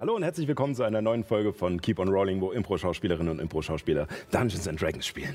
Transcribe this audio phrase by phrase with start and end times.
[0.00, 3.40] Hallo und herzlich willkommen zu einer neuen Folge von Keep on Rolling, wo Impro-Schauspielerinnen und
[3.40, 5.34] Impro-Schauspieler Dungeons and Dragons spielen.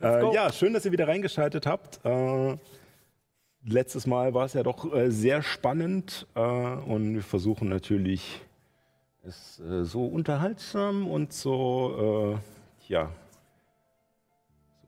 [0.00, 2.00] äh, ja, schön, dass ihr wieder reingeschaltet habt.
[2.02, 2.56] Äh,
[3.62, 8.40] letztes Mal war es ja doch äh, sehr spannend äh, und wir versuchen natürlich
[9.22, 12.38] es äh, so unterhaltsam und so,
[12.88, 13.10] äh, ja,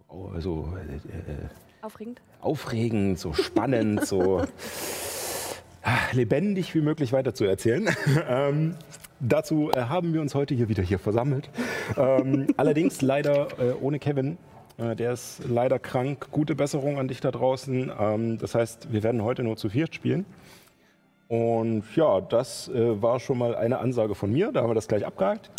[0.09, 0.73] so, also,
[1.83, 2.23] Aufregend.
[2.41, 4.43] aufregend, so spannend, so
[6.13, 7.89] lebendig wie möglich weiterzuerzählen.
[8.29, 8.77] ähm,
[9.21, 11.51] dazu äh, haben wir uns heute hier wieder hier versammelt.
[11.97, 14.39] Ähm, allerdings leider äh, ohne Kevin.
[14.79, 16.29] Äh, der ist leider krank.
[16.31, 17.93] Gute Besserung an dich da draußen.
[17.99, 20.27] Ähm, das heißt, wir werden heute nur zu viert spielen.
[21.29, 24.53] Und ja, das äh, war schon mal eine Ansage von mir.
[24.53, 25.51] Da haben wir das gleich abgehakt.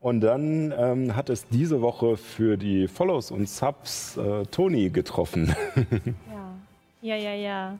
[0.00, 5.54] Und dann ähm, hat es diese Woche für die Follows und Subs äh, Toni getroffen.
[7.02, 7.78] Ja, ja, ja, ja.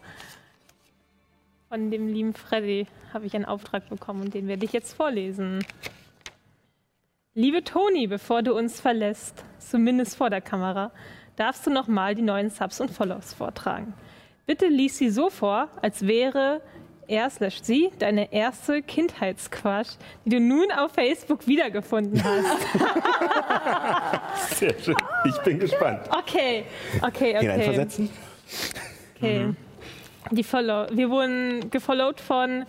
[1.68, 5.64] Von dem lieben Freddy habe ich einen Auftrag bekommen und den werde ich jetzt vorlesen.
[7.34, 10.92] Liebe Toni, bevor du uns verlässt, zumindest vor der Kamera,
[11.34, 13.94] darfst du nochmal die neuen Subs und Follows vortragen.
[14.46, 16.60] Bitte lies sie so vor, als wäre
[17.08, 22.56] er slash sie deine erste Kindheitsquatsch, die du nun auf Facebook wiedergefunden hast.
[24.58, 24.96] Sehr schön.
[25.24, 26.08] Ich bin gespannt.
[26.10, 26.64] Okay,
[27.02, 27.40] okay, okay.
[27.40, 28.10] Hineinversetzen?
[29.16, 29.54] Okay.
[30.32, 32.66] Die Follow wir wurden gefollowt von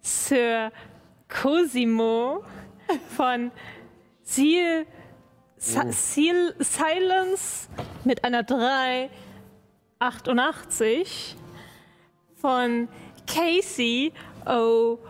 [0.00, 0.70] Sir
[1.28, 2.44] Cosimo,
[3.16, 3.50] von
[4.22, 4.86] Seal,
[5.56, 7.68] Seal Silence
[8.04, 11.34] mit einer 388,
[12.36, 12.88] von
[13.26, 14.12] Casey
[14.44, 15.00] 080,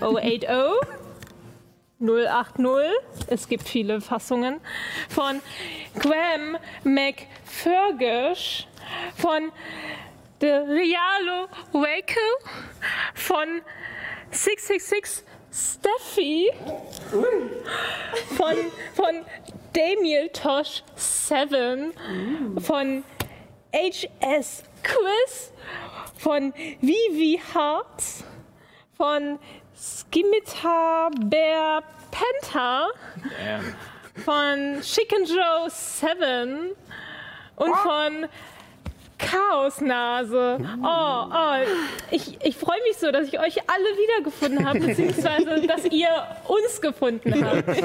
[0.00, 0.48] 080,
[2.00, 2.80] 080,
[3.28, 4.60] es gibt viele Fassungen,
[5.08, 5.40] von
[5.98, 8.66] Graham McFergus,
[9.16, 9.50] von
[10.38, 12.20] The Realo Waco,
[13.14, 13.62] von
[14.30, 16.50] 666 Steffi,
[18.36, 18.56] von,
[18.94, 19.24] von
[19.72, 21.92] Damiel Tosh 7,
[22.60, 23.02] von
[23.72, 25.52] HS Quiz,
[26.18, 28.02] von Vivi Hart,
[28.94, 29.38] von
[29.74, 32.88] Skimitar Bear Penta,
[34.22, 36.72] von Chicken Joe 7
[37.56, 38.28] und von
[39.18, 40.58] Chaosnase.
[40.82, 41.56] Oh, oh,
[42.10, 46.08] ich, ich freue mich so, dass ich euch alle wiedergefunden habe, beziehungsweise dass ihr
[46.46, 47.68] uns gefunden habt.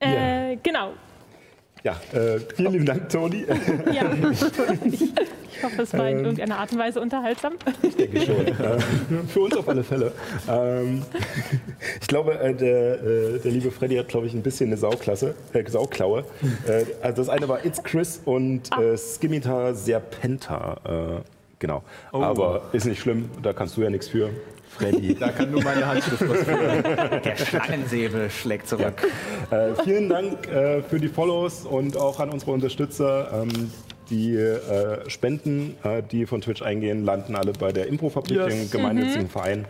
[0.00, 0.94] äh, genau.
[1.84, 3.44] Ja, äh, vielen lieben Dank, Toni.
[3.92, 4.12] Ja.
[4.84, 7.54] Ich, ich hoffe, es war in irgendeiner Art und Weise unterhaltsam.
[7.82, 9.26] Ich denke schon.
[9.28, 10.12] Für uns auf alle Fälle.
[10.48, 11.02] Ähm,
[12.00, 15.34] ich glaube, äh, der, äh, der liebe Freddy hat, glaube ich, ein bisschen eine Sauklasse,
[15.52, 16.24] äh, Sauklaue.
[16.68, 20.76] Äh, also das eine war It's Chris und äh, Skimitar Serpenta.
[20.84, 21.22] Äh,
[21.58, 21.82] genau.
[22.12, 24.30] Aber ist nicht schlimm, da kannst du ja nichts für.
[24.76, 25.14] Freddy.
[25.14, 26.44] Da kann nur meine Handschrift was.
[27.22, 28.94] Der Schlangensäbel schlägt zurück.
[29.50, 33.42] Äh, vielen Dank äh, für die Follows und auch an unsere Unterstützer.
[33.42, 33.70] Ähm,
[34.12, 38.54] die äh, Spenden, äh, die von Twitch eingehen, landen alle bei der Improfabrik, Yes.
[38.54, 39.64] dem gemeinnützigen Verein,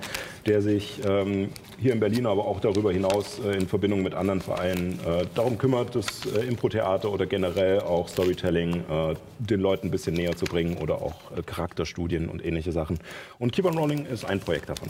[0.47, 4.41] der sich ähm, hier in Berlin, aber auch darüber hinaus äh, in Verbindung mit anderen
[4.41, 9.91] Vereinen äh, darum kümmert, das äh, Impro-Theater oder generell auch Storytelling äh, den Leuten ein
[9.91, 11.15] bisschen näher zu bringen oder auch
[11.47, 12.99] Charakterstudien und ähnliche Sachen.
[13.39, 14.89] Und Keep on Rolling ist ein Projekt davon.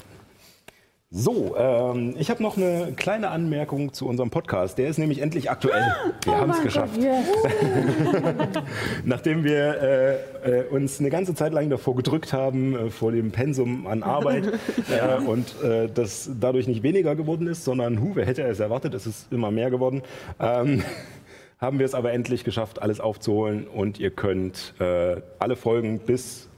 [1.15, 4.79] So, ähm, ich habe noch eine kleine Anmerkung zu unserem Podcast.
[4.79, 5.85] Der ist nämlich endlich aktuell.
[6.25, 6.99] Wir haben es geschafft.
[9.05, 13.31] Nachdem wir äh, äh, uns eine ganze Zeit lang davor gedrückt haben, äh, vor dem
[13.31, 14.47] Pensum an Arbeit
[14.91, 18.95] äh, und äh, das dadurch nicht weniger geworden ist, sondern, hu, wer hätte es erwartet,
[18.95, 20.01] es ist immer mehr geworden,
[20.41, 20.83] ähm,
[21.59, 26.49] haben wir es aber endlich geschafft, alles aufzuholen und ihr könnt äh, alle Folgen bis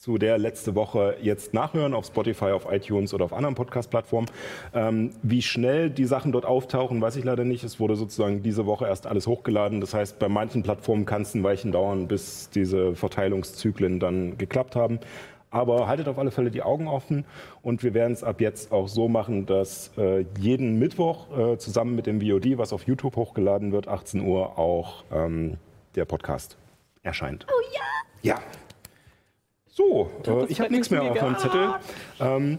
[0.00, 4.30] zu der letzte Woche jetzt nachhören auf Spotify, auf iTunes oder auf anderen Podcast-Plattformen.
[4.72, 7.64] Ähm, wie schnell die Sachen dort auftauchen, weiß ich leider nicht.
[7.64, 9.82] Es wurde sozusagen diese Woche erst alles hochgeladen.
[9.82, 14.74] Das heißt, bei manchen Plattformen kann es ein Weilchen dauern, bis diese Verteilungszyklen dann geklappt
[14.74, 15.00] haben.
[15.50, 17.26] Aber haltet auf alle Fälle die Augen offen
[17.60, 21.94] und wir werden es ab jetzt auch so machen, dass äh, jeden Mittwoch äh, zusammen
[21.94, 25.58] mit dem VOD, was auf YouTube hochgeladen wird, 18 Uhr auch ähm,
[25.94, 26.56] der Podcast
[27.02, 27.46] erscheint.
[27.50, 27.80] Oh ja!
[28.22, 28.40] Ja.
[29.80, 31.38] So, glaub, äh, ich habe nichts mehr auf meinem.
[31.38, 31.74] Zettel.
[32.20, 32.58] Ähm,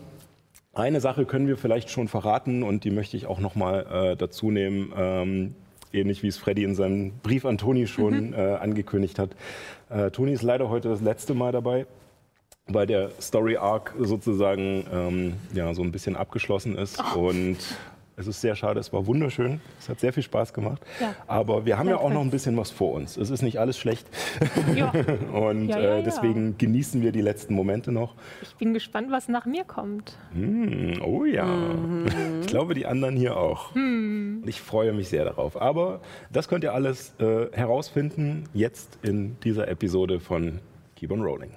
[0.74, 4.50] eine Sache können wir vielleicht schon verraten und die möchte ich auch nochmal äh, dazu
[4.50, 4.92] nehmen.
[4.98, 5.56] Ähm,
[5.94, 9.36] ähnlich wie es Freddy in seinem Brief an Toni schon äh, angekündigt hat.
[9.90, 11.86] Äh, Toni ist leider heute das letzte Mal dabei,
[12.68, 17.04] weil der Story Arc sozusagen ähm, ja, so ein bisschen abgeschlossen ist.
[17.16, 17.58] Und
[18.22, 19.60] es ist sehr schade, es war wunderschön.
[19.80, 20.82] Es hat sehr viel Spaß gemacht.
[21.00, 21.16] Ja.
[21.28, 23.18] Aber wir haben ja auch noch ein bisschen was vor uns.
[23.18, 24.08] Es ist nicht alles schlecht.
[24.76, 24.92] Ja,
[25.34, 28.16] Und äh, deswegen genießen wir die letzten Momente noch.
[28.42, 30.18] ich bin gespannt, was nach mir kommt.
[30.34, 31.48] Hm, oh ja.
[32.42, 33.76] Ich glaube, die anderen hier auch.
[33.76, 35.60] Und Ich freue mich sehr darauf.
[35.62, 36.02] Aber
[36.32, 40.60] das könnt ihr alles äh, herausfinden jetzt in dieser Episode von
[40.96, 41.52] Keep on Rolling.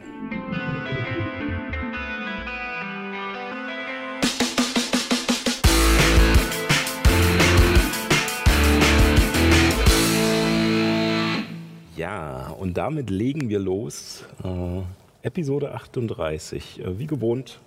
[11.96, 14.24] Ja, und damit legen wir los.
[14.42, 14.80] Äh,
[15.22, 16.80] Episode 38.
[16.84, 17.60] Äh, wie gewohnt,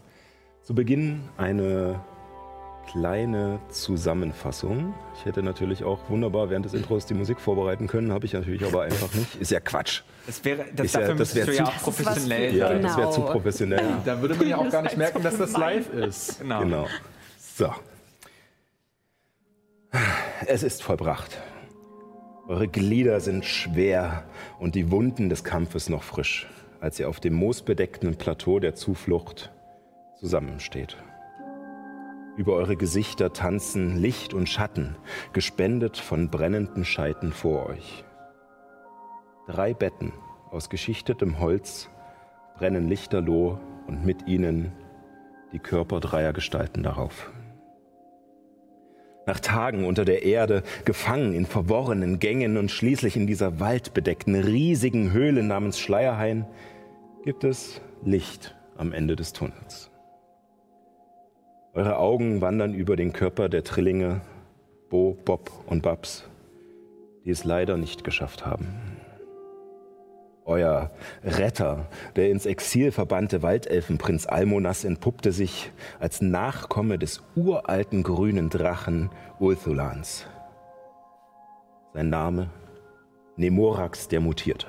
[0.64, 2.00] zu Beginn eine
[2.92, 4.94] kleine Zusammenfassung.
[5.18, 8.64] Ich hätte natürlich auch wunderbar während des Intros die Musik vorbereiten können, habe ich natürlich
[8.66, 9.36] aber einfach nicht.
[9.36, 10.04] Ist ja Quatsch.
[10.26, 12.68] Das wäre, das ja- dafür das müsstest wär du ja zu- auch was professionell Ja,
[12.70, 12.82] sein.
[12.82, 13.32] das wäre zu Genau.
[13.34, 13.86] professionell.
[14.06, 16.40] Da würde man ja auch gar nicht merken, dass das live ist.
[16.40, 16.60] Genau.
[16.62, 16.88] Genau.
[17.56, 17.74] So.
[20.46, 21.38] Es ist vollbracht.
[22.48, 24.24] Eure Glieder sind schwer
[24.58, 26.48] und die Wunden des Kampfes noch frisch,
[26.80, 29.52] als ihr auf dem moosbedeckten Plateau der Zuflucht
[30.16, 30.96] zusammensteht.
[32.38, 34.96] Über eure Gesichter tanzen Licht und Schatten,
[35.34, 38.06] gespendet von brennenden Scheiten vor euch.
[39.48, 40.14] Drei Betten
[40.50, 41.90] aus geschichtetem Holz
[42.56, 44.72] brennen lichterloh und mit ihnen
[45.52, 47.30] die Körper dreier Gestalten darauf.
[49.28, 55.12] Nach Tagen unter der Erde, gefangen in verworrenen Gängen und schließlich in dieser waldbedeckten, riesigen
[55.12, 56.46] Höhle namens Schleierhain,
[57.26, 59.92] gibt es Licht am Ende des Tunnels.
[61.74, 64.22] Eure Augen wandern über den Körper der Trillinge
[64.90, 66.24] Bo, Bob und Babs,
[67.26, 68.87] die es leider nicht geschafft haben.
[70.48, 70.92] Euer
[71.26, 79.10] Retter, der ins Exil verbannte Waldelfenprinz Almonas, entpuppte sich als Nachkomme des uralten grünen Drachen
[79.40, 80.26] Ulthulans.
[81.94, 82.50] Sein Name
[83.36, 84.68] Nemorax der Mutierte.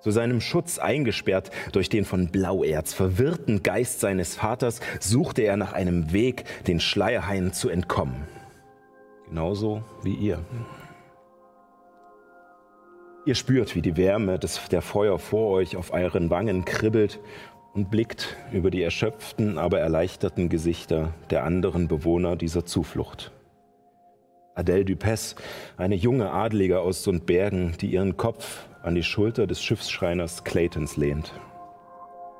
[0.00, 5.74] Zu seinem Schutz eingesperrt durch den von Blauerz verwirrten Geist seines Vaters, suchte er nach
[5.74, 8.24] einem Weg, den Schleierhain zu entkommen.
[9.28, 10.42] Genauso wie ihr.
[13.26, 17.20] Ihr spürt, wie die Wärme des, der Feuer vor euch auf euren Wangen kribbelt
[17.72, 23.32] und blickt über die erschöpften, aber erleichterten Gesichter der anderen Bewohner dieser Zuflucht.
[24.54, 25.36] Adele Dupes,
[25.78, 31.32] eine junge Adlige aus Sundbergen, die ihren Kopf an die Schulter des Schiffsschreiners Claytons lehnt.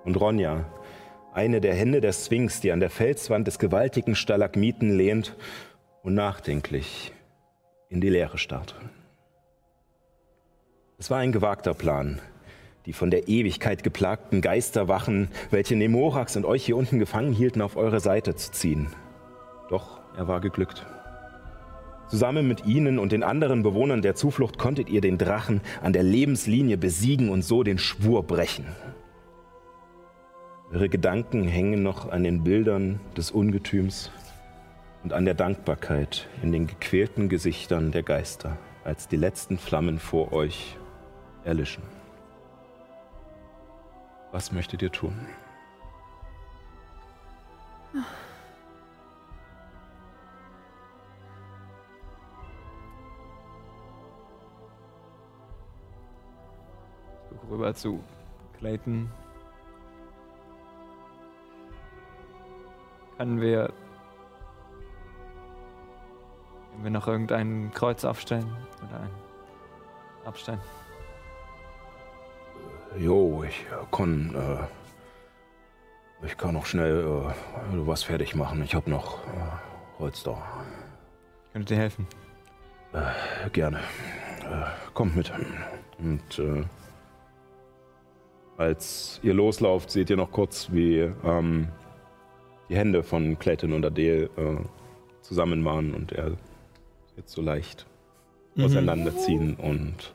[0.05, 0.67] Und Ronja,
[1.33, 5.35] eine der Hände der Sphinx, die an der Felswand des gewaltigen Stalagmiten lehnt
[6.03, 7.13] und nachdenklich
[7.89, 8.77] in die Leere starrt.
[10.97, 12.21] Es war ein gewagter Plan,
[12.87, 17.77] die von der Ewigkeit geplagten Geisterwachen, welche Nemorax und euch hier unten gefangen hielten, auf
[17.77, 18.87] eure Seite zu ziehen.
[19.69, 20.87] Doch er war geglückt.
[22.09, 26.05] Zusammen mit ihnen und den anderen Bewohnern der Zuflucht konntet ihr den Drachen an der
[26.05, 28.67] Lebenslinie besiegen und so den Schwur brechen.
[30.73, 34.13] Eure Gedanken hängen noch an den Bildern des Ungetüms
[35.03, 40.33] und an der Dankbarkeit in den gequälten Gesichtern der Geister, als die letzten Flammen vor
[40.33, 40.77] euch
[41.45, 41.83] erlischen.
[44.33, 45.29] Was möchtet ihr tun?
[57.31, 58.03] Ich gucke rüber zu
[58.59, 59.11] Clayton.
[63.19, 63.73] Können wir.
[66.73, 68.57] Können wir noch irgendein Kreuz aufstellen?
[68.83, 69.11] Oder ein
[70.27, 70.61] Abstellen?
[72.99, 78.63] Jo, ich kann, äh, ich kann noch schnell äh, was fertig machen.
[78.63, 80.43] Ich habe noch äh, Holz da.
[81.53, 82.07] Könntet ihr helfen?
[83.53, 83.79] Gerne.
[83.79, 85.33] Äh, kommt mit.
[85.99, 86.65] Und äh,
[88.57, 91.69] als ihr loslauft, seht ihr noch kurz, wie ähm,
[92.69, 94.57] die Hände von Clayton und Adele äh,
[95.23, 96.33] zusammen waren und er
[97.17, 97.87] jetzt so leicht
[98.57, 100.15] auseinanderziehen und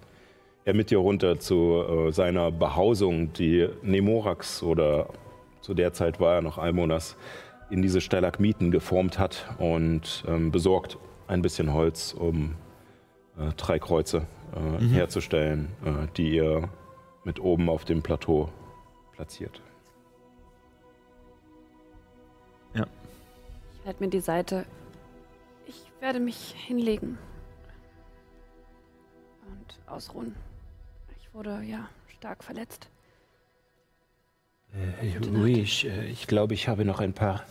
[0.70, 5.08] er mit dir runter zu äh, seiner Behausung, die Nemorax oder
[5.62, 7.18] zu der Zeit war er noch Almonas,
[7.70, 10.98] in diese Stalagmiten geformt hat und ähm, besorgt
[11.28, 12.56] ein bisschen Holz, um
[13.38, 16.70] äh, drei Kreuze äh, herzustellen, äh, die ihr
[17.24, 18.50] mit oben auf dem Plateau
[19.16, 19.62] platziert.
[23.80, 24.66] Ich halte mir die Seite.
[25.66, 27.18] Ich werde mich hinlegen.
[29.48, 30.36] Und ausruhen.
[31.30, 32.90] Ich wurde ja stark verletzt.
[34.74, 37.44] Äh, oui, ich, äh, ich glaube, ich habe noch ein paar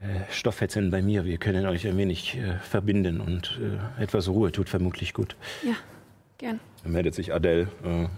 [0.00, 1.24] äh, Stofffetzen bei mir.
[1.24, 5.34] Wir können euch ein wenig äh, verbinden und äh, etwas Ruhe tut vermutlich gut.
[5.64, 5.74] Ja,
[6.38, 6.60] gern.
[6.84, 8.08] Dann meldet sich Adele, äh,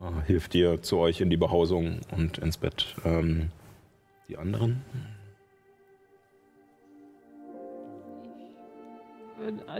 [0.00, 2.94] und, äh, hilft dir zu euch in die Behausung und ins Bett.
[3.06, 3.50] Ähm,
[4.28, 4.82] die anderen?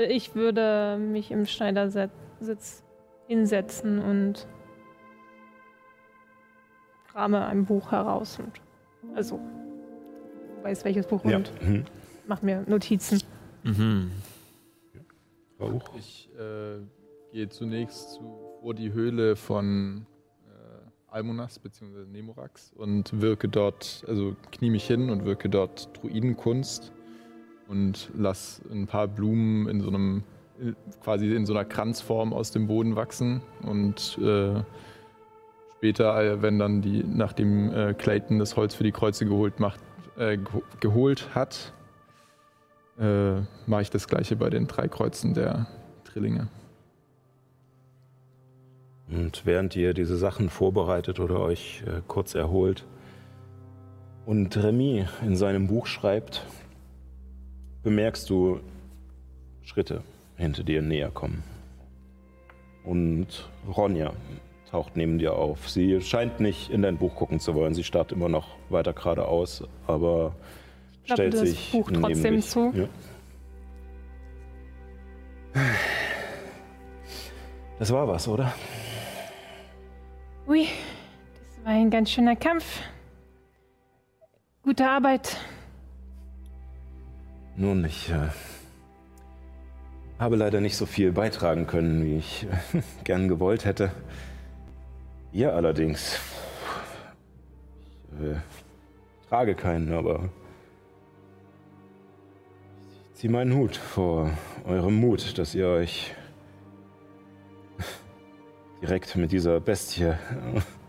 [0.09, 2.83] Ich würde mich im Schneidersitz
[3.26, 4.47] hinsetzen und
[7.11, 8.61] krame ein Buch heraus und
[9.16, 9.40] also
[10.62, 11.85] weiß welches Buch und Mhm.
[12.26, 13.23] mach mir Notizen.
[13.64, 14.11] Mhm.
[15.99, 16.78] Ich äh,
[17.33, 18.21] gehe zunächst zu,
[18.61, 20.04] vor die Höhle von
[20.47, 22.04] äh, Almonas bzw.
[22.06, 26.92] Nemorax und wirke dort, also knie mich hin und wirke dort Druidenkunst
[27.68, 30.25] und lass ein paar Blumen in so einem,
[31.03, 34.63] quasi in so einer Kranzform aus dem Boden wachsen und äh,
[35.77, 39.81] später, äh, wenn dann die, nachdem äh, Clayton das Holz für die Kreuze geholt, macht,
[40.17, 41.73] äh, geho- geholt hat,
[42.99, 45.67] äh, mache ich das gleiche bei den drei Kreuzen der
[46.05, 46.49] Trillinge.
[49.09, 52.85] Und während ihr diese Sachen vorbereitet oder euch äh, kurz erholt
[54.25, 56.45] und Remy in seinem Buch schreibt,
[57.85, 58.59] bemerkst du
[59.63, 60.03] Schritte
[60.37, 61.43] hinter dir näher kommen.
[62.85, 64.12] Und Ronja
[64.71, 65.69] taucht neben dir auf.
[65.69, 67.75] Sie scheint nicht in dein Buch gucken zu wollen.
[67.75, 70.35] Sie starrt immer noch weiter geradeaus, aber
[71.05, 72.47] Klappe stellt das sich Buch neben trotzdem dich.
[72.47, 72.73] zu.
[72.75, 72.88] Ja.
[77.78, 78.52] Das war was, oder?
[80.47, 80.66] Ui,
[81.57, 82.83] das war ein ganz schöner Kampf.
[84.62, 85.37] Gute Arbeit.
[87.57, 88.28] Nun, ich äh,
[90.19, 92.47] habe leider nicht so viel beitragen können, wie ich
[93.05, 93.93] gern gewollt hätte.
[95.33, 96.19] Ihr allerdings.
[98.19, 98.37] Ich äh,
[99.29, 100.31] trage keinen, aber
[103.13, 104.31] ich ziehe meinen Hut vor
[104.65, 106.15] eurem Mut, dass ihr euch
[108.83, 110.13] direkt mit dieser Bestie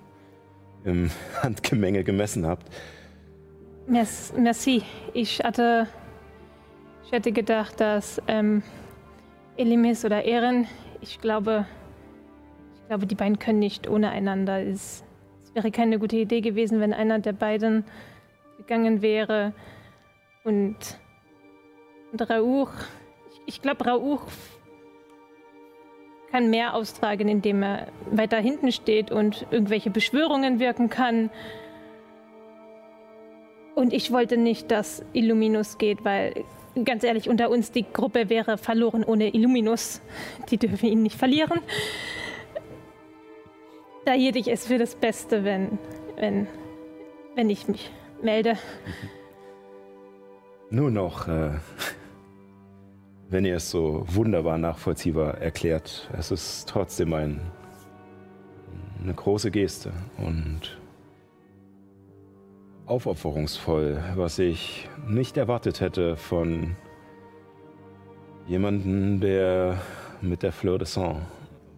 [0.85, 2.67] im Handgemenge gemessen habt.
[3.87, 4.83] Merci.
[5.13, 5.87] Ich hatte,
[7.05, 8.61] ich hätte gedacht, dass ähm,
[9.57, 10.67] Elimis oder Ehren,
[11.01, 11.65] ich glaube,
[12.75, 14.61] ich glaube, die beiden können nicht ohne einander.
[14.61, 15.03] Es,
[15.43, 17.83] es wäre keine gute Idee gewesen, wenn einer der beiden
[18.57, 19.53] gegangen wäre.
[20.43, 20.77] Und,
[22.11, 22.71] und Rauch,
[23.31, 24.21] ich, ich glaube, Rauch
[26.31, 31.29] kann mehr austragen, indem er weiter hinten steht und irgendwelche Beschwörungen wirken kann.
[33.75, 36.45] Und ich wollte nicht, dass Illuminus geht, weil
[36.85, 40.01] ganz ehrlich, unter uns die Gruppe wäre verloren ohne Illuminus.
[40.49, 41.59] Die dürfen ihn nicht verlieren.
[44.05, 45.77] Da hielt ich es für das Beste, wenn,
[46.15, 46.47] wenn,
[47.35, 47.91] wenn ich mich
[48.21, 48.57] melde.
[50.69, 51.51] Nur noch, äh,
[53.29, 57.41] wenn ihr es so wunderbar nachvollziehbar erklärt, es ist trotzdem ein,
[59.01, 60.77] eine große Geste und
[62.87, 66.75] aufopferungsvoll, was ich nicht erwartet hätte von
[68.47, 69.77] jemandem, der
[70.21, 71.25] mit der Fleur de Sang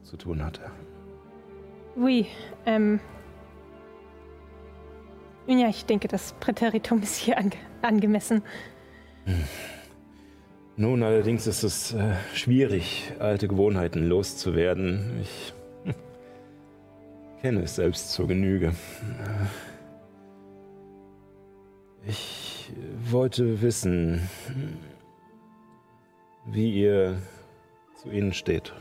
[0.03, 0.61] zu tun hatte.
[1.95, 2.27] Oui,
[2.65, 2.99] ähm.
[5.47, 8.43] Ja, ich denke, das Präteritum ist hier ange angemessen.
[10.75, 15.19] Nun, allerdings ist es äh, schwierig, alte Gewohnheiten loszuwerden.
[15.21, 15.53] Ich
[17.41, 18.73] kenne es selbst zur Genüge.
[22.09, 22.71] Ich
[23.11, 24.27] wollte wissen,
[26.47, 27.21] wie ihr
[27.97, 28.73] zu ihnen steht.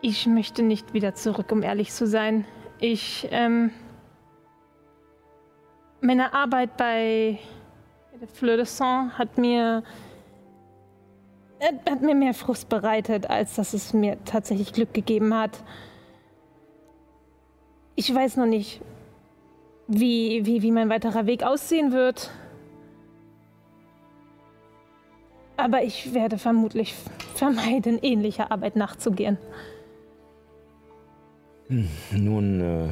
[0.00, 2.44] Ich möchte nicht wieder zurück, um ehrlich zu sein.
[2.80, 3.70] Ich, ähm.
[6.00, 7.38] Meine Arbeit bei
[8.32, 9.84] Fleur de Sang hat mir.
[11.60, 15.62] äh, hat mir mehr Frust bereitet, als dass es mir tatsächlich Glück gegeben hat.
[17.94, 18.80] Ich weiß noch nicht,
[19.92, 22.30] wie, wie, wie mein weiterer Weg aussehen wird.
[25.56, 26.94] Aber ich werde vermutlich
[27.34, 29.38] vermeiden, ähnlicher Arbeit nachzugehen.
[32.10, 32.88] Nun, äh,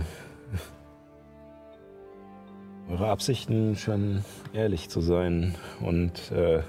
[2.91, 6.63] eure Absichten scheinen ehrlich zu sein und äh,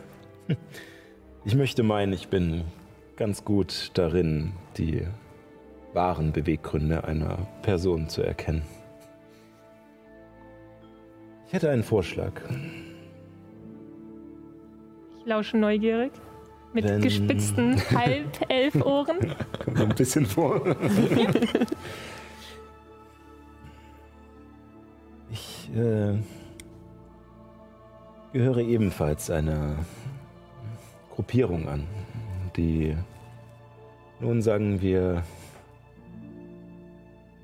[1.45, 2.63] ich möchte meinen, ich bin
[3.15, 5.05] ganz gut darin, die
[5.93, 8.63] wahren Beweggründe einer Person zu erkennen.
[11.51, 12.31] Ich hätte einen Vorschlag.
[15.19, 16.13] Ich lausche neugierig.
[16.71, 19.35] Mit Wenn- gespitzten Halb-Elf-Ohren.
[19.65, 20.61] Kommt mir ein bisschen vor.
[25.29, 26.17] Ich äh,
[28.33, 29.77] gehöre ebenfalls einer
[31.15, 31.87] Gruppierung an,
[32.57, 32.95] die,
[34.19, 35.23] nun sagen wir,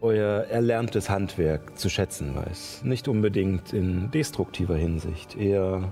[0.01, 2.81] euer erlerntes Handwerk zu schätzen weiß.
[2.83, 5.91] Nicht unbedingt in destruktiver Hinsicht, eher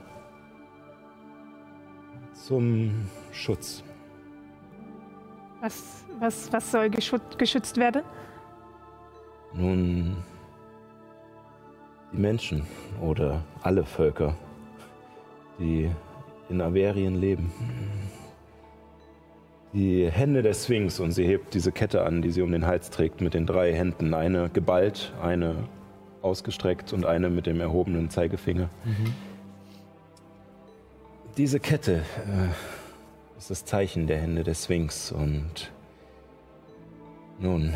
[2.33, 3.83] zum Schutz.
[5.62, 8.03] Was, was, was soll geschützt werden?
[9.53, 10.17] Nun,
[12.12, 12.67] die Menschen
[13.01, 14.35] oder alle Völker,
[15.57, 15.89] die
[16.50, 17.51] in Averien leben.
[19.75, 22.91] Die Hände der Sphinx und sie hebt diese Kette an, die sie um den Hals
[22.91, 24.13] trägt, mit den drei Händen.
[24.13, 25.67] Eine geballt, eine
[26.22, 28.70] ausgestreckt und eine mit dem erhobenen Zeigefinger.
[31.36, 35.74] Diese Kette äh, ist das Zeichen der Hände der Sphinx und
[37.38, 37.74] nun,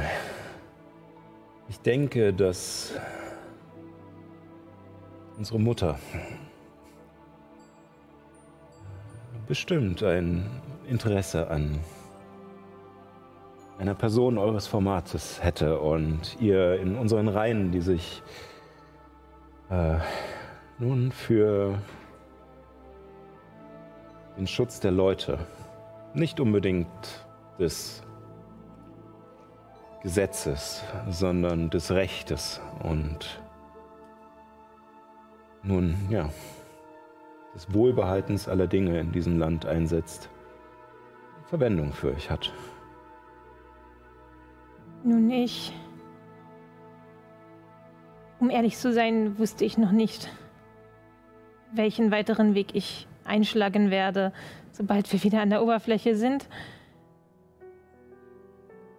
[1.68, 2.94] ich denke, dass
[5.38, 6.00] unsere Mutter
[9.50, 10.46] bestimmt ein
[10.90, 11.80] Interesse an
[13.78, 18.22] einer Person eures Formates hätte und ihr in unseren Reihen, die sich
[19.70, 20.00] äh,
[20.80, 21.78] nun für
[24.38, 25.38] den Schutz der Leute,
[26.14, 26.88] nicht unbedingt
[27.60, 28.04] des
[30.02, 33.42] Gesetzes, sondern des Rechtes und
[35.62, 36.30] nun, ja,
[37.54, 40.30] des Wohlbehaltens aller Dinge in diesem Land einsetzt,
[41.50, 42.54] Verwendung für euch hat.
[45.04, 45.74] Nun, ich.
[48.40, 50.30] Um ehrlich zu sein, wusste ich noch nicht,
[51.74, 54.32] welchen weiteren Weg ich einschlagen werde,
[54.72, 56.48] sobald wir wieder an der Oberfläche sind.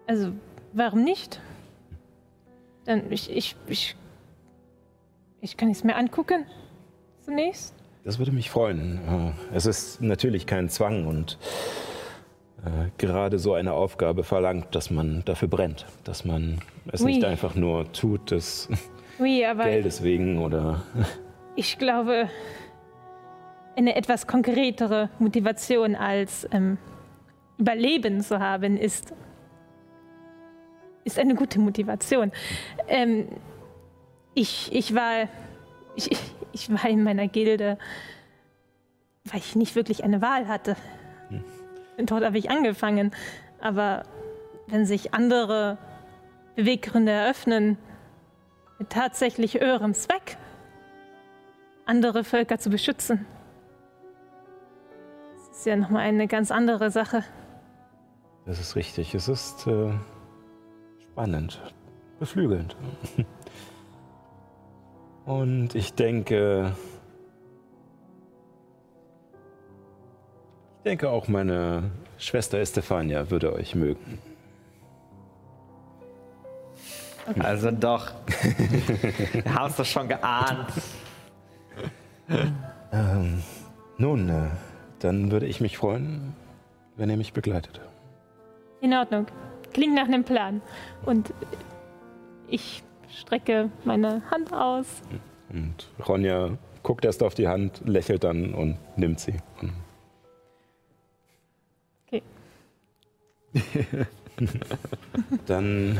[0.05, 0.31] Also,
[0.73, 1.39] warum nicht?
[2.85, 3.95] Dann, ich, ich, ich,
[5.39, 6.45] ich kann es mir angucken.
[7.21, 7.75] Zunächst.
[8.03, 8.99] Das würde mich freuen.
[9.07, 11.37] Äh, Es ist natürlich kein Zwang und
[12.97, 16.59] gerade so eine Aufgabe verlangt, dass man dafür brennt, dass man
[16.91, 17.07] es Ui.
[17.07, 18.69] nicht einfach nur tut des
[19.19, 20.83] Oui, Geldes wegen oder
[21.55, 22.29] ich glaube,
[23.75, 26.77] eine etwas konkretere Motivation als ähm,
[27.57, 29.13] Überleben zu haben, ist,
[31.03, 32.31] ist eine gute Motivation.
[32.87, 33.27] Ähm,
[34.33, 35.27] ich, ich, war,
[35.95, 36.09] ich,
[36.51, 37.77] ich war in meiner Gilde,
[39.25, 40.75] weil ich nicht wirklich eine Wahl hatte.
[42.05, 43.11] Dort habe ich angefangen.
[43.59, 44.03] Aber
[44.67, 45.77] wenn sich andere
[46.55, 47.77] Beweggründe eröffnen,
[48.79, 50.37] mit tatsächlich höherem Zweck,
[51.85, 53.25] andere Völker zu beschützen.
[55.35, 57.23] Das ist ja nochmal eine ganz andere Sache.
[58.45, 59.13] Das ist richtig.
[59.13, 59.93] Es ist äh,
[61.11, 61.61] spannend,
[62.19, 62.75] beflügelnd.
[65.25, 66.75] Und ich denke,
[70.81, 74.17] ich denke auch meine Schwester Estefania würde euch mögen.
[77.37, 78.11] Also doch.
[79.53, 80.73] Haben es doch schon geahnt.
[82.91, 83.43] Ähm,
[83.99, 84.47] nun, äh,
[84.97, 86.33] dann würde ich mich freuen,
[86.97, 87.79] wenn ihr mich begleitet.
[88.81, 89.27] In Ordnung.
[89.73, 90.63] Klingt nach einem Plan.
[91.05, 91.31] Und
[92.47, 94.87] ich strecke meine Hand aus.
[95.53, 99.35] Und Ronja guckt erst auf die Hand, lächelt dann und nimmt sie.
[99.61, 99.73] Und
[105.45, 105.97] Dann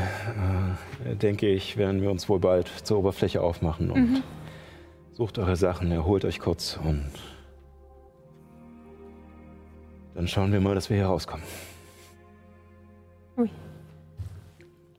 [1.04, 4.22] äh, denke ich, werden wir uns wohl bald zur Oberfläche aufmachen und
[5.12, 7.10] sucht eure Sachen, erholt euch kurz und
[10.14, 11.44] dann schauen wir mal, dass wir hier rauskommen.
[13.38, 13.48] Ui.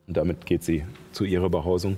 [0.07, 1.97] Und damit geht sie zu ihrer Behausung.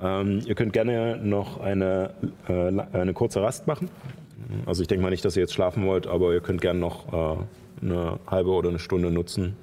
[0.00, 2.14] Ähm, ihr könnt gerne noch eine,
[2.48, 3.88] äh, eine kurze Rast machen.
[4.64, 7.12] Also ich denke mal nicht, dass ihr jetzt schlafen wollt, aber ihr könnt gerne noch
[7.12, 7.36] äh,
[7.82, 9.56] eine halbe oder eine Stunde nutzen.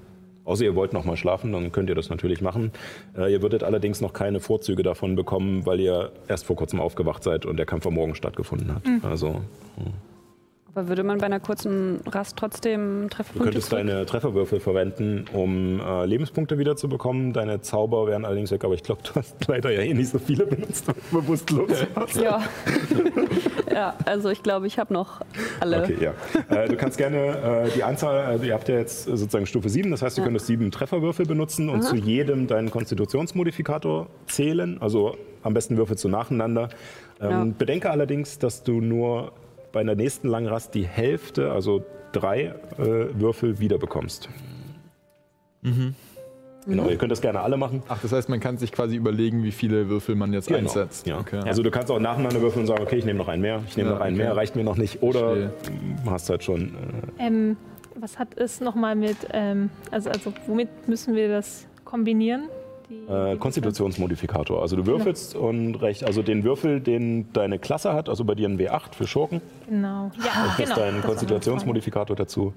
[0.45, 2.71] Außer ihr wollt noch mal schlafen, dann könnt ihr das natürlich machen.
[3.17, 7.23] Äh, ihr würdet allerdings noch keine Vorzüge davon bekommen, weil ihr erst vor kurzem aufgewacht
[7.23, 8.83] seid und der Kampf am Morgen stattgefunden hat.
[9.03, 9.41] Also
[10.75, 13.87] Aber würde man bei einer kurzen Rast trotzdem Du Trefferpunkte könntest kriegen?
[13.87, 17.31] deine Trefferwürfel verwenden, um äh, Lebenspunkte wiederzubekommen.
[17.31, 20.17] Deine Zauber wären allerdings weg, aber ich glaube, du hast leider ja eh nicht so
[20.17, 22.15] viele benutzt, weil du bewusstlos warst.
[22.19, 22.41] Ja.
[23.71, 25.21] ja, also ich glaube, ich habe noch
[25.59, 25.83] alle.
[25.83, 26.13] Okay, ja.
[26.55, 29.69] Äh, du kannst gerne äh, die Anzahl, also ihr habt ja jetzt äh, sozusagen Stufe
[29.69, 34.81] 7, das heißt, du könntest sieben Trefferwürfel benutzen und zu jedem deinen Konstitutionsmodifikator zählen.
[34.81, 36.69] Also am besten würfelst du nacheinander.
[37.21, 37.45] Ähm, Ja.
[37.57, 39.33] Bedenke allerdings, dass du nur
[39.73, 41.83] bei der nächsten Langrast die Hälfte, also
[42.13, 44.29] drei äh, Würfel wiederbekommst.
[46.65, 47.83] Genau, ihr könnt das gerne alle machen.
[47.89, 51.07] Ach, das heißt, man kann sich quasi überlegen, wie viele Würfel man jetzt Genau, einsetzt.
[51.07, 51.19] Ja.
[51.19, 51.39] Okay.
[51.45, 53.75] Also du kannst auch nacheinander würfeln und sagen, okay, ich nehme noch einen mehr, ich
[53.75, 54.25] nehme Ja, noch einen okay.
[54.25, 55.01] mehr, reicht mir noch nicht.
[55.03, 55.51] Oder Verstehe.
[56.05, 56.75] du hast halt schon
[57.19, 57.57] äh, Ähm,
[57.95, 62.43] was hat es nochmal mit, ähm, also, also womit müssen wir das kombinieren?
[63.07, 64.61] Die, Äh, Konstitutionsmodifikator.
[64.61, 68.47] Also du würfelst und recht, also den Würfel, den deine Klasse hat, also bei dir
[68.47, 70.11] ein W8 für Schurken, Genau.
[70.23, 70.69] Ja, genau.
[70.69, 72.53] ist dein das Konstitutionsmodifikator dazu.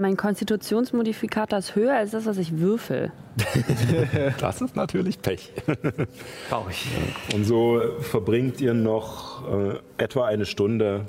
[0.00, 3.10] Mein Konstitutionsmodifikator ist höher als das, was ich würfel.
[4.40, 5.52] Das ist natürlich Pech.
[6.48, 6.86] Traurig.
[7.34, 11.06] Und so verbringt ihr noch äh, etwa eine Stunde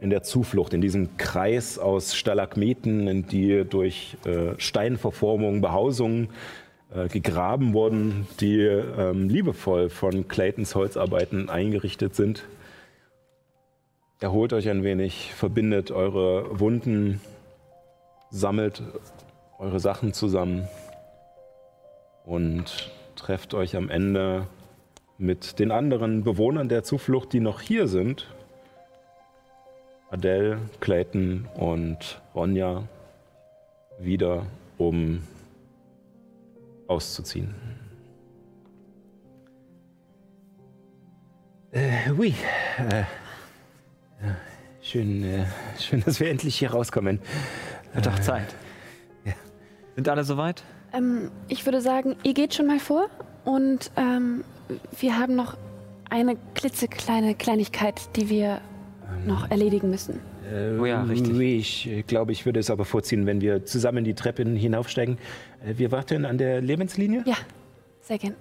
[0.00, 6.28] in der Zuflucht, in diesem Kreis aus Stalagmiten, in die durch äh, Steinverformungen, Behausungen
[6.94, 12.44] äh, gegraben wurden, die ähm, liebevoll von Claytons Holzarbeiten eingerichtet sind.
[14.20, 17.20] Erholt euch ein wenig, verbindet eure Wunden,
[18.30, 18.82] sammelt
[19.58, 20.68] eure Sachen zusammen
[22.24, 24.46] und trefft euch am Ende
[25.18, 28.28] mit den anderen Bewohnern der Zuflucht, die noch hier sind.
[30.10, 32.84] Adele, Clayton und Ronja
[33.98, 35.22] wieder, um
[36.92, 37.54] auszuziehen.
[41.72, 42.34] Äh, oui.
[42.78, 43.04] Äh,
[44.22, 44.36] ja,
[44.82, 45.46] schön, äh,
[45.78, 47.18] schön, dass wir endlich hier rauskommen.
[47.94, 48.54] Wird doch Zeit.
[49.94, 50.62] Sind alle soweit?
[50.92, 53.08] Ähm, ich würde sagen, ihr geht schon mal vor
[53.44, 54.44] und ähm,
[54.98, 55.56] wir haben noch
[56.10, 58.60] eine klitzekleine Kleinigkeit, die wir
[59.26, 60.20] noch erledigen müssen.
[60.52, 61.32] Äh, Oh ja, richtig.
[61.34, 65.18] oui, Ich äh, glaube, ich würde es aber vorziehen, wenn wir zusammen die Treppen hinaufsteigen.
[65.64, 67.22] Äh, Wir warten an der Lebenslinie?
[67.26, 67.36] Ja,
[68.00, 68.34] sehr gern.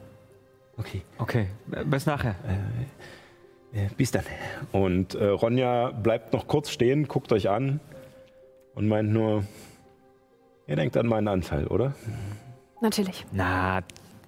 [0.78, 1.02] Okay.
[1.18, 2.36] Okay, äh, bis nachher.
[3.74, 4.24] Äh, Bis dann.
[4.74, 7.80] Und äh, Ronja bleibt noch kurz stehen, guckt euch an
[8.76, 9.46] und meint nur,
[10.68, 11.94] ihr denkt an meinen Anteil, oder?
[12.82, 13.26] Natürlich.
[13.32, 13.80] Na,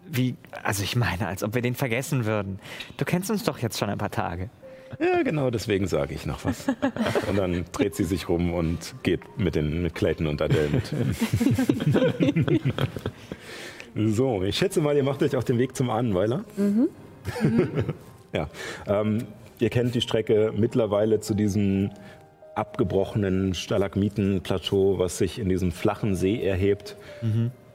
[0.08, 2.60] wie, also ich meine, als ob wir den vergessen würden.
[2.96, 4.50] Du kennst uns doch jetzt schon ein paar Tage.
[4.99, 6.67] Ja, genau, deswegen sage ich noch was.
[7.29, 10.91] Und dann dreht sie sich rum und geht mit den mit Clayton und Adele mit.
[14.15, 16.43] so, ich schätze mal, ihr macht euch auf den Weg zum Ahnenweiler.
[18.34, 18.49] ja,
[18.88, 19.25] ähm,
[19.60, 21.91] ihr kennt die Strecke mittlerweile zu diesem
[22.56, 26.95] abgebrochenen Stalagmitenplateau, was sich in diesem flachen See erhebt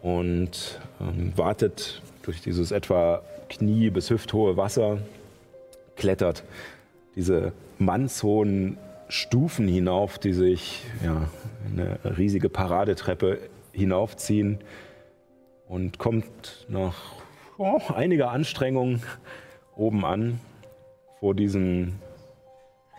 [0.02, 4.98] und ähm, wartet durch dieses etwa knie- bis hüfthohe Wasser,
[5.96, 6.44] klettert
[7.18, 8.78] diese mannshohen
[9.09, 11.28] Stufen hinauf, die sich ja,
[11.70, 13.40] eine riesige Paradetreppe
[13.72, 14.59] hinaufziehen
[15.66, 16.94] und kommt nach
[17.59, 19.02] oh, einiger Anstrengung
[19.74, 20.40] oben an
[21.18, 21.96] vor diesem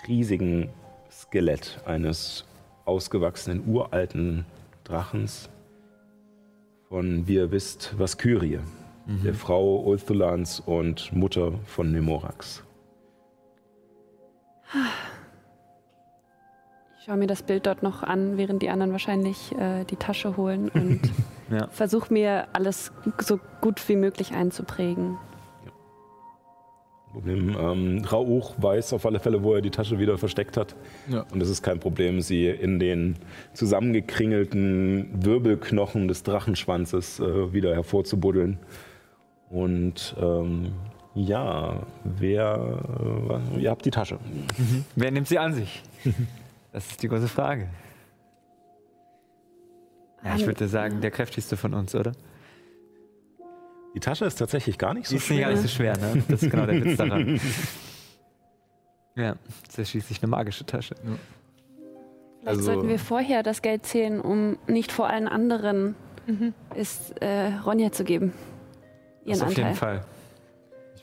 [0.08, 0.70] riesigen
[1.10, 2.44] Skelett eines
[2.84, 4.46] ausgewachsenen uralten
[4.84, 5.50] Drachens
[6.90, 8.60] von, wie ihr wisst, Vaskyrie,
[9.24, 12.64] der Frau Ulthulans und Mutter von Nemorax.
[16.98, 20.38] Ich schaue mir das Bild dort noch an, während die anderen wahrscheinlich äh, die Tasche
[20.38, 21.02] holen und
[21.50, 21.68] Ja.
[21.70, 25.18] versuche mir alles so gut wie möglich einzuprägen.
[27.12, 27.56] Problem.
[27.60, 30.76] Ähm, Rauch weiß auf alle Fälle, wo er die Tasche wieder versteckt hat.
[31.08, 31.26] Ja.
[31.34, 33.16] Und es ist kein Problem, sie in den
[33.54, 38.60] zusammengekringelten Wirbelknochen des Drachenschwanzes äh, wieder hervorzubuddeln.
[39.50, 40.74] Und ähm,
[41.16, 43.40] ja, wer.
[43.56, 44.20] Äh, ihr habt die Tasche.
[44.96, 45.84] Wer nimmt sie an sich?
[46.72, 47.68] Das ist die große Frage.
[50.24, 52.12] Ja, ich würde sagen, der kräftigste von uns, oder?
[53.96, 55.48] Die Tasche ist tatsächlich gar nicht so Die ist nicht schwer.
[55.48, 56.24] alles so schwer, ne?
[56.28, 57.40] Das ist genau der Witz daran.
[59.16, 60.94] Ja, das ist schließlich eine magische Tasche.
[61.02, 61.20] Vielleicht
[62.46, 65.96] Also- sollten wir vorher das Geld zählen, um nicht vor allen anderen
[66.76, 68.32] es äh, Ronja zu geben.
[69.26, 69.64] Ihren Das auf Anteil.
[69.66, 70.06] jeden Fall.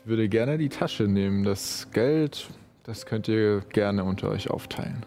[0.07, 1.43] Ich würde gerne die Tasche nehmen.
[1.43, 2.47] Das Geld,
[2.83, 5.05] das könnt ihr gerne unter euch aufteilen.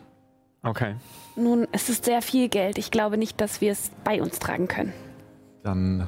[0.63, 0.95] Okay.
[1.37, 2.77] Nun, es ist sehr viel Geld.
[2.77, 4.93] Ich glaube nicht, dass wir es bei uns tragen können.
[5.63, 6.07] Dann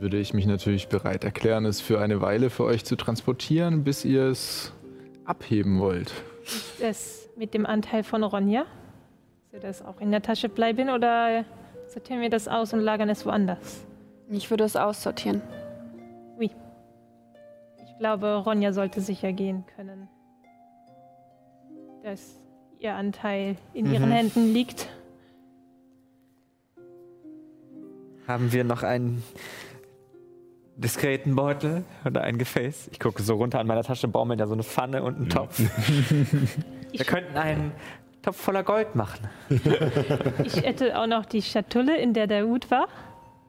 [0.00, 4.04] würde ich mich natürlich bereit erklären, es für eine Weile für euch zu transportieren, bis
[4.04, 4.72] ihr es
[5.24, 6.12] abheben wollt.
[6.80, 8.66] Das mit dem Anteil von Ronja.
[9.52, 11.44] Soll das auch in der Tasche bleiben oder
[11.86, 13.84] sortieren wir das aus und lagern es woanders?
[14.28, 15.40] Ich würde es aussortieren.
[18.02, 20.08] Ich glaube, Ronja sollte sicher gehen können,
[22.02, 22.36] dass
[22.80, 24.12] ihr Anteil in ihren Mhm.
[24.12, 24.88] Händen liegt.
[28.26, 29.22] Haben wir noch einen
[30.74, 32.88] diskreten Beutel oder ein Gefäß?
[32.90, 35.60] Ich gucke so runter an meiner Tasche, baumeln da so eine Pfanne und einen Topf.
[36.90, 37.70] wir könnten einen
[38.22, 39.28] Topf voller Gold machen.
[40.42, 42.88] Ich hätte auch noch die Schatulle, in der der Hut war.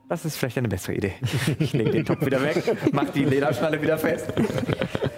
[0.09, 1.13] Das ist vielleicht eine bessere Idee.
[1.59, 4.31] Ich lege den Topf wieder weg, mach die Lederschnalle wieder fest.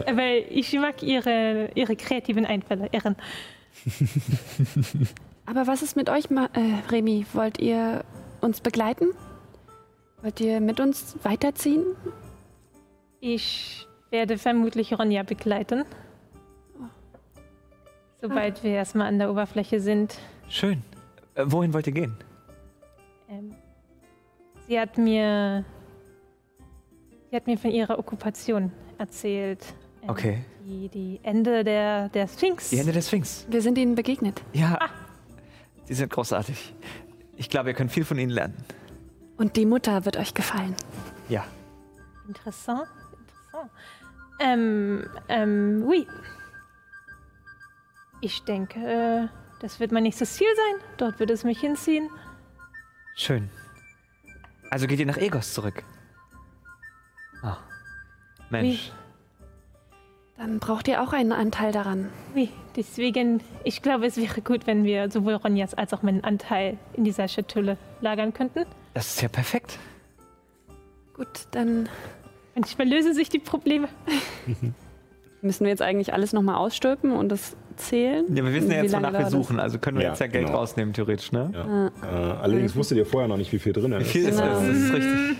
[0.05, 2.89] Weil ich mag ihre, ihre kreativen Einfälle.
[2.91, 3.15] Ehren.
[5.45, 7.25] Aber was ist mit euch, Ma äh, Remy?
[7.33, 8.03] Wollt ihr
[8.41, 9.07] uns begleiten?
[10.21, 11.83] Wollt ihr mit uns weiterziehen?
[13.19, 15.83] Ich werde vermutlich Ronja begleiten.
[18.21, 20.17] Sobald wir erstmal an der Oberfläche sind.
[20.49, 20.81] Schön.
[21.35, 22.17] Äh, wohin wollt ihr gehen?
[24.67, 25.63] Sie hat mir.
[27.29, 29.63] Sie hat mir von ihrer Okkupation erzählt.
[30.01, 30.45] Ähm, Okay.
[30.63, 32.69] Die, die Ende der, der Sphinx.
[32.69, 33.45] Die Hände des Sphinx.
[33.49, 34.41] Wir sind ihnen begegnet.
[34.53, 34.77] Ja.
[35.87, 36.73] Die sind großartig.
[37.35, 38.55] Ich glaube, ihr könnt viel von ihnen lernen.
[39.37, 40.75] Und die Mutter wird euch gefallen.
[41.29, 41.45] Ja.
[42.27, 42.87] Interessant.
[43.11, 43.71] Interessant.
[44.39, 46.07] Ähm, ähm, oui.
[48.21, 49.27] Ich denke, äh,
[49.59, 50.87] das wird mein nächstes Ziel sein.
[50.97, 52.09] Dort wird es mich hinziehen.
[53.15, 53.49] Schön.
[54.69, 55.83] Also geht ihr nach Egos zurück?
[57.41, 57.57] Ah.
[58.49, 58.91] Mensch.
[60.37, 62.09] Dann braucht ihr auch einen Anteil daran.
[62.35, 66.77] Oui, deswegen, ich glaube, es wäre gut, wenn wir sowohl Ronjas als auch meinen Anteil
[66.93, 68.65] in dieser Schatulle lagern könnten.
[68.93, 69.79] Das ist ja perfekt.
[71.13, 71.87] Gut, dann
[72.55, 73.89] Manchmal lösen sich die Probleme.
[75.41, 78.25] Müssen wir jetzt eigentlich alles nochmal ausstülpen und das zählen?
[78.35, 79.59] Ja, wir wissen ja jetzt, wonach wir suchen.
[79.59, 80.57] Also können wir Ja, jetzt ja Geld genau.
[80.59, 81.51] rausnehmen, theoretisch, ne?
[81.53, 81.87] Ja.
[81.87, 84.11] Äh, allerdings wusstet ihr vorher noch nicht, wie viel drin Wie ist.
[84.11, 84.53] viel ist Genau.
[84.53, 84.67] das?
[84.67, 85.37] Das ist richtig.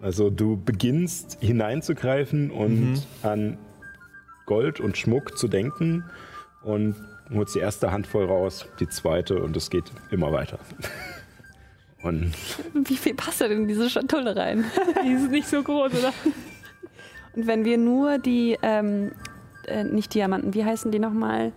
[0.00, 3.00] Also du beginnst hineinzugreifen und Mhm.
[3.22, 3.58] an
[4.46, 6.04] Gold und Schmuck zu denken
[6.62, 6.94] und
[7.32, 10.58] holst die erste Handvoll raus, die zweite und es geht immer weiter.
[12.02, 12.34] Und
[12.74, 14.62] Wie viel passt denn in diese Schatulle rein?
[15.06, 16.12] Die ist nicht so groß, oder?
[17.34, 19.12] Und wenn wir nur die, ähm,
[19.68, 21.52] äh, nicht Diamanten, wie heißen die nochmal?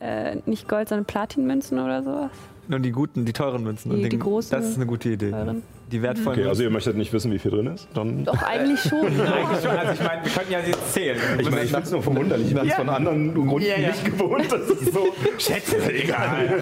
[0.00, 2.30] Äh, nicht Gold, sondern Platinmünzen oder sowas?
[2.68, 3.90] Nur die guten, die teuren Münzen.
[3.90, 5.30] Die- und die den, großen, Das ist eine gute Idee.
[5.30, 5.62] teuren.
[5.90, 7.88] Die wertvollen okay, also ihr möchtet nicht wissen, wie viel drin ist?
[7.94, 9.06] Dann Doch, eigentlich schon.
[9.06, 9.70] Eigentlich schon.
[9.70, 11.18] Also ich meine, wir könnten ja sie zählen.
[11.38, 12.48] ich meine, ich finde es nur verwunderlich.
[12.48, 13.88] Ich bin es von anderen Runden Ja, ja.
[13.88, 14.52] nicht gewohnt.
[14.52, 15.14] Das ist so.
[15.38, 16.60] Schätze, egal.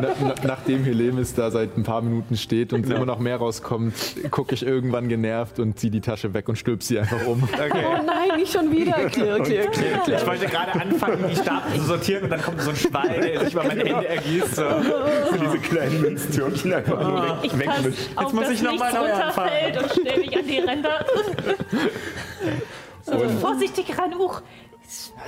[0.00, 2.96] Na, na, nachdem Helemis da seit ein paar Minuten steht und Genau.
[2.96, 3.94] immer noch mehr rauskommt,
[4.30, 7.42] gucke ich irgendwann genervt und ziehe die Tasche weg und stülp sie einfach um.
[7.56, 7.82] Oh Okay.
[8.04, 8.92] nein, nicht schon wieder.
[9.10, 10.16] Klirr, klirr, klirr, klirr.
[10.18, 13.44] Ich wollte gerade anfangen, die Stapel zu sortieren und dann kommt so ein Schwall, der
[13.44, 14.56] sich über meine Hände ergießt.
[14.56, 14.64] So.
[15.40, 17.94] Diese kleinen Münztürmchen einfach nur weg, Ich wegwischen.
[18.16, 21.06] auf, muss dass ich noch nichts mal neu runterfällt und stelle mich an die Ränder.
[23.02, 24.42] so, Und- vorsichtig ran, Uch.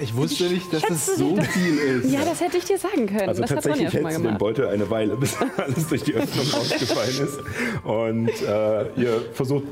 [0.01, 2.13] Ich wusste nicht, dass es so sie viel ist.
[2.13, 3.29] Ja, das hätte ich dir sagen können.
[3.29, 4.39] Also das tatsächlich schon mal hältst du den.
[4.39, 7.41] Beutel eine Weile, bis alles durch die Öffnung rausgefallen ist.
[7.83, 9.65] Und äh, ihr versucht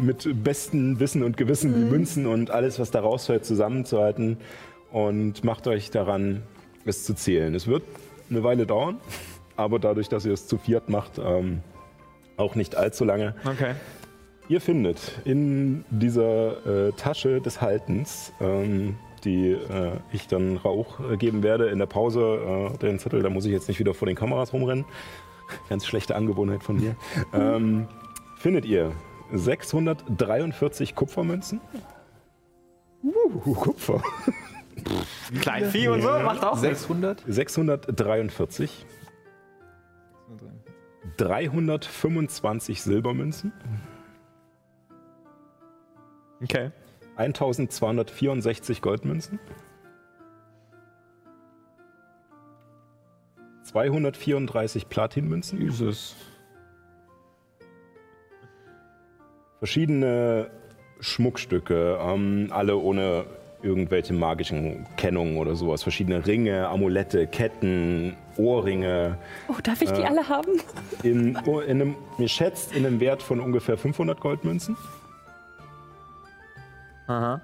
[0.00, 4.38] mit bestem Wissen und Gewissen die Münzen und alles, was da rausfällt, zusammenzuhalten
[4.90, 6.42] und macht euch daran,
[6.86, 7.54] es zu zählen.
[7.54, 7.82] Es wird
[8.30, 8.98] eine Weile dauern,
[9.56, 11.60] aber dadurch, dass ihr es zu viert macht, ähm,
[12.36, 13.34] auch nicht allzu lange.
[13.44, 13.74] Okay.
[14.48, 21.16] Ihr findet in dieser äh, Tasche des Haltens, ähm, die äh, ich dann Rauch äh,
[21.16, 24.06] geben werde in der Pause, äh, den Zettel, da muss ich jetzt nicht wieder vor
[24.06, 24.84] den Kameras rumrennen.
[25.68, 26.96] Ganz schlechte Angewohnheit von mir.
[27.32, 27.86] ähm,
[28.36, 28.92] findet ihr
[29.32, 31.60] 643 Kupfermünzen.
[33.02, 34.02] Uh, Kupfer.
[35.40, 36.82] Kleinvieh und so, macht auch nichts.
[36.82, 37.22] 600?
[37.26, 38.86] 643.
[41.16, 43.52] 325 Silbermünzen.
[46.42, 46.70] Okay.
[47.16, 49.38] 1264 Goldmünzen.
[53.64, 55.60] 234 Platinmünzen.
[55.60, 56.16] Jesus.
[59.58, 60.50] Verschiedene
[61.00, 63.24] Schmuckstücke, ähm, alle ohne
[63.62, 65.82] irgendwelche magischen Kennungen oder sowas.
[65.82, 69.18] Verschiedene Ringe, Amulette, Ketten, Ohrringe.
[69.48, 70.60] Oh, darf ich die alle haben?
[71.02, 74.76] In, in einem, mir schätzt in einem Wert von ungefähr 500 Goldmünzen.
[77.08, 77.40] Aha.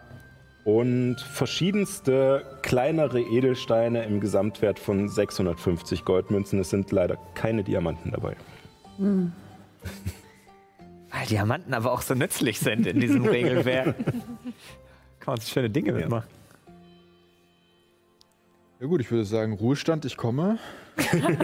[0.64, 6.60] und verschiedenste kleinere Edelsteine im Gesamtwert von 650 Goldmünzen.
[6.60, 8.36] Es sind leider keine Diamanten dabei.
[8.98, 9.32] Weil
[11.28, 13.96] Diamanten aber auch so nützlich sind in diesem Regelwerk.
[15.20, 16.28] Kann man sich schöne Dinge mitmachen.
[18.80, 20.58] Ja gut, ich würde sagen, Ruhestand, ich komme.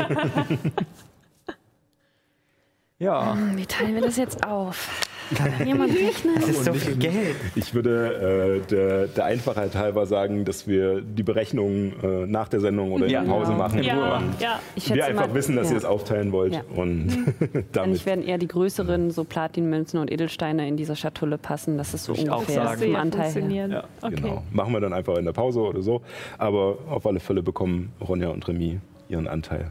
[2.99, 3.37] Ja.
[3.55, 4.89] Wie teilen wir das jetzt auf?
[5.37, 6.35] Kann jemand rechnen?
[6.37, 7.37] Das ist so viel Geld.
[7.55, 12.61] Ich würde äh, der, der Einfachheit halber sagen, dass wir die Berechnungen äh, nach der
[12.61, 13.23] Sendung oder in Ja.
[13.23, 13.83] der Pause machen.
[13.83, 14.61] Ja, ja.
[14.75, 15.75] Ich wir einfach mal, wissen, dass ja.
[15.75, 16.55] ihr es aufteilen wollt.
[16.55, 16.63] Ja.
[16.75, 17.09] Und
[17.41, 18.07] Eigentlich damit.
[18.07, 21.79] werden eher die größeren, so Platinmünzen und Edelsteine in dieser Schatulle passen.
[21.79, 24.15] Das ist so ich auch ungefähr ja Anteil okay.
[24.17, 24.43] Genau.
[24.53, 26.03] Machen wir dann einfach in der Pause oder so.
[26.39, 29.71] Aber auf alle Fälle bekommen Ronja und Remy ihren Anteil.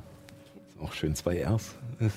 [0.83, 1.75] Auch schön zwei Rs.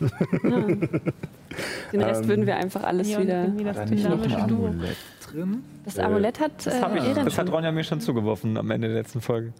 [1.92, 3.44] Den Rest Ähm, würden wir einfach alles Ja, wieder.
[3.44, 4.66] irgendwie das dynamische Duo.
[4.66, 4.96] Amulett
[5.30, 5.62] drin?
[5.84, 7.52] Das Amulett hat Das, äh, ich, das hat.
[7.52, 9.52] Ronja mir schon zugeworfen am Ende der letzten Folge.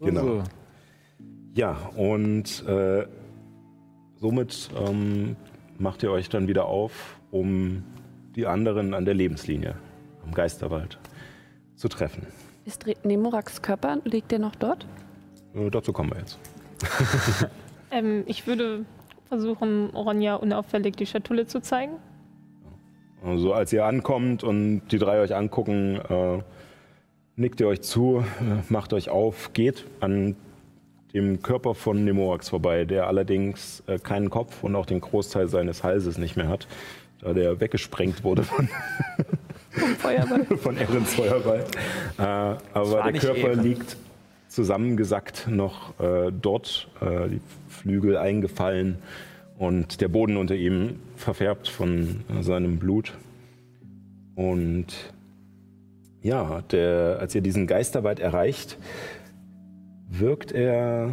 [0.00, 0.22] Genau.
[0.22, 0.42] So.
[1.54, 3.06] Ja, und äh,
[4.20, 5.34] somit ähm,
[5.78, 7.82] macht ihr euch dann wieder auf, um
[8.36, 9.74] die anderen an der Lebenslinie
[10.24, 10.98] am Geisterwald
[11.74, 12.26] zu treffen.
[12.64, 14.86] Ist Nemoraks Körper, liegt der noch dort?
[15.54, 16.38] Äh, dazu kommen wir jetzt.
[17.90, 18.84] Ähm, ich würde
[19.28, 21.92] versuchen, Ronja unauffällig die Schatulle zu zeigen.
[23.24, 26.42] Also als ihr ankommt und die drei euch angucken, äh,
[27.36, 30.36] nickt ihr euch zu, äh, macht euch auf, geht an
[31.14, 35.82] dem Körper von Nemorax vorbei, der allerdings äh, keinen Kopf und auch den Großteil seines
[35.82, 36.68] Halses nicht mehr hat,
[37.20, 38.68] da der weggesprengt wurde von,
[39.98, 40.44] Feuerball.
[40.58, 41.64] von Ehrens Feuerball.
[42.18, 43.62] Äh, aber der Körper Ehren.
[43.62, 43.96] liegt
[44.48, 48.98] zusammengesackt noch äh, dort, äh, die Flügel eingefallen
[49.58, 53.12] und der Boden unter ihm verfärbt von äh, seinem Blut.
[54.34, 54.86] Und
[56.22, 58.78] ja, der, als ihr diesen Geisterwald erreicht,
[60.08, 61.12] wirkt er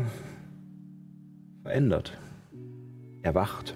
[1.64, 2.18] verändert.
[3.22, 3.76] Erwacht.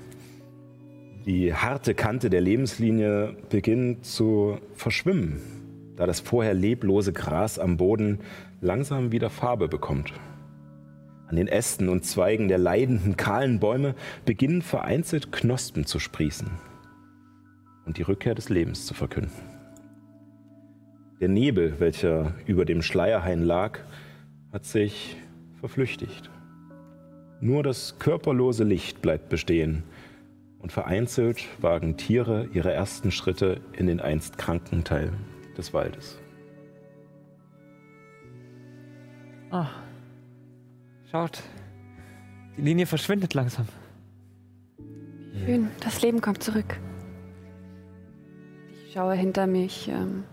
[1.25, 5.41] Die harte Kante der Lebenslinie beginnt zu verschwimmen,
[5.95, 8.19] da das vorher leblose Gras am Boden
[8.61, 10.13] langsam wieder Farbe bekommt.
[11.27, 13.95] An den Ästen und Zweigen der leidenden, kahlen Bäume
[14.25, 16.49] beginnen vereinzelt Knospen zu sprießen
[17.85, 19.31] und die Rückkehr des Lebens zu verkünden.
[21.19, 23.79] Der Nebel, welcher über dem Schleierhain lag,
[24.51, 25.17] hat sich
[25.59, 26.29] verflüchtigt.
[27.41, 29.83] Nur das körperlose Licht bleibt bestehen
[30.59, 35.11] und vereinzelt wagen Tiere ihre ersten Schritte in den einst kranken Teil
[35.57, 36.18] des Waldes.
[39.51, 39.67] Ah.
[41.11, 41.41] Schaut.
[42.57, 43.67] Die Linie verschwindet langsam.
[45.45, 46.79] Schön, das Leben kommt zurück.
[48.85, 50.23] Ich schaue hinter mich, ähm,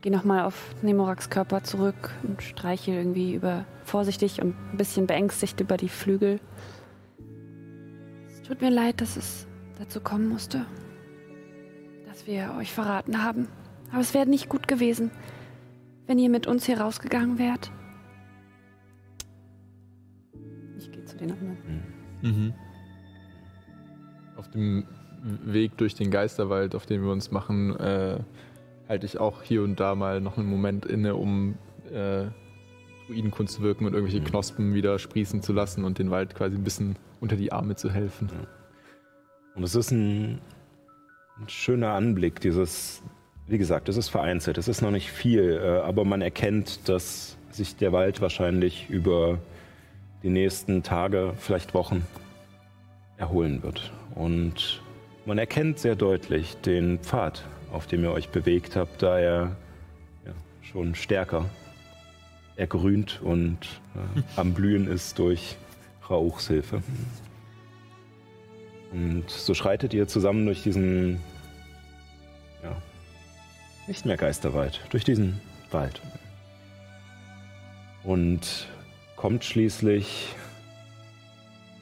[0.00, 5.60] gehe nochmal auf Nemoraks Körper zurück und streiche irgendwie über vorsichtig und ein bisschen beängstigt
[5.60, 6.40] über die Flügel.
[8.26, 9.46] Es tut mir leid, dass es
[9.78, 10.66] dazu kommen musste,
[12.06, 13.48] dass wir euch verraten haben.
[13.92, 15.10] Aber es wäre nicht gut gewesen,
[16.06, 17.70] wenn ihr mit uns hier rausgegangen wärt.
[21.14, 21.82] Zu den anderen.
[22.22, 22.54] Mhm.
[24.36, 24.84] Auf dem
[25.22, 28.18] Weg durch den Geisterwald, auf den wir uns machen, äh,
[28.88, 31.56] halte ich auch hier und da mal noch einen Moment inne, um
[31.92, 32.26] äh,
[33.06, 36.64] Druidenkunst zu wirken und irgendwelche Knospen wieder sprießen zu lassen und den Wald quasi ein
[36.64, 38.30] bisschen unter die Arme zu helfen.
[39.54, 40.40] Und es ist ein,
[41.38, 43.02] ein schöner Anblick, dieses,
[43.46, 47.36] wie gesagt, es ist vereinzelt, es ist noch nicht viel, äh, aber man erkennt, dass
[47.50, 49.38] sich der Wald wahrscheinlich über
[50.24, 52.04] die nächsten Tage, vielleicht Wochen
[53.18, 53.92] erholen wird.
[54.14, 54.82] Und
[55.26, 59.56] man erkennt sehr deutlich den Pfad, auf dem ihr euch bewegt habt, da er
[60.24, 60.32] ja,
[60.62, 61.44] schon stärker
[62.56, 63.58] ergrünt und
[63.94, 65.56] äh, am Blühen ist durch
[66.08, 66.82] Rauchs Hilfe.
[68.92, 71.20] Und so schreitet ihr zusammen durch diesen,
[72.62, 72.76] ja,
[73.88, 76.00] nicht mehr Geisterwald, durch diesen Wald.
[78.04, 78.68] Und
[79.24, 80.34] kommt schließlich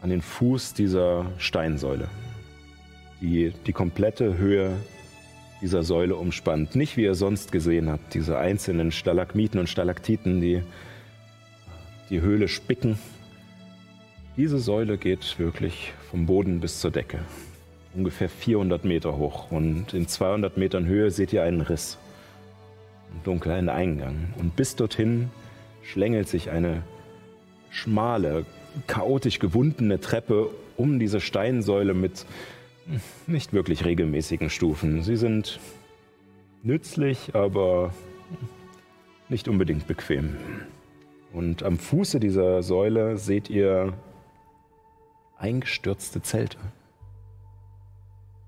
[0.01, 2.07] an den Fuß dieser Steinsäule,
[3.21, 4.77] die die komplette Höhe
[5.61, 6.77] dieser Säule umspannt.
[6.77, 10.63] Nicht wie ihr sonst gesehen habt, diese einzelnen Stalagmiten und Stalaktiten, die
[12.11, 12.97] die Höhle spicken.
[14.37, 17.19] Diese Säule geht wirklich vom Boden bis zur Decke.
[17.97, 19.51] Ungefähr 400 Meter hoch.
[19.51, 21.99] Und in 200 Metern Höhe seht ihr einen Riss.
[23.11, 24.33] Einen dunklen Eingang.
[24.39, 25.29] Und bis dorthin
[25.83, 26.85] schlängelt sich eine
[27.73, 28.47] schmale,
[28.87, 32.27] chaotisch gewundene Treppe um diese Steinsäule mit
[33.27, 35.03] nicht wirklich regelmäßigen Stufen.
[35.03, 35.59] Sie sind
[36.63, 37.93] nützlich, aber
[39.29, 40.37] nicht unbedingt bequem.
[41.33, 43.95] Und am Fuße dieser Säule seht ihr
[45.39, 46.59] eingestürzte Zelte.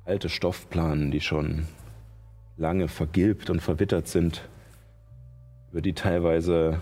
[0.04, 1.66] Alte Stoffplanen, die schon
[2.56, 4.46] lange vergilbt und verwittert sind,
[5.72, 6.80] über die teilweise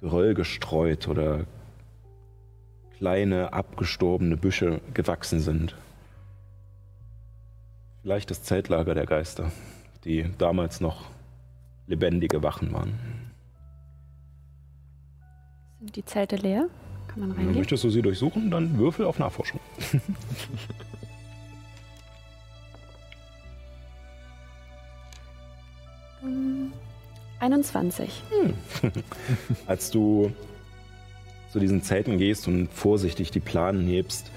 [0.00, 1.44] Geröll gestreut oder
[2.96, 5.76] kleine abgestorbene Büsche gewachsen sind.
[8.02, 9.50] Vielleicht das Zeltlager der Geister,
[10.04, 11.10] die damals noch
[11.86, 12.94] lebendige Wachen waren.
[15.80, 16.68] Sind die Zelte leer?
[17.08, 17.58] Kann man Wenn reingehen?
[17.58, 19.60] möchtest du sie durchsuchen, dann würfel auf Nachforschung.
[27.40, 28.22] Ähm, 21.
[29.66, 30.32] Als du
[31.50, 34.30] zu diesen Zelten gehst und vorsichtig die Planen hebst,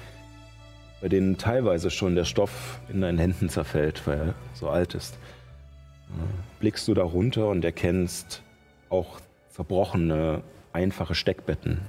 [1.02, 5.16] bei denen teilweise schon der Stoff in deinen Händen zerfällt, weil er so alt ist,
[5.16, 8.44] äh, blickst du da runter und erkennst
[8.90, 10.42] auch zerbrochene,
[10.74, 11.82] einfache Steckbetten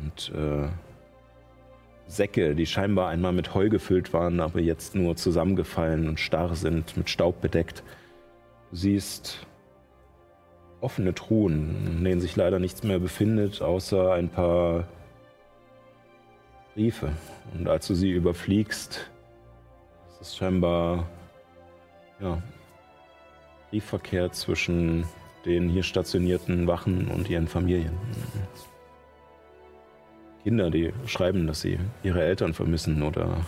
[0.00, 0.68] und äh,
[2.06, 6.96] Säcke, die scheinbar einmal mit Heu gefüllt waren, aber jetzt nur zusammengefallen und starr sind,
[6.96, 7.82] mit Staub bedeckt.
[8.70, 9.46] Du siehst
[10.80, 14.88] offene Truhen, in denen sich leider nichts mehr befindet, außer ein paar
[16.74, 17.12] Briefe.
[17.54, 19.10] Und als du sie überfliegst,
[20.12, 21.08] ist es scheinbar
[22.20, 22.42] ja,
[23.70, 25.04] Briefverkehr zwischen
[25.44, 27.92] den hier stationierten Wachen und ihren Familien.
[30.42, 33.44] Kinder, die schreiben, dass sie ihre Eltern vermissen oder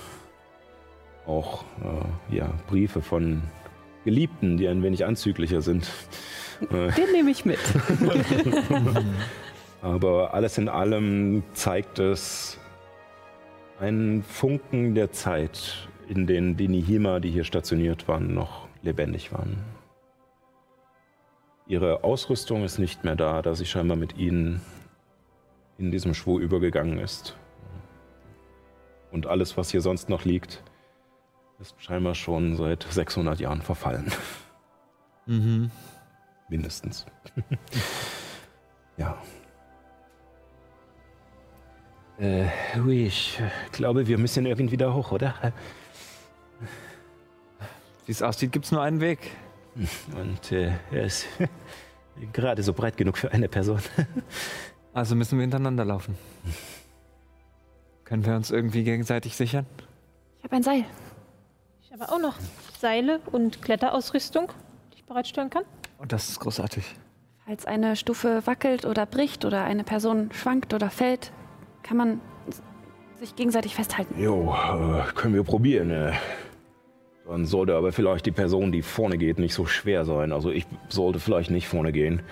[1.26, 3.42] auch äh, ja, Briefe von
[4.04, 5.88] Geliebten, die ein wenig anzüglicher sind.
[6.70, 7.58] Den nehme ich mit.
[9.82, 12.58] aber alles in allem zeigt es
[13.80, 19.58] einen Funken der Zeit, in denen die Nihima, die hier stationiert waren, noch lebendig waren.
[21.66, 24.60] Ihre Ausrüstung ist nicht mehr da, da sie scheinbar mit ihnen
[25.78, 27.36] in diesem Schwur übergegangen ist.
[29.10, 30.62] Und alles, was hier sonst noch liegt,
[31.60, 34.10] ist scheinbar schon seit 600 Jahren verfallen.
[35.26, 35.70] Mhm.
[36.48, 37.06] Mindestens.
[38.96, 39.16] ja.
[42.18, 42.46] Äh,
[42.78, 43.40] ui, ich
[43.72, 45.52] glaube, wir müssen irgendwie da hoch, oder?
[48.06, 49.30] Wie es aussieht, gibt es nur einen Weg.
[50.20, 51.26] Und äh, er ist
[52.32, 53.80] gerade so breit genug für eine Person.
[54.92, 56.16] Also müssen wir hintereinander laufen.
[58.04, 59.64] Können wir uns irgendwie gegenseitig sichern?
[60.38, 60.84] Ich habe ein Seil.
[61.80, 62.36] Ich habe auch noch
[62.78, 64.52] Seile und Kletterausrüstung,
[64.92, 65.64] die ich bereitstellen kann.
[66.02, 66.84] Und das ist großartig.
[67.46, 71.32] Falls eine Stufe wackelt oder bricht oder eine Person schwankt oder fällt,
[71.84, 72.20] kann man
[73.20, 74.20] sich gegenseitig festhalten.
[74.20, 75.92] Jo, äh, können wir probieren.
[75.92, 76.12] Äh.
[77.26, 80.32] Dann sollte aber vielleicht die Person, die vorne geht, nicht so schwer sein.
[80.32, 82.22] Also ich sollte vielleicht nicht vorne gehen.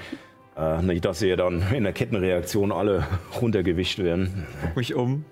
[0.56, 3.06] Äh, nicht, dass ihr dann in der Kettenreaktion alle
[3.40, 4.48] runtergewischt werden.
[4.62, 5.24] Guck mich um.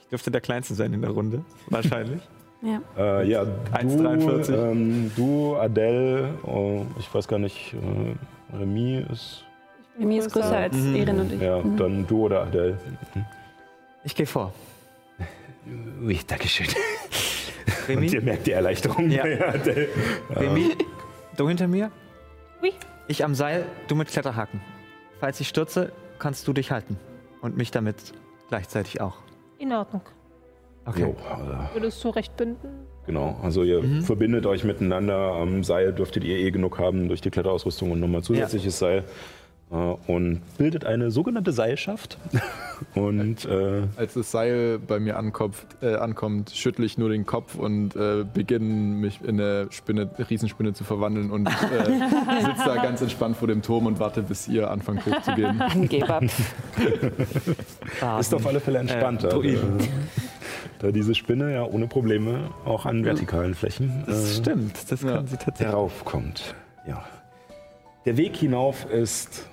[0.00, 1.44] Ich dürfte der Kleinste sein in der Runde.
[1.68, 2.20] Wahrscheinlich.
[2.66, 2.80] Ja.
[2.98, 4.54] Äh, ja, du, 1,43.
[4.70, 9.44] ähm, du, Adele, äh, ich weiß gar nicht, äh, Remy ist,
[10.00, 10.96] Remy ist größer als Mhm.
[10.96, 11.40] Erin und ich.
[11.40, 11.76] ja, Mhm.
[11.76, 12.76] dann du oder Adele.
[14.04, 14.52] Ich gehe vor.
[16.02, 16.66] Ui, Dankeschön.
[17.88, 19.10] Und ihr Remy, merkt die Erleichterung.
[19.10, 19.22] Ja.
[19.48, 19.88] Adele.
[20.30, 20.76] Remy,
[21.36, 21.90] du hinter mir?
[22.60, 22.72] Hui.
[23.06, 24.60] Ich am Seil, du mit Kletterhaken.
[25.20, 26.96] Falls ich stürze, kannst du dich halten.
[27.42, 27.96] Und mich damit
[28.48, 29.14] gleichzeitig auch.
[29.58, 30.02] In Ordnung.
[30.86, 31.00] Okay.
[31.02, 32.68] Jo, äh, Würdest du recht binden?
[33.06, 34.02] genau, also ihr Mhm.
[34.02, 35.16] verbindet euch miteinander.
[35.34, 39.04] Am Seil dürftet ihr eh genug haben durch die Kletterausrüstung und nochmal zusätzliches Seil.
[39.70, 42.18] Äh, und bildet eine sogenannte Seilschaft.
[42.94, 47.56] und äh, Als das Seil bei mir ankommt, äh, ankommt schüttle ich nur den Kopf
[47.56, 51.50] und äh, beginne mich in eine Spinne, Riesenspinne zu verwandeln und äh,
[52.42, 55.60] sitze da ganz entspannt vor dem Turm und warte, bis ihr anfangt hochzugehen.
[55.60, 56.20] Angeber.
[58.20, 59.42] ist auf alle Fälle entspannter.
[59.42, 59.58] Äh,
[60.78, 65.16] da diese Spinne ja ohne Probleme auch an vertikalen Flächen Das äh, stimmt, das Ja.
[65.16, 65.68] kann sie tatsächlich.
[65.68, 66.54] heraufkommt.
[66.86, 67.04] Ja.
[68.04, 69.48] Der Weg hinauf ist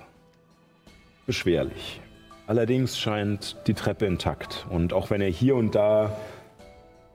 [1.26, 2.00] beschwerlich.
[2.46, 4.66] Allerdings scheint die Treppe intakt.
[4.68, 6.14] Und auch wenn ihr hier und da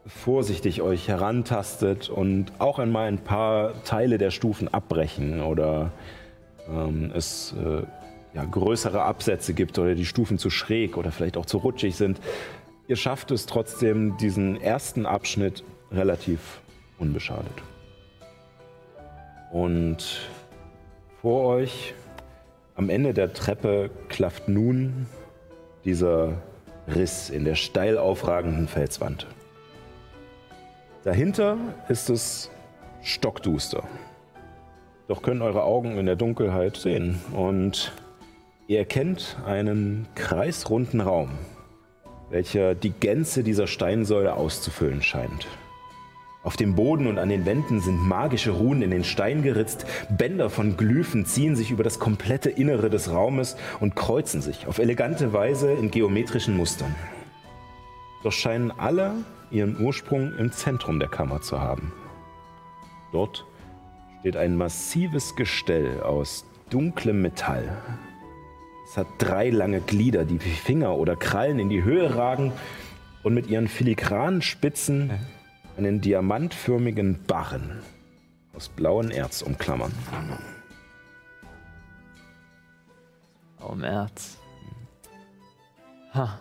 [0.07, 5.91] vorsichtig euch herantastet und auch einmal ein paar Teile der Stufen abbrechen oder
[6.67, 7.83] ähm, es äh,
[8.33, 12.19] ja, größere Absätze gibt oder die Stufen zu schräg oder vielleicht auch zu rutschig sind,
[12.87, 16.61] ihr schafft es trotzdem, diesen ersten Abschnitt relativ
[16.97, 17.53] unbeschadet.
[19.51, 20.21] Und
[21.21, 21.93] vor euch
[22.79, 25.05] am Ende der Treppe klafft nun
[25.83, 26.41] dieser
[26.87, 29.27] Riss in der steil aufragenden Felswand.
[31.03, 31.57] Dahinter
[31.89, 32.49] ist es
[33.03, 33.83] stockduster.
[35.09, 37.91] Doch können eure Augen in der Dunkelheit sehen und
[38.67, 41.31] ihr erkennt einen kreisrunden Raum,
[42.29, 45.49] welcher die Gänze dieser Steinsäule auszufüllen scheint.
[46.41, 49.85] Auf dem Boden und an den Wänden sind magische Runen in den Stein geritzt.
[50.09, 54.79] Bänder von Glyphen ziehen sich über das komplette Innere des Raumes und kreuzen sich auf
[54.79, 56.95] elegante Weise in geometrischen Mustern.
[58.23, 59.15] Doch scheinen alle
[59.51, 61.91] ihren Ursprung im Zentrum der Kammer zu haben.
[63.11, 63.45] Dort
[64.21, 67.69] steht ein massives Gestell aus dunklem Metall.
[68.89, 72.53] Es hat drei lange Glieder, die wie Finger oder Krallen in die Höhe ragen
[73.23, 75.11] und mit ihren filigranen Spitzen
[75.79, 77.79] einen diamantförmigen Barren
[78.53, 79.93] aus blauem Erz umklammern.
[83.57, 84.37] Blauem Erz.
[86.13, 86.37] Ha.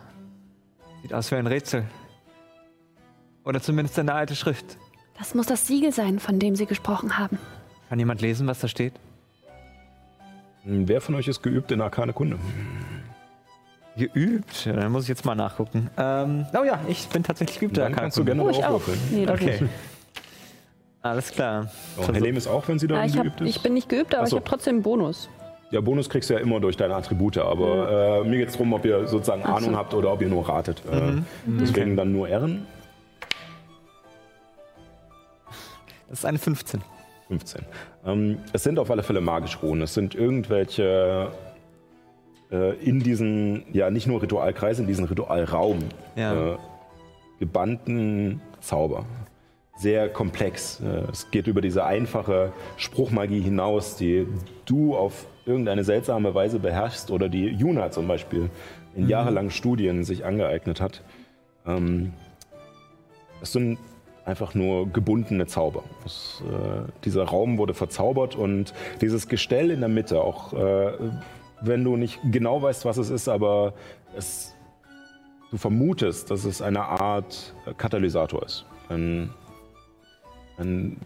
[1.03, 1.85] Sieht aus wie ein Rätsel.
[3.45, 4.77] Oder zumindest eine alte Schrift.
[5.17, 7.39] Das muss das Siegel sein, von dem Sie gesprochen haben.
[7.89, 8.95] Kann jemand lesen, was da steht?
[10.65, 12.39] Wer von euch ist geübt in Arkane Kunde?
[13.99, 14.65] Geübt?
[14.65, 15.91] Ja, dann muss ich jetzt mal nachgucken.
[15.99, 17.77] Ähm, oh ja, ich bin tatsächlich geübt.
[17.77, 18.81] Dann kannst du gerne Oh, auch.
[19.11, 19.59] Nee, das Okay.
[19.61, 19.73] nicht.
[21.03, 21.69] Alles klar.
[21.97, 23.49] Oh, Helene ist auch, wenn sie Ja, ich, hab, geübt ist?
[23.57, 24.37] ich bin nicht geübt, aber so.
[24.37, 25.29] ich habe trotzdem einen Bonus.
[25.71, 28.73] Ja, Bonus kriegst du ja immer durch deine Attribute, aber äh, mir geht es darum,
[28.73, 29.67] ob ihr sozusagen Ach so.
[29.67, 30.83] Ahnung habt oder ob ihr nur ratet.
[30.91, 32.67] Äh, deswegen dann nur Ehren.
[36.09, 36.81] Das ist eine 15.
[37.29, 37.65] 15.
[38.07, 39.83] Ähm, es sind auf alle Fälle magische Runen.
[39.83, 41.48] Es sind irgendwelche äh,
[42.51, 45.79] in diesen, ja nicht nur Ritualkreis, in diesen Ritualraum
[46.17, 46.55] Ja.
[46.55, 46.57] äh,
[47.39, 49.05] gebannten Zauber.
[49.77, 50.81] Sehr komplex.
[50.81, 54.27] Äh, es geht über diese einfache Spruchmagie hinaus, die
[54.67, 58.51] du auf irgendeine seltsame Weise beherrschst oder die Juna zum Beispiel
[58.97, 61.03] in jahrelangen Studien sich angeeignet hat.
[61.67, 62.13] Ähm,
[63.41, 63.79] es sind
[64.25, 65.85] einfach nur gebundene Zauber.
[66.05, 70.93] Es, äh, dieser Raum wurde verzaubert und dieses Gestell in der Mitte, auch äh,
[71.61, 73.75] wenn du nicht genau weißt, was es ist, aber
[74.17, 74.55] es,
[75.51, 78.65] du vermutest, dass es eine Art Katalysator ist.
[78.89, 79.31] Ein,
[80.59, 80.97] ein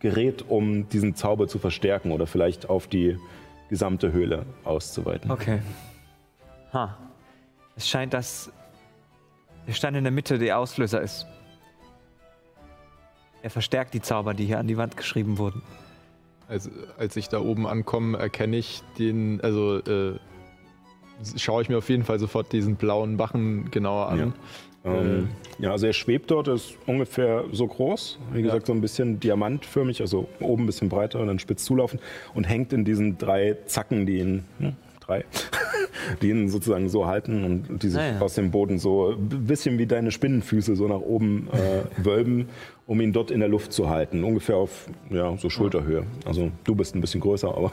[0.00, 3.18] Gerät, um diesen Zauber zu verstärken oder vielleicht auf die
[3.68, 5.30] gesamte Höhle auszuweiten.
[5.30, 5.60] Okay.
[6.72, 6.96] Ha.
[7.76, 8.50] Es scheint, dass
[9.66, 11.26] der Stein in der Mitte der Auslöser ist.
[13.42, 15.62] Er verstärkt die Zauber, die hier an die Wand geschrieben wurden.
[16.48, 20.14] Also, als ich da oben ankomme, erkenne ich den, also äh,
[21.36, 24.32] schaue ich mir auf jeden Fall sofort diesen blauen Bachen genauer an.
[24.86, 25.28] Ähm,
[25.58, 28.18] ja, also er schwebt dort, ist ungefähr so groß.
[28.32, 31.98] Wie gesagt, so ein bisschen diamantförmig, also oben ein bisschen breiter und dann spitz zulaufen
[32.34, 34.76] und hängt in diesen drei Zacken, die ihn, hm,
[35.06, 35.24] drei,
[36.22, 38.20] die ihn sozusagen so halten und die sich Ah, ja.
[38.20, 42.48] aus dem Boden so ein bisschen wie deine Spinnenfüße so nach oben äh, wölben,
[42.86, 44.24] um ihn dort in der Luft zu halten.
[44.24, 46.04] Ungefähr auf ja, so Schulterhöhe.
[46.24, 47.72] Also du bist ein bisschen größer, aber.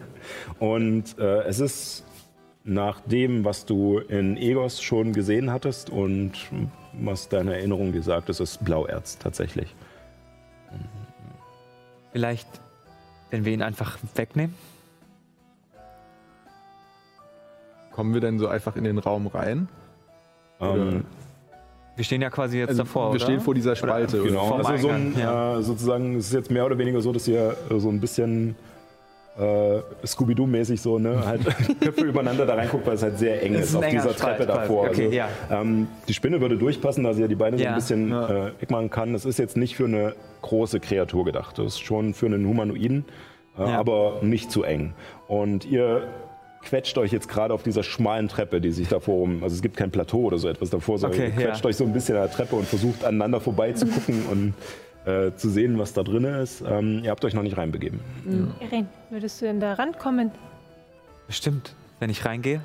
[0.58, 2.04] und äh, es ist
[2.64, 6.32] nach dem, was du in Egos schon gesehen hattest und
[7.00, 9.74] was deine Erinnerung dir sagt, ist es Blauerz tatsächlich.
[12.12, 12.48] Vielleicht,
[13.30, 14.54] wenn wir ihn einfach wegnehmen?
[17.98, 19.66] Kommen wir denn so einfach in den Raum rein?
[20.60, 21.02] Ähm,
[21.96, 23.24] Wir stehen ja quasi jetzt Also, davor, wir oder?
[23.24, 24.22] stehen vor dieser Spalte.
[24.22, 25.58] genau, vom also so ein, ja.
[25.58, 28.54] äh, sozusagen, es ist jetzt mehr oder weniger so, dass ihr äh, so ein bisschen
[29.36, 31.40] äh, Scooby-Doo-mäßig so, ne, halt
[31.80, 34.46] Köpfe übereinander da reinguckt, weil es halt sehr eng ist, ist auf dieser Spalt Treppe
[34.46, 34.84] davor.
[34.90, 35.28] Okay, also, ja.
[35.50, 38.46] ähm, die Spinne würde durchpassen, da sie ja die Beine so Ja, ein bisschen ja.
[38.46, 39.12] äh, wegmachen kann.
[39.16, 41.58] Es ist jetzt nicht für eine große Kreatur gedacht.
[41.58, 43.06] Das ist schon für einen Humanoiden,
[43.58, 43.76] äh, Ja.
[43.76, 44.92] aber nicht zu eng.
[45.26, 46.02] Und ihr
[46.68, 49.76] quetscht euch jetzt gerade auf dieser schmalen Treppe, die sich davor um, also es gibt
[49.76, 51.68] kein Plateau oder so etwas davor, sondern Okay, ihr quetscht ja.
[51.68, 54.54] euch so ein bisschen an der Treppe und versucht aneinander vorbei zu gucken und
[55.10, 56.62] äh, zu sehen, was da drin ist.
[56.66, 58.00] Ähm, ihr habt euch noch nicht reinbegeben.
[58.60, 60.30] Irene, würdest du denn da rankommen?
[61.26, 61.74] Bestimmt.
[62.00, 62.60] Wenn ich reingehe?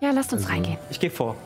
[0.00, 0.78] Ja, lasst Also uns reingehen.
[0.90, 1.36] Ich gehe vor.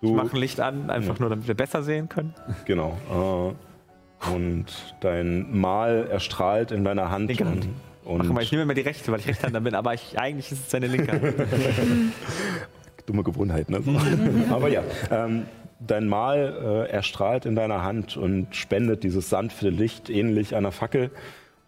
[0.00, 2.34] Du, Ich mache ein Licht an, einfach nur, damit wir besser sehen können.
[2.64, 2.96] Genau.
[3.10, 4.66] Äh, und
[5.00, 7.28] dein Mal erstrahlt in deiner Hand.
[7.28, 7.64] Linke Hand.
[7.66, 7.74] Und,
[8.04, 10.50] Ach, und mal, ich nehme immer die rechte, weil ich Rechtshänder bin, aber ich, eigentlich
[10.52, 11.34] ist es seine linke Hand.
[13.06, 13.82] dumme Gewohnheit, ne?
[14.50, 15.46] Aber ja, ähm,
[15.80, 21.10] dein Mal äh, erstrahlt in deiner Hand und spendet dieses sanfte Licht ähnlich einer Fackel.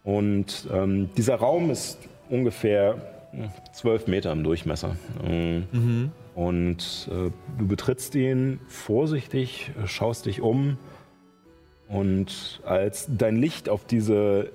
[0.03, 2.95] Und ähm, dieser Raum ist ungefähr
[3.31, 4.95] hm, zwölf Meter im Durchmesser.
[5.25, 10.77] Ähm, Und äh, du betrittst ihn vorsichtig, äh, schaust dich um
[11.87, 14.51] und als dein Licht auf diese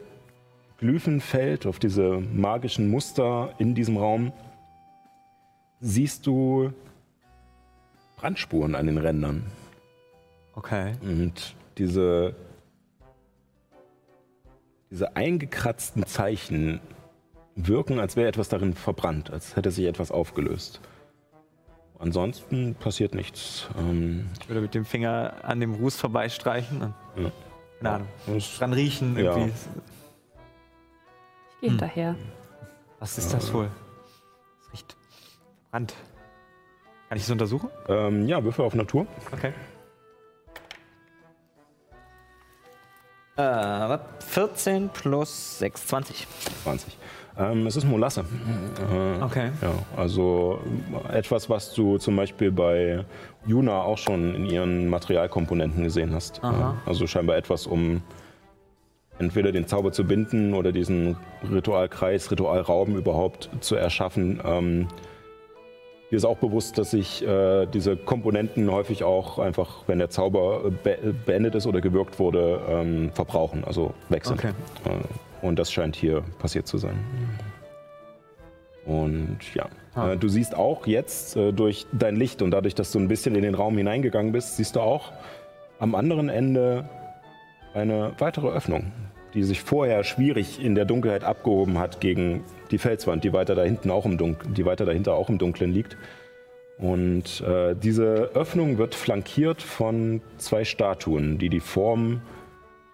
[0.80, 4.32] Glyphen fällt, auf diese magischen Muster in diesem Raum,
[5.80, 6.72] siehst du
[8.16, 9.44] Brandspuren an den Rändern.
[10.54, 10.94] Okay.
[11.02, 12.34] Und diese,
[14.90, 16.80] diese eingekratzten Zeichen
[17.56, 20.80] wirken, als wäre etwas darin verbrannt, als hätte sich etwas aufgelöst.
[21.98, 23.68] ansonsten passiert nichts.
[23.78, 27.30] Ähm, Ich würde mit dem Finger an dem Ruß vorbeistreichen und, Ja.
[27.82, 28.08] keine Ahnung,
[28.58, 29.18] dran riechen.
[29.18, 29.36] Ja.
[31.60, 32.16] Ich gehe hinterher.
[32.98, 33.68] Was ist das wohl?
[34.62, 34.96] Es riecht
[35.62, 35.94] verbrannt.
[37.08, 37.68] Kann ich es untersuchen?
[37.88, 39.06] ähm, ja, Würfel auf Natur.
[39.32, 39.52] Okay.
[43.36, 46.26] Äh, 14 plus 6, 20.
[46.64, 46.96] 20.
[47.38, 48.20] Ähm, es ist Molasse.
[48.20, 49.50] Äh, Okay.
[49.62, 50.60] Ja, also
[51.10, 53.04] etwas, was du zum Beispiel bei
[53.46, 56.42] Juna auch schon in ihren Materialkomponenten gesehen hast.
[56.44, 56.76] Aha.
[56.86, 58.02] Also scheinbar etwas, um
[59.20, 61.16] entweder den Zauber zu binden oder diesen
[61.50, 64.40] Ritualkreis, Ritualraum überhaupt zu erschaffen.
[64.44, 64.88] Ähm,
[66.10, 70.62] Dir ist auch bewusst, dass sich äh, diese Komponenten häufig auch einfach, wenn der Zauber
[70.64, 74.26] äh, be beendet ist oder gewirkt wurde, ähm, verbrauchen, also sind.
[74.32, 74.48] Okay.
[74.86, 76.98] Äh, und das scheint hier passiert zu sein.
[78.84, 80.12] Und ja, Ah.
[80.12, 83.34] äh, du siehst auch jetzt äh, durch dein Licht und dadurch, dass du ein bisschen
[83.34, 85.12] in den Raum hineingegangen bist, siehst du auch
[85.78, 86.88] am anderen Ende
[87.74, 88.92] eine weitere Öffnung,
[89.34, 93.62] die sich vorher schwierig in der Dunkelheit abgehoben hat gegen die Felswand, die weiter da
[93.62, 95.96] hinten auch im die weiter dahinter auch im Dunkeln liegt.
[96.78, 102.22] Und äh, diese Öffnung wird flankiert von zwei Statuen, die die Form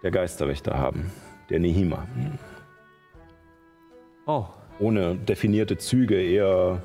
[0.03, 1.13] der Geisterwächter haben,
[1.51, 2.07] der Nehima.
[4.27, 4.47] Oh,
[4.81, 6.83] Ohne definierte Züge, eher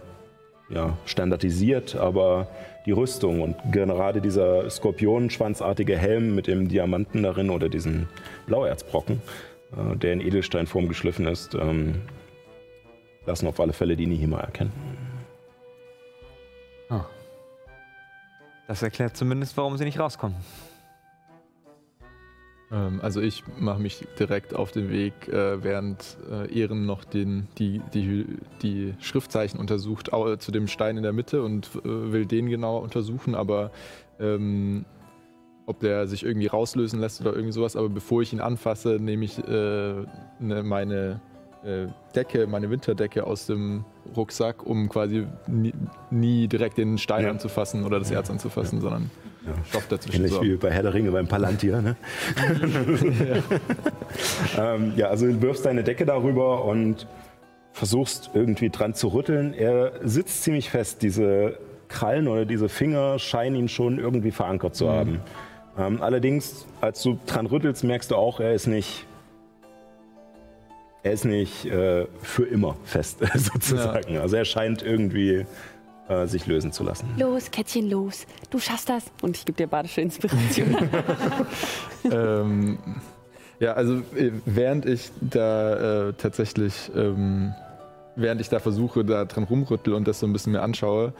[0.74, 2.48] ja, standardisiert, aber
[2.86, 8.08] die Rüstung und gerade dieser skorpionenschwanzartige Helm mit dem Diamanten darin oder diesen
[8.48, 9.22] Blauerzbrocken,
[9.74, 12.02] äh, der in Edelsteinform geschliffen ist, ähm,
[13.26, 14.72] lassen auf alle Fälle die Nihima erkennen.
[18.72, 20.38] das erklärt zumindest, warum sie nicht rauskommen.
[22.72, 27.48] Ähm, also ich mache mich direkt auf den Weg, äh, während äh, Ehren noch den,
[27.58, 28.26] die, die,
[28.62, 32.82] die Schriftzeichen untersucht, au- zu dem Stein in der Mitte und äh, will den genauer
[32.82, 33.72] untersuchen, aber
[34.20, 34.86] ähm,
[35.66, 37.76] ob der sich irgendwie rauslösen lässt oder irgendwie sowas.
[37.76, 40.06] Aber bevor ich ihn anfasse, nehme ich äh,
[40.40, 41.22] ne, meine
[41.64, 43.86] äh, Decke, meine Winterdecke aus dem
[44.18, 45.74] Rucksack, um quasi nie,
[46.10, 47.30] nie direkt den Stein Ja.
[47.32, 49.12] anzufassen oder das Erz anzufassen, sondern
[49.46, 49.54] Ja.
[49.68, 50.48] Stoff dazwischen Ähnlich haben.
[50.48, 51.82] wie bei Herr der Ringe beim Palantir.
[51.82, 51.96] Ne?
[54.58, 57.08] ähm, ja, also du wirfst deine Decke darüber und
[57.74, 59.54] versuchst irgendwie dran zu rütteln.
[59.54, 61.02] Er sitzt ziemlich fest.
[61.02, 65.22] Diese Krallen oder diese Finger scheinen ihn schon irgendwie verankert zu haben.
[65.78, 69.06] Ähm, allerdings, als du dran rüttelst, merkst du auch, er ist nicht.
[71.04, 74.18] Er ist nicht äh, für immer fest, sozusagen.
[74.18, 75.48] Also er scheint irgendwie
[76.08, 77.10] äh, sich lösen zu lassen.
[77.18, 78.26] Los, Kätzchen, los.
[78.50, 79.06] Du schaffst das.
[79.22, 80.76] Und ich gebe dir badische Inspiration.
[82.12, 82.78] ähm,
[83.62, 87.54] ja, also äh, während ich da äh, tatsächlich, ähm,
[88.16, 91.14] während ich da versuche, da dran rumrüttel und das so ein bisschen mir anschaue,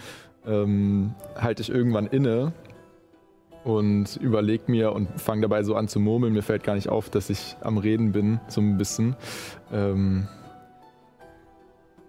[0.46, 2.52] ähm, halte ich irgendwann inne
[3.64, 6.34] und überlege mir und fange dabei so an zu murmeln.
[6.34, 9.16] Mir fällt gar nicht auf, dass ich am Reden bin, so ein bisschen.
[9.72, 10.28] Ähm,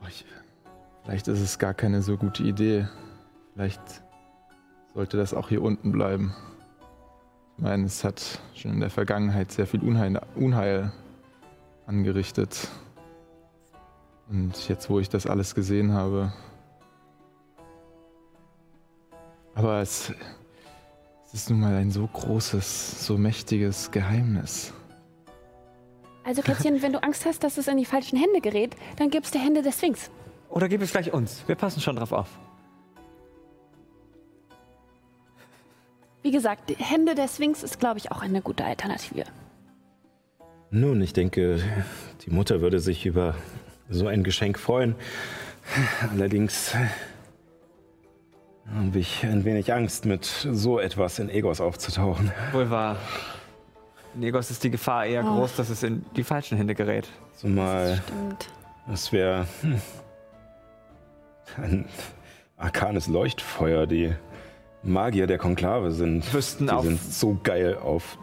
[0.02, 0.24] oh, ich,
[1.04, 2.88] vielleicht ist es gar keine so gute Idee.
[3.54, 3.80] Vielleicht
[4.94, 6.34] sollte das auch hier unten bleiben.
[7.56, 10.92] Ich meine, es hat schon in der Vergangenheit sehr viel Unheil, Unheil
[11.86, 12.68] angerichtet.
[14.28, 16.32] Und jetzt, wo ich das alles gesehen habe.
[19.54, 20.12] Aber es,
[21.26, 24.72] es ist nun mal ein so großes, so mächtiges Geheimnis.
[26.24, 29.34] Also, Kätzchen, wenn du Angst hast, dass es in die falschen Hände gerät, dann gibst
[29.34, 30.10] du Hände des Sphinx.
[30.52, 31.42] Oder gib es gleich uns.
[31.48, 32.28] Wir passen schon drauf auf.
[36.22, 39.24] Wie gesagt, die Hände der Sphinx ist, glaube ich, auch eine gute Alternative.
[40.70, 41.58] Nun, ich denke,
[42.24, 43.34] die Mutter würde sich über
[43.88, 44.94] so ein Geschenk freuen.
[46.12, 46.74] Allerdings
[48.74, 52.30] habe ich ein wenig Angst, mit so etwas in Egos aufzutauchen.
[52.52, 52.96] Wohl wahr.
[54.14, 55.36] Negos ist die Gefahr eher Oh.
[55.38, 57.08] groß, dass es in die falschen Hände gerät.
[57.36, 58.48] Zumal Stimmt.
[58.92, 59.80] es wäre hm,
[61.62, 61.84] ein
[62.56, 63.86] arkanes Leuchtfeuer.
[63.86, 64.14] Die
[64.82, 68.18] Magier der Konklave sind, Wüssten die auf- sind so geil auf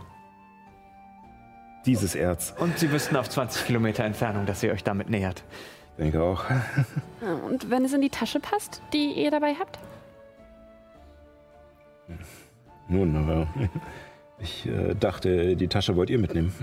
[1.86, 2.54] dieses Erz.
[2.60, 5.44] Und sie wüssten auf 20 Kilometer Entfernung, dass ihr euch damit nähert.
[5.98, 6.44] Ich denke auch.
[6.50, 9.80] Ja, Und wenn es in die Tasche passt, die ihr dabei habt?
[12.88, 13.48] Nun, aber
[14.40, 16.54] ich äh, dachte, die Tasche wollt ihr mitnehmen.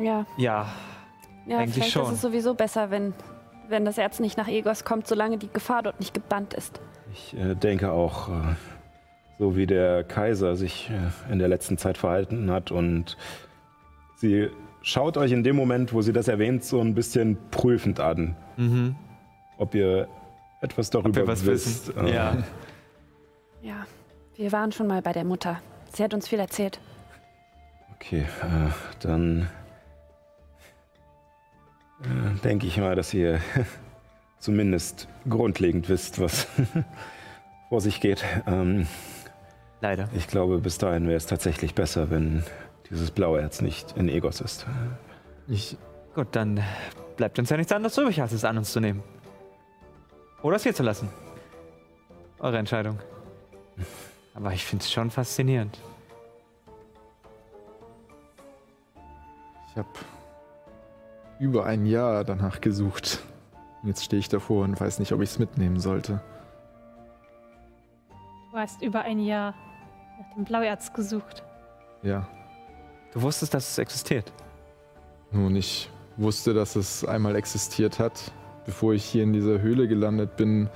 [0.00, 0.26] Ja.
[0.36, 0.66] Ja,
[1.46, 2.04] Ja, Eigentlich vielleicht schon.
[2.06, 3.14] ist es sowieso besser, wenn,
[3.68, 6.80] wenn das Erz nicht nach Egos kommt, solange die Gefahr dort nicht gebannt ist.
[7.12, 8.32] Ich äh, denke auch, äh,
[9.38, 13.16] so wie der Kaiser sich äh, in der letzten Zeit verhalten hat und
[14.16, 14.50] sie
[14.82, 18.96] schaut euch in dem Moment, wo sie das erwähnt, so ein bisschen prüfend an, mhm.
[19.58, 20.08] ob ihr
[20.60, 21.88] etwas darüber was wisst.
[21.88, 22.06] wissen.
[22.06, 22.36] Äh, Ja.
[23.60, 23.86] Ja,
[24.36, 25.60] wir waren schon mal bei der Mutter.
[25.92, 26.78] Sie hat uns viel erzählt.
[27.96, 29.48] Okay, äh, dann
[32.44, 33.40] denke ich mal, dass ihr
[34.38, 36.46] zumindest grundlegend wisst, was
[37.68, 38.24] vor sich geht.
[38.46, 38.86] Ähm,
[39.80, 40.08] Leider.
[40.14, 42.44] ich glaube, bis dahin wäre es tatsächlich besser, wenn
[42.90, 44.66] dieses Blauerz nicht in Egos ist.
[45.46, 45.76] Ich,
[46.14, 46.62] Gut, dann
[47.16, 49.02] bleibt uns ja nichts anderes übrig, als es an uns zu nehmen.
[50.42, 51.08] Oder es hier zu lassen.
[52.38, 52.98] Eure Entscheidung.
[54.34, 55.78] Aber ich finde es schon faszinierend.
[59.70, 59.88] ich habe
[61.38, 63.20] über ein Jahr danach gesucht.
[63.82, 66.20] Jetzt stehe ich davor und weiß nicht, ob ich es mitnehmen sollte.
[68.50, 69.54] Du hast über ein Jahr
[70.18, 71.44] nach dem Blauerz gesucht.
[72.02, 72.28] Ja.
[73.12, 74.32] Du wusstest, dass es existiert.
[75.30, 78.32] Nun, ich wusste, dass es einmal existiert hat.
[78.66, 80.68] Bevor ich hier in dieser Höhle gelandet bin,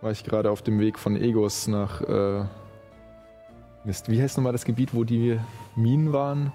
[0.00, 2.00] war ich gerade auf dem Weg von Egos nach.
[2.02, 2.44] Äh,
[3.84, 5.40] Mist, wie heißt nochmal das Gebiet, wo die
[5.74, 6.52] Minen waren?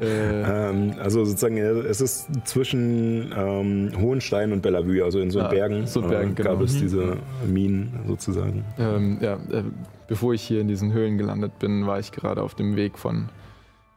[0.00, 5.40] Äh, Ähm, also sozusagen, äh, es ist zwischen ähm, Hohenstein und Bellevue, also in so
[5.40, 6.64] Ah, Bergen, so Bergen, äh, gab genau.
[6.64, 6.78] es Mhm.
[6.80, 8.64] diese Minen sozusagen.
[8.78, 9.62] ähm, ja, äh,
[10.08, 13.28] bevor ich hier in diesen Höhlen gelandet bin, war ich gerade auf dem Weg von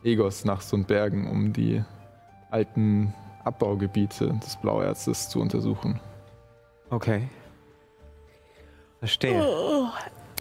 [0.03, 1.84] Egos nach Sundbergen, um die
[2.51, 5.99] alten Abbaugebiete des Blauerzes zu untersuchen.
[6.89, 7.30] Okay.
[8.99, 9.41] Verstehe.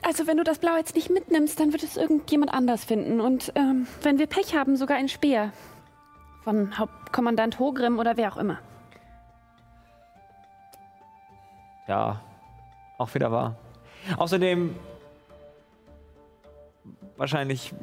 [0.02, 3.20] Also, wenn du das Blau jetzt nicht mitnimmst, dann wird es irgendjemand anders finden.
[3.20, 5.52] Und ähm, wenn wir Pech haben, sogar ein Speer.
[6.42, 8.58] Von Hauptkommandant Hogrim oder wer auch immer.
[11.88, 12.20] Ja,
[12.96, 13.56] auch wieder wahr.
[14.16, 14.74] Außerdem
[17.16, 17.74] wahrscheinlich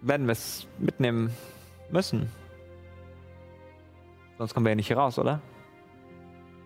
[0.00, 1.34] werden wir es mitnehmen
[1.90, 2.30] müssen.
[4.38, 5.40] Sonst kommen wir ja nicht hier raus, oder?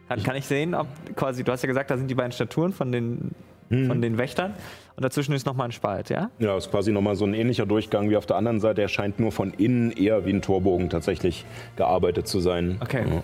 [0.09, 0.87] Kann, kann ich sehen, ob
[1.17, 3.35] quasi, du hast ja gesagt, da sind die beiden Statuen von den,
[3.69, 4.55] von den Wächtern
[4.97, 6.31] und dazwischen ist nochmal ein Spalt, ja?
[6.39, 8.83] Ja, ist quasi nochmal so ein ähnlicher Durchgang wie auf der anderen Seite.
[8.83, 11.45] Er scheint nur von innen eher wie ein Torbogen tatsächlich
[11.77, 12.79] gearbeitet zu sein.
[12.81, 13.05] Okay.
[13.09, 13.23] Ja.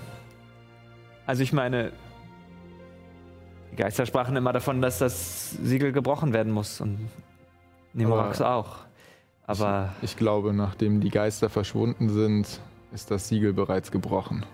[1.26, 1.92] Also ich meine,
[3.70, 7.08] die Geister sprachen immer davon, dass das Siegel gebrochen werden muss und
[7.92, 8.78] Nemorax auch.
[9.46, 12.60] Aber Ich glaube, nachdem die Geister verschwunden sind,
[12.92, 14.44] ist das Siegel bereits gebrochen.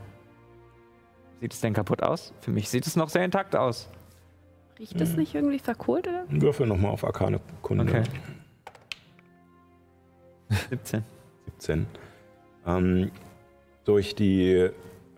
[1.41, 2.33] sieht es denn kaputt aus?
[2.41, 3.89] Für mich sieht es noch sehr intakt aus.
[4.79, 6.07] Riecht es nicht irgendwie verkohlt?
[6.07, 6.25] Oder?
[6.29, 7.85] Würfel nochmal auf Arkane Kunde.
[7.85, 8.03] Okay.
[10.71, 11.03] 17.
[11.59, 11.87] 17.
[12.67, 13.11] Ähm,
[13.85, 14.69] durch die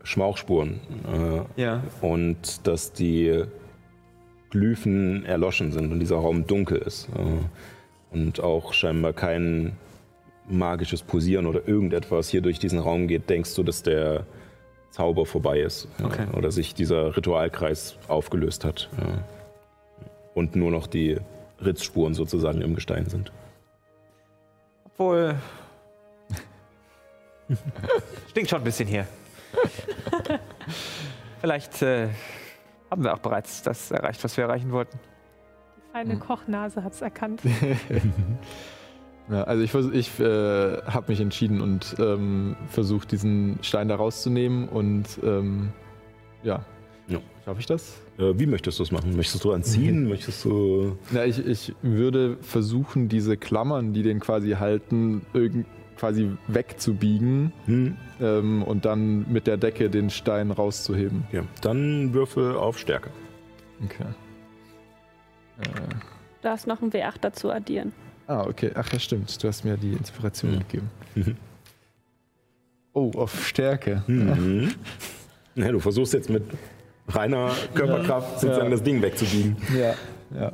[0.03, 0.81] Schmauchspuren
[1.57, 1.83] äh, Ja.
[2.01, 3.45] und dass die
[4.51, 9.73] Glyphen erloschen sind und dieser Raum dunkel ist äh, und auch scheinbar kein
[10.49, 14.25] magisches Posieren oder irgendetwas hier durch diesen Raum geht, denkst du, dass der
[14.91, 16.27] Zauber vorbei ist äh, Okay.
[16.35, 19.38] oder sich dieser Ritualkreis aufgelöst hat äh,
[20.39, 21.19] und nur noch die
[21.65, 23.33] Ritzspuren sozusagen im Gestein sind.
[24.85, 25.37] Obwohl.
[28.31, 29.07] Stinkt schon ein bisschen hier.
[31.41, 32.09] Vielleicht äh,
[32.91, 34.99] haben wir auch bereits das erreicht, was wir erreichen wollten.
[35.77, 37.43] Die feine Kochnase hat es erkannt.
[39.31, 44.71] Ja, also ich, ich äh, habe mich entschieden und ähm, versucht, diesen Stein da rauszunehmen
[44.71, 45.75] und ähm,
[46.43, 46.65] ja.
[47.09, 47.19] Ja.
[47.45, 47.97] Schaffe ich das?
[48.19, 49.17] Äh, wie möchtest du es machen?
[49.17, 50.09] Möchtest du anziehen?
[50.09, 50.97] Möchtest du.
[51.11, 57.97] Na, ich, ich würde versuchen, diese Klammern, die den quasi halten, irgend quasi wegzubiegen Hm?
[58.21, 61.25] ähm, und dann mit der Decke den Stein rauszuheben.
[61.33, 61.43] Ja.
[61.63, 63.11] Dann Würfel auf Stärke.
[63.85, 64.05] Okay.
[65.61, 65.65] Äh,
[66.41, 67.93] Du darfst noch ein W8 dazu addieren.
[68.29, 68.71] ah, okay.
[68.75, 69.43] Ach ja, stimmt.
[69.43, 70.59] Du hast mir die Inspiration Mhm.
[70.59, 70.91] gegeben.
[72.93, 74.03] oh, auf Stärke.
[74.07, 74.73] Mhm.
[75.57, 76.45] Ja, du versuchst jetzt mit
[77.09, 78.71] reiner Körperkraft sozusagen Ja.
[78.71, 79.57] das Ding wegzubiegen.
[79.79, 79.95] Ja,
[80.39, 80.53] ja.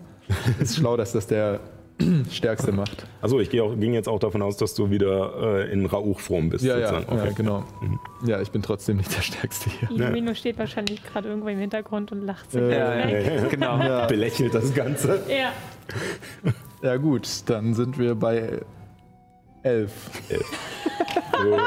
[0.61, 1.61] Ist schlau, dass das der
[2.31, 3.07] Stärkste macht.
[3.23, 6.49] Achso, ich gehe auch, ging jetzt auch davon aus, dass du wieder äh, in Rauch-Form
[6.51, 6.65] bist.
[6.65, 7.17] Ja, ja, sozusagen.
[7.17, 7.33] ja, Okay.
[7.37, 7.65] genau.
[7.81, 8.01] Mhm.
[8.27, 9.91] Ja, ich bin trotzdem nicht der Stärkste hier.
[9.91, 13.79] Illumino steht wahrscheinlich gerade irgendwo im Hintergrund und lacht sich Äh, Ja, ja, genau.
[13.83, 14.07] Ja.
[14.07, 15.21] Belächelt das Ganze.
[15.29, 15.53] Ja.
[16.83, 18.61] ja, gut, dann sind wir bei
[19.63, 19.93] elf.
[21.43, 21.59] So,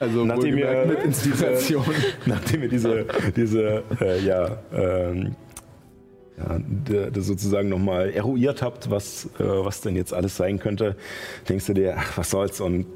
[0.00, 1.84] Also Nachdem ihr mit Inspiration.
[2.26, 5.34] nachdem ihr diese, diese äh, ja, ähm,
[6.36, 6.60] ja,
[7.10, 10.96] das sozusagen nochmal eruiert habt, was, äh, was denn jetzt alles sein könnte,
[11.48, 12.86] denkst du dir, ach, was soll's und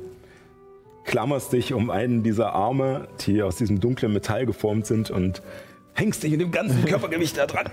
[1.04, 5.42] klammerst dich um einen dieser Arme, die aus diesem dunklen Metall geformt sind und
[5.94, 7.66] hängst dich mit dem ganzen Körpergewicht da dran.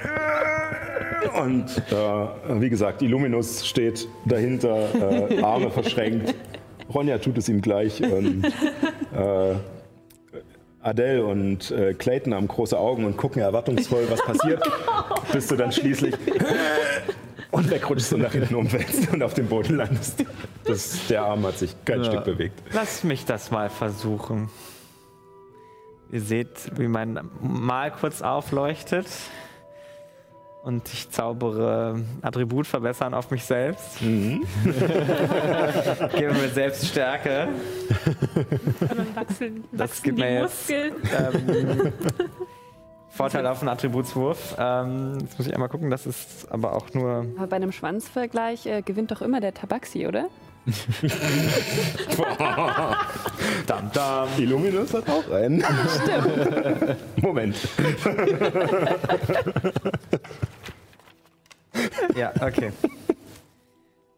[1.43, 6.33] Und äh, wie gesagt, Illuminus steht dahinter, äh, Arme verschränkt.
[6.93, 8.01] Ronja tut es ihm gleich.
[8.01, 8.45] Und,
[9.15, 9.55] äh,
[10.81, 14.63] Adele und äh, Clayton haben große Augen und gucken erwartungsvoll, was passiert,
[15.33, 16.15] bis du dann schließlich
[17.51, 20.23] und wegrutschst und nach hinten umfällst und auf dem Boden landest.
[20.63, 22.61] Das, der Arm hat sich kein Stück bewegt.
[22.71, 24.49] Lass mich das mal versuchen.
[26.11, 29.05] Ihr seht, wie mein Mal kurz aufleuchtet.
[30.63, 33.99] Und ich zaubere Attribut verbessern auf mich selbst.
[33.99, 34.43] Gebe
[36.33, 37.47] mir selbst Stärke.
[39.15, 40.93] Wachsen, Das gibt mir jetzt- Muskeln.
[41.17, 41.93] Ähm,
[43.09, 44.55] Vorteil auf einen Attributswurf.
[44.59, 47.25] Ähm, jetzt muss ich einmal gucken, das ist aber auch nur.
[47.37, 50.27] Aber bei einem Schwanzvergleich äh, gewinnt doch immer der Tabaxi, oder?
[53.65, 54.27] Dam, dam.
[54.37, 55.63] Illuminus hat auch einen.
[57.21, 57.55] Moment.
[62.15, 62.71] Ja, okay.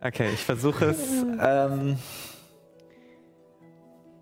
[0.01, 0.97] Okay, ich versuche es.
[1.39, 1.97] Ähm,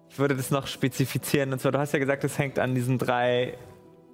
[0.09, 1.53] ich würde das noch spezifizieren.
[1.53, 3.57] Und zwar, du hast ja gesagt, es hängt an diesen drei,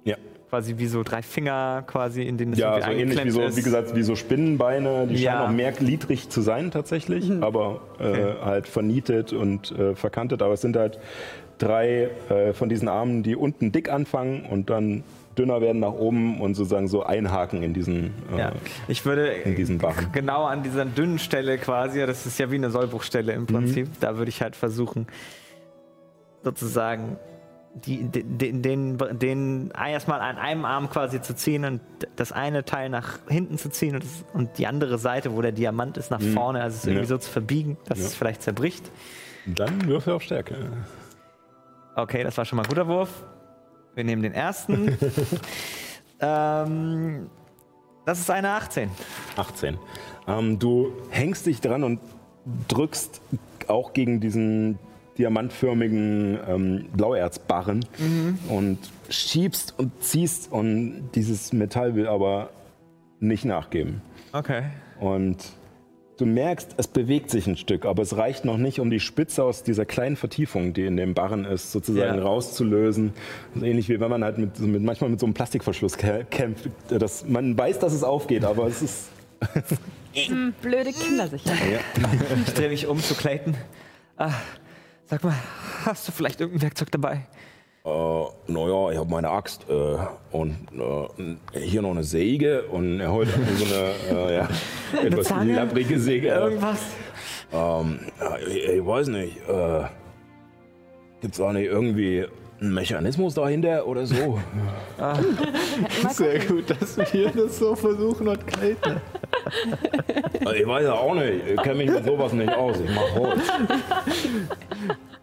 [0.04, 0.16] Ja.
[0.48, 3.42] Quasi wie so drei Finger, quasi, in denen es Ja, so irgendwie ähnlich wie so,
[3.42, 3.56] ist.
[3.56, 5.06] wie gesagt, wie so Spinnenbeine.
[5.08, 5.32] Die Ja.
[5.32, 8.34] scheinen auch mehr gliedrig zu sein tatsächlich, aber äh, Okay.
[8.44, 10.42] halt vernietet und äh, verkantet.
[10.42, 10.98] Aber es sind halt
[11.58, 15.02] drei äh, von diesen Armen, die unten dick anfangen und dann
[15.36, 18.14] dünner werden nach oben und sozusagen so einhaken in diesen.
[18.34, 18.52] Äh, Ja,
[18.88, 20.06] ich würde in diesen Barren.
[20.12, 24.16] genau an dieser dünnen Stelle quasi, das ist ja wie eine Sollbruchstelle im Prinzip, da
[24.16, 25.06] würde ich halt versuchen,
[26.42, 27.16] sozusagen
[27.84, 31.80] die, den, den, den erstmal an einem Arm quasi zu ziehen und
[32.16, 35.52] das eine Teil nach hinten zu ziehen und, das, und die andere Seite, wo der
[35.52, 37.08] Diamant ist, nach vorne, also es irgendwie Ja.
[37.08, 38.06] so zu verbiegen, dass Ja.
[38.06, 38.90] es vielleicht zerbricht.
[39.46, 40.56] Dann Würfel auf Stärke.
[41.94, 43.10] Okay, das war schon mal ein guter Wurf.
[43.94, 44.96] Wir nehmen den ersten.
[46.20, 47.28] ähm,
[48.04, 48.90] das ist eine 18.
[49.36, 49.78] 18.
[50.28, 52.00] Ähm, du hängst dich dran und
[52.68, 53.20] drückst
[53.68, 54.78] auch gegen diesen
[55.18, 57.84] diamantförmigen ähm, Blauerzbarren
[58.48, 62.50] und schiebst und ziehst und dieses Metall will aber
[63.20, 64.02] nicht nachgeben.
[64.32, 64.64] Okay.
[65.00, 65.36] Und
[66.18, 69.42] du merkst, es bewegt sich ein Stück, aber es reicht noch nicht, um die Spitze
[69.44, 72.22] aus dieser kleinen Vertiefung, die in dem Barren ist, sozusagen Ja.
[72.22, 73.12] rauszulösen.
[73.60, 76.68] Ähnlich wie wenn man halt mit, mit, manchmal mit so einem Plastikverschluss kä- kämpft.
[76.88, 79.08] Das, man weiß, dass es aufgeht, aber es ist
[80.62, 81.52] Blöde Kinder sicher.
[82.46, 83.54] Ich drehe mich um zu Clayton.
[84.16, 84.32] Ah,
[85.06, 85.34] sag mal,
[85.84, 87.26] hast du vielleicht irgendein Werkzeug dabei?
[87.84, 87.88] Äh,
[88.48, 89.96] naja, ich habe meine Axt äh,
[90.32, 94.48] und äh, hier noch eine Säge und er holt so eine äh, ja,
[95.02, 95.54] etwas Zange?
[95.54, 96.28] labbrige Säge.
[96.28, 96.80] Irgendwas?
[97.52, 98.00] Ähm,
[98.48, 99.36] ich, ich weiß nicht.
[99.48, 99.84] Äh,
[101.20, 102.26] Gibt es auch nicht irgendwie
[102.60, 104.38] einen Mechanismus dahinter oder so?
[106.10, 108.96] Sehr gut, dass wir das so versuchen und Clayton.
[110.40, 111.42] Also ich weiß ja auch nicht.
[111.54, 112.76] Ich kenne mich mit sowas nicht aus.
[112.80, 113.40] Ich mach Holz.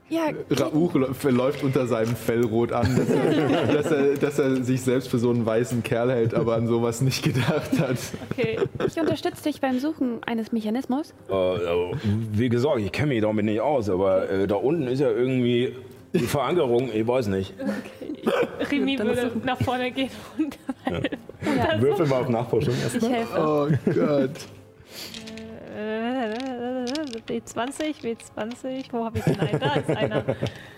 [0.10, 0.30] Ja,
[0.60, 4.82] Rauch lä- läuft unter seinem Fell rot an, dass er, dass, er, dass er sich
[4.82, 7.98] selbst für so einen weißen Kerl hält, aber an sowas nicht gedacht hat.
[8.32, 8.60] Okay.
[8.86, 11.16] ich unterstütze dich beim Suchen eines Mechanismus.
[11.32, 11.94] Äh, äh,
[12.32, 15.74] wie gesagt, ich kenne mich damit nicht aus, aber äh, da unten ist ja irgendwie
[16.14, 16.90] die Verankerung.
[16.94, 17.54] Ich weiß nicht.
[18.72, 20.58] Remy würde nach vorne gehen und
[21.82, 22.96] Würfel mal auf Nachforschung erst.
[22.96, 23.38] Ich helfe.
[23.38, 24.32] Oh Gott.
[25.76, 26.34] äh,
[27.28, 29.60] W20, W20, wo habe ich den einen?
[29.60, 30.24] Da ist einer.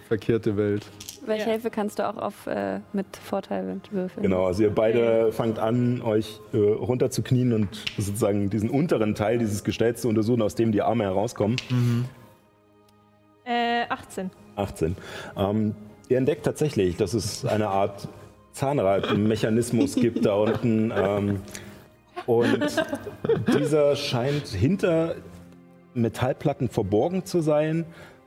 [0.08, 0.86] Verkehrte Welt.
[1.26, 1.52] Weil ich Ja.
[1.54, 4.22] helfe, kannst du auch auf, äh, mit Vorteil würfeln.
[4.24, 9.64] Genau, also ihr beide fangt an, euch äh, runterzuknien und sozusagen diesen unteren Teil dieses
[9.64, 11.56] Gestells zu untersuchen, aus dem die Arme herauskommen.
[13.46, 14.30] Äh, 18.
[14.56, 14.96] 18.
[15.38, 15.76] Ähm,
[16.10, 18.08] ihr entdeckt tatsächlich, dass es eine Art
[18.54, 20.92] Zahnradmechanismus gibt da unten.
[20.96, 21.42] Ähm,
[22.26, 22.84] und
[23.58, 25.16] dieser scheint hinter
[25.94, 27.86] Metallplatten verborgen zu sein.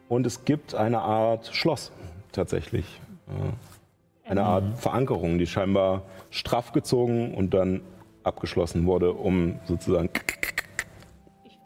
[0.09, 1.93] Und es gibt eine Art Schloss
[2.33, 3.01] tatsächlich.
[3.29, 7.81] Äh, Eine Art Verankerung, die scheinbar straff gezogen und dann
[8.24, 10.11] abgeschlossen wurde, um sozusagen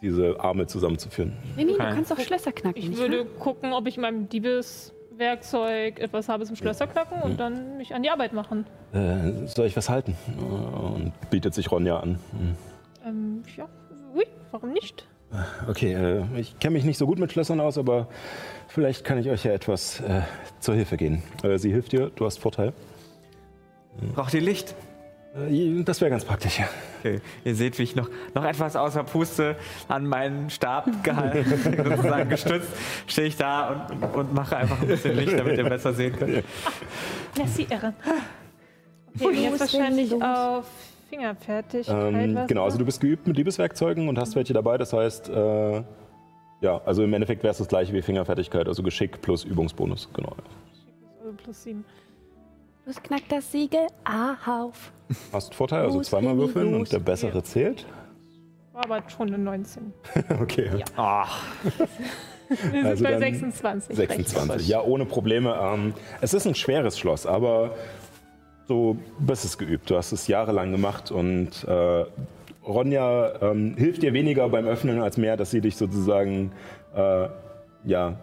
[0.03, 1.33] diese Arme zusammenzuführen.
[1.57, 1.91] Remy, du Okay.
[1.95, 2.79] kannst auch Schlösser knacken.
[2.83, 3.27] Ich nicht würde wahr?
[3.39, 8.11] gucken, ob ich in meinem Diebeswerkzeug etwas habe zum Schlösserknacken und dann mich an die
[8.11, 8.67] Arbeit machen.
[8.93, 10.17] Äh, soll ich was halten?
[10.39, 12.19] Und bietet sich Ronja an.
[12.33, 12.57] Hm.
[13.07, 13.69] Ähm, ja,
[14.15, 15.07] ui, warum nicht?
[15.67, 18.09] Okay, äh, ich kenne mich nicht so gut mit Schlössern aus, aber
[18.69, 20.21] vielleicht kann ich euch ja etwas äh,
[20.61, 21.23] zur Hilfe gehen.
[21.43, 22.73] Äh, sie hilft dir, du hast Vorteil.
[24.15, 24.75] Braucht ihr Licht?
[25.35, 26.69] Äh, das wäre ganz praktisch, ja.
[27.01, 29.57] Okay, ihr seht, wie ich noch, noch etwas außer Puste
[29.89, 31.45] an meinen Stab gehalten,
[31.85, 32.69] sozusagen gestützt,
[33.07, 36.45] stehe ich da und, und, mache einfach ein bisschen Licht, damit ihr besser sehen könnt.
[37.37, 37.95] Lass sie irren.
[39.19, 40.67] Okay, jetzt wahrscheinlich auf
[41.09, 42.15] Fingerfertigkeit.
[42.15, 44.79] Ähm, genau, also du bist geübt mit Liebeswerkzeugen und hast welche dabei.
[44.79, 45.83] Das heißt, äh,
[46.61, 50.09] ja, also im Endeffekt wäre es das gleiche wie Fingerfertigkeit, also Geschick plus Übungsbonus.
[50.15, 50.35] Genau.
[51.21, 51.85] Also plus sieben.
[52.85, 54.93] Los, knack das Siegel auf.
[55.33, 56.81] Hast Vorteil, also Los, zweimal würfeln los.
[56.81, 57.87] und der bessere zählt.
[58.73, 59.93] War aber schon eine 19.
[60.41, 60.71] Okay.
[60.97, 61.43] Ach,
[62.49, 63.97] Wir sind Also bei dann 26.
[63.97, 64.69] 26.
[64.69, 65.57] Ja, ohne Probleme.
[65.61, 67.75] Ähm, es ist ein schweres Schloss, aber
[68.67, 69.89] so bist es geübt.
[69.89, 72.05] Du hast es jahrelang gemacht und äh,
[72.67, 76.53] Ronja ähm, hilft dir weniger beim Öffnen als mehr, dass sie dich sozusagen
[76.95, 77.29] äh,
[77.85, 78.17] ja,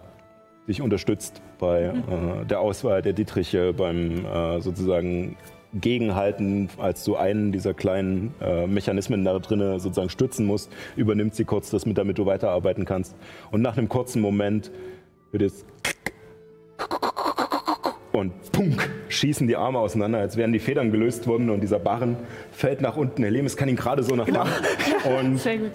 [0.69, 5.35] dich unterstützt bei äh, der Auswahl der Dietriche, beim äh, sozusagen
[5.73, 11.45] Gegenhalten, als du einen dieser kleinen äh, Mechanismen da drinnen sozusagen stützen musst, übernimmt sie
[11.45, 13.15] kurz das mit, damit du weiterarbeiten kannst.
[13.51, 14.71] Und nach einem kurzen Moment
[15.31, 15.65] wird es
[18.11, 22.17] und punk, schießen die Arme auseinander, als wären die Federn gelöst worden und dieser Barren
[22.51, 23.23] fällt nach unten.
[23.23, 24.49] Helemis kann ihn gerade so nach vorne.
[25.19, 25.71] Und Sehr gut.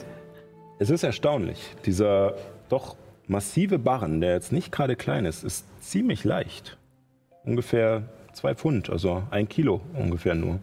[0.78, 1.74] es ist erstaunlich.
[1.86, 2.34] Dieser
[2.68, 2.96] doch
[3.26, 6.76] massive Barren, der jetzt nicht gerade klein ist, ist ziemlich leicht.
[7.44, 8.02] Ungefähr
[8.32, 10.58] zwei Pfund, also ein Kilo ungefähr nur.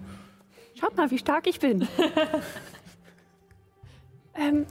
[0.80, 1.82] Schaut mal, wie stark ich bin.
[4.36, 4.66] ähm,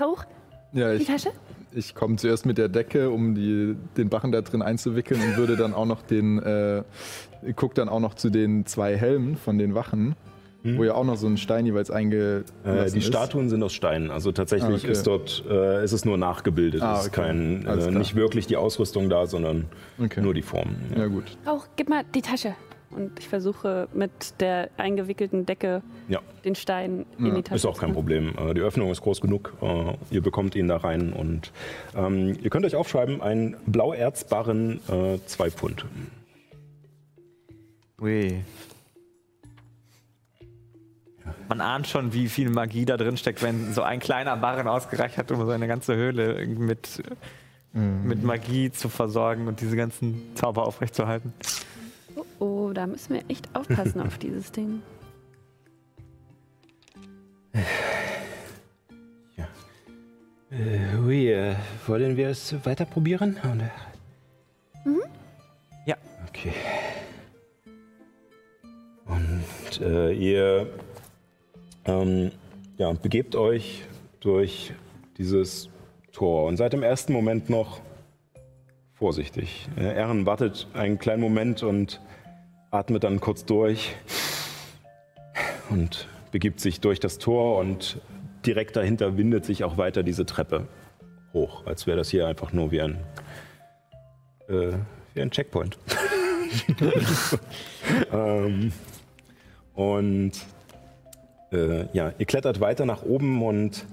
[0.00, 0.24] Rauch,
[0.72, 1.30] Ja, die ich, Tasche?
[1.72, 5.56] ich komme zuerst mit der Decke, um die, den Barren da drin einzuwickeln und würde
[5.56, 6.82] dann auch noch den, äh,
[7.54, 10.14] guck dann auch noch zu den zwei Helmen von den Wachen,
[10.76, 13.06] wo ja auch noch so ein Stein jeweils eingelassen Äh, die ist.
[13.06, 14.92] Statuen sind aus Stein, also tatsächlich Ah, okay.
[14.92, 16.82] ist dort, äh, ist es nur nachgebildet.
[16.82, 17.22] Ah, es ist okay.
[17.26, 19.66] kein, äh, nicht wirklich die Ausrüstung da, sondern
[20.02, 20.20] Okay.
[20.20, 20.76] nur die Form.
[20.96, 21.36] Ja gut.
[21.46, 22.54] Rauch, gib mal die Tasche.
[22.90, 26.20] Und ich versuche mit der eingewickelten Decke Ja.
[26.44, 28.32] den Stein in Ja, die Tasche Ist auch kein Problem.
[28.38, 29.52] Äh, Die Öffnung ist groß genug.
[29.60, 31.52] Äh, Ihr bekommt ihn da rein und
[31.96, 35.84] ähm, ihr könnt euch aufschreiben, ein Blauerzbarren, äh, zwei Pfund.
[38.00, 38.44] ui.
[41.48, 45.16] Man ahnt schon, wie viel Magie da drin steckt, wenn so ein kleiner Barren ausgereicht
[45.16, 47.02] hat, um so eine ganze Höhle mit,
[47.72, 51.32] mit Magie zu versorgen und diese ganzen Zauber aufrechtzuerhalten.
[52.16, 54.82] Oh, oh, da müssen wir echt aufpassen auf dieses Ding.
[60.50, 61.54] Äh, ui, äh,
[61.86, 63.36] wollen wir es weiter probieren?
[64.84, 65.02] Mhm.
[65.84, 65.96] Ja.
[66.28, 66.52] Okay.
[69.06, 70.68] Und äh, ihr
[71.86, 72.32] ähm,
[72.78, 73.84] ja, begebt euch
[74.20, 74.72] durch
[75.18, 75.70] dieses
[76.12, 77.80] Tor und seid im ersten Moment noch
[78.94, 79.68] vorsichtig.
[79.76, 82.00] Erin wartet einen kleinen Moment und
[82.70, 83.94] atmet dann kurz durch
[85.70, 88.00] und begibt sich durch das Tor und
[88.44, 90.66] direkt dahinter windet sich auch weiter diese Treppe
[91.32, 92.98] hoch, als wäre das hier einfach nur wie ein,
[94.48, 94.72] äh,
[95.14, 95.78] wie ein Checkpoint.
[98.12, 98.72] ähm,
[99.74, 100.32] und
[101.56, 103.86] äh, ja, ihr klettert weiter nach oben und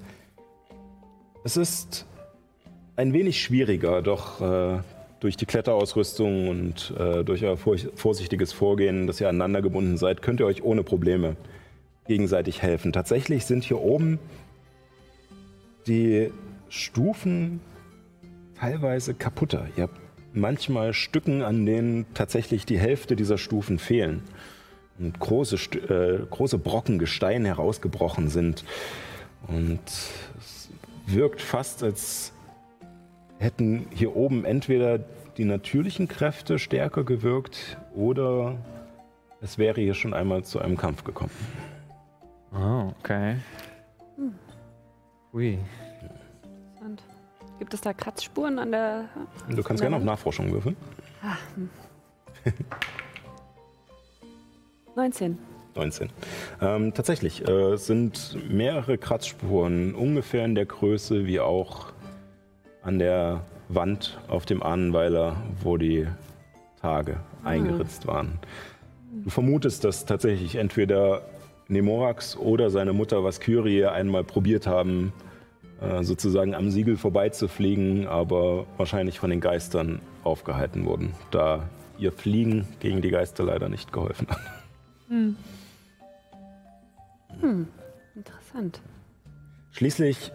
[1.44, 2.06] es ist
[2.96, 4.78] ein wenig schwieriger, doch äh,
[5.20, 10.22] durch die Kletterausrüstung und äh, durch euer vor vorsichtiges Vorgehen, dass ihr aneinander gebunden seid,
[10.22, 11.36] könnt ihr euch ohne Probleme
[12.06, 12.92] gegenseitig helfen.
[12.92, 14.18] Tatsächlich sind hier oben
[15.86, 16.30] die
[16.68, 17.60] Stufen
[18.58, 19.66] teilweise kaputter.
[19.76, 20.00] Ihr habt
[20.32, 24.22] manchmal Stücken, an denen tatsächlich die Hälfte dieser Stufen fehlen.
[24.98, 28.64] Und große, äh, große Brocken Gestein herausgebrochen sind.
[29.48, 29.80] Und
[30.38, 30.68] es
[31.06, 32.32] wirkt fast, als
[33.38, 34.98] hätten hier oben entweder
[35.36, 38.56] die natürlichen Kräfte stärker gewirkt oder
[39.40, 41.32] es wäre hier schon einmal zu einem Kampf gekommen.
[42.52, 43.36] Oh, okay.
[45.32, 45.58] Ui.
[46.80, 47.02] Und
[47.58, 49.08] gibt es da Kratzspuren an der.
[49.48, 50.76] Du kannst gerne auf Nachforschung würfeln.
[54.96, 55.38] 19.
[55.74, 56.10] 19.
[56.62, 61.92] Ähm, tatsächlich, äh, sind mehrere Kratzspuren ungefähr in der Größe wie auch
[62.82, 66.06] an der Wand auf dem Ahnenweiler, wo die
[66.80, 68.38] Tage eingeritzt waren.
[69.24, 71.22] Du vermutest, dass tatsächlich entweder
[71.68, 75.12] Nemorax oder seine Mutter Vaskyrie einmal probiert haben,
[75.80, 81.68] äh, sozusagen am Siegel vorbeizufliegen, aber wahrscheinlich von den Geistern aufgehalten wurden, da
[81.98, 84.63] ihr Fliegen gegen die Geister leider nicht geholfen hat.
[88.14, 88.80] Interessant.
[89.72, 90.32] Schließlich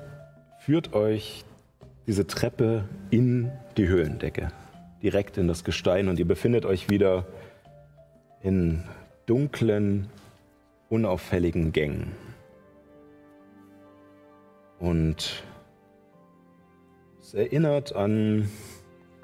[0.59, 1.45] führt euch
[2.07, 4.49] diese Treppe in die Höhlendecke,
[5.01, 7.25] direkt in das Gestein und ihr befindet euch wieder
[8.41, 8.83] in
[9.25, 10.07] dunklen,
[10.89, 12.11] unauffälligen Gängen.
[14.79, 15.43] Und
[17.19, 18.49] es erinnert an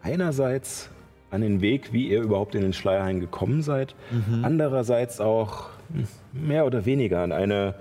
[0.01, 0.89] einerseits
[1.36, 3.95] an den Weg, wie ihr überhaupt in den Schleierhain gekommen seid,
[4.41, 7.75] andererseits auch hm, mehr oder weniger an eine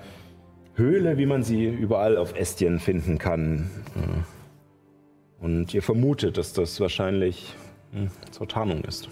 [0.75, 3.71] Höhle, wie man sie überall auf Estien finden kann.
[5.41, 7.55] Und ihr vermutet, dass das wahrscheinlich
[7.93, 9.09] hm, zur Tarnung ist.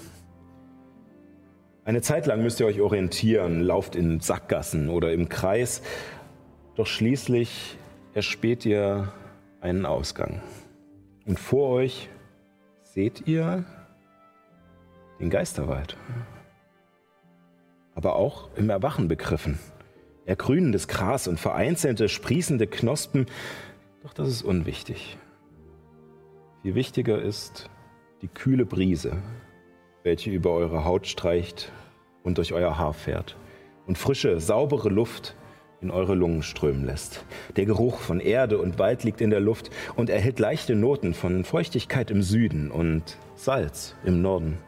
[1.85, 5.83] Eine Zeit lang müsst ihr euch orientieren, lauft in Sackgassen oder im Kreis.
[6.77, 7.77] Doch schließlich
[8.15, 9.13] erspäht ihr
[9.61, 10.43] einen Ausgang.
[11.27, 12.09] Und vor euch
[12.83, 13.65] seht ihr
[15.23, 15.97] den Geisterwald.
[17.95, 19.59] Aber auch im Erwachen begriffen.
[20.27, 23.27] Ergrünendes Gras und vereinzelte sprießende Knospen.
[24.03, 25.17] Doch das ist unwichtig.
[26.63, 27.71] Viel wichtiger ist
[28.21, 29.17] die kühle Brise,
[30.03, 31.73] welche über eure Haut streicht
[32.23, 33.37] und durch euer Haar fährt
[33.87, 35.37] und frische, saubere Luft
[35.81, 37.25] in eure Lungen strömen lässt.
[37.57, 41.45] Der Geruch von Erde und Wald liegt in der Luft und erhält leichte Noten von
[41.45, 44.59] Feuchtigkeit im Süden und Salz im Norden.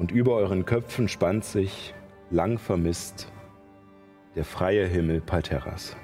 [0.00, 1.92] Und über euren Köpfen spannt sich,
[2.30, 3.30] lang vermisst,
[4.34, 5.94] der freie Himmel Palterras.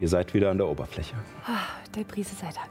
[0.00, 1.16] Ihr seid wieder an der Oberfläche.
[1.44, 1.58] Ah,
[1.96, 2.70] der Brise sei Dank.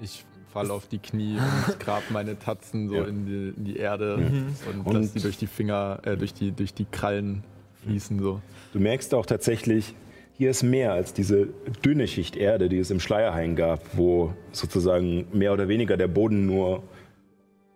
[0.00, 3.04] Ich falle auf die Knie und grab meine Tatzen so Ja.
[3.06, 6.52] in, die, in die Erde und, Und- lass die durch die Finger, äh, durch, die,
[6.52, 7.42] durch die Krallen
[7.82, 8.40] fließen so.
[8.72, 9.96] Du merkst auch tatsächlich,
[10.34, 11.48] hier ist mehr als diese
[11.84, 16.46] dünne Schicht Erde, die es im Schleierhain gab, wo sozusagen mehr oder weniger der Boden
[16.46, 16.84] nur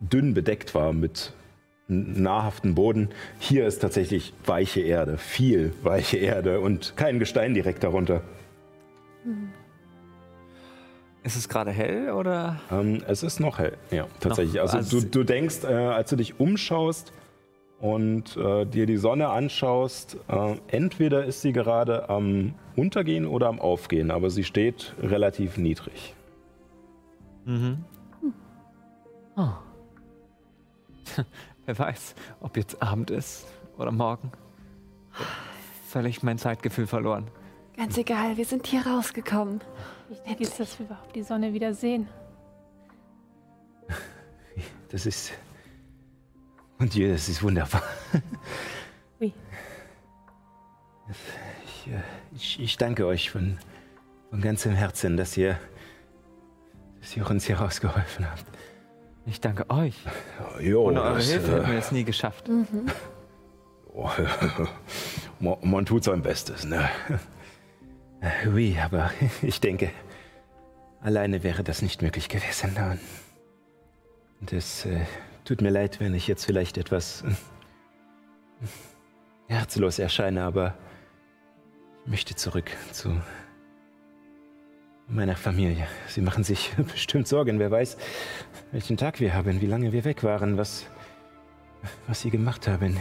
[0.00, 1.32] dünn bedeckt war mit
[1.88, 3.08] nahrhaften Boden.
[3.38, 8.22] Hier ist tatsächlich weiche Erde, viel weiche Erde und kein Gestein direkt darunter.
[11.22, 12.60] Ist es gerade hell oder?
[12.70, 14.54] Ähm, es ist noch hell, ja, tatsächlich.
[14.54, 17.12] Noch- also, also- du, du denkst, äh, als du dich umschaust
[17.80, 23.60] und äh, dir die Sonne anschaust, äh, entweder ist sie gerade am Untergehen oder am
[23.60, 26.14] Aufgehen, aber sie steht relativ niedrig.
[27.44, 27.84] Mhm.
[29.36, 29.48] Oh.
[31.66, 33.46] Wer weiß, ob jetzt Abend ist
[33.78, 34.32] oder morgen.
[35.88, 37.30] Völlig mein Zeitgefühl verloren.
[37.76, 39.60] Ganz egal, wir sind hier rausgekommen.
[40.08, 42.08] Wichtig ist, dass wir überhaupt die Sonne wieder sehen.
[44.90, 45.32] Das ist.
[46.78, 47.82] Und je, das ist wunderbar.
[49.20, 49.32] Ui.
[51.64, 52.02] Ich, äh,
[52.34, 53.58] ich, ich danke euch von,
[54.30, 55.60] von ganzem Herzen, dass ihr,
[57.00, 58.44] dass ihr uns hier rausgeholfen habt.
[59.26, 59.94] Ich danke euch.
[60.60, 62.48] Jo, Ohne eure das, Hilfe äh, hätten wir es nie geschafft.
[63.92, 64.08] Oh,
[65.40, 66.88] man, man tut sein Bestes, ne?
[67.08, 67.18] Äh,
[68.48, 69.10] Oui, aber
[69.42, 69.90] ich denke,
[71.00, 72.76] alleine wäre das nicht möglich gewesen.
[74.40, 75.00] Und es äh,
[75.44, 78.66] tut mir leid, wenn ich jetzt vielleicht etwas äh,
[79.48, 80.74] herzlos erscheine, aber
[82.04, 83.20] ich möchte zurück zu
[85.10, 85.86] meiner Familie.
[86.06, 87.58] Sie machen sich bestimmt Sorgen.
[87.58, 87.96] Wer weiß,
[88.72, 90.86] welchen Tag wir haben, wie lange wir weg waren, was,
[92.06, 92.96] was sie gemacht haben.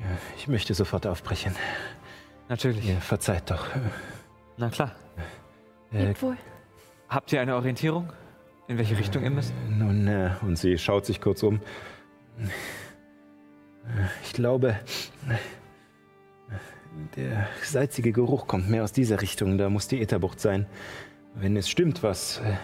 [0.00, 0.06] Ja,
[0.36, 1.54] ich möchte sofort aufbrechen.
[2.48, 2.86] Natürlich.
[2.86, 3.66] Ihr verzeiht doch.
[4.56, 4.94] Na klar.
[5.92, 6.36] Äh, Lebt wohl.
[7.08, 8.12] Habt ihr eine Orientierung?
[8.68, 9.52] In welche Richtung ihr müsst?
[9.70, 11.60] nun, äh, und sie schaut sich kurz um.
[14.22, 14.78] Ich glaube,
[17.16, 19.58] der salzige Geruch kommt mehr aus dieser Richtung.
[19.58, 20.66] Da muss die Ätherbucht sein.
[21.34, 22.54] Wenn es stimmt, was äh,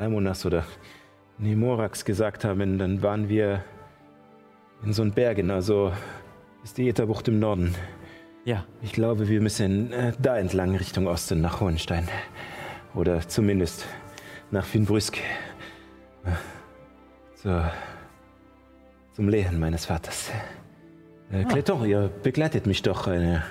[0.00, 0.64] Almonas oder
[1.38, 3.64] Nemorax gesagt haben, dann waren wir
[4.84, 5.50] in so einen Bergen.
[5.50, 5.92] Also
[6.62, 7.74] ist die Ätherbucht im Norden.
[8.44, 8.64] Ja.
[8.82, 12.08] Ich glaube, wir müssen äh, da entlang Richtung Osten nach Hohenstein.
[12.94, 13.86] Oder zumindest
[14.50, 15.18] nach Finnbrüsk.
[16.24, 16.30] Äh,
[17.36, 17.70] zur,
[19.12, 20.30] zum Lehen meines Vaters.
[21.32, 23.06] Äh, Cleton, ihr begleitet mich doch.
[23.06, 23.42] Eine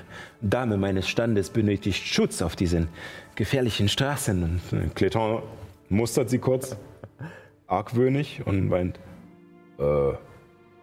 [0.41, 2.88] Dame meines Standes benötigt Schutz auf diesen
[3.36, 4.43] gefährlichen Straßen.
[4.43, 5.41] Und äh, Cleton
[5.89, 6.78] mustert sie kurz,
[7.67, 8.99] argwöhnig und meint,
[9.80, 9.84] äh,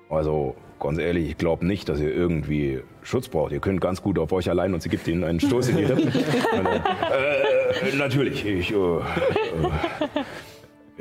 [0.09, 3.53] also ganz ehrlich, ich glaube nicht, dass ihr irgendwie Schutz braucht.
[3.53, 5.84] Ihr könnt ganz gut auf euch allein und sie gibt ihnen einen Stoß in die
[5.84, 6.12] Rippen.
[6.53, 8.76] Dann, äh, natürlich, ich äh,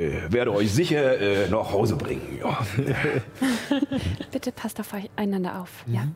[0.00, 2.38] äh, werde euch sicher äh, nach Hause bringen.
[2.40, 2.58] Ja.
[4.32, 5.84] Bitte passt auf euch einander auf.
[5.86, 6.08] Ja.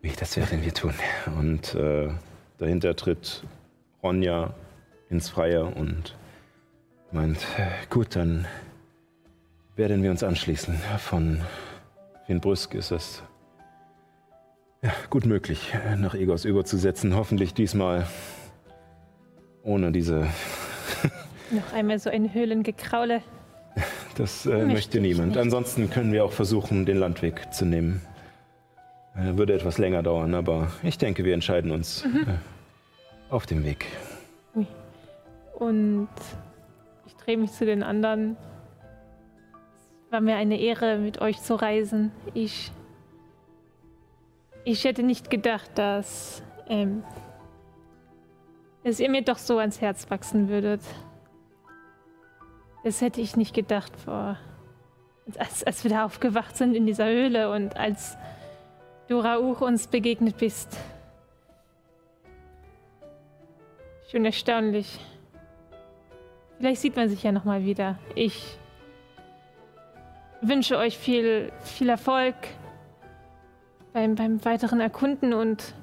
[0.00, 0.94] Wie, das werden wir tun.
[1.38, 2.08] Und äh,
[2.56, 3.44] dahinter tritt
[4.02, 4.54] Ronja
[5.10, 6.16] ins Freie und
[7.12, 7.46] meint,
[7.90, 8.46] gut, dann
[9.76, 10.74] werden wir uns anschließen.
[10.98, 11.42] Von
[12.26, 13.22] Finnbrüsk ist es
[14.80, 17.14] ja, gut möglich, nach Egos überzusetzen.
[17.14, 18.06] Hoffentlich diesmal
[19.62, 20.26] ohne diese.
[21.52, 23.22] Noch einmal so ein Höhlengekraule.
[24.16, 25.38] Das äh, Möchte niemand.
[25.38, 28.02] Ansonsten können wir auch versuchen, den Landweg zu nehmen.
[29.16, 32.18] Äh, würde etwas länger dauern, aber ich denke, wir entscheiden uns Mhm.
[32.28, 33.86] äh, auf dem Weg.
[35.54, 36.08] Und
[37.06, 38.36] ich drehe mich zu den anderen.
[40.06, 42.10] Es war mir eine Ehre, mit euch zu reisen.
[42.34, 42.70] Ich.
[44.64, 46.42] Ich hätte nicht gedacht, dass.
[46.68, 47.02] Ähm,
[48.84, 50.82] dass ihr mir doch so ans Herz wachsen würdet.
[52.84, 54.36] Das hätte ich nicht gedacht vor.
[55.38, 58.16] Als, als wir da aufgewacht sind in dieser Höhle und als
[59.08, 60.76] du Rauch uns begegnet bist.
[64.10, 64.98] Schon erstaunlich.
[66.58, 67.98] Vielleicht sieht man sich ja noch mal wieder.
[68.14, 68.58] Ich
[70.40, 72.34] wünsche euch viel, viel Erfolg
[73.92, 75.74] beim, beim weiteren Erkunden und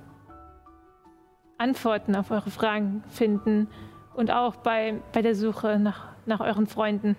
[1.58, 3.68] Antworten auf eure Fragen finden
[4.16, 7.18] und auch bei, bei der Suche nach, nach euren Freunden.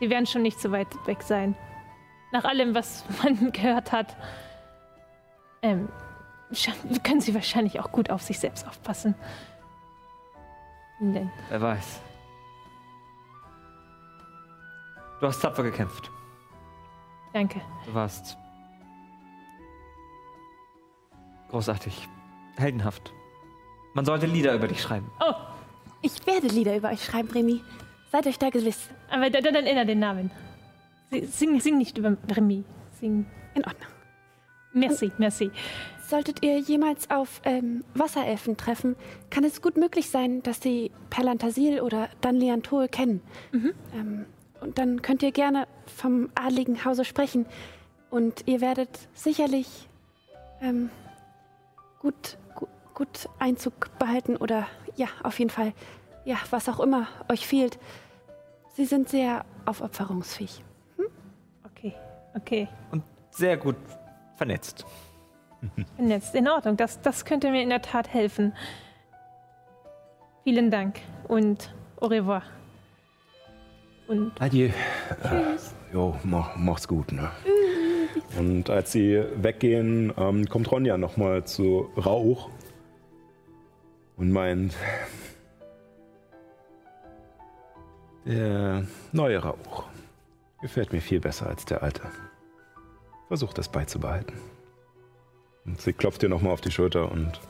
[0.00, 1.54] Sie werden schon nicht so weit weg sein.
[2.32, 4.16] Nach allem, was man gehört hat,
[5.62, 5.88] ähm,
[7.04, 9.14] können sie wahrscheinlich auch gut auf sich selbst aufpassen.
[11.00, 12.00] Denn Wer weiß.
[15.20, 16.10] Du hast tapfer gekämpft.
[17.32, 17.60] Danke.
[17.86, 18.36] Du warst
[21.50, 22.08] großartig,
[22.56, 23.12] heldenhaft.
[23.92, 25.10] Man sollte Lieder über dich schreiben.
[25.20, 25.34] Oh,
[26.02, 27.60] Ich werde Lieder über euch schreiben, Remy.
[28.12, 28.88] Seid euch da gewiss.
[29.10, 30.30] aber dann, dann erinnere den Namen.
[31.10, 32.64] Si- Sing, sing nicht über Remy.
[33.00, 33.26] Sing.
[33.54, 33.88] In Ordnung.
[34.72, 35.50] Merci, merci.
[36.06, 38.96] Solltet ihr jemals auf ähm, Wasserelfen treffen,
[39.30, 43.20] kann es gut möglich sein, dass sie Perlantasil oder Danliantol kennen.
[43.52, 44.26] Ähm,
[44.60, 47.46] und dann könnt ihr gerne vom adligen Hause sprechen.
[48.10, 49.88] Und ihr werdet sicherlich
[50.60, 50.90] ähm,
[52.00, 54.66] gut, gut, gut Einzug behalten oder
[54.96, 55.72] ja, auf jeden Fall,
[56.24, 57.78] ja, was auch immer euch fehlt.
[58.74, 60.62] Sie sind sehr aufopferungsfähig.
[61.64, 61.94] Okay,
[62.34, 62.68] okay.
[62.90, 63.76] Und sehr gut
[64.36, 64.84] vernetzt.
[65.96, 66.34] Vernetzt.
[66.34, 66.76] In Ordnung.
[66.76, 68.54] Das, das könnte mir in der Tat helfen.
[70.44, 72.42] Vielen Dank und au revoir.
[74.08, 74.70] Und Adieu.
[75.22, 75.74] Tschüss.
[75.92, 77.12] Jo, mach, mach's gut.
[77.12, 77.30] Ne?
[78.38, 82.48] Und als sie weggehen, ähm, kommt Ronja nochmal zu Rauch
[84.20, 84.76] und meint,
[88.26, 89.84] der neue Rauch
[90.60, 92.02] gefällt mir viel besser als der alte.
[93.28, 94.36] Versuch das beizubehalten.
[95.64, 97.40] Und sie klopft ihr nochmal auf die Schulter und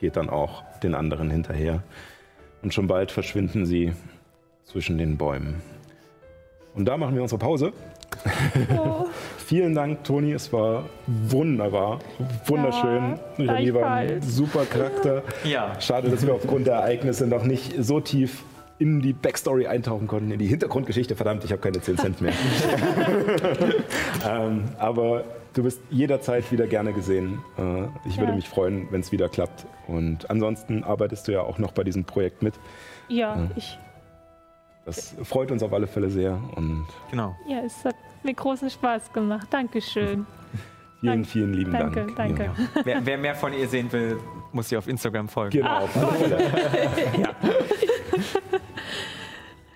[0.00, 1.82] geht dann auch den anderen hinterher.
[2.60, 3.94] Und schon bald verschwinden sie
[4.64, 5.62] zwischen den Bäumen.
[6.74, 7.72] Und da machen wir unsere Pause.
[9.38, 10.32] Vielen Dank, Toni.
[10.32, 11.98] Es war wunderbar.
[12.46, 13.18] Wunderschön.
[13.38, 15.22] Ja, René war ein super Charakter.
[15.44, 15.80] Ja.
[15.80, 18.44] Schade, dass wir aufgrund der Ereignisse noch nicht so tief
[18.78, 21.16] in die Backstory eintauchen konnten, in die Hintergrundgeschichte.
[21.16, 22.32] Verdammt, ich habe keine 10 Cent mehr.
[24.28, 25.24] ähm, aber
[25.54, 27.38] du bist jederzeit wieder gerne gesehen.
[27.58, 28.36] Äh, ich würde Ja.
[28.36, 29.66] mich freuen, wenn es wieder klappt.
[29.86, 32.54] Und ansonsten arbeitest du ja auch noch bei diesem Projekt mit.
[33.08, 33.78] ja, ich,
[34.88, 36.40] Das freut uns auf alle Fälle sehr.
[36.56, 37.36] Und Genau.
[37.46, 39.46] ja, es hat mir großen Spaß gemacht.
[39.50, 40.24] Dankeschön.
[41.00, 41.28] vielen, Danke.
[41.28, 42.16] vielen lieben Danke, Dank.
[42.16, 42.44] danke.
[42.44, 42.54] Ja.
[42.84, 44.18] Wer, wer mehr von ihr sehen will,
[44.52, 45.58] muss ihr auf Instagram folgen.
[45.58, 46.38] Genau, alle Fälle.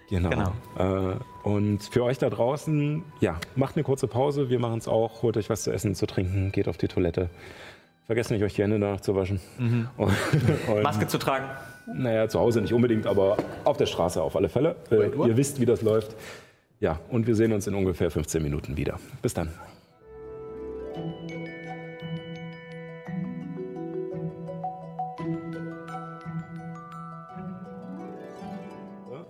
[0.09, 0.29] Genau.
[0.29, 0.53] Genau.
[0.79, 4.51] Äh, und für euch da draußen, ja, macht eine kurze Pause.
[4.51, 5.23] Wir machen es auch.
[5.23, 7.31] Holt euch was zu essen, zu trinken, geht auf die Toilette.
[8.05, 9.41] Vergesst nicht, euch die Hände danach zu waschen.
[9.97, 10.13] Und,
[10.69, 11.47] und, Maske zu tragen.
[11.87, 14.77] Naja, zu Hause nicht unbedingt, aber auf der Straße auf alle Fälle.
[14.91, 16.15] Äh, ihr wisst, wie das läuft.
[16.81, 18.99] Ja, und wir sehen uns in ungefähr 15 Minuten wieder.
[19.21, 19.51] Bis dann.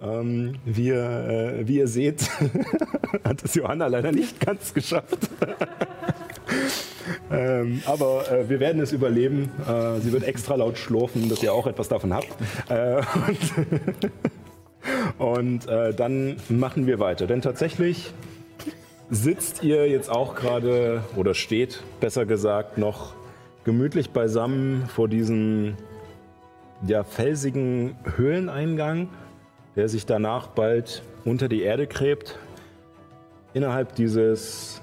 [0.02, 2.22] Ähm, wir, äh, wie ihr seht,
[3.24, 5.28] hat es Johanna leider nicht ganz geschafft.
[7.30, 9.50] Ähm, aber äh, wir werden es überleben.
[9.68, 12.28] Äh, sie wird extra laut schlurfen, dass ihr auch etwas davon habt.
[12.68, 12.96] Äh,
[15.18, 17.26] und und äh, dann machen wir weiter.
[17.26, 18.12] Denn tatsächlich
[19.10, 23.14] sitzt ihr jetzt auch gerade, oder steht besser gesagt, noch
[23.64, 25.76] gemütlich beisammen vor diesem
[26.86, 29.08] ja, felsigen Höhleneingang,
[29.76, 32.38] der sich danach bald unter die Erde gräbt.
[33.54, 34.81] Innerhalb dieses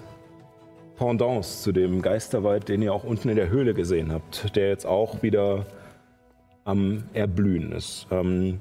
[1.00, 4.86] Pendants zu dem Geisterwald, den ihr auch unten in der Höhle gesehen habt, der jetzt
[4.86, 5.66] auch wieder
[6.66, 8.06] am Erblühen ist.
[8.12, 8.60] Ähm,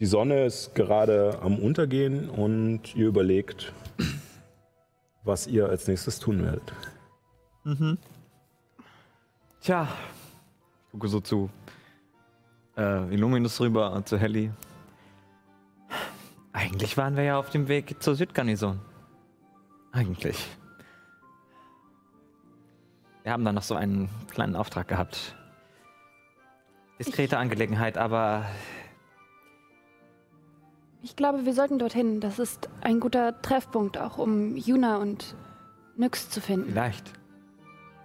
[0.00, 3.72] die Sonne ist gerade am Untergehen und ihr überlegt,
[5.22, 6.72] was ihr als nächstes tun werdet.
[9.60, 9.86] Tja,
[10.86, 11.48] ich gucke so zu
[12.76, 14.50] äh, Illuminus rüber und zu Helly.
[16.52, 18.80] Eigentlich waren wir ja auf dem Weg zur Südgarnison.
[19.92, 20.48] Eigentlich.
[23.22, 25.36] Wir haben da noch so einen kleinen Auftrag gehabt.
[26.98, 28.46] Diskrete Angelegenheit, aber
[31.02, 32.20] Ich glaube, wir sollten dorthin.
[32.20, 35.34] Das ist ein guter Treffpunkt, auch um Juna und
[35.96, 36.70] Nyx zu finden.
[36.70, 37.12] vielleicht.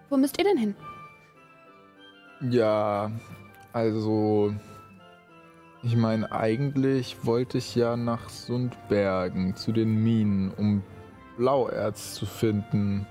[0.10, 0.76] Wo müsst ihr denn hin?
[2.42, 3.12] Ja,
[3.74, 4.54] also
[5.84, 10.84] ich meine, eigentlich wollte ich ja nach Sundbergen zu den Minen, um
[11.38, 13.06] Blauerz zu finden.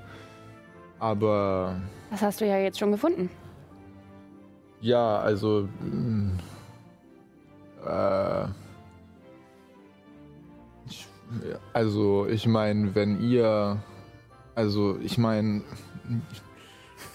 [0.98, 1.80] Aber
[2.10, 3.30] Das hast du ja jetzt schon gefunden.
[4.80, 6.38] ja, also mm,
[7.86, 8.44] Äh,
[10.88, 11.06] ich,
[11.72, 13.78] also, ich meine, wenn ihr.
[14.54, 15.62] Also, ich meine.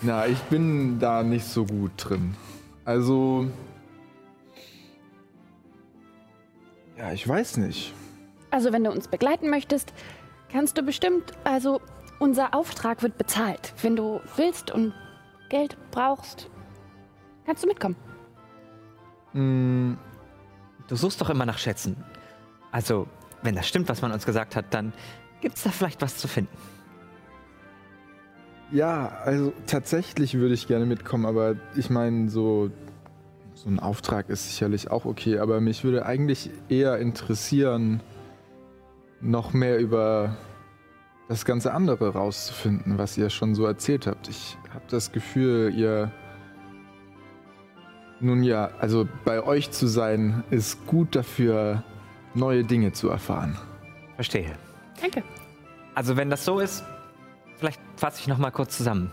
[0.02, 2.36] Na, ich bin da nicht so gut drin.
[2.86, 3.48] Also.
[6.98, 7.94] Ja, ich weiß nicht.
[8.52, 9.94] Also, wenn du uns begleiten möchtest,
[10.52, 11.32] kannst du bestimmt.
[11.44, 11.82] Also,
[12.22, 13.74] unser Auftrag wird bezahlt.
[13.82, 14.94] Wenn du willst und
[15.50, 16.50] Geld brauchst,
[17.46, 17.96] kannst du mitkommen.
[19.34, 19.96] Mm,
[20.92, 21.96] Du suchst doch immer nach Schätzen.
[22.70, 23.08] Also,
[23.44, 24.92] wenn das stimmt, was man uns gesagt hat, dann
[25.40, 26.54] gibt's da vielleicht was zu finden.
[28.74, 32.72] Ja, also tatsächlich würde ich gerne mitkommen, aber ich meine, so,
[33.54, 38.02] so ein Auftrag ist sicherlich auch okay, aber mich würde eigentlich eher interessieren,
[39.22, 40.36] noch mehr über
[41.32, 44.28] das ganze andere rauszufinden, was ihr schon so erzählt habt.
[44.28, 46.12] Ich habe das Gefühl, ihr...
[48.20, 51.84] Nun ja, also bei euch zu sein, ist gut dafür,
[52.34, 53.58] neue Dinge zu erfahren.
[54.16, 54.52] Verstehe.
[55.00, 55.24] Danke.
[55.96, 56.84] Also, wenn das so ist,
[57.56, 59.10] vielleicht fasse ich noch mal kurz zusammen.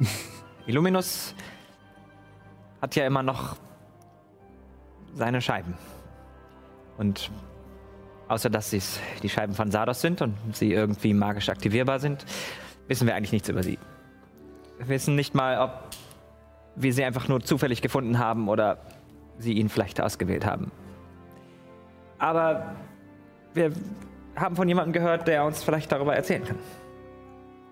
[0.66, 1.36] Illuminus
[2.82, 3.56] hat ja immer noch
[5.14, 5.74] seine Scheiben.
[6.98, 7.30] Und
[8.30, 12.24] außer dass es die Scheiben von Sardos sind und sie irgendwie magisch aktivierbar sind,
[12.86, 13.78] wissen wir eigentlich nichts über sie.
[14.78, 15.88] Wir wissen nicht mal, ob
[16.76, 18.78] wir sie einfach nur zufällig gefunden haben oder
[19.38, 20.70] sie ihn vielleicht ausgewählt haben.
[22.18, 22.76] Aber
[23.52, 23.72] wir
[24.36, 26.58] haben von jemandem gehört, der uns vielleicht darüber erzählen kann.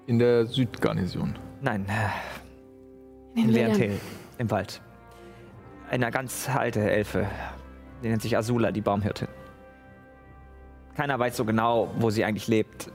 [0.07, 1.37] In der Südgarnison.
[1.61, 3.51] Nein, äh, In.
[3.51, 4.01] Leontel,
[4.39, 4.81] im Wald.
[5.89, 7.27] Eine ganz alte Elfe.
[8.03, 9.29] Die nennt sich Azula, die Baumhirtin.
[10.99, 12.91] Keiner weiß so genau, wo sie eigentlich lebt.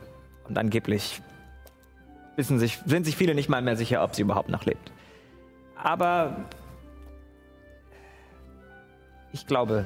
[0.49, 1.21] Und angeblich
[2.35, 4.91] wissen sich, sind sich viele nicht mal mehr sicher, ob sie überhaupt noch lebt.
[5.77, 6.35] Aber
[9.31, 9.85] ich glaube,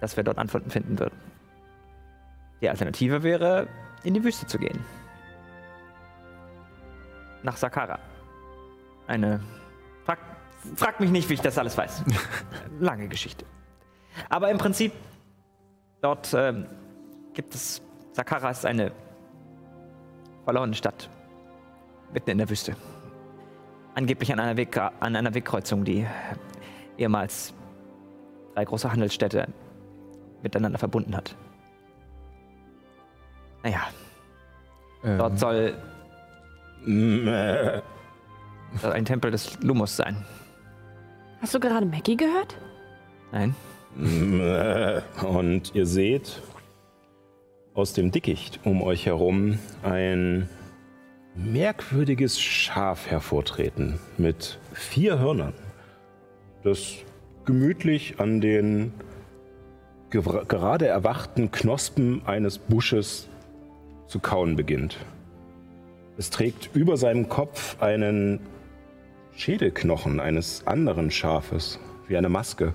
[0.00, 1.18] dass wir dort Antworten finden würden.
[2.60, 3.66] Die Alternative wäre,
[4.04, 4.78] in die Wüste zu gehen.
[7.42, 7.98] Nach Sakara.
[9.08, 9.40] Eine.
[10.04, 10.20] Frag,
[10.76, 12.04] frag mich nicht, wie ich das alles weiß.
[12.78, 13.44] Lange Geschichte.
[14.28, 14.92] Aber im Prinzip,
[16.06, 16.66] dort ähm,
[17.34, 17.82] gibt es.
[18.12, 18.92] Sakara ist eine
[20.44, 21.10] verlorene Stadt.
[22.12, 22.76] Mitten in der Wüste.
[23.94, 26.06] Angeblich an einer, Weg, an einer Wegkreuzung, die
[26.96, 27.52] ehemals
[28.54, 29.48] drei große Handelsstädte
[30.42, 31.34] miteinander verbunden hat.
[33.64, 33.80] Naja,
[35.02, 35.76] Ähm, dort soll
[36.84, 37.82] Mäh.
[38.80, 40.24] soll ein Tempel des Lumos sein.
[41.42, 42.56] Hast du gerade Maggie gehört?
[43.32, 43.54] Nein?
[45.22, 46.42] Und ihr seht
[47.74, 50.48] aus dem Dickicht um euch herum ein
[51.34, 55.52] merkwürdiges Schaf hervortreten mit vier Hörnern,
[56.62, 56.94] das
[57.44, 58.92] gemütlich an den
[60.10, 63.28] ger- gerade erwachten Knospen eines Busches
[64.08, 64.98] zu kauen beginnt.
[66.18, 68.40] Es trägt über seinem Kopf einen
[69.34, 71.78] Schädelknochen eines anderen Schafes,
[72.08, 72.72] wie eine Maske.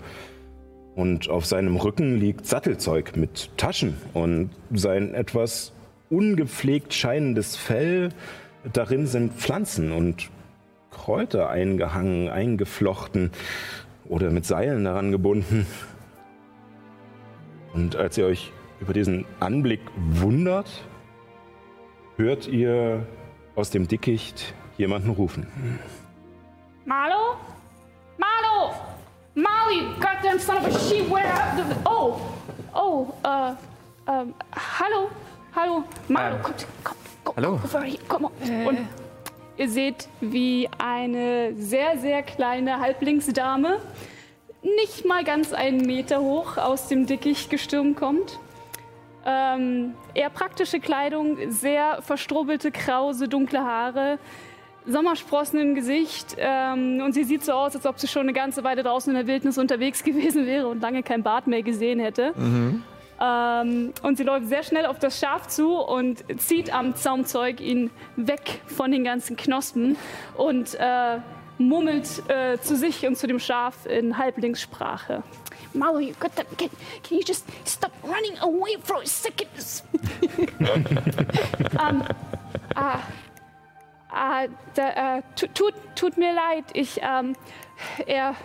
[0.95, 5.71] Und auf seinem Rücken liegt Sattelzeug mit Taschen und sein etwas
[6.09, 8.09] ungepflegt scheinendes Fell.
[8.73, 10.29] Darin sind Pflanzen und
[10.91, 13.31] Kräuter eingehangen, eingeflochten
[14.09, 15.65] oder mit Seilen daran gebunden.
[17.73, 18.51] Und als ihr euch
[18.81, 20.69] über diesen Anblick wundert,
[22.17, 23.05] hört ihr
[23.55, 25.47] aus dem Dickicht jemanden rufen.
[26.83, 27.35] Marlo?
[28.17, 28.75] Marlo!
[29.35, 31.75] Marlo, you goddamn son of a sheep, where are the...
[31.85, 32.19] Oh!
[32.73, 33.51] Oh, äh,
[34.11, 34.33] ähm,
[34.79, 35.09] hallo?
[35.55, 35.83] Hallo?
[36.07, 37.53] Marlo, Ähm, kommt, komm, komm, hallo?
[37.63, 38.31] over here, komm on.
[38.67, 38.77] Und
[39.57, 43.79] ihr seht, wie eine sehr, sehr kleine Halblingsdame,
[44.63, 48.39] nicht mal ganz einen Meter hoch, aus dem Dickicht gestürmt kommt.
[49.25, 54.17] Ähm, eher praktische Kleidung, sehr verstrubbelte, krause, dunkle Haare,
[54.87, 58.63] Sommersprossen im Gesicht ähm, und sie sieht so aus, als ob sie schon eine ganze
[58.63, 62.33] Weile draußen in der Wildnis unterwegs gewesen wäre und lange kein Bart mehr gesehen hätte.
[63.23, 67.91] Ähm, und sie läuft sehr schnell auf das Schaf zu und zieht am Zaumzeug ihn
[68.15, 69.95] weg von den ganzen Knospen
[70.35, 71.19] und äh,
[71.59, 75.21] murmelt äh, zu sich und zu dem Schaf in Halblingssprache.
[75.73, 76.47] Marlo, you got that.
[76.57, 76.69] Can,
[77.03, 79.47] can you just stop running away for a second?
[80.59, 82.03] ähm,
[82.75, 82.99] ah,
[84.11, 87.35] ah, da, äh, tu- tut, tut mir leid, ich, ähm,
[88.05, 88.35] er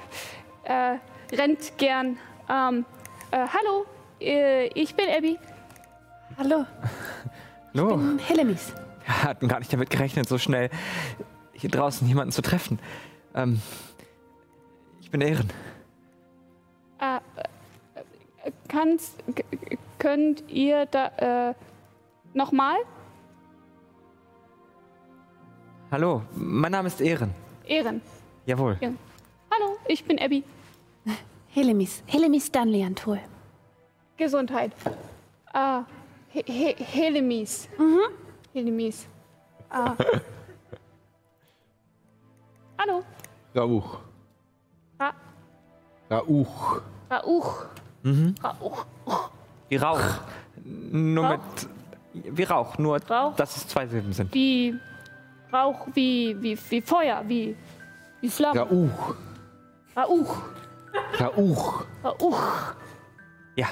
[0.64, 0.98] äh,
[1.34, 2.18] rennt gern.
[2.48, 2.84] Ähm,
[3.30, 3.86] äh, hallo,
[4.20, 5.38] äh, ich bin Abby.
[6.38, 6.66] Hallo,
[7.74, 8.00] Hallo.
[8.26, 8.72] Helemis.
[9.04, 10.70] Wir hatten gar nicht damit gerechnet, so schnell
[11.52, 12.78] hier draußen jemanden zu treffen.
[13.34, 13.60] Ähm,
[15.00, 15.50] ich bin Ehren.
[16.98, 17.20] Äh,
[18.68, 19.22] kannst,
[19.98, 21.54] könnt ihr da äh,
[22.34, 22.76] nochmal?
[25.90, 27.32] Hallo, mein Name ist Ehren.
[27.66, 28.00] Ehren.
[28.44, 28.76] Jawohl.
[28.82, 30.42] Hallo, ich bin Abby.
[31.48, 32.02] Helemis.
[32.06, 33.20] Helemis Stanley Antol.
[34.16, 34.72] Gesundheit.
[35.52, 35.84] Ah,
[36.30, 37.68] He He Helemis.
[37.78, 38.00] Mhm.
[38.52, 39.06] Helemis.
[39.70, 39.94] Ah.
[42.78, 43.02] Hallo.
[43.54, 43.98] Rauch.
[45.00, 45.14] Ra
[46.10, 46.82] Rauch.
[47.10, 47.64] Rauch.
[48.02, 48.34] Mhm.
[48.44, 48.86] Rauch.
[49.68, 50.00] Wie Rauch.
[50.64, 51.38] Nur Rauch?
[52.12, 52.36] mit.
[52.38, 53.34] Wie Rauch, nur Rauch?
[53.36, 54.32] dass es zwei Silben sind.
[54.34, 54.74] Wie
[55.52, 57.54] Rauch, wie, wie, wie Feuer, wie,
[58.20, 58.60] wie Flamme.
[58.60, 59.14] Rauch.
[59.96, 60.42] Rauch.
[61.20, 61.84] Rauch.
[62.04, 62.74] Rauch.
[63.56, 63.68] Ja.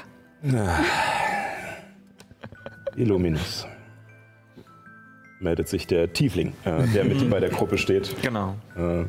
[2.95, 3.67] Illuminus.
[5.39, 8.55] Meldet sich der Tiefling, äh, der mit bei der Gruppe steht, Genau.
[8.77, 9.03] äh,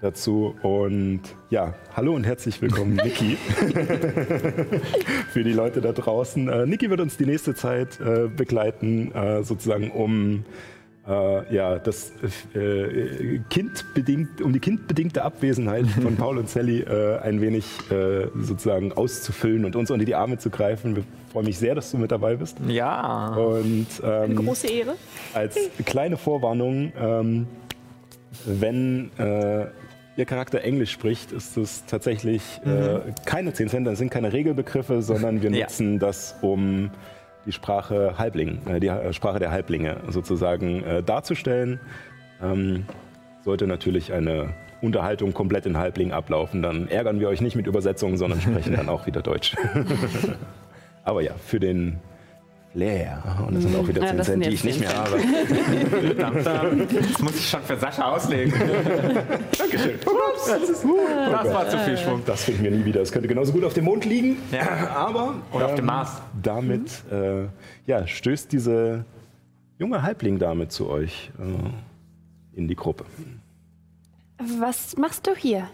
[0.00, 0.56] dazu.
[0.62, 1.20] Und
[1.50, 3.36] ja, hallo und herzlich willkommen, Niki.
[5.30, 6.48] Für die Leute da draußen.
[6.48, 10.44] Äh, Niki wird uns die nächste Zeit äh, begleiten, äh, sozusagen um
[11.08, 12.12] äh, ja, das
[12.54, 18.92] äh, kindbedingt, um die kindbedingte Abwesenheit von Paul und Sally äh, ein wenig äh, sozusagen
[18.92, 20.96] auszufüllen und uns unter die Arme zu greifen.
[20.96, 22.58] Wir freuen mich sehr, dass du mit dabei bist.
[22.68, 23.34] Ja.
[23.34, 24.94] Und Eine ähm, große Ehre.
[25.34, 25.56] als
[25.86, 27.46] kleine Vorwarnung, ähm,
[28.44, 29.66] wenn äh,
[30.16, 35.00] Ihr Charakter Englisch spricht, ist es tatsächlich äh, keine 10 Cent, das sind keine Regelbegriffe,
[35.00, 35.66] sondern wir Ja.
[35.66, 36.90] nutzen das, um
[37.48, 41.80] die Sprache Halbling, äh, die äh, Sprache der Halblinge sozusagen äh, darzustellen.
[42.42, 42.84] Ähm,
[43.42, 44.50] sollte natürlich eine
[44.82, 48.88] Unterhaltung komplett in Halbling ablaufen, dann ärgern wir euch nicht mit Übersetzungen, sondern sprechen dann
[48.90, 49.56] auch wieder Deutsch.
[51.04, 51.98] Aber ja, für den
[52.72, 54.88] Flair, und das sind auch wieder Ja, 10 das Cent, sind die ich nicht 10
[54.88, 56.86] mehr habe.
[56.86, 58.52] Das muss ich schon für Sascha auslegen.
[59.58, 59.98] Dankeschön.
[60.04, 62.22] Das war zu viel Schwung.
[62.26, 63.00] Das finden wir nie wieder.
[63.00, 64.88] Es könnte genauso gut auf dem Mond liegen, Ja.
[64.94, 66.20] aber Oder auf dem ähm, Mars.
[66.42, 67.46] Damit äh,
[67.86, 69.04] ja, stößt diese
[69.78, 73.04] junge Halbling-Dame zu euch äh, in die Gruppe.
[74.58, 75.68] Was machst du hier?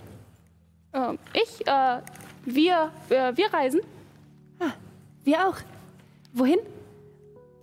[0.95, 1.99] Ähm, ich, äh,
[2.47, 3.81] wir, äh, wir reisen.
[5.25, 5.57] Wir auch.
[6.35, 6.59] Wohin?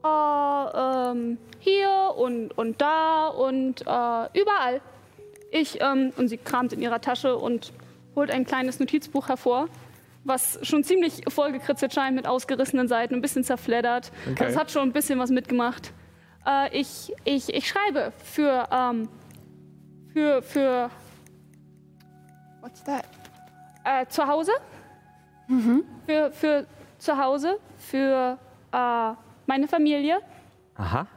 [0.04, 4.82] Äh, ähm, hier und, und da und äh, überall.
[5.52, 7.74] Ich, ähm, und sie kramt in ihrer Tasche und
[8.16, 9.68] holt ein kleines Notizbuch hervor,
[10.24, 14.12] was schon ziemlich vollgekritzelt scheint mit ausgerissenen Seiten, ein bisschen zerfleddert.
[14.32, 14.46] Okay.
[14.46, 15.94] Also es hat schon ein bisschen was mitgemacht.
[16.46, 19.10] Äh, ich, ich, ich schreibe für, ähm,
[20.14, 20.90] für, für,
[22.62, 23.06] what's that?
[23.84, 24.52] Äh, zu Hause.
[26.08, 26.66] Für, für
[26.98, 28.38] zu Hause, für
[28.72, 29.14] äh,
[29.52, 30.22] meine Familie.
[30.78, 31.08] Aha.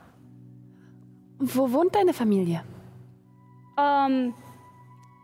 [1.39, 2.65] Wo wohnt deine Familie?
[3.79, 4.35] Ähm,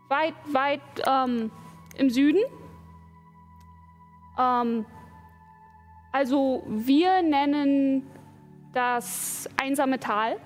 [0.07, 1.51] weit, weit ähm,
[1.97, 2.39] im Süden.
[4.39, 4.85] Ähm,
[6.13, 8.07] also wir nennen
[8.71, 10.37] das einsame Tal,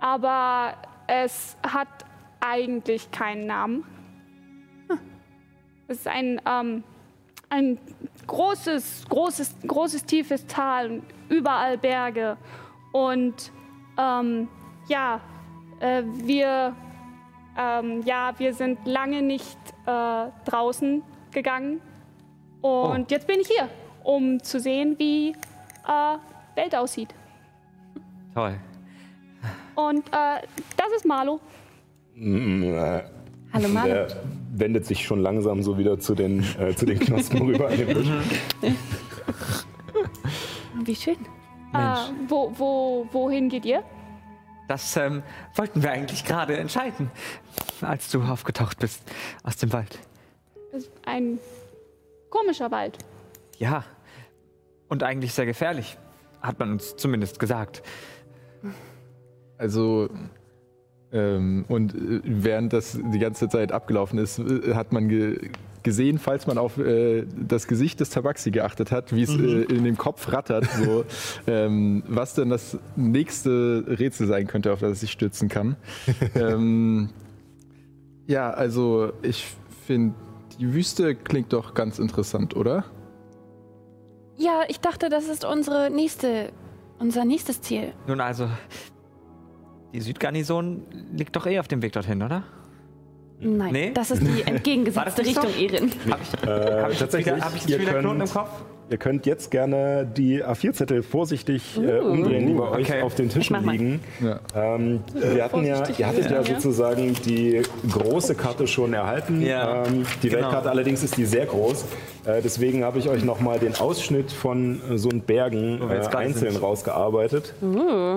[0.00, 0.74] aber
[1.06, 2.04] es hat
[2.40, 3.84] eigentlich keinen Namen.
[5.86, 6.82] Es ist ein, ähm,
[7.48, 7.78] ein
[8.26, 12.36] großes, großes, großes, tiefes Tal, und überall Berge.
[12.92, 13.52] Und
[13.98, 14.48] ähm,
[14.88, 15.20] ja,
[15.80, 16.74] äh, wir,
[17.56, 21.02] ähm, ja, wir sind lange nicht äh, draußen
[21.32, 21.80] gegangen.
[22.60, 23.68] Und jetzt bin ich hier,
[24.02, 27.14] um zu sehen, wie äh, Welt aussieht.
[28.34, 28.58] Toll.
[29.74, 30.42] Und äh,
[30.76, 31.40] das ist Marlo.
[32.14, 33.02] Mm, äh,
[33.52, 33.94] Hallo Marlo.
[33.94, 34.08] Der
[34.54, 37.88] wendet sich schon langsam so wieder zu den, äh, zu den Knospen rüber an dem
[37.88, 38.08] Tisch.
[40.84, 41.16] Wie schön.
[41.74, 41.96] Äh,
[42.28, 43.82] wo, wo, wohin geht ihr?
[44.68, 45.22] Das ähm,
[45.54, 47.10] wollten wir eigentlich gerade entscheiden,
[47.80, 49.02] als du aufgetaucht bist
[49.42, 49.98] aus dem Wald.
[50.72, 51.38] Das ist ein
[52.30, 52.98] komischer Wald.
[53.58, 53.84] Ja.
[54.88, 55.98] Und eigentlich sehr gefährlich,
[56.40, 57.82] hat man uns zumindest gesagt.
[59.58, 60.08] Also,
[61.12, 65.50] ähm, und äh, während das die ganze Zeit abgelaufen ist, äh, hat man ge
[65.82, 69.84] gesehen, falls man auf äh, das Gesicht des Tabaxi geachtet hat, wie es äh, in
[69.84, 71.04] dem Kopf rattert, so,
[71.46, 75.76] ähm, was denn das nächste Rätsel sein könnte, auf das es sich stützen kann.
[76.34, 77.10] ähm,
[78.26, 79.46] ja, also ich
[79.86, 80.14] finde,
[80.58, 82.84] die Wüste klingt doch ganz interessant, oder?
[84.36, 86.52] Ja, ich dachte, das ist unsere nächste,
[86.98, 87.92] unser nächstes Ziel.
[88.06, 88.48] Nun also,
[89.92, 90.82] die Südgarnison
[91.12, 92.44] liegt doch eh auf dem Weg dorthin, oder?
[93.40, 93.90] Nein, Nee?
[93.94, 95.46] das ist die entgegengesetzte nicht so?
[95.46, 95.92] Richtung, Erin.
[96.10, 98.32] Hab ich, Äh, hab ich, tatsächlich, wieder, hab ich jetzt ihr wieder Knoten im könnt-
[98.32, 98.50] Kopf?
[98.90, 103.02] Ihr könnt jetzt gerne die A4-Zettel vorsichtig äh, umdrehen, die bei euch okay.
[103.02, 104.00] auf den Tischen liegen.
[104.18, 104.40] Ja.
[104.56, 106.42] Ähm, wir hatten ja, ihr hattet ja, ja.
[106.42, 107.60] sozusagen die
[107.90, 109.42] große Karte schon erhalten.
[109.42, 110.40] Ja, ähm, die genau.
[110.44, 111.84] Weltkarte allerdings ist die sehr groß.
[112.28, 115.96] Äh, deswegen habe ich euch nochmal den Ausschnitt von äh, so einen Bergen Wo wir
[115.96, 116.62] äh, einzeln sind.
[116.62, 117.54] rausgearbeitet.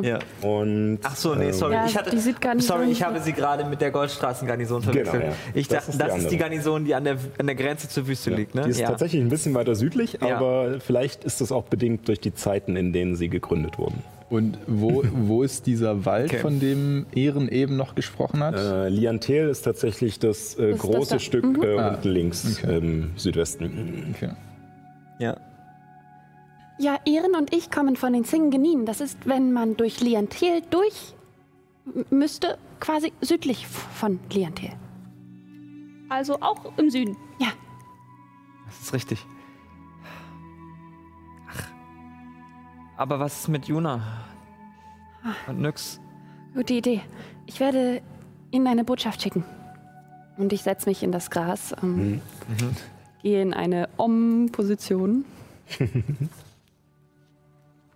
[0.03, 0.19] Ja.
[0.41, 1.73] Und Ach so, nee, ähm, sorry.
[1.75, 5.13] Ja, ich hatte, die Südgarnison- sorry, ich habe sie gerade mit der Goldstraßengarnison verwechselt.
[5.21, 5.37] Genau, ja.
[5.53, 6.37] Ich Das dachte, ist das, die ist die.
[6.37, 8.63] Garnison, die an der, an der Grenze zur Wüste liegt, ne?
[8.63, 8.87] Die ist ja.
[8.89, 10.35] tatsächlich ein bisschen weiter südlich, Ja.
[10.35, 14.03] aber vielleicht ist das auch bedingt durch die Zeiten, in denen sie gegründet wurden.
[14.31, 16.39] Und wo, wo ist dieser Wald, Okay.
[16.39, 18.55] von dem Ehren eben noch gesprochen hat?
[18.55, 21.19] Äh, Liantel ist tatsächlich das äh, Das ist große das da.
[21.19, 22.77] Stück äh, Ah, unten links okay.
[22.77, 24.13] im Südwesten.
[24.15, 24.31] Okay.
[25.19, 25.37] ja.
[26.79, 28.87] Ja, Ehren und ich kommen von den Singeninen.
[28.87, 31.13] Das ist, wenn man durch Liantel durch
[32.09, 34.69] müsste, quasi südlich von Liantel.
[36.09, 37.15] Also auch im Süden.
[37.39, 37.49] Ja,
[38.65, 39.25] Das ist richtig.
[43.01, 43.99] Aber was ist mit Juna?
[45.47, 45.99] Und nix.
[46.53, 47.01] gute Idee.
[47.47, 47.99] Ich werde
[48.51, 49.43] Ihnen eine Botschaft schicken.
[50.37, 52.21] Und ich setze mich in das Gras, ähm,
[53.23, 55.25] gehe in eine Om-Position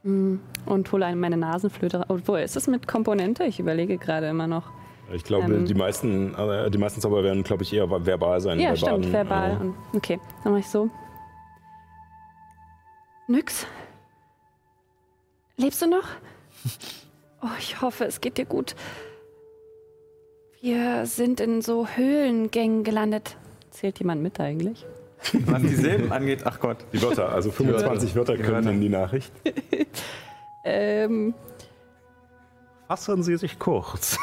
[0.04, 0.36] Mm,
[0.68, 2.06] und hole eine- meine Nasenflöte.
[2.10, 3.44] Obwohl, ist es mit Komponente?
[3.44, 4.70] Ich überlege gerade immer noch.
[5.14, 5.66] Ich glaube, Ähm.
[5.66, 8.60] die, meisten, äh, die meisten Zauber werden, glaube ich, eher verbal sein.
[8.60, 9.52] Ja, bei stimmt, verbal.
[9.54, 9.58] Ja.
[9.60, 10.90] Und, okay, dann mache ich so.
[13.28, 13.66] Nyx?
[15.58, 16.08] Lebst du noch?
[17.42, 18.76] Oh, ich hoffe, es geht dir gut.
[20.62, 23.38] Wir sind in so Höhlengängen gelandet.
[23.70, 24.84] Zählt jemand mit eigentlich?
[25.46, 26.78] Was die Silben angeht, ach Gott.
[26.92, 29.32] Die Wörter, also 25 Wörter können in die Nachricht.
[30.68, 31.36] Ähm,
[32.88, 34.18] Fassen Sie sich kurz.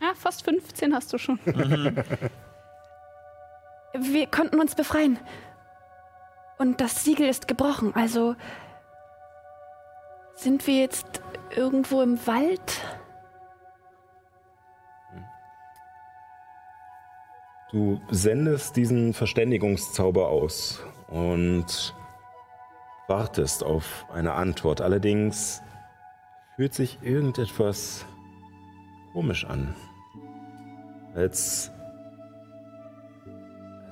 [0.00, 1.38] Ja, fast 15 hast du schon.
[3.94, 5.20] Wir konnten uns befreien.
[6.58, 7.94] Und das Siegel ist gebrochen.
[7.94, 8.34] Also
[10.36, 11.22] sind wir jetzt
[11.54, 12.80] irgendwo im Wald?
[17.72, 21.94] Du sendest diesen Verständigungszauber aus und
[23.08, 24.80] wartest auf eine Antwort.
[24.80, 25.62] Allerdings
[26.54, 28.06] fühlt sich irgendetwas
[29.12, 29.74] komisch an.
[31.14, 31.72] Als,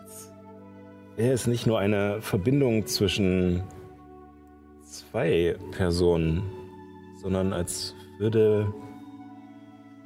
[0.01, 0.33] als
[1.17, 3.65] wäre es nicht nur eine Verbindung zwischen
[4.95, 6.43] zwei Personen,
[7.21, 8.73] sondern als würde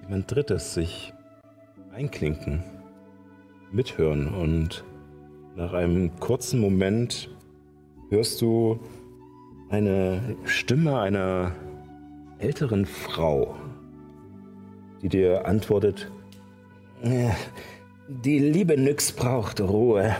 [0.02, 1.12] jemand Drittes sich
[1.92, 2.62] einklinken
[3.70, 4.28] mithören.
[4.28, 4.84] Und
[5.56, 7.28] nach einem kurzen Moment
[8.08, 8.80] hörst du
[9.68, 11.52] eine Stimme einer
[12.38, 13.56] älteren Frau,
[15.02, 16.10] die dir antwortet,
[17.02, 17.30] "Äh,
[18.08, 20.16] die liebe Nyx braucht Ruhe.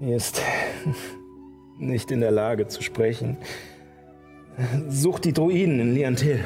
[0.00, 0.42] Sie ist
[1.78, 3.36] nicht in der Lage zu sprechen.
[4.88, 6.42] Sucht die Druiden in Liantel.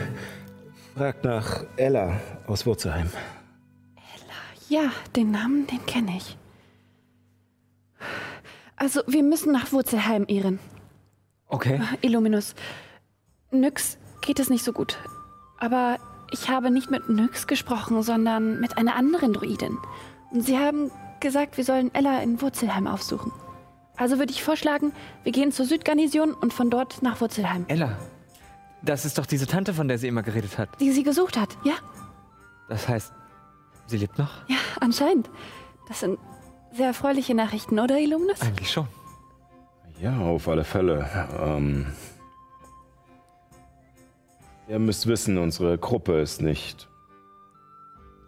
[0.97, 3.11] Fragt nach Ella aus Wurzelheim.
[4.69, 6.37] Ja, den Namen, den kenne ich.
[8.77, 10.59] Also, wir müssen nach Wurzelheim, Ehren.
[11.49, 11.81] Okay.
[12.01, 12.55] Illuminus.
[13.51, 14.99] Nyx geht es nicht so gut.
[15.59, 15.99] Aber
[16.33, 19.77] ich habe nicht mit Nyx gesprochen, sondern mit einer anderen Druidin.
[20.31, 23.33] Und sie haben gesagt, wir sollen Ella in Wurzelheim aufsuchen.
[24.01, 24.95] Also würde ich vorschlagen,
[25.25, 27.67] wir gehen zur Südgarnison und von dort nach Wurzelheim.
[27.69, 27.99] Ella,
[28.81, 30.71] das ist doch diese Tante, von der sie immer geredet hat.
[30.81, 31.75] Die sie gesucht hat, ja?
[32.71, 33.13] Das heißt,
[33.89, 34.31] sie lebt noch?
[34.49, 35.29] Ja, anscheinend.
[35.87, 36.19] Das sind
[36.73, 38.41] sehr erfreuliche Nachrichten, oder, Illuminus?
[38.41, 38.87] Eigentlich schon.
[40.01, 41.07] Ja, auf alle Fälle.
[41.39, 41.87] Ähm,
[44.67, 46.89] ihr müsst wissen, unsere Gruppe ist nicht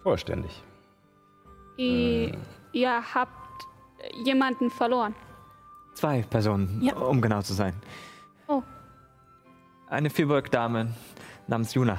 [0.03, 0.63] vollständig.
[1.79, 2.37] Ihr,
[2.73, 3.33] ihr habt
[4.27, 5.15] jemanden verloren.
[5.95, 6.95] Zwei Personen, Ja.
[6.97, 7.75] um genau zu sein.
[8.49, 8.63] Oh.
[9.89, 10.89] Eine Fürburg-Dame
[11.47, 11.99] namens Juna.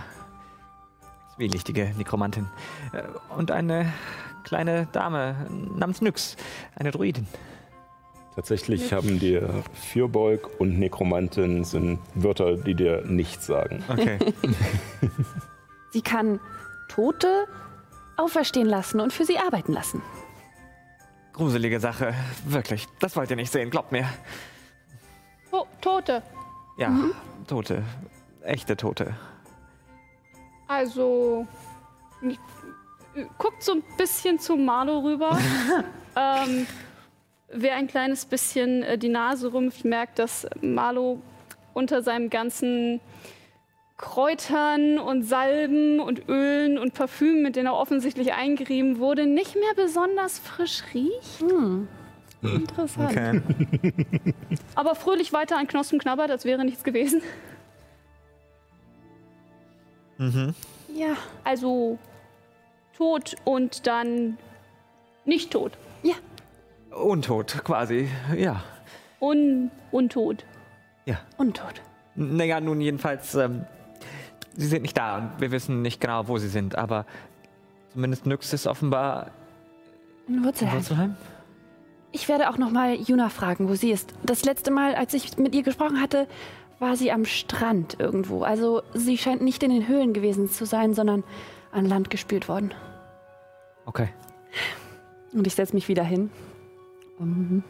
[1.35, 2.47] Zwielichtige Nekromantin.
[2.91, 3.03] Äh,
[3.35, 3.91] Und eine
[4.43, 5.47] kleine Dame
[5.77, 6.35] namens Nyx.
[6.75, 7.27] Eine Druidin.
[8.35, 13.83] Tatsächlich haben dir Fürbolg und Nekromantin sind Wörter, die dir nichts sagen.
[13.87, 14.17] Okay.
[15.91, 16.39] Sie kann
[16.89, 17.45] Tote
[18.17, 20.01] auferstehen lassen und für sie arbeiten lassen.
[21.33, 22.13] Gruselige Sache.
[22.45, 22.87] Wirklich.
[22.99, 24.07] Das wollt ihr nicht sehen, glaubt mir.
[25.49, 26.21] To Tote.
[26.77, 26.91] Ja,
[27.47, 27.83] Tote.
[28.43, 29.15] Echte Tote.
[30.67, 31.47] Also,
[32.21, 32.39] ich-
[33.37, 35.37] guckt so ein bisschen zu Marlo rüber.
[36.15, 36.65] ähm,
[37.49, 41.21] wer ein kleines bisschen äh, die Nase rümpft, merkt, dass Marlo
[41.73, 42.99] unter seinem ganzen
[44.03, 49.73] Kräutern und Salben und Ölen und Parfümen, mit denen er offensichtlich eingerieben wurde, nicht mehr
[49.77, 51.41] besonders frisch riecht.
[52.41, 53.11] Interessant.
[53.17, 53.41] Okay.
[54.75, 57.21] Aber fröhlich weiter an Knospen knabbert, als wäre nichts gewesen.
[60.93, 61.15] Ja,
[61.45, 61.97] Also
[62.97, 64.37] tot und dann
[65.23, 65.71] nicht tot.
[66.03, 66.15] ja.
[66.91, 68.63] Untot, quasi, ja.
[69.21, 70.43] Un untot.
[71.37, 71.81] Untot.
[72.15, 73.65] Naja, nun jedenfalls, ähm,
[74.55, 77.05] sie sind nicht da und wir wissen nicht genau, wo sie sind, aber
[77.91, 79.31] zumindest Nyx ist offenbar
[80.27, 80.75] In in Wurzelheim.
[80.75, 81.15] Wurzelheim.
[82.11, 84.13] Ich werde auch noch mal Juna fragen, wo sie ist.
[84.23, 86.27] Das letzte Mal, als ich mit ihr gesprochen hatte,
[86.79, 88.43] war sie am Strand irgendwo.
[88.43, 91.23] Also sie scheint nicht in den Höhlen gewesen zu sein, sondern
[91.71, 92.73] an Land gespült worden.
[93.85, 94.09] Okay.
[95.33, 96.29] Und ich setze mich wieder hin.
[97.17, 97.63] Mhm.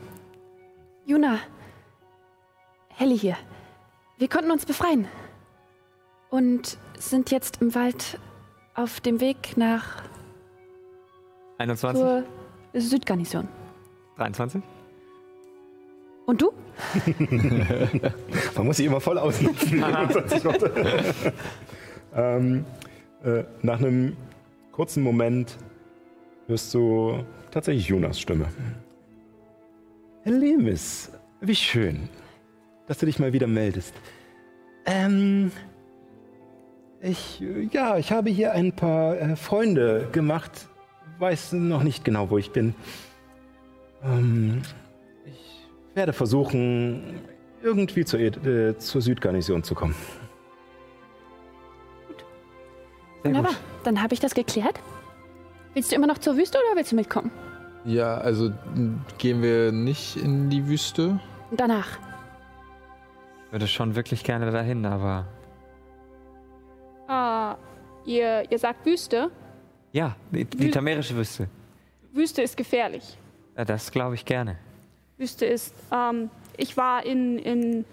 [1.06, 1.40] Juna,
[2.90, 3.38] Helly hier.
[4.18, 5.08] Wir konnten uns befreien.
[6.34, 8.18] Und sind jetzt im Wald
[8.74, 10.02] auf dem Weg nach
[11.60, 12.02] 21?
[12.02, 12.24] zur
[12.74, 13.48] Südgarnison.
[14.16, 14.64] 23?
[16.26, 16.52] Und du?
[18.56, 19.84] Man muss sie immer voll ausnutzen.
[22.16, 22.66] ähm,
[23.24, 24.18] äh, nach einem
[24.72, 25.56] kurzen Moment
[26.48, 28.48] hörst du tatsächlich Jonas Stimme.
[30.24, 31.12] Herr Lemis,
[31.42, 32.10] wie schön,
[32.88, 33.94] dass du dich mal wieder meldest.
[34.88, 35.52] Ähm,
[37.04, 40.68] ich, äh, ja, ich habe hier ein paar äh, Freunde gemacht.
[41.20, 42.74] Weiß noch nicht genau, wo ich bin.
[44.04, 44.62] Ähm,
[45.26, 47.22] ich werde versuchen,
[47.62, 49.96] irgendwie zur, äh, zur Südgarnison zu kommen.
[53.22, 53.52] Sehr Wunderbar.
[53.52, 53.62] gut.
[53.84, 54.80] Dann habe ich das geklärt.
[55.74, 57.32] Willst du immer noch zur Wüste oder willst du mitkommen?
[57.86, 58.52] Ja, also
[59.18, 61.20] gehen wir nicht in die Wüste.
[61.52, 62.00] Danach.
[63.48, 65.26] Ich würde schon wirklich gerne dahin, aber
[67.14, 67.58] Ah,
[68.06, 69.30] ihr, ihr sagt Wüste.
[69.92, 71.48] ja, die, die Wü- tamerische Wüste.
[72.12, 73.18] Wüste ist gefährlich.
[73.56, 74.58] Ja, das glaube ich gerne.
[75.18, 75.76] Wüste ist.
[75.92, 77.86] Ähm, ich war in, in,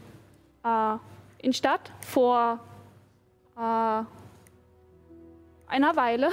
[0.64, 0.96] äh,
[1.42, 2.58] in Stadt vor
[3.56, 3.60] äh,
[5.66, 6.30] einer Weile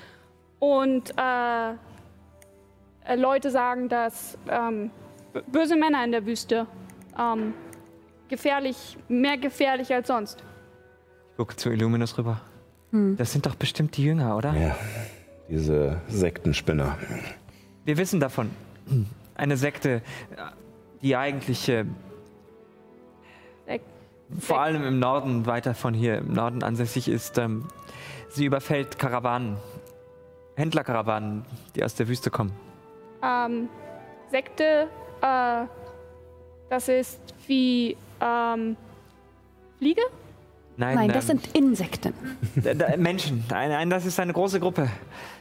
[0.58, 1.74] und äh,
[3.16, 4.90] Leute sagen, dass ähm,
[5.48, 6.66] böse Männer in der Wüste
[7.18, 7.54] ähm,
[8.28, 10.42] gefährlich, mehr gefährlich als sonst.
[11.34, 12.40] Ich gucke zu Illuminus rüber.
[12.92, 14.54] Das sind doch bestimmt die Jünger, oder?
[14.54, 14.76] Ja,
[15.48, 16.96] diese Sektenspinner.
[17.84, 18.50] Wir wissen davon.
[19.34, 20.00] Eine Sekte,
[21.02, 21.86] die eigentlich äh,
[23.66, 23.80] Sek-
[24.38, 27.36] vor allem im Norden, weiter von hier im Norden ansässig ist.
[27.36, 27.66] Ähm,
[28.28, 29.56] sie überfällt Karawanen,
[30.54, 31.44] Händlerkarawanen,
[31.74, 32.52] die aus der Wüste kommen.
[33.24, 33.68] Ähm,
[34.30, 34.86] Sekte,
[35.20, 35.64] äh,
[36.70, 38.76] das ist wie ähm,
[39.78, 40.02] Fliege?
[40.76, 42.12] Nein, Nein, das ähm, sind Insekten.
[42.98, 43.44] Menschen.
[43.52, 44.88] Ein, ein, das ist eine große Gruppe.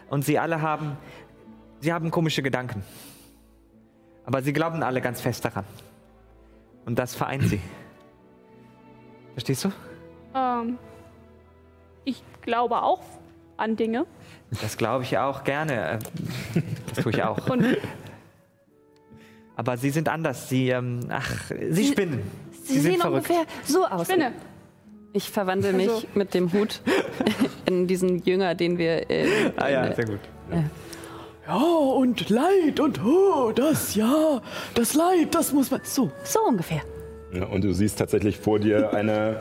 [0.09, 0.95] Und sie alle haben,
[1.79, 2.83] sie haben komische Gedanken.
[4.25, 5.65] Aber sie glauben alle ganz fest daran.
[6.85, 7.59] Und das vereint sie.
[9.33, 9.71] Verstehst du?
[10.35, 10.77] Ähm,
[12.05, 13.01] ich glaube auch
[13.57, 14.05] an Dinge.
[14.61, 15.93] Das glaube ich auch gerne.
[15.93, 15.99] äh,
[16.93, 17.49] Das tue ich auch.
[17.49, 17.65] Und
[19.55, 20.47] Aber sie sind anders.
[20.49, 22.21] Sie, ähm, ach, sie spinnen.
[22.51, 23.29] Sie, Sie sind sehen verrückt.
[23.29, 24.07] ungefähr so aus.
[24.07, 24.31] Spinne.
[25.13, 26.81] Ich verwandle mich Also- mit dem Hut
[27.67, 29.09] in diesen Jünger, den wir.
[29.09, 29.25] Äh,
[29.57, 30.19] Ah ja, sehr gut.
[31.47, 34.41] Ja, und Leid und oh, das ja,
[34.75, 35.81] das Leid, das muss man.
[35.83, 36.81] So, So ungefähr.
[37.33, 39.39] Ja, und du siehst tatsächlich vor dir eine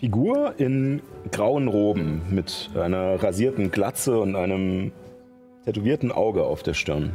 [0.00, 1.02] Figur in
[1.32, 4.92] grauen Roben mit einer rasierten Glatze und einem
[5.64, 7.12] tätowierten Auge auf der Stirn.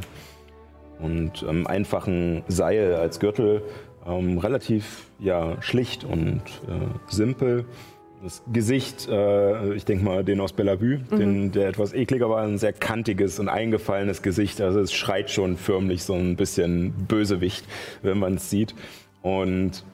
[1.00, 3.62] Und einem einfachen Seil als Gürtel,
[4.06, 7.64] ähm, relativ ja, schlicht und äh, simpel.
[8.22, 12.56] Das Gesicht, äh, ich denke mal, den aus Bellevue, den, der etwas ekliger war, ein
[12.56, 14.60] sehr kantiges und eingefallenes Gesicht.
[14.62, 17.66] Also es schreit schon förmlich so ein bisschen Bösewicht,
[18.02, 18.74] wenn man es sieht.
[19.20, 19.84] Und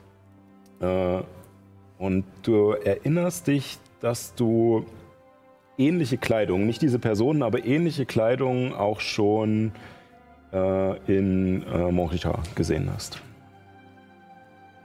[0.80, 1.22] äh,
[2.00, 4.86] und du erinnerst dich, dass du
[5.76, 9.72] ähnliche Kleidung, nicht diese Personen, aber ähnliche Kleidung auch schon
[10.52, 13.20] äh, in äh, Montrichard gesehen hast.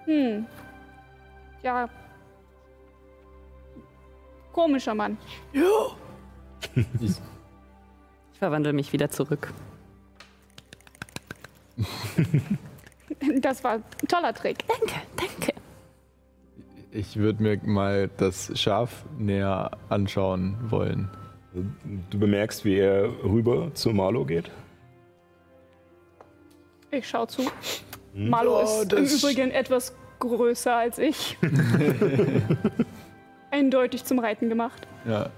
[0.06, 0.46] Hm.
[1.64, 1.90] Ja.
[4.54, 5.18] Komischer Mann.
[7.02, 9.52] ich verwandle mich wieder zurück.
[13.42, 14.66] Das war ein toller Trick.
[14.68, 15.54] Danke, danke.
[16.92, 21.10] Ich würde mir mal das Schaf näher anschauen wollen.
[22.10, 24.50] Du bemerkst, wie er rüber zu Marlo geht.
[26.92, 27.44] Ich schau zu.
[28.16, 31.38] Malo ist im Übrigen etwas größer als ich.
[33.52, 34.88] Eindeutig zum Reiten gemacht.
[35.08, 35.30] Ja.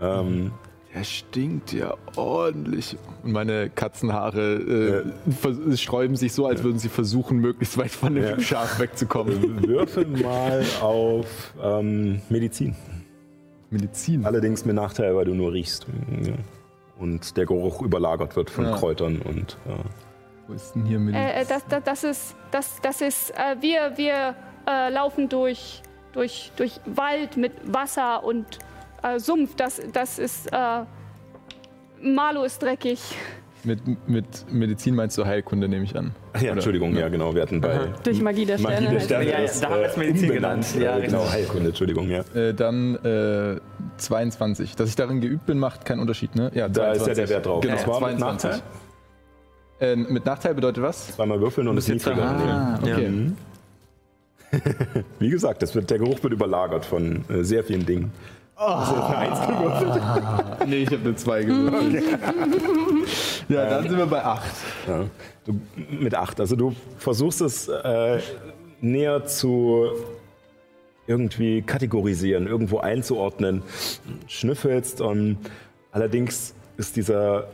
[0.00, 0.52] Ähm,
[0.94, 2.96] Der stinkt ja ordentlich.
[3.22, 8.14] Und meine Katzenhaare äh, vers- sträuben sich so, als würden sie versuchen, möglichst weit von
[8.14, 8.40] dem Ja.
[8.40, 9.66] Schaf wegzukommen.
[9.66, 12.76] würfel mal auf ähm, Medizin.
[13.70, 14.24] Medizin.
[14.24, 15.86] Allerdings mit Nachteil, weil du nur riechst.
[16.22, 16.32] Ja.
[16.98, 18.76] Und der Geruch überlagert wird von Ja.
[18.76, 19.56] Kräutern und.
[19.68, 19.76] Ja.
[20.48, 21.18] Wo ist denn hier Miliz?
[21.18, 24.34] Äh, äh, das, das, das ist, das, das ist, äh, wir, wir
[24.66, 28.46] äh, laufen durch, durch, durch Wald mit Wasser und
[29.02, 29.54] äh, Sumpf.
[29.56, 30.84] Das, das ist, äh,
[32.00, 32.98] Malo ist dreckig.
[33.64, 36.14] Mit, mit Medizin meinst du Heilkunde, nehme ich an.
[36.40, 38.86] Ja, Entschuldigung, ja genau, wir hatten bei Durch Magie der Sterne.
[38.86, 39.00] Magie der.
[39.00, 40.66] Sterne Ja, ja, ist, da haben wir es Medizin genannt.
[40.78, 41.28] Ja, genau.
[41.28, 42.20] Heilkunde, Entschuldigung, ja.
[42.34, 43.60] Äh, dann äh,
[43.98, 44.76] 22.
[44.76, 46.50] Dass ich darin geübt bin, macht keinen Unterschied, ne?
[46.54, 47.60] Ja, Da ist ja der Wert drauf.
[47.60, 48.50] Genau, Das war mit 22.
[48.50, 48.62] Nachteil.
[49.80, 51.14] Äh, mit Nachteil bedeutet was?
[51.14, 52.50] Zweimal würfeln und es niedriger nehmen.
[52.50, 53.08] Ah, okay.
[53.08, 53.36] Mhm.
[55.18, 58.12] Wie gesagt, das wird, der Geruch wird überlagert von äh, sehr vielen Dingen.
[58.56, 60.02] Hast du jetzt eine Eins gewürfelt?
[60.66, 62.02] Nee, ich habe eine 2 gewürfelt.
[63.48, 64.42] ja, dann sind wir bei 8.
[64.88, 65.04] Ja.
[65.46, 66.40] Du, mit acht.
[66.40, 68.18] Also du versuchst es äh,
[68.80, 69.86] näher zu
[71.06, 73.62] irgendwie kategorisieren, irgendwo einzuordnen,
[74.26, 75.38] schnüffelst und
[75.90, 77.48] allerdings ist dieser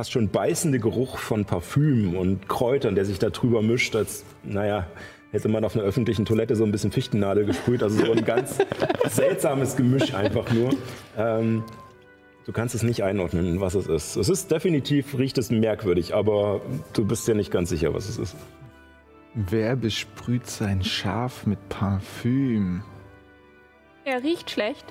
[0.00, 4.86] fast schon beißende Geruch von Parfüm und Kräutern, der sich da drüber mischt, als, naja,
[5.30, 7.82] hätte man auf einer öffentlichen Toilette so ein bisschen Fichtennadel gesprüht.
[7.82, 8.56] Also so ein ganz
[9.10, 10.70] seltsames Gemisch einfach nur.
[11.18, 11.64] Ähm,
[12.46, 14.16] du kannst es nicht einordnen, was es ist.
[14.16, 16.62] Es ist definitiv, riecht es merkwürdig, aber
[16.94, 18.36] du bist ja nicht ganz sicher, was es ist.
[19.34, 22.82] Wer besprüht sein Schaf mit Parfüm?
[24.06, 24.86] Er riecht schlecht.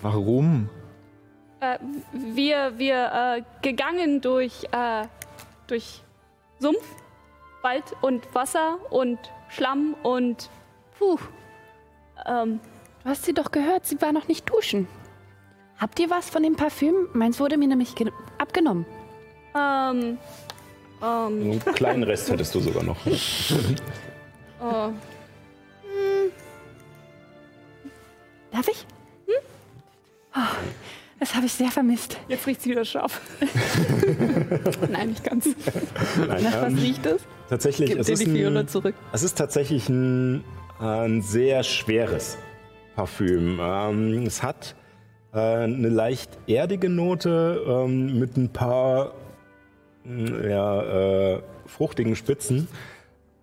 [0.00, 0.70] Warum?
[1.60, 1.78] Äh,
[2.12, 5.06] wir wir äh, gegangen durch, äh,
[5.66, 6.02] durch
[6.58, 6.84] Sumpf,
[7.62, 9.18] Wald und Wasser und
[9.48, 10.50] Schlamm und
[10.98, 11.18] puh.
[12.26, 12.60] Ähm,
[13.02, 14.88] Du hast sie doch gehört, sie war noch nicht duschen.
[15.76, 17.08] Habt ihr was von dem Parfüm?
[17.12, 18.86] Meins wurde mir nämlich ge- abgenommen.
[19.54, 20.16] ähm,
[21.02, 22.96] ähm, Einen kleinen Rest hättest du sogar noch.
[23.06, 23.12] äh,
[28.52, 28.86] Darf ich?
[29.26, 29.34] Hm?
[30.36, 30.40] Oh,
[31.20, 32.18] das habe ich sehr vermisst.
[32.28, 33.20] jetzt riecht sie wieder scharf.
[34.90, 35.46] Nein, nicht ganz.
[36.18, 37.22] Nein, Nach was ähm, riecht es?
[37.48, 38.94] tatsächlich, Gib es dir ist, die ein, zurück.
[39.12, 40.44] es ist tatsächlich ein,
[40.78, 42.36] ein sehr schweres
[42.96, 43.58] Parfüm.
[43.60, 44.74] Ähm, es hat
[45.32, 49.12] äh, eine leicht erdige Note ähm, mit ein paar
[50.04, 52.68] mh, ja, äh, fruchtigen Spitzen.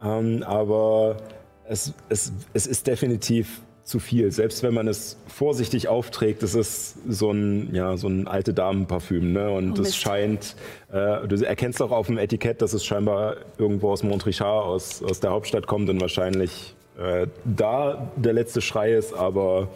[0.04, 1.18] Ähm, aber
[1.66, 3.62] es, es, es ist definitiv
[3.92, 4.32] zu viel.
[4.32, 9.34] Selbst wenn man es vorsichtig aufträgt, es ist so ein, ja, so ein alte Damenparfüm.
[9.34, 9.52] Ne?
[9.52, 10.56] Und Oh, es scheint,
[10.92, 15.20] äh, du erkennst auch auf dem Etikett, dass es scheinbar irgendwo aus Montrichard, aus, aus
[15.20, 19.68] der Hauptstadt kommt und wahrscheinlich äh, da der letzte Schrei ist, aber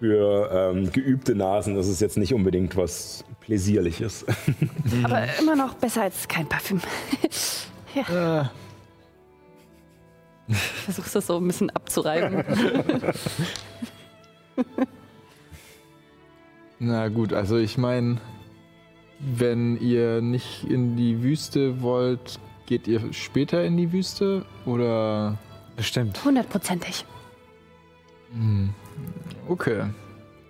[0.00, 4.24] für ähm, geübte Nasen ist es jetzt nicht unbedingt was Pläsierliches.
[5.04, 6.80] Aber immer noch besser als kein Parfüm.
[7.96, 8.44] Äh,
[10.84, 12.44] Versuchst das so ein bisschen abzureiben.
[16.78, 18.18] na gut, also ich meine,
[19.18, 24.44] wenn ihr nicht in die Wüste wollt, geht ihr später in die Wüste?
[24.66, 25.38] Oder.
[25.76, 26.24] Bestimmt.
[26.24, 27.04] Hundertprozentig.
[29.48, 29.84] Okay.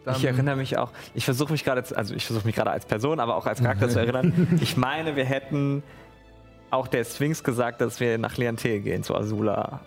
[0.05, 2.87] Dann, Ich erinnere mich auch, ich versuche mich gerade, also ich versuche mich gerade als
[2.87, 4.59] Person, aber auch als Charakter zu erinnern.
[4.61, 5.83] Ich meine, wir hätten
[6.71, 9.81] auch der Sphinx gesagt, dass wir nach Liantel gehen, zu Azula.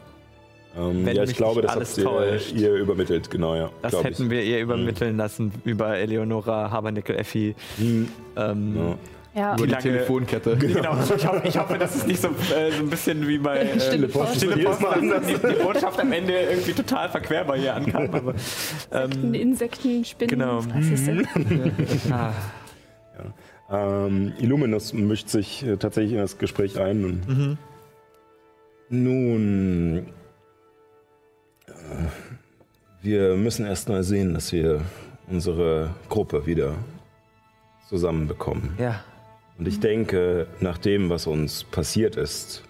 [0.75, 2.51] Ähm, Wenn ja, mich ich glaube, nicht das alles habt ihr, täuscht.
[2.53, 3.69] ihr übermittelt, genau, ja.
[3.83, 4.29] Das glaub hätten ich.
[4.31, 7.53] wir ihr übermitteln lassen über Eleonora, Habernickel, Effi.
[7.77, 8.97] Hm, Ähm, ja.
[9.35, 9.55] Ja.
[9.55, 10.55] über die lange- Telefonkette.
[10.59, 13.59] Genau, ich hoffe, ich hoffe, das ist nicht so, äh, so ein bisschen wie bei
[13.59, 14.37] äh, Stille Post.
[14.37, 18.09] Stille Post, dass die, die Botschaft am Ende irgendwie total verquerbar hier ankam.
[18.13, 18.33] Aber,
[18.91, 20.59] ähm, Insekten, Spinnen, Genau.
[20.73, 21.27] was ist denn?
[22.11, 22.31] ah,
[23.71, 27.05] Ähm, Illuminus mischt sich äh, tatsächlich in das Gespräch ein.
[27.05, 27.57] Und mhm.
[28.89, 30.05] Nun,
[33.01, 34.81] wir müssen erst mal sehen, dass wir
[35.27, 36.75] unsere Gruppe wieder
[37.89, 38.75] zusammenbekommen.
[38.77, 39.03] Ja,
[39.57, 42.63] Und ich denke, nach dem, was uns passiert ist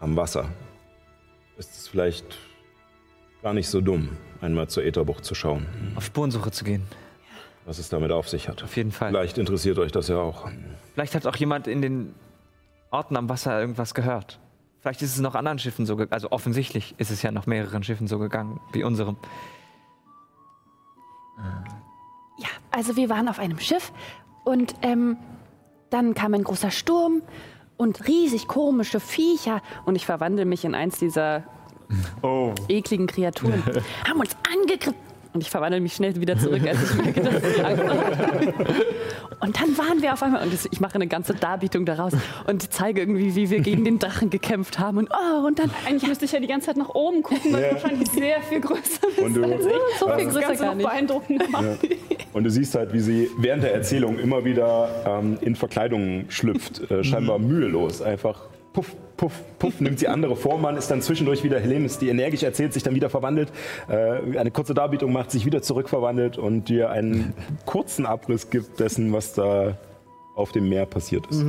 [0.00, 0.48] am Wasser,
[1.56, 2.36] ist es vielleicht
[3.42, 4.08] gar nicht so dumm,
[4.40, 6.82] einmal zur Ätherbucht zu schauen, auf Spurensuche zu gehen,
[7.64, 8.62] was es damit auf sich hat.
[8.64, 9.10] auf jeden Fall.
[9.10, 10.50] Vielleicht interessiert euch das ja auch.
[10.94, 12.14] Vielleicht hat auch jemand in den
[12.90, 14.40] Orten am Wasser irgendwas gehört.
[14.84, 16.12] Vielleicht ist es noch anderen Schiffen so gegangen.
[16.12, 19.16] Also offensichtlich ist es ja noch mehreren Schiffen so gegangen wie unserem.
[22.36, 23.92] Ja, also wir waren auf einem Schiff
[24.44, 25.16] und ähm,
[25.88, 27.22] dann kam ein großer Sturm
[27.78, 29.62] und riesig komische Viecher.
[29.86, 31.44] Und ich verwandle mich in eins dieser
[32.20, 32.52] Oh.
[32.68, 33.62] ekligen Kreaturen.
[34.06, 35.13] Haben uns angegriffen.
[35.34, 37.34] Und ich verwandle mich schnell wieder zurück, als ich merke, dass
[37.64, 38.54] habe.
[39.40, 42.12] Und dann waren wir auf einmal, und ich mache eine ganze Darbietung daraus
[42.46, 44.98] und zeige irgendwie, wie wir gegen den Drachen gekämpft haben.
[44.98, 47.62] Und oh, und dann Eigentlich müsste ich ja die ganze Zeit nach oben gucken, weil
[47.62, 47.68] Ja.
[47.70, 49.72] du wahrscheinlich sehr viel größer bist Und du- als ich.
[49.98, 50.86] so viel größer gar nicht.
[50.86, 51.78] beeindruckender macht.
[52.32, 56.88] Und du siehst halt, wie sie während der Erzählung immer wieder ähm, in Verkleidungen schlüpft,
[56.92, 58.02] äh, scheinbar mühelos.
[58.02, 58.42] Einfach
[58.74, 62.42] puff, puff, puff, nimmt sie andere Form an, ist dann zwischendurch wieder Helemis, die energisch
[62.42, 63.50] erzählt, sich dann wieder verwandelt,
[63.88, 67.32] äh, eine kurze Darbietung macht, sich wieder zurückverwandelt und dir einen
[67.64, 69.78] kurzen Abriss gibt dessen, was da
[70.34, 71.42] auf dem Meer passiert ist.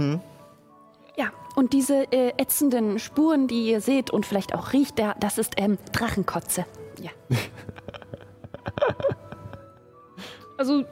[1.18, 5.38] Ja, und diese äh, ätzenden Spuren, die ihr seht und vielleicht auch riecht, der, das
[5.38, 6.65] ist ähm, Drachenkotze.
[7.02, 7.11] Ja.
[10.57, 10.85] Also,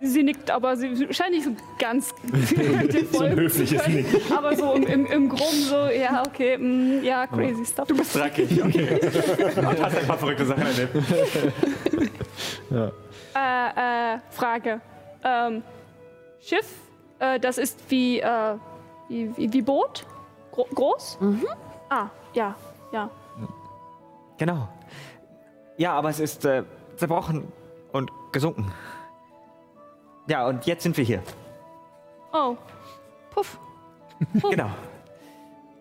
[0.00, 2.14] sie nickt, aber sie scheint nicht so ganz
[3.12, 3.86] So ein höfliches.
[3.86, 4.32] Nicken.
[4.32, 7.88] Aber so im, im, im Groben so, ja, okay, mm, ja, crazy stuff.
[7.88, 9.00] Du bist Dreckig, okay.
[9.56, 10.96] Und hast ein paar verrückte Sachen erlebt.
[13.32, 14.80] Äh, äh, Frage.
[15.22, 15.62] Ähm,
[16.40, 16.66] Schiff,
[17.18, 18.56] äh, das ist wie, äh,
[19.08, 20.04] wie, wie, wie Boot?
[20.50, 21.18] Gro groß?
[21.90, 22.56] Ah, ja,
[22.92, 23.10] ja.
[24.38, 24.68] Genau.
[25.76, 26.64] Ja, aber es ist äh,
[26.96, 27.44] zerbrochen
[27.92, 28.72] und gesunken.
[30.30, 31.22] Ja, und jetzt sind wir hier.
[32.32, 32.56] Oh,
[33.34, 33.58] Puff.
[34.48, 34.70] Genau.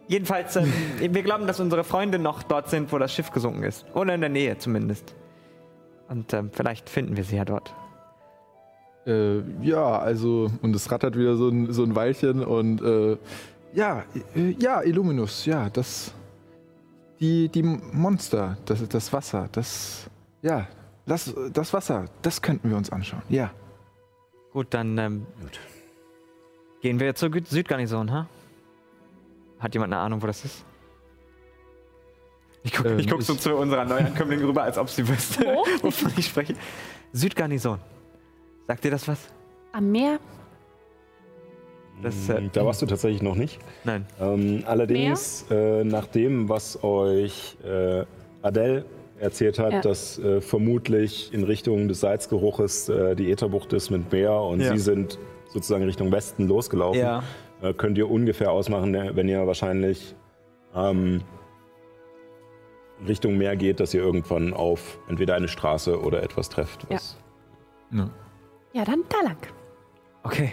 [0.08, 3.86] Jedenfalls, ähm, wir glauben, dass unsere Freunde noch dort sind, wo das Schiff gesunken ist.
[3.94, 5.14] Oder in der Nähe zumindest.
[6.08, 7.72] Und ähm, vielleicht finden wir sie ja dort.
[9.06, 13.18] Äh, ja, also, und es rattert wieder so ein, so ein Weilchen und äh,
[13.76, 14.04] ja,
[14.36, 16.12] äh, ja, Illuminus, ja, das.
[17.20, 20.10] Die, die Monster, das, das Wasser, das.
[20.42, 20.68] Ja,
[21.06, 23.52] das, das Wasser, das könnten wir uns anschauen, ja.
[24.60, 25.26] Gut, dann ähm,
[26.82, 28.28] gehen wir zur Südgarnison, ha?
[29.58, 30.66] Hat jemand eine Ahnung, wo das ist?
[32.64, 35.64] Ich gucke Ähm, guck so zu unserer Neuankömmling rüber, als ob sie wüsste, Wo?
[35.88, 36.56] wovon ich spreche.
[37.14, 37.80] Südgarnison.
[38.68, 39.30] Sagt dir das was?
[39.72, 40.20] Am Meer.
[42.04, 43.60] Das, äh, Da warst du tatsächlich noch nicht.
[43.86, 44.06] Nein.
[44.20, 48.04] Ähm, allerdings, äh, nach dem, was euch äh,
[48.42, 48.84] Adele
[49.20, 49.82] erzählt hat, Ja.
[49.82, 54.72] dass äh, vermutlich in Richtung des Salzgeruches äh, die Ätherbucht ist mit Meer und Ja.
[54.74, 57.24] sie sind sozusagen Richtung Westen losgelaufen, Ja.
[57.62, 60.16] äh, könnt ihr ungefähr ausmachen, ne, wenn ihr wahrscheinlich
[60.76, 61.22] ähm,
[63.08, 66.86] Richtung Meer geht, dass ihr irgendwann auf entweder eine Straße oder etwas trefft.
[66.90, 67.18] Was
[67.92, 68.10] ja.
[68.74, 69.38] Ja, dann da lang.
[70.24, 70.52] Okay.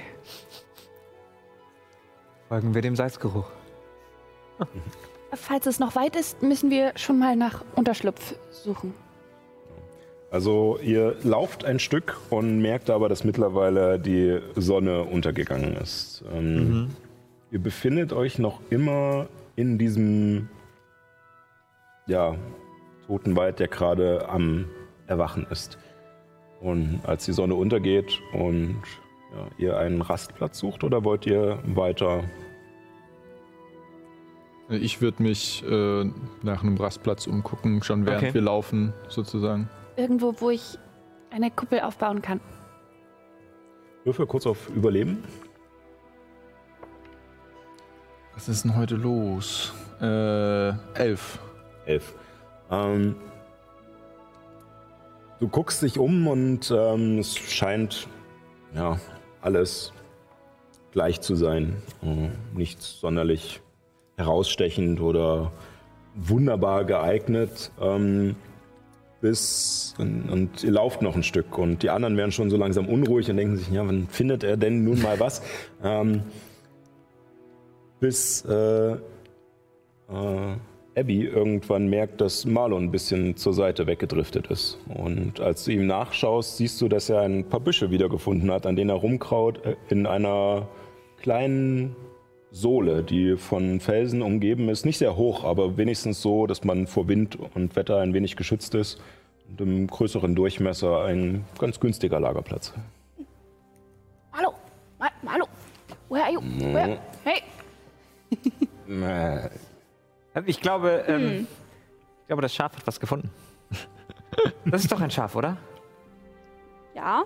[2.48, 3.51] Folgen wir dem Salzgeruch.
[5.32, 8.94] Falls es noch weit ist, müssen wir schon mal nach Unterschlupf suchen.
[10.31, 16.24] Also ihr lauft ein Stück und merkt aber, dass mittlerweile die Sonne untergegangen ist.
[16.32, 16.90] Ähm,
[17.53, 20.48] Ihr befindet euch noch immer in diesem
[22.07, 22.36] ja,
[23.07, 24.66] toten Wald, der gerade am
[25.07, 25.78] Erwachen ist.
[26.61, 28.82] Und als die Sonne untergeht und
[29.32, 32.24] ja, ihr einen Rastplatz sucht oder wollt ihr weiter?
[34.68, 36.05] Ich würde mich äh,
[36.43, 38.34] nach einem Rastplatz umgucken, schon während Okay.
[38.34, 39.68] wir laufen, sozusagen.
[39.97, 40.78] Irgendwo, wo ich
[41.30, 42.40] eine Kuppel aufbauen kann.
[44.05, 45.22] Würfel kurz auf Überleben.
[48.34, 49.72] Was ist denn heute los?
[50.01, 51.38] Äh, elf.
[51.86, 52.14] Elf.
[52.70, 53.16] Ähm,
[55.40, 58.09] du guckst dich um und ähm, es scheint
[58.74, 58.98] ja
[59.40, 59.93] alles
[60.93, 61.76] gleich zu sein.
[62.02, 63.60] Äh, nichts sonderlich
[64.16, 65.52] herausstechend oder
[66.14, 67.70] wunderbar geeignet.
[67.80, 68.36] Ähm,
[69.20, 72.86] bis und, und ihr lauft noch ein Stück und die anderen werden schon so langsam
[72.88, 75.43] unruhig und denken sich, ja, wann findet er denn nun mal was?
[75.82, 76.22] ähm,
[77.98, 78.98] bis äh, äh,
[80.97, 84.78] Abby irgendwann merkt, dass Marlon ein bisschen zur Seite weggedriftet ist.
[84.88, 88.76] Und als du ihm nachschaust, siehst du, dass er ein paar Büsche wiedergefunden hat, an
[88.76, 90.68] denen er rumkraut, äh, in einer
[91.20, 91.97] kleinen
[92.60, 94.84] Sohle, die von Felsen umgeben ist.
[94.86, 98.74] Nicht sehr hoch, aber wenigstens so, dass man vor Wind und Wetter ein wenig geschützt
[98.74, 98.98] ist.
[99.48, 102.72] Und im größeren Durchmesser ein ganz günstiger Lagerplatz.
[104.32, 104.54] Hallo,
[104.98, 105.44] Ma hallo,
[106.08, 106.40] where are you?
[106.40, 106.98] Where?
[107.24, 107.42] Hey,
[110.34, 111.46] Äh, Ich glaube, ähm,
[112.22, 113.30] ich glaube, das Schaf hat was gefunden.
[114.64, 115.56] Das ist doch ein Schaf, oder?
[116.94, 117.22] ja,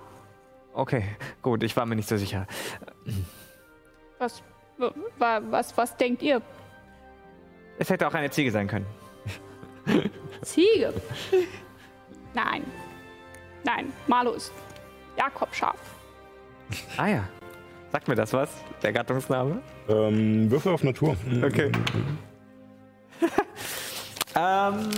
[0.73, 1.05] Okay,
[1.43, 2.47] gut, ich war mir nicht so sicher.
[4.19, 4.60] was, wa- wa-
[5.19, 6.41] was, was denkt ihr?
[7.79, 8.87] Es hätte auch eine Ziege sein können.
[10.43, 10.93] Ziege?
[12.35, 12.63] Nein,
[13.65, 14.53] nein, Marlo ist
[15.17, 15.79] Jakobschaf.
[16.97, 17.29] Ah ja.
[17.93, 18.51] Sagt mir das was?
[18.83, 19.61] Der Gattungsname?
[19.89, 21.17] ähm, Würfel auf Natur.
[21.45, 21.73] Okay.
[24.37, 24.91] ähm,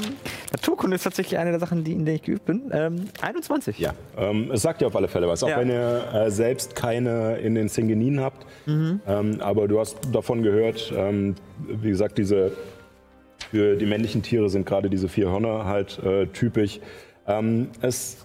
[0.52, 2.70] Naturkunde ist tatsächlich eine der Sachen, die, in der ich geübt bin.
[2.72, 3.78] Ähm, 21.
[3.78, 5.58] Ja, ähm, es sagt dir auf alle Fälle was, auch Ja.
[5.58, 8.46] wenn ihr äh, selbst keine in den Singeninen habt.
[8.66, 9.00] Ähm,
[9.40, 11.34] aber du hast davon gehört, ähm,
[11.66, 12.52] wie gesagt, diese
[13.50, 16.80] für die männlichen Tiere sind gerade diese vier Hörner halt äh, typisch.
[17.26, 18.24] Ähm, es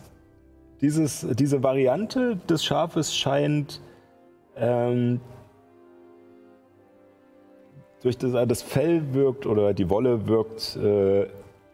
[0.82, 3.82] dieses, diese Variante des Schafes scheint
[4.56, 5.20] ähm,
[8.04, 11.26] durch das, das Fell wirkt oder die Wolle wirkt, äh,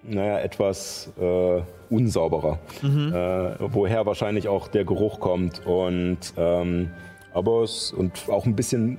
[0.04, 2.60] naja, etwas äh, unsauberer.
[2.84, 6.92] Äh, woher wahrscheinlich auch der Geruch kommt und ähm,
[7.34, 8.98] aber es und auch ein bisschen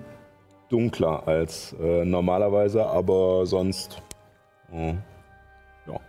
[0.70, 4.00] dunkler als äh, normalerweise, aber sonst.
[4.72, 4.94] äh,
[5.86, 6.00] ja.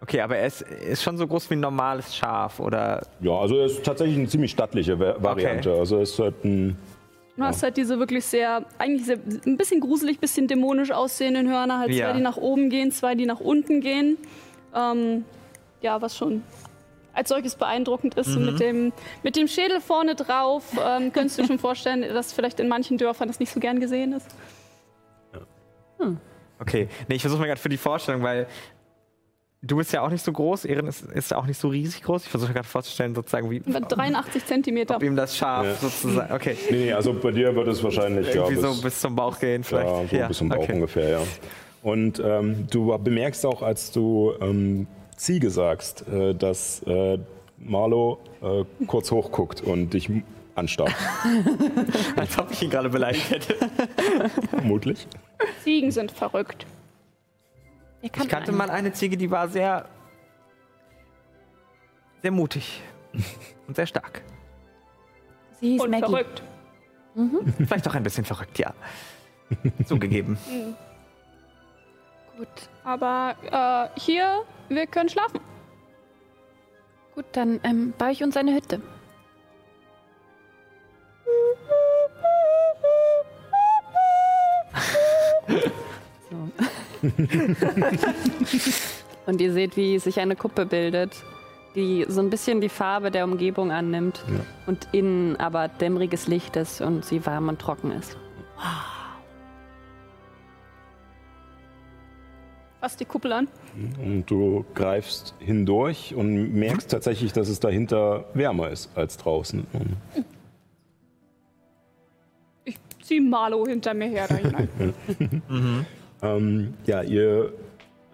[0.00, 3.02] Okay, aber er ist, ist schon so groß wie ein normales Schaf, oder?
[3.20, 5.72] ja, also er ist tatsächlich eine ziemlich stattliche Va- Variante.
[5.74, 6.78] Also er ist halt ein
[7.40, 11.78] Du hast halt diese wirklich sehr, eigentlich sehr, ein bisschen gruselig, bisschen dämonisch aussehenden Hörner.
[11.78, 12.08] Halt Ja.
[12.08, 14.18] zwei, die nach oben gehen, zwei, die nach unten gehen.
[14.74, 15.24] Ähm,
[15.80, 16.42] ja, was schon
[17.14, 18.36] als solches beeindruckend ist.
[18.36, 18.92] Und mit, dem,
[19.22, 23.26] mit dem Schädel vorne drauf ähm, könntest du schon vorstellen, dass vielleicht in manchen Dörfern
[23.28, 24.28] das nicht so gern gesehen ist.
[26.58, 28.46] Okay, nee, ich versuche mir gerade für die Vorstellung, weil
[29.62, 32.02] du bist ja auch nicht so groß, Erin ist, ist ja auch nicht so riesig
[32.02, 32.24] groß.
[32.24, 34.96] Ich versuche gerade vorzustellen, sozusagen, wie Mit 83 Zentimeter.
[34.96, 35.74] ob ihm das Schaf Ja.
[35.74, 36.32] sozusagen.
[36.32, 39.16] Okay, Nee, nee, also bei dir wird es wahrscheinlich ja, irgendwie bis, so bis zum
[39.16, 40.10] Bauch gehen, ja, vielleicht.
[40.10, 40.72] so bis zum Bauch okay.
[40.74, 41.20] ungefähr, ja.
[41.82, 47.18] Und ähm, du bemerkst auch, als du ähm, Ziege sagst, äh, dass äh,
[47.58, 50.10] Marlo äh, kurz hochguckt und dich
[50.54, 50.94] anstarrt.
[52.16, 53.54] Als ob ich ihn gerade beleidigt hätte.
[54.50, 55.06] Vermutlich.
[55.62, 56.66] Ziegen sind verrückt.
[58.02, 59.88] Ich kannte mal eine Ziege, die war sehr,
[62.22, 62.82] sehr mutig
[63.66, 64.22] und sehr stark.
[65.60, 66.04] Sie hieß Und Maggie.
[66.06, 66.42] verrückt.
[67.58, 68.72] Vielleicht auch ein bisschen verrückt, ja.
[69.84, 70.38] Zugegeben.
[72.38, 72.48] Gut,
[72.84, 75.40] Aber äh, hier, wir können schlafen.
[77.14, 78.80] gut, dann ähm, baue ich uns eine Hütte.
[89.26, 91.12] Und ihr seht, wie sich eine Kuppe bildet,
[91.74, 94.24] die so ein bisschen die Farbe der Umgebung annimmt
[94.66, 98.16] und innen aber dämmeriges Licht ist und sie warm und trocken ist.
[102.80, 103.48] Fass die Kuppel an.
[104.02, 109.66] Und du greifst hindurch und merkst tatsächlich, dass es dahinter wärmer ist als draußen.
[109.72, 109.96] Und
[112.64, 114.68] Ich zieh Marlo hinter mir her da hinein.
[116.22, 117.52] Ähm, ja, ihr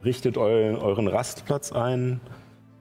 [0.05, 2.21] richtet eu euren Rastplatz ein.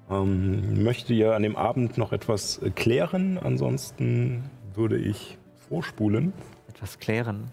[0.10, 3.40] Ähm, möchte ihr an dem Abend noch etwas klären?
[3.42, 5.38] Ansonsten würde ich
[5.68, 6.34] vorspulen.
[6.68, 7.50] Etwas klären.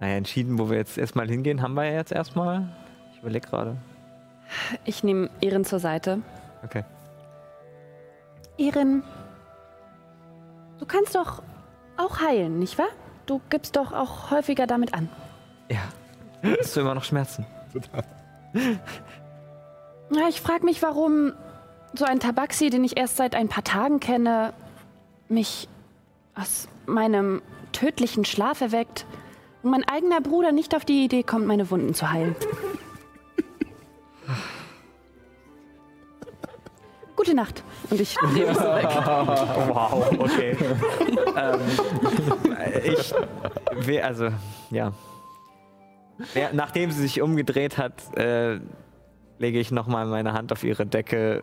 [0.00, 2.68] Naja, entschieden, wo wir jetzt erstmal hingehen, haben wir ja jetzt erstmal.
[3.12, 3.76] Ich überlege gerade.
[4.84, 6.20] Ich nehme Erin zur Seite.
[6.64, 6.84] Okay.
[8.58, 9.02] Erin,
[10.78, 11.42] du kannst doch
[11.96, 12.88] auch heilen, nicht wahr?
[13.26, 15.08] Du gibst doch auch häufiger damit an.
[15.70, 15.82] Ja.
[16.42, 17.46] Hast du immer noch Schmerzen?
[20.10, 21.32] Ja, ich frage mich, warum
[21.92, 24.52] so ein Tabaxi, den ich erst seit ein paar Tagen kenne,
[25.28, 25.68] mich
[26.36, 27.42] aus meinem
[27.72, 29.04] tödlichen Schlaf erweckt
[29.64, 32.36] und mein eigener Bruder nicht auf die Idee kommt, meine Wunden zu heilen.
[37.16, 37.62] Gute Nacht.
[37.90, 38.86] Und ich nehme so weg.
[39.68, 40.56] Wow, okay.
[41.36, 41.60] ähm,
[42.84, 43.14] ich,
[43.86, 44.28] we- also,
[44.70, 44.92] ja.
[46.34, 46.50] Ja.
[46.52, 48.58] Nachdem sie sich umgedreht hat, äh,
[49.38, 51.42] lege ich nochmal meine Hand auf ihre Decke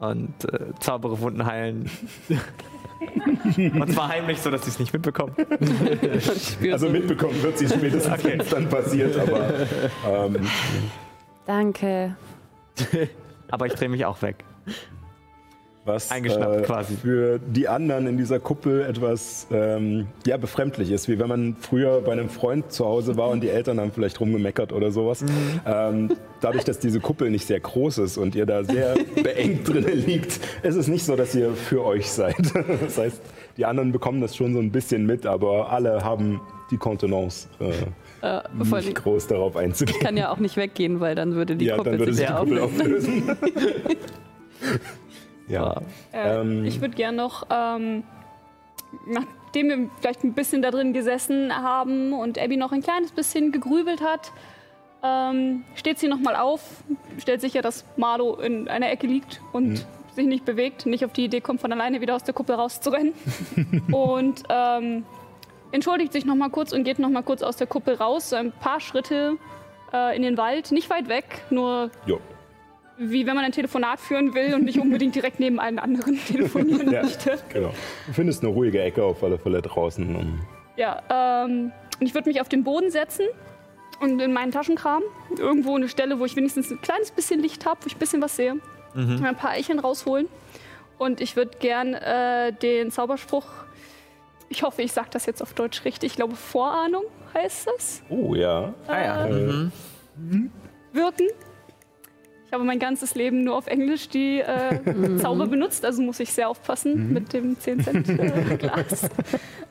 [0.00, 1.90] und äh, zaubere Wunden heilen.
[3.58, 5.36] und zwar heimlich, so dass sie es nicht mitbekommt.
[6.72, 9.50] Also mitbekommen wird sie spätestens, wenn es dann passiert, aber
[10.08, 10.36] ähm,
[11.46, 12.16] Danke.
[13.50, 14.42] Aber ich drehe mich auch weg.
[15.84, 16.96] Was Eingeschnappt äh, quasi.
[16.96, 22.00] für die anderen in dieser Kuppel etwas ähm, ja, befremdlich ist, wie wenn man früher
[22.00, 25.22] bei einem Freund zu Hause war und die Eltern haben vielleicht rumgemeckert oder sowas.
[25.22, 25.60] Mhm.
[25.66, 29.86] Ähm, dadurch, dass diese Kuppel nicht sehr groß ist und ihr da sehr beengt drin
[30.06, 32.34] liegt, ist es nicht so, dass ihr für euch seid.
[32.84, 33.20] Das heißt,
[33.56, 36.40] die anderen bekommen das schon so ein bisschen mit, aber alle haben
[36.70, 37.70] die Kontenance, äh,
[38.26, 38.42] Äh,
[38.80, 39.96] nicht groß darauf einzugehen.
[39.98, 42.26] ich kann ja auch nicht weggehen, weil dann würde die ja, Kuppe dann würde sich
[42.26, 43.36] sich die ja Kuppel auflösen.
[45.48, 45.80] ja.
[46.12, 46.64] Äh, Ähm.
[46.64, 48.02] ich würde gern noch, ähm,
[49.06, 53.52] nachdem wir vielleicht ein bisschen da drin gesessen haben und Abby noch ein kleines bisschen
[53.52, 54.32] gegrübelt hat,
[55.02, 56.62] ähm, steht sie nochmal auf,
[57.18, 59.80] stellt sicher, dass Marlo in einer Ecke liegt und Mhm.
[60.14, 63.12] sich nicht bewegt, nicht auf die Idee kommt, von alleine wieder aus der Kuppel rauszurennen.
[63.92, 65.04] und ähm,
[65.72, 68.80] entschuldigt sich nochmal kurz und geht nochmal kurz aus der Kuppel raus, so ein paar
[68.80, 69.36] Schritte
[69.92, 72.18] äh, in den Wald, nicht weit weg, nur Jo.
[72.96, 76.90] Wie wenn man ein Telefonat führen will und nicht unbedingt direkt neben einen anderen telefonieren
[76.92, 77.02] Ja.
[77.02, 77.38] möchte.
[77.52, 77.70] Genau.
[78.06, 80.14] Du findest eine ruhige Ecke auf alle Fälle draußen.
[80.14, 80.40] Und
[80.76, 81.02] Ja,
[81.44, 83.26] ähm, ich würde mich auf den Boden setzen
[84.00, 85.02] und in meinen Taschenkram,
[85.38, 88.22] irgendwo eine Stelle, wo ich wenigstens ein kleines bisschen Licht habe, wo ich ein bisschen
[88.22, 88.56] was sehe.
[88.94, 90.28] ein paar Eicheln rausholen.
[90.98, 93.46] Und ich würde gern äh, den Zauberspruch,
[94.48, 97.02] ich hoffe, ich sage das jetzt auf Deutsch richtig, ich glaube Vorahnung
[97.34, 98.72] heißt das, Oh ja.
[98.86, 99.26] Ah ja.
[99.26, 99.70] Äh,
[100.92, 101.26] wirken.
[102.54, 106.32] Ich habe mein ganzes Leben nur auf Englisch die äh, Zauber benutzt, also muss ich
[106.32, 109.10] sehr aufpassen mit dem 10 Cent äh, Glas.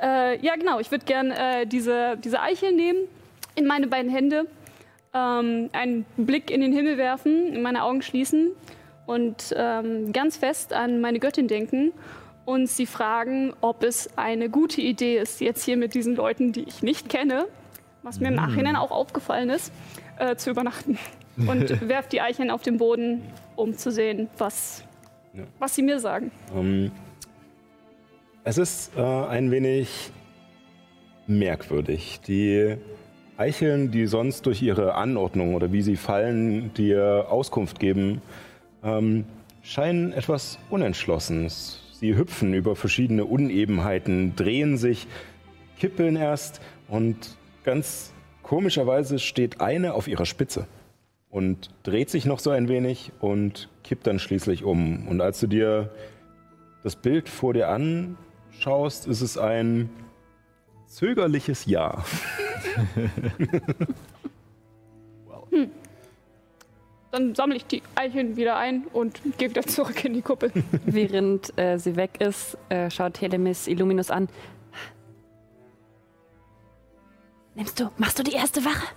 [0.01, 0.81] äh, ja, genau.
[0.81, 2.99] Ich würde gern äh, diese, diese Eichel nehmen,
[3.55, 4.47] in meine beiden Hände,
[5.13, 8.49] ähm, einen Blick in den Himmel werfen, meine Augen schließen
[9.05, 11.93] und ähm, ganz fest an meine Göttin denken
[12.43, 16.63] und sie fragen, ob es eine gute Idee ist, jetzt hier mit diesen Leuten, die
[16.63, 17.45] ich nicht kenne,
[18.01, 19.71] was mir im Nachhinein auch aufgefallen ist,
[20.19, 20.97] äh, zu übernachten.
[21.37, 23.21] Und werft die Eicheln auf den Boden,
[23.55, 24.83] um zu sehen, was,
[25.33, 25.43] Ja.
[25.59, 26.31] was sie mir sagen.
[26.55, 26.91] Ähm,
[28.43, 30.11] es ist äh, ein wenig
[31.27, 32.19] merkwürdig.
[32.27, 32.75] Die
[33.37, 38.21] Eicheln, die sonst durch ihre Anordnung oder wie sie fallen, dir Auskunft geben,
[38.83, 39.25] ähm,
[39.61, 41.47] scheinen etwas unentschlossen.
[41.49, 45.07] Sie hüpfen über verschiedene Unebenheiten, drehen sich,
[45.79, 48.11] kippeln erst und ganz
[48.43, 50.67] komischerweise steht eine auf ihrer Spitze
[51.33, 55.07] und dreht sich noch so ein wenig und kippt dann schließlich um.
[55.07, 55.89] Und als du dir
[56.83, 59.89] das Bild vor dir anschaust, ist es ein
[60.85, 62.05] zögerliches Ja.
[67.11, 70.51] Dann sammle ich die Eicheln wieder ein und gehe wieder zurück in die Kuppel.
[70.85, 74.29] Während äh, sie weg ist, äh, schaut Telemis Illuminus an.
[77.55, 78.87] Nimmst du, machst du die erste Wache?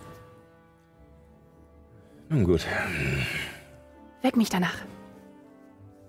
[2.28, 2.66] Nun gut,
[4.22, 4.78] Weck mich danach.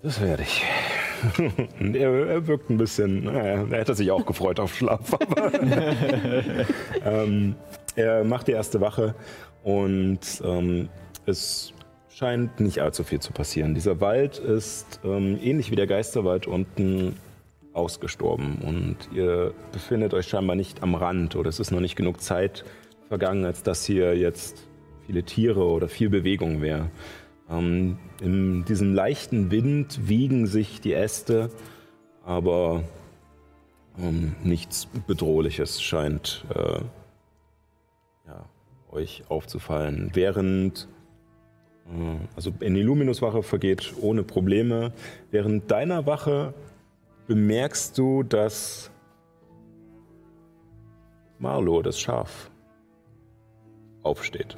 [0.01, 0.63] das werde ich.
[1.79, 5.15] Er, er wirkt ein bisschen, naja, er hätte sich auch gefreut auf Schlaf.
[5.15, 5.51] Aber
[7.05, 7.55] ähm,
[7.95, 9.15] er macht die erste Wache
[9.63, 10.89] und ähm,
[11.25, 11.73] es
[12.09, 13.73] scheint nicht allzu viel zu passieren.
[13.73, 17.15] Dieser Wald ist ähm, ähnlich wie der Geisterwald unten
[17.73, 22.21] ausgestorben und ihr befindet euch scheinbar nicht am Rand oder es ist noch nicht genug
[22.21, 22.63] Zeit
[23.07, 24.66] vergangen, als dass hier jetzt
[25.07, 26.91] viele Tiere oder viel Bewegung wäre.
[27.49, 31.49] Ähm, in diesem leichten Wind wiegen sich die Äste,
[32.25, 32.83] aber
[33.97, 36.81] ähm, nichts Bedrohliches scheint äh,
[38.27, 38.45] ja,
[38.91, 40.11] euch aufzufallen.
[40.13, 40.89] Während
[41.87, 44.91] äh, also in Illuminus Wache vergeht ohne Probleme.
[45.31, 46.53] Während deiner Wache
[47.27, 48.91] bemerkst du, dass
[51.39, 52.51] Marlo, das Schaf,
[54.03, 54.57] aufsteht.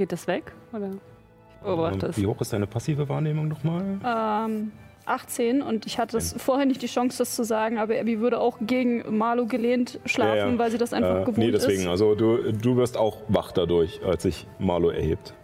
[0.00, 0.50] Geht das weg?
[0.72, 0.92] Oder?
[0.92, 2.16] Ich beobachte es.
[2.16, 3.98] Wie hoch ist deine passive Wahrnehmung nochmal?
[4.02, 4.72] Ähm,
[5.04, 8.40] 18 und ich hatte das vorher nicht die Chance, das zu sagen, aber Abby würde
[8.40, 10.58] auch gegen Marlo gelehnt schlafen, Ja, ja.
[10.58, 11.82] weil sie das einfach Äh, gewohnt nee, deswegen.
[11.82, 11.86] ist.
[11.88, 15.34] Also du, du wirst auch wach dadurch, als sich Marlo erhebt.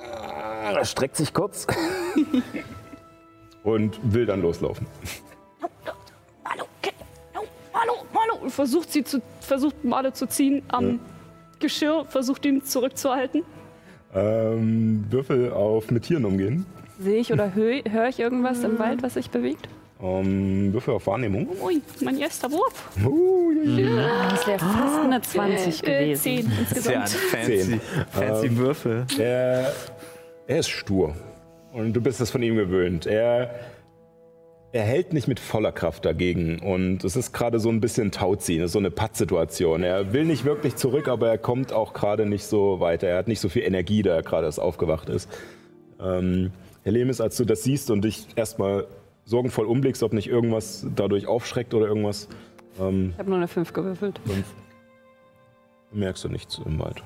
[0.00, 1.66] Er streckt sich kurz
[3.64, 4.86] und will dann loslaufen.
[6.46, 6.64] Hallo,
[7.34, 7.40] no,
[7.74, 8.42] hallo, hallo.
[8.44, 11.00] Und versucht sie zu, versucht Marlo zu ziehen am
[11.60, 13.42] Geschirr, versucht ihn zurückzuhalten.
[14.14, 16.64] Ähm, Würfel auf mit Tieren umgehen.
[16.98, 19.68] Sehe ich oder höre hör ich irgendwas im Wald, was sich bewegt?
[20.00, 21.48] Ähm, Würfel auf Wahrnehmung.
[21.62, 22.88] Ui, mein erster Wurf.
[23.04, 23.52] Uh,
[24.30, 26.22] Das wäre fast eine 20 Äh, gewesen.
[26.22, 27.30] 10 Das ist ja ein insgesamt.
[27.30, 27.80] fancy,
[28.10, 29.06] fancy Würfel.
[29.18, 29.72] Er,
[30.46, 31.14] er ist stur.
[31.72, 33.06] Und du bist es von ihm gewöhnt.
[33.06, 33.50] Er,
[34.72, 36.58] er hält nicht mit voller Kraft dagegen.
[36.60, 39.82] Und es ist gerade so ein bisschen Tauziehen, es ist so eine Pattsituation.
[39.82, 43.06] Er will nicht wirklich zurück, aber er kommt auch gerade nicht so weiter.
[43.08, 45.28] Er hat nicht so viel Energie, da er gerade erst aufgewacht ist.
[46.00, 48.86] Ähm, Herr Lemis, als du das siehst und dich erstmal
[49.24, 52.28] sorgenvoll umblickst, ob nicht irgendwas dadurch aufschreckt oder irgendwas,
[52.80, 54.20] ähm, Ich habe nur eine 5 gewürfelt.
[54.24, 54.46] fünf,
[55.92, 57.02] merkst du nichts im Wald.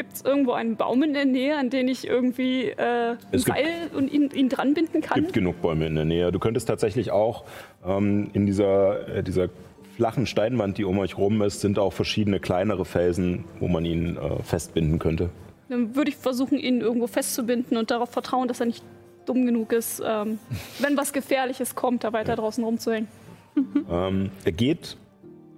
[0.00, 3.42] Gibt es irgendwo einen Baum in der Nähe, an den ich irgendwie äh, ein Es
[3.42, 5.20] Seil und ihn, ihn dran binden kann?
[5.20, 6.32] gibt genug Bäume in der Nähe.
[6.32, 7.44] Du könntest tatsächlich auch
[7.84, 9.50] ähm, in dieser, äh, dieser
[9.96, 14.16] flachen Steinwand, die um euch rum ist, sind auch verschiedene kleinere Felsen, wo man ihn
[14.16, 15.28] äh, festbinden könnte.
[15.68, 18.82] Dann würde ich versuchen, ihn irgendwo festzubinden und darauf vertrauen, dass er nicht
[19.26, 20.38] dumm genug ist, ähm,
[20.78, 23.08] wenn was Gefährliches kommt, da weiter draußen rumzuhängen.
[23.90, 24.96] Ähm, er geht,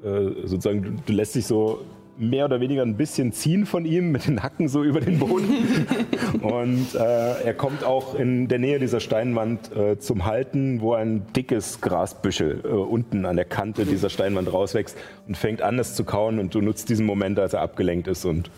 [0.03, 1.85] äh, sozusagen, du, du lässt dich so
[2.23, 5.87] mehr oder weniger ein bisschen ziehen von ihm, mit den Hacken so über den Boden.
[6.43, 11.27] Und äh, er kommt auch in der Nähe dieser Steinwand äh, zum Halten, wo ein
[11.35, 14.97] dickes Grasbüschel äh, unten an der Kante dieser Steinwand rauswächst
[15.27, 16.39] und fängt an, es zu kauen.
[16.39, 18.51] Und du nutzt diesen Moment, als er abgelenkt ist und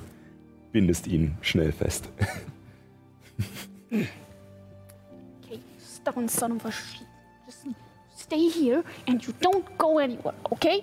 [0.73, 2.09] bindest ihn schnell fest.
[3.91, 7.07] Okay, stubborn son of a shit.
[7.47, 7.67] Just
[8.17, 10.83] stay here and you don't go anywhere, okay?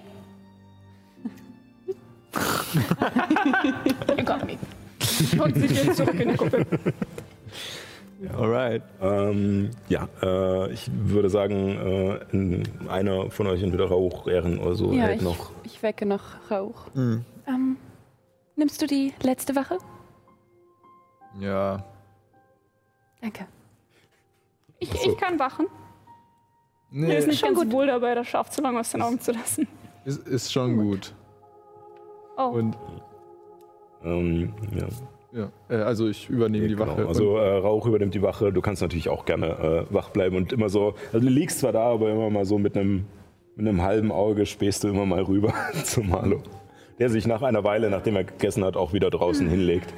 [4.18, 4.58] You got me.
[5.44, 6.66] Und sich jetzt zurück in die Gruppe.
[8.38, 8.84] Alright.
[9.02, 14.76] Ähm, ja, äh, ich würde sagen, äh, in- einer von euch entweder Rauch, Ehren oder
[14.76, 15.52] so Ja, hält ich, noch.
[15.64, 16.22] ich wecke noch
[16.52, 16.94] Rauch.
[16.94, 17.26] Hm.
[17.48, 17.78] Ähm,
[18.56, 19.80] nimmst du die letzte Wache?
[21.40, 21.84] Ja.
[23.22, 23.48] Danke.
[24.80, 25.10] Ich, so.
[25.12, 25.66] ich kann wachen.
[26.92, 27.72] Mir Nee, ist nicht schon ganz gut.
[27.74, 29.68] wohl dabei, das Schaf zu lange aus den Augen zu lassen.
[30.06, 31.14] ist, ist schon gut.
[32.38, 32.76] Oh, Und
[34.04, 34.88] Ähm, ja.
[35.42, 36.88] ja, äh, also ich übernehme die Genau.
[36.88, 37.08] Wache.
[37.08, 38.52] Also äh, Rauch übernimmt die Wache.
[38.52, 40.96] Du kannst natürlich auch gerne äh, wach bleiben und immer so.
[41.14, 43.06] Also du liegst zwar da, aber immer mal so mit einem
[43.56, 45.54] mit einem halben Auge spähst du immer mal rüber
[45.84, 46.42] zu Marlo,
[47.00, 49.94] der sich nach einer Weile, nachdem er gegessen hat, auch wieder draußen hinlegt.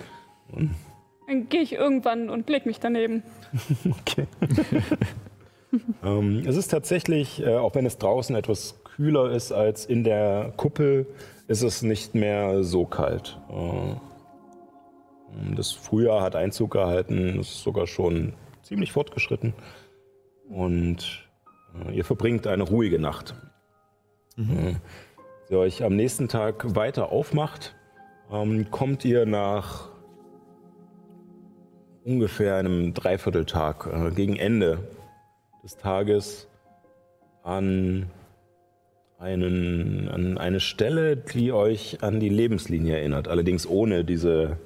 [1.27, 3.23] dann gehe ich irgendwann und leg mich daneben.
[4.01, 4.25] Okay.
[6.03, 10.51] ähm, es ist tatsächlich, äh, auch wenn es draußen etwas kühler ist als in der
[10.57, 11.05] Kuppel,
[11.47, 13.39] ist es nicht mehr so kalt.
[13.49, 13.95] Äh,
[15.55, 19.53] das Frühjahr hat Einzug gehalten, es ist sogar schon ziemlich fortgeschritten.
[20.49, 21.27] Und
[21.75, 23.35] äh, ihr verbringt eine ruhige Nacht.
[24.37, 24.75] Äh,
[25.49, 27.75] Sie euch am nächsten Tag weiter aufmacht,
[28.31, 29.89] ähm, kommt ihr nach
[32.05, 34.79] ungefähr einem Dreivierteltag, gegen Ende
[35.63, 36.47] des Tages,
[37.43, 38.09] an,
[39.23, 43.27] einen, an eine Stelle, die euch an die Lebenslinie erinnert.
[43.27, 44.57] Allerdings ohne diese,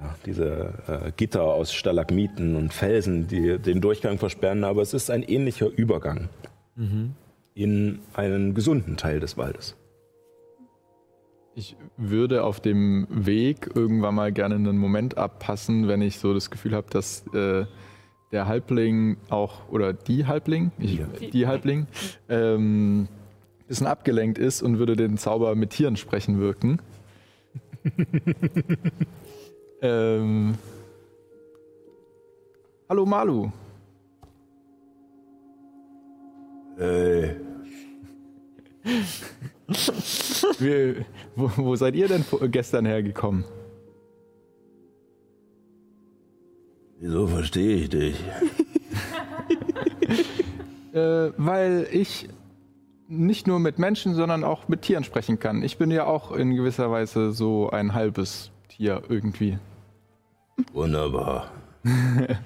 [0.00, 4.64] ja, diese äh, Gitter aus Stalagmiten und Felsen, die den Durchgang versperren.
[4.64, 6.28] Aber es ist ein ähnlicher Übergang
[7.54, 9.76] in einen gesunden Teil des Waldes.
[11.56, 16.50] Ich würde auf dem Weg irgendwann mal gerne einen Moment abpassen, wenn ich so das
[16.50, 17.64] Gefühl habe, dass äh,
[18.32, 21.86] der Halbling auch, oder die Halbling, ich, die Halbling,
[22.28, 23.08] ähm,
[23.66, 26.80] bisschen abgelenkt ist und würde den Zauber mit Tieren sprechen wirken.
[29.82, 30.54] ähm,
[32.88, 33.50] Hallo Malu.
[36.78, 37.34] Äh,
[40.58, 43.44] Wir, wo, wo seid ihr denn gestern hergekommen?
[47.00, 48.16] wieso verstehe ich dich?
[50.92, 52.28] Äh, weil ich
[53.08, 55.62] nicht nur mit Menschen, sondern auch mit Tieren sprechen kann.
[55.62, 59.58] Ich bin ja auch in gewisser Weise so ein halbes Tier irgendwie.
[60.72, 61.50] Wunderbar.
[61.84, 62.36] äh,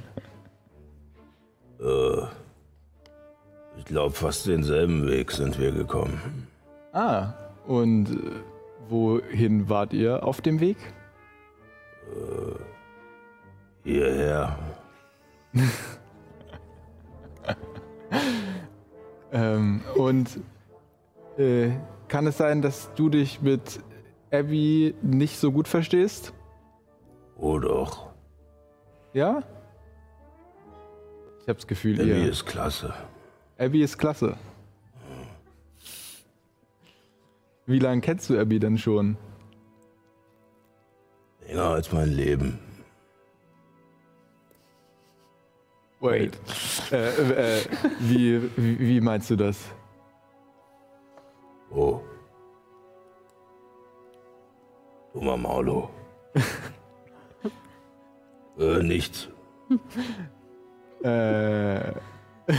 [3.77, 6.49] ich glaube, fast denselben Weg sind wir gekommen.
[6.93, 7.35] Ah,
[7.67, 8.31] und äh,
[8.89, 10.79] wohin wart ihr auf dem Weg?
[13.85, 14.59] Hierher.
[19.33, 20.41] Ähm, und
[21.37, 21.71] äh,
[22.09, 23.81] kann es sein, dass du dich mit
[24.31, 26.33] Abby nicht so gut verstehst?
[27.37, 28.09] Oh doch.
[29.13, 29.43] Ja?
[31.41, 32.31] Ich habe das Gefühl, Abby ihr.
[32.31, 32.95] ist klasse.
[33.59, 34.37] Abby ist klasse.
[37.67, 39.17] Wie lange kennst du Abby denn schon?
[41.47, 42.59] Länger als mein Leben.
[46.01, 46.39] Wait.
[46.93, 47.61] äh, äh,
[48.01, 49.59] wie, wie, wie meinst du das?
[51.70, 52.01] Oh.
[55.12, 55.91] Dummer Maulo.
[58.59, 59.29] äh, nichts.
[61.03, 61.93] Äh,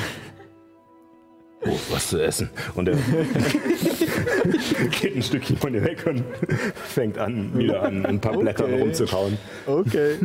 [1.65, 2.49] Oh, was zu essen.
[2.75, 2.95] Und er
[5.01, 6.23] geht ein Stückchen von dir weg und
[6.73, 8.81] fängt an, wieder an ein paar Blättern Okay.
[8.81, 9.37] rumzukauen.
[9.67, 10.15] okay.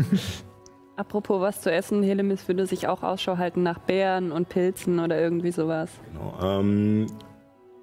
[0.96, 5.20] Apropos was zu essen, Helemis würde sich auch Ausschau halten nach Beeren und Pilzen oder
[5.20, 5.90] irgendwie sowas.
[6.12, 6.60] Genau.
[6.60, 7.06] Ähm,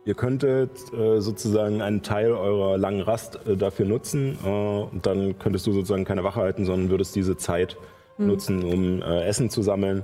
[0.06, 5.38] ihr könntet äh, sozusagen einen Teil eurer langen Rast äh, dafür nutzen äh, und dann
[5.40, 7.76] könntest du sozusagen keine Wache halten, sondern würdest diese Zeit
[8.18, 10.04] nutzen, um äh, Essen zu sammeln.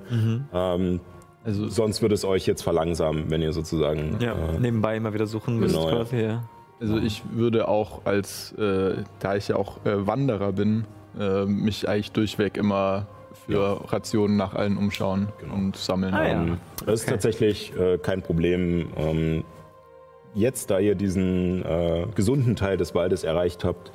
[0.53, 0.99] Ähm,
[1.45, 5.27] Also, sonst würde es euch jetzt verlangsamen, wenn ihr sozusagen Ja, äh, nebenbei immer wieder
[5.27, 6.17] suchen müsst Genau, quasi.
[6.23, 6.43] Ja.
[6.81, 10.85] also ich würde auch als, äh, da ich ja auch äh, Wanderer bin,
[11.19, 13.07] äh, mich eigentlich durchweg immer
[13.45, 16.13] für Rationen nach allen umschauen und sammeln.
[16.13, 16.33] Ah, ja.
[16.43, 18.89] Ähm, Das ist tatsächlich äh, kein Problem.
[18.97, 19.43] Ähm,
[20.33, 23.91] jetzt, da ihr diesen äh, gesunden Teil des Waldes erreicht habt,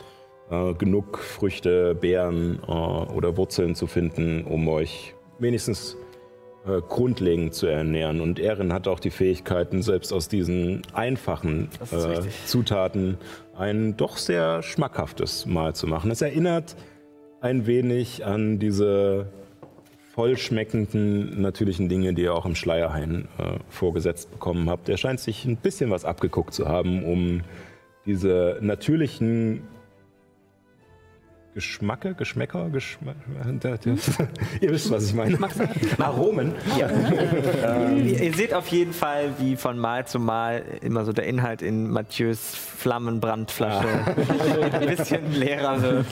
[0.51, 5.97] äh, genug Früchte, Beeren äh, oder Wurzeln zu finden, um euch wenigstens
[6.67, 8.21] äh, grundlegend zu ernähren.
[8.21, 12.21] Und Erin hat auch die Fähigkeiten, selbst aus diesen einfachen äh.
[12.47, 13.19] Zutaten
[13.57, 16.11] ein doch sehr schmackhaftes Mahl zu machen.
[16.11, 16.77] Es erinnert
[17.43, 19.27] ein wenig an diese
[20.15, 24.89] vollschmeckenden natürlichen Dinge, die ihr auch im Schleierhain äh, vorgesetzt bekommen habt.
[24.89, 27.41] Er scheint sich ein bisschen was abgeguckt zu haben, um
[28.07, 29.63] diese natürlichen
[31.55, 33.15] Geschmacke, Geschmäcker, Geschma
[33.45, 33.97] der, der,
[34.61, 35.39] Ihr wisst, was ich meine.
[35.99, 36.55] Aromen.
[36.79, 36.89] Ja.
[37.91, 41.61] Ihr, ihr seht auf jeden Fall, wie von Mal zu Mal immer so der Inhalt
[41.61, 43.87] in Mathieu's Flammenbrandflasche
[44.73, 46.07] ein bisschen leerer wird.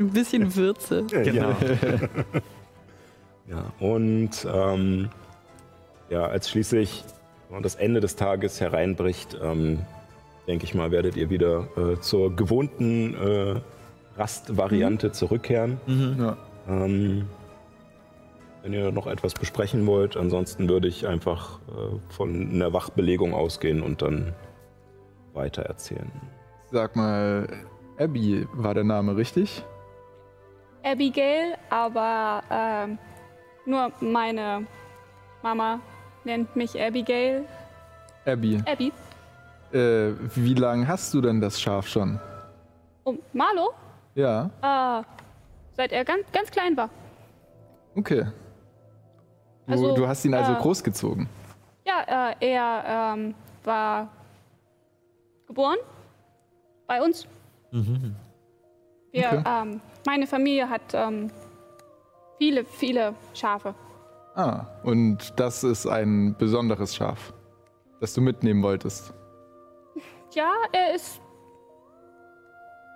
[0.00, 1.06] Ein bisschen Würze.
[1.12, 1.56] Ja.
[3.48, 5.08] ja, und ähm,
[6.10, 7.04] ja, als schließlich
[7.62, 9.80] das Ende des Tages hereinbricht, ähm,
[10.48, 13.60] denke ich mal, werdet ihr wieder äh, zur gewohnten äh,
[14.16, 15.78] Rastvariante zurückkehren.
[15.86, 16.36] Ja.
[16.66, 17.28] Ähm,
[18.62, 23.82] wenn ihr noch etwas besprechen wollt, ansonsten würde ich einfach äh, von einer Wachbelegung ausgehen
[23.82, 24.34] und dann
[25.34, 26.10] weiter erzählen.
[26.72, 27.46] Sag mal,
[27.98, 29.62] Abby war der Name richtig?
[30.82, 32.98] Abigail, aber ähm,
[33.66, 34.66] nur meine
[35.42, 35.80] Mama
[36.24, 37.44] nennt mich Abigail.
[38.24, 38.60] Abby.
[38.66, 38.92] Abby.
[39.72, 42.18] Äh, wie lange hast du denn das Schaf schon?
[43.04, 43.70] Und Marlo,
[44.14, 45.02] Ja, äh,
[45.76, 46.88] seit er ganz, ganz klein war.
[47.96, 48.26] okay.
[49.66, 51.28] Du, Also, du hast ihn also äh, großgezogen.
[51.86, 53.34] Ja, äh, er ähm,
[53.64, 54.08] war
[55.46, 55.76] geboren
[56.86, 57.26] bei uns.
[57.70, 59.42] Wir, Okay.
[59.46, 61.30] ähm, meine Familie hat ähm,
[62.38, 63.74] viele, viele Schafe.
[64.34, 67.32] Ah, und das ist ein besonderes Schaf,
[68.00, 69.12] das du mitnehmen wolltest.
[70.34, 71.20] Ja, er ist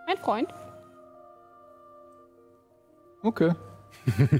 [0.06, 0.48] mein Freund.
[3.22, 3.52] Okay.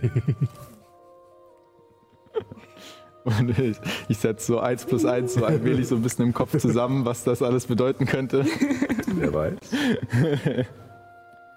[3.24, 3.76] Und ich,
[4.08, 7.22] ich setze so eins plus eins so allmählich so ein bisschen im Kopf zusammen, was
[7.22, 8.44] das alles bedeuten könnte.
[9.06, 9.58] Wer weiß.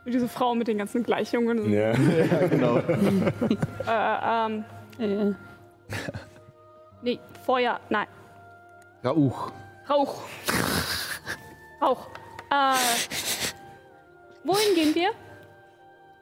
[0.06, 1.72] Diese Frau mit den ganzen Gleichungen.
[1.72, 1.94] Ja.
[2.50, 2.78] genau.
[2.78, 4.66] Äh, ähm,
[5.00, 5.34] Äh,
[7.02, 8.08] nee, Feuer, nein,
[9.04, 9.52] Rauch.
[9.90, 10.22] Rauch.
[11.82, 12.08] Rauch.
[12.52, 12.76] Äh,
[14.44, 15.10] wohin gehen wir?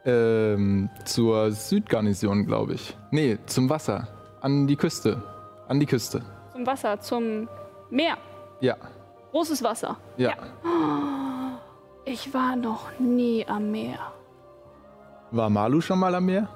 [0.06, 2.98] Ähm, zur Südgarnison, glaube ich.
[3.12, 4.08] Nee, zum Wasser.
[4.42, 5.22] An die Küste.
[5.68, 6.22] An die Küste.
[6.52, 7.48] Zum Wasser, zum
[7.90, 8.18] Meer.
[8.60, 8.76] Ja,
[9.32, 9.98] Großes Wasser.
[10.18, 10.34] ja.
[12.06, 13.98] Ich war noch nie am Meer.
[15.32, 16.48] War Malu schon mal am Meer?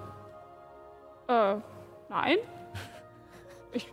[1.28, 1.56] Äh,
[2.10, 2.38] nein.
[3.72, 3.92] Ich.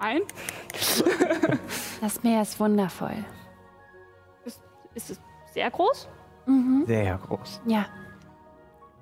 [0.00, 0.22] Nein.
[2.00, 3.24] Das Meer ist wundervoll.
[5.00, 6.08] Ist, ist es sehr groß?
[6.46, 6.84] Mhm.
[6.86, 7.60] Sehr groß.
[7.66, 7.86] Ja,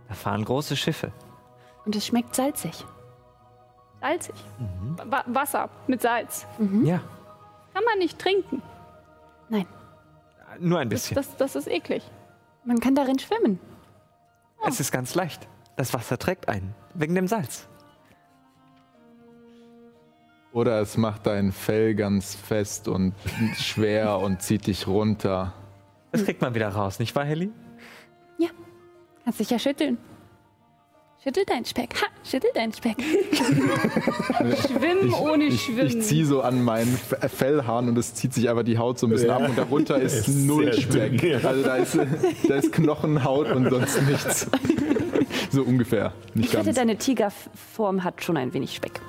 [0.09, 1.13] Da fahren große Schiffe.
[1.85, 2.85] und es schmeckt salzig.
[4.01, 4.35] Salzig.
[5.05, 6.47] Wa Wasser mit Salz.
[6.85, 7.01] Ja,
[7.75, 8.63] Kann man nicht trinken.
[9.49, 9.67] Nein,
[10.61, 11.15] nur ein Das, bisschen.
[11.17, 12.03] das, das ist eklig.
[12.65, 13.59] man kann darin schwimmen.
[14.67, 15.49] Es ist ganz leicht.
[15.77, 16.75] Das Wasser trägt einen.
[16.95, 17.69] Wegen dem Salz.
[20.53, 23.15] Oder es macht dein Fell ganz fest und
[23.57, 25.53] schwer und zieht dich runter.
[26.13, 27.51] Das kriegt man wieder raus, nicht wahr, Helly?
[29.25, 29.99] Kannst dich ja schütteln.
[31.23, 31.95] Schüttel deinen Speck.
[32.01, 32.97] Ha, schüttel deinen Speck.
[34.67, 35.87] Schwimmen ohne Ich, Schwimmen.
[35.87, 39.07] ich ziehe so an meinen F- Fellhahn und es zieht sich einfach die Haut so
[39.07, 41.19] ein bisschen ab und darunter ist Ist null Speck.
[41.21, 41.47] dünn, ja.
[41.47, 41.99] Also da ist,
[42.49, 44.47] da ist Knochen, Haut und sonst nichts.
[45.51, 46.13] So ungefähr.
[46.35, 46.77] Nicht ich wette, ganz.
[46.77, 49.01] deine Tigerform hat schon ein wenig Speck.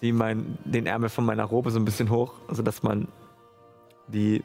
[0.00, 3.08] ziehe mein, den Ärmel von meiner Robe so ein bisschen hoch, sodass man
[4.08, 4.42] die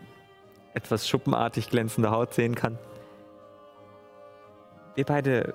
[0.75, 2.77] etwas schuppenartig glänzende Haut sehen kann.
[4.95, 5.53] Wir beide,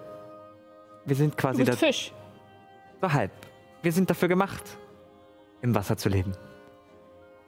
[1.04, 2.12] wir sind quasi da, Fisch.
[3.00, 3.30] so halb.
[3.82, 4.62] Wir sind dafür gemacht,
[5.62, 6.32] im Wasser zu leben.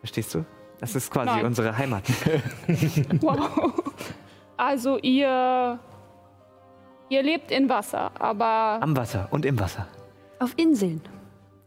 [0.00, 0.44] Verstehst du?
[0.80, 1.44] Das ist quasi Nein.
[1.46, 2.04] unsere Heimat.
[3.20, 3.72] Wow.
[4.56, 5.78] Also ihr.
[7.08, 9.86] Ihr lebt in Wasser, aber, Am Wasser und im Wasser.
[10.38, 11.02] Auf Inseln.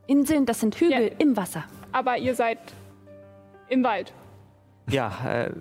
[0.07, 1.15] Inseln, das sind Hügel Ja.
[1.19, 1.63] im Wasser.
[1.91, 2.57] aber ihr seid
[3.69, 4.11] im Wald.
[4.89, 5.51] Ja, äh,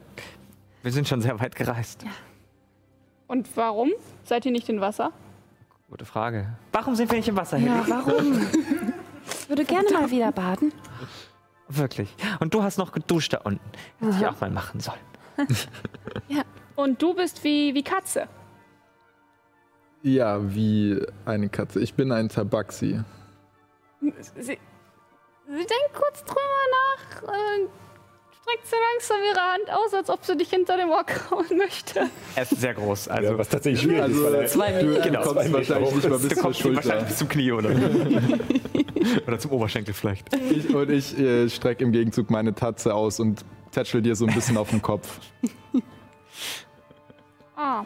[0.84, 2.04] wir sind schon sehr weit gereist.
[3.26, 3.90] Und warum
[4.22, 5.12] seid ihr nicht in Wasser?
[5.88, 6.58] Gute Frage.
[6.72, 7.70] Warum sind wir nicht im Wasser, Helly?
[7.70, 8.46] Ja, warum?
[9.26, 10.72] Ich würde gerne mal wieder baden.
[11.68, 12.14] Wirklich.
[12.40, 13.64] Und du hast noch geduscht da unten.
[13.98, 14.98] Hätte ich auch mal machen sollen.
[16.76, 18.28] Und du bist wie, wie Katze.
[20.02, 21.80] Ja, wie eine Katze.
[21.80, 23.00] Ich bin ein Tabaxi.
[24.00, 24.12] Sie,
[24.42, 24.58] sie
[25.46, 26.40] denkt kurz drüber
[26.70, 27.68] nach, äh,
[28.44, 32.08] streckt so langsam ihre Hand aus, als ob sie dich hinter dem Ohr kauen möchte.
[32.36, 33.08] Er ist sehr groß.
[33.08, 35.00] Also, Ja, was tatsächlich schwierig Also, ist, Zwei Du, Meter.
[35.00, 36.76] du Genau, kommst zwei wahrscheinlich nicht mal bis du zur kommst Schulter.
[36.76, 37.70] wahrscheinlich bis zum Knie oder
[39.26, 40.34] Oder zum Oberschenkel vielleicht.
[40.34, 44.34] Ich, und ich äh, strecke im Gegenzug meine Tatze aus und tätschel dir so ein
[44.34, 45.18] bisschen auf den Kopf.
[47.56, 47.84] Ah,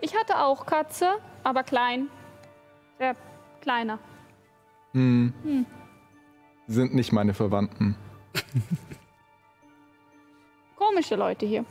[0.00, 1.06] ich hatte auch Katze,
[1.44, 2.08] aber klein.
[2.98, 3.14] Sehr
[3.60, 4.00] kleiner.
[4.92, 5.32] Hm.
[6.66, 7.94] Sind nicht meine Verwandten.
[10.88, 11.64] Komische Leute hier.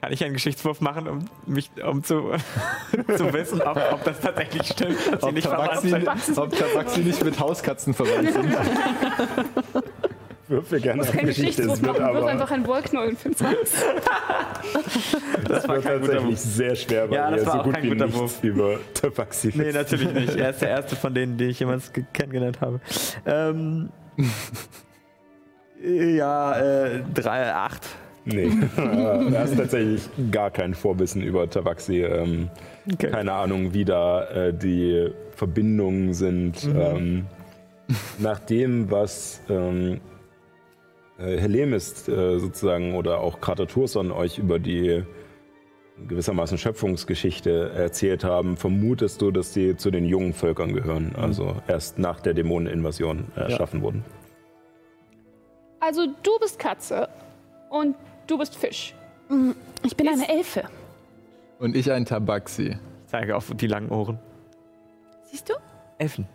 [0.00, 2.32] Kann ich einen Geschichtswurf machen, um mich, um zu,
[3.16, 5.88] zu wissen, ob, ob das tatsächlich stimmt, dass sie Ob nicht verwandt Tabaxi,
[6.24, 6.38] sind?
[6.38, 8.52] ob Tabaxi nicht mit Hauskatzen verwandt sind.
[10.48, 11.26] Würfel gerne auf Geschichte.
[11.62, 13.30] Geschichtswurf Es wird aber einfach einen Wollknäuel für
[15.48, 18.42] das wird tatsächlich sehr schwer, weil Ja, war so gut wie nichts Wurf.
[18.42, 20.34] über Tabaxi Nee, natürlich nicht.
[20.36, 22.80] Er ist der erste von denen, die ich jemals ge- kennengelernt habe.
[23.24, 23.90] Ähm,
[25.84, 27.86] ja, äh, drei, acht.
[28.24, 32.02] Nee, er hat tatsächlich gar kein Vorwissen über Tabaxi.
[32.02, 32.50] Ähm,
[32.90, 33.10] Okay.
[33.10, 36.64] Keine Ahnung, wie da äh, die Verbindungen sind.
[36.64, 37.26] Ähm,
[38.18, 40.00] nach dem, was ähm,
[41.18, 45.04] äh, Helemis äh, sozusagen oder auch Krater Turson euch über die
[46.08, 51.98] gewissermaßen Schöpfungsgeschichte erzählt haben, vermutest du, dass sie zu den jungen Völkern gehören, also erst
[51.98, 54.02] nach der Dämoneninvasion erschaffen wurden.
[55.82, 57.08] Also du bist Katze
[57.68, 57.96] und
[58.28, 58.94] du bist Fisch.
[59.82, 60.62] Ich bin eine Elfe.
[61.58, 62.68] Und ich ein Tabaxi.
[62.68, 62.78] Ich
[63.08, 64.16] zeige auf die langen Ohren.
[65.24, 65.54] Siehst du?
[65.98, 66.28] Elfen.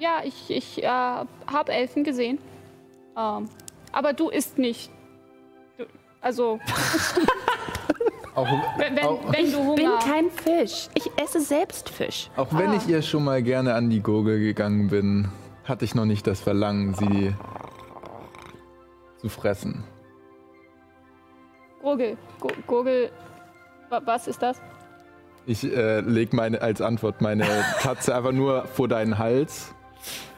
[0.00, 2.38] Ja, ich, ich äh, habe Elfen gesehen.
[3.16, 3.48] Ähm,
[3.92, 4.90] aber du isst nicht.
[5.78, 5.84] Du,
[6.20, 6.58] also,
[8.34, 10.88] Auch, wenn, wenn, auch, wenn du Ich bin Hunger kein Fisch.
[10.94, 12.30] Ich esse selbst Fisch.
[12.34, 15.28] auch wenn ich ihr schon mal gerne an die Gurgel gegangen bin,
[15.62, 17.32] hatte ich noch nicht das Verlangen, sie
[19.24, 19.82] zu fressen.
[21.80, 23.10] Gurgel, Gu- Gurgel,
[23.88, 24.60] wa- was ist das?
[25.46, 27.46] Ich äh, leg meine als Antwort meine
[27.80, 29.74] Katze einfach nur vor deinen Hals,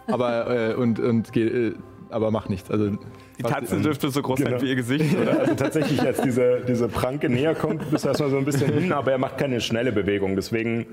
[0.06, 1.74] aber äh, und und geh, äh,
[2.10, 2.70] aber mach nichts.
[2.70, 2.90] Also
[3.38, 4.62] Die Katze dürfte so groß sein Genau.
[4.62, 5.16] wie ihr Gesicht.
[5.20, 5.40] Oder?
[5.40, 8.92] Also tatsächlich, als diese, diese Pranke näher kommt, bist du erstmal so ein bisschen hin,
[8.92, 10.36] aber er macht keine schnelle Bewegung.
[10.36, 10.86] Deswegen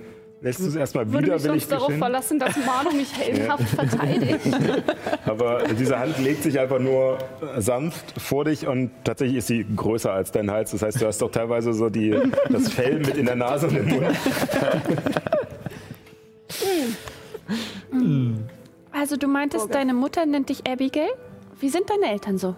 [0.44, 1.99] lässt du es erstmal Würde mich widerwillig sonst darauf geschehen.
[1.99, 4.41] verlassen, dass Manu mich heldenhaft verteidigt.
[5.26, 7.18] Aber diese Hand legt sich einfach nur
[7.57, 10.72] sanft vor dich und tatsächlich ist sie größer als dein Hals.
[10.72, 12.15] Das heißt, du hast doch teilweise so die,
[12.49, 14.06] das Fell mit in der Nase und im Mund.
[18.91, 21.10] Also du meintest, deine Mutter nennt dich Abigail?
[21.60, 22.56] Wie sind deine Eltern so?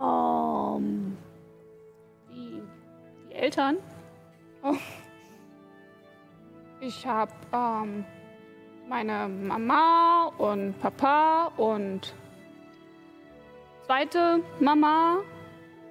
[0.00, 1.16] Ähm,
[2.30, 2.60] die,
[3.28, 3.76] die Eltern.
[4.62, 4.74] Oh.
[6.80, 8.04] Ich habe ähm,
[8.88, 12.14] meine Mama und Papa und
[13.86, 15.18] zweite Mama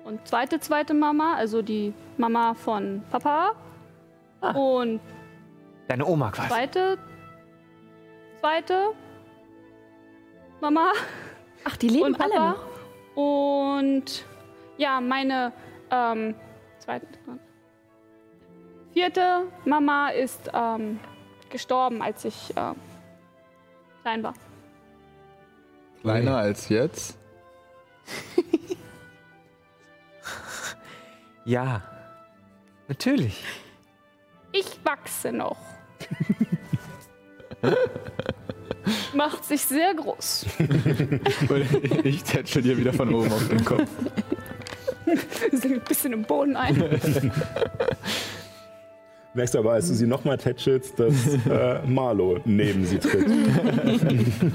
[0.03, 3.51] und zweite zweite Mama, also die Mama von Papa
[4.55, 4.99] und
[5.87, 6.49] Deine Oma quasi.
[6.49, 6.97] zweite
[8.41, 8.89] zweite
[10.61, 10.91] Mama
[11.65, 12.49] Ach, die leben und alle Papa.
[12.51, 12.65] noch.
[13.15, 14.25] Und
[14.77, 15.51] ja, meine
[15.91, 16.35] ähm,
[16.79, 17.05] zweite,
[18.99, 20.99] vierte Mama ist ähm,
[21.49, 22.75] gestorben, als ich ähm,
[24.01, 24.33] klein war.
[26.01, 27.17] kleiner als jetzt.
[31.45, 31.81] Ja.
[32.87, 33.43] Natürlich.
[34.51, 35.57] Ich wachse noch.
[39.15, 40.45] Macht sich sehr groß.
[41.49, 43.89] Und ich tätschel dir wieder von oben auf den Kopf.
[45.51, 46.75] Sinkt ein bisschen im Boden ein.
[49.39, 51.15] Merkst du aber, als du sie nochmal tätschelst, dass
[51.49, 53.25] äh, Marlo neben sie tritt.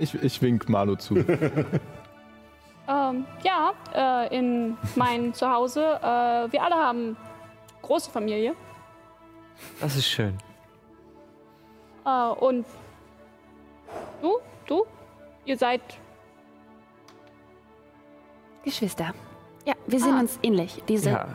[0.00, 1.14] Ich, ich wink Marlo zu.
[2.88, 5.82] ähm, ja, äh, in mein Zuhause.
[5.82, 7.16] Äh, wir alle haben
[7.82, 8.54] große Familie.
[9.78, 10.38] Das ist schön.
[12.06, 12.64] Äh, und
[14.22, 14.84] du, du,
[15.44, 15.82] ihr seid
[18.64, 19.12] Geschwister.
[19.66, 20.20] Ja, wir sehen Ah.
[20.20, 20.82] uns ähnlich.
[20.88, 21.28] Diese Ja,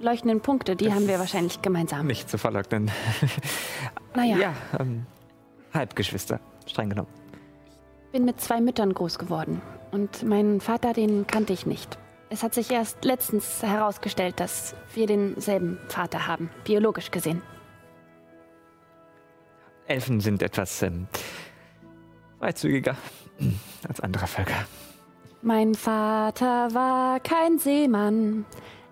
[0.00, 2.06] leuchtenden Punkte, die haben wir wahrscheinlich gemeinsam.
[2.06, 2.90] nicht zu verleugnen.
[4.14, 5.04] Naja, Ja, ähm,
[5.74, 7.08] Halbgeschwister, streng genommen.
[8.12, 9.60] bin mit zwei Müttern groß geworden.
[9.92, 11.98] Und meinen Vater, den kannte ich nicht.
[12.30, 17.42] Es hat sich erst letztens herausgestellt, dass wir denselben Vater haben, biologisch gesehen.
[19.86, 21.06] Elfen sind etwas ähm,
[22.40, 22.96] freizügiger
[23.86, 24.56] als andere Völker.
[25.42, 28.44] Mein Vater war kein Seemann.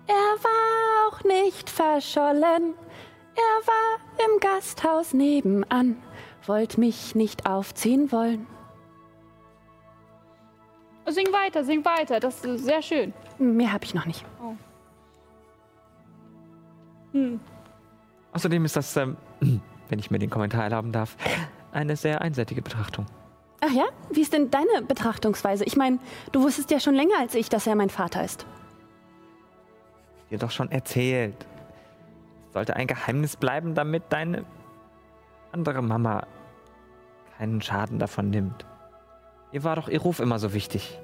[0.07, 2.73] Er war auch nicht verschollen.
[3.35, 6.01] Er war im Gasthaus nebenan,
[6.45, 8.47] wollt mich nicht aufziehen wollen.
[11.07, 12.19] Sing weiter, sing weiter.
[12.19, 13.13] Das ist sehr schön.
[13.37, 14.25] Mehr habe ich noch nicht.
[17.11, 17.39] Hm.
[18.33, 19.17] Außerdem ist das, ähm,
[19.89, 21.15] wenn ich mir den Kommentar erlauben darf,
[21.71, 23.05] eine sehr einseitige Betrachtung.
[23.61, 23.85] Ach ja?
[24.11, 25.63] Wie ist denn deine Betrachtungsweise?
[25.63, 25.99] Ich meine,
[26.31, 28.45] du wusstest ja schon länger als ich, dass er mein Vater ist.
[30.29, 31.45] Dir doch schon erzählt.
[32.47, 34.45] Es sollte ein Geheimnis bleiben, damit deine
[35.51, 36.25] andere Mama
[37.37, 38.65] keinen Schaden davon nimmt.
[39.51, 40.99] Ihr war doch ihr Ruf immer so wichtig.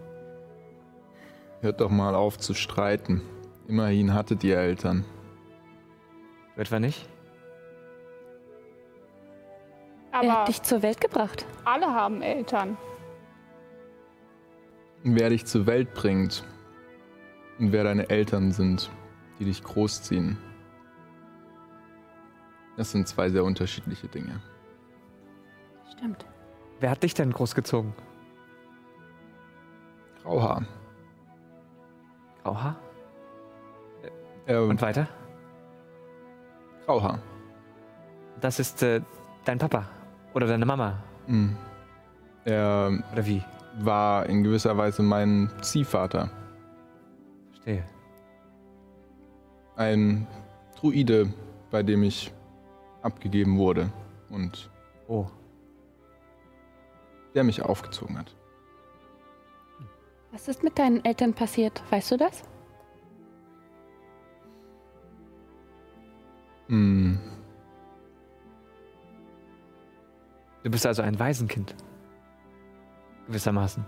[1.61, 3.21] Hört doch mal auf zu streiten.
[3.67, 5.05] Immerhin hattet ihr Eltern.
[6.55, 7.07] Etwa nicht?
[10.11, 11.45] Er Aber hat dich zur Welt gebracht.
[11.63, 12.77] alle haben Eltern.
[15.03, 16.43] Und wer dich zur Welt bringt
[17.59, 18.91] und wer deine Eltern sind,
[19.41, 20.37] die dich großziehen,
[22.77, 24.39] das sind zwei sehr unterschiedliche Dinge.
[25.91, 26.25] Stimmt.
[26.79, 27.93] Wer hat dich denn großgezogen?
[30.21, 30.63] Grauhaar.
[32.43, 32.75] Grauhaar?
[34.45, 35.07] Äh, Und weiter?
[36.85, 37.17] Grauhaar.
[38.41, 39.01] Das ist äh,
[39.45, 39.85] dein Papa
[40.35, 41.55] oder deine Mama Mhm.
[42.45, 43.43] Er oder wie?
[43.79, 46.29] war in gewisser Weise mein Ziehvater.
[47.51, 47.83] Verstehe.
[49.81, 50.27] Ein
[50.79, 51.33] Druide,
[51.71, 52.31] bei dem ich
[53.01, 53.91] abgegeben wurde
[54.29, 54.69] und
[55.07, 55.25] Oh.
[57.33, 58.35] der mich aufgezogen hat.
[60.31, 61.81] Was ist mit deinen Eltern passiert?
[61.89, 62.43] Weißt du das?
[66.67, 67.19] Mhm.
[70.63, 71.73] Du bist also ein Waisenkind.
[73.25, 73.83] Gewissermaßen.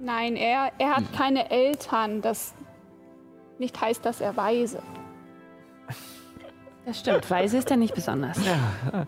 [0.00, 2.20] Nein, er, er hat keine Eltern.
[2.22, 2.52] Das
[3.58, 4.78] nicht heißt, dass er weise.
[6.84, 7.28] Das stimmt.
[7.30, 8.38] Weise ist ja nicht besonders.
[8.46, 9.06] Ja.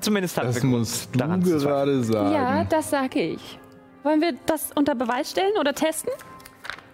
[0.00, 1.68] Zumindest hat Das musst du daran zu zweifeln.
[1.68, 2.32] gerade sagen.
[2.32, 3.58] Ja, das sage ich.
[4.04, 6.12] Wollen wir das unter Beweis stellen oder testen?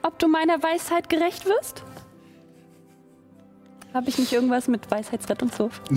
[0.02, 1.84] Ob du meiner Weisheit gerecht wirst?
[3.92, 5.82] Habe ich nicht irgendwas mit Weisheitsrettungswurf?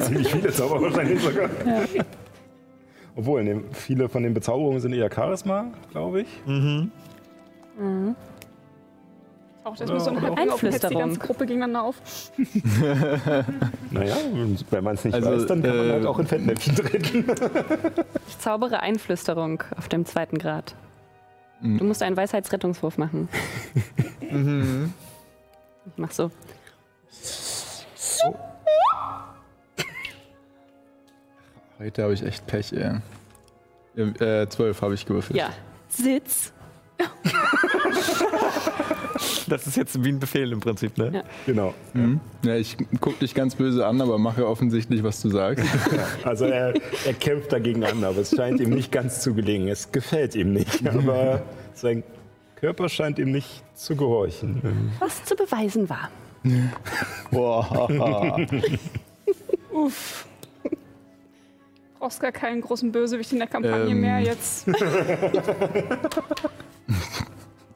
[0.00, 1.48] Ziemlich viele Zauber wahrscheinlich sogar.
[3.16, 6.28] Obwohl, ne, viele von den Bezauberungen sind eher Charisma, glaube ich.
[9.62, 10.98] Auch das muss so eine auf, hetzt die Einflüsterung.
[11.00, 11.96] ganze Gruppe gegeneinander auf.
[13.90, 14.16] Naja,
[14.70, 17.24] wenn man es nicht Also, weiß, dann kann man äh, halt auch in Fettnäpfchen treten.
[18.28, 20.74] Ich zaubere Einflüsterung auf dem zweiten Grad.
[21.60, 21.78] Mhm.
[21.78, 23.28] Du musst einen Weisheitsrettungswurf machen.
[24.22, 24.32] Ich
[25.96, 26.30] mach so.
[31.78, 33.00] Heute habe ich echt Pech, ey.
[33.96, 35.36] Äh, zwölf habe ich gewürfelt.
[35.38, 35.50] Ja.
[35.88, 36.52] Sitz.
[39.50, 41.10] Das ist jetzt wie ein Befehl im Prinzip, ne?
[41.12, 41.22] Ja.
[41.44, 41.74] Genau.
[41.92, 42.20] Mhm.
[42.44, 45.64] Ja, ich gucke dich ganz böse an, aber mache offensichtlich, was du sagst.
[46.24, 46.74] Also er,
[47.04, 49.68] er kämpft dagegen an, aber es scheint ihm nicht ganz zu gelingen.
[49.68, 51.42] Es gefällt ihm nicht, aber
[51.74, 52.04] sein
[52.56, 54.92] Körper scheint ihm nicht zu gehorchen.
[55.00, 56.10] Was zu beweisen war.
[57.32, 58.38] Boah.
[59.72, 60.26] Uff.
[61.98, 64.00] Brauchst gar keinen großen Bösewicht in der Kampagne Ähm.
[64.00, 64.66] mehr jetzt.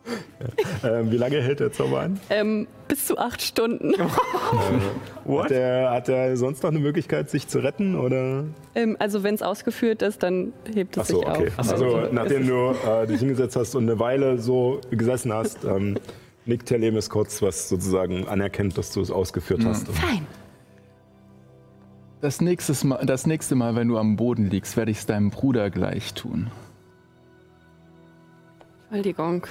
[0.85, 2.21] Ähm, wie lange hält der Zauber an?
[2.29, 3.95] Ähm, bis zu acht Stunden.
[5.27, 7.99] Hat er, hat er sonst noch eine Möglichkeit, sich zu retten?
[7.99, 8.45] Oder?
[8.75, 11.51] ähm, also wenn es ausgeführt ist, dann hebt es Achso, sich okay.
[11.57, 11.71] auf.
[11.71, 15.97] Also, nachdem du äh, dich hingesetzt hast und eine Weile so gesessen hast, ähm,
[16.45, 19.89] nickt Telemis kurz, was sozusagen anerkennt, dass du es ausgeführt hast.
[19.89, 20.27] Fein.
[22.21, 25.31] Das, nächstes Mal, das nächste Mal, wenn du am Boden liegst, werde ich es deinem
[25.31, 26.51] Bruder gleich tun.
[28.91, 29.47] Entschuldigung.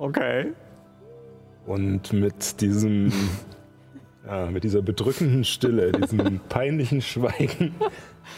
[0.00, 0.54] Okay.
[1.66, 3.12] Und mit diesem,
[4.26, 7.74] ja, mit dieser bedrückenden Stille, diesem peinlichen Schweigen,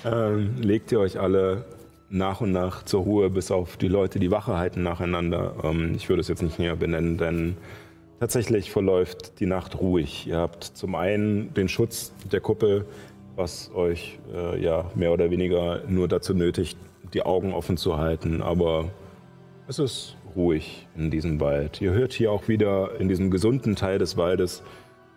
[0.05, 1.65] ähm, legt ihr euch alle
[2.11, 5.55] nach und nach zur Ruhe, bis auf die Leute, die Wache halten nacheinander.
[5.63, 7.57] Ähm, ich würde es jetzt nicht näher benennen, denn
[8.19, 10.27] tatsächlich verläuft die Nacht ruhig.
[10.27, 12.87] Ihr habt zum einen den Schutz der Kuppel,
[13.37, 16.77] was euch äh, ja mehr oder weniger nur dazu nötigt,
[17.15, 18.91] die Augen offen zu halten, aber
[19.69, 21.81] es ist ruhig in diesem Wald.
[21.81, 24.63] Ihr hört hier auch wieder in diesem gesunden Teil des Waldes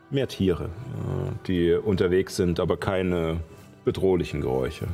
[0.09, 3.39] mehr Tiere, äh, die unterwegs sind, aber keine
[3.83, 4.87] bedrohlichen Geräusche.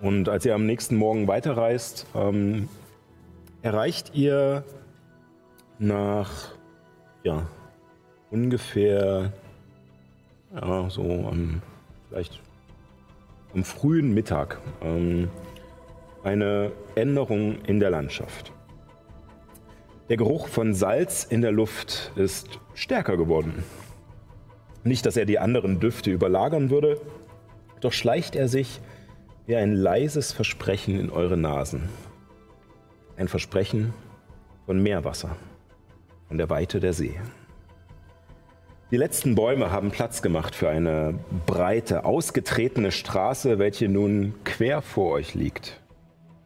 [0.00, 2.68] Und als ihr am nächsten Morgen weiterreist, ähm,
[3.62, 4.64] erreicht ihr
[5.78, 6.52] nach
[7.22, 7.46] ja,
[8.30, 9.32] ungefähr
[10.54, 11.62] ja, so am
[12.08, 12.40] vielleicht
[13.54, 15.28] am frühen Mittag ähm,
[16.24, 18.52] eine Änderung in der Landschaft.
[20.08, 23.62] Der Geruch von Salz in der Luft ist stärker geworden.
[24.82, 27.00] Nicht, dass er die anderen Düfte überlagern würde,
[27.80, 28.80] doch schleicht er sich
[29.46, 31.88] wie ein leises Versprechen in eure Nasen.
[33.16, 33.94] Ein Versprechen
[34.66, 35.36] von Meerwasser,
[36.28, 37.18] von der Weite der See.
[38.90, 45.12] Die letzten Bäume haben Platz gemacht für eine breite, ausgetretene Straße, welche nun quer vor
[45.12, 45.83] euch liegt.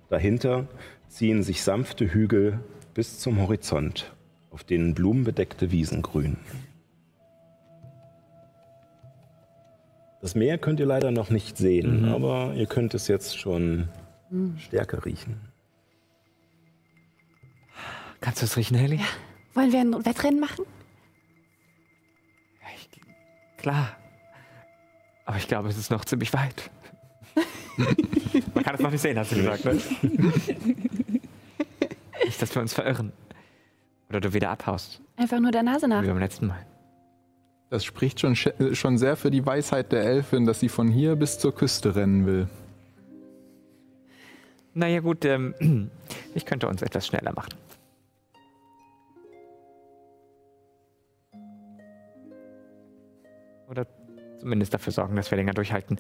[0.09, 0.66] Dahinter
[1.09, 2.60] ziehen sich sanfte Hügel
[2.94, 4.12] bis zum Horizont,
[4.51, 6.39] auf denen blumenbedeckte Wiesen grünen.
[10.20, 13.89] Das Meer könnt ihr leider noch nicht sehen, aber ihr könnt es jetzt schon
[14.59, 15.40] stärker riechen.
[18.20, 19.01] Kannst du es riechen, Haley?
[19.55, 20.64] Wollen wir ein Wettrennen machen?
[23.59, 23.97] Klar.
[25.26, 26.70] Aber ich glaube, es ist noch ziemlich weit.
[28.55, 29.74] Man kann es noch nicht sehen, hast du gesagt, ne?
[32.24, 33.12] nicht, dass wir uns verirren.
[34.09, 36.02] Oder du wieder abhaust, Einfach nur der Nase nach.
[36.02, 36.65] wie beim letzten Mal.
[37.70, 41.16] Das spricht schon, sch- schon sehr für die Weisheit der Elfin, dass sie von hier
[41.16, 42.48] bis zur Küste rennen will.
[44.74, 45.55] Naja, gut, ähm,
[46.35, 47.51] ich könnte uns etwas schneller machen.
[53.69, 53.86] Oder
[54.39, 55.98] zumindest dafür sorgen, dass wir länger durchhalten.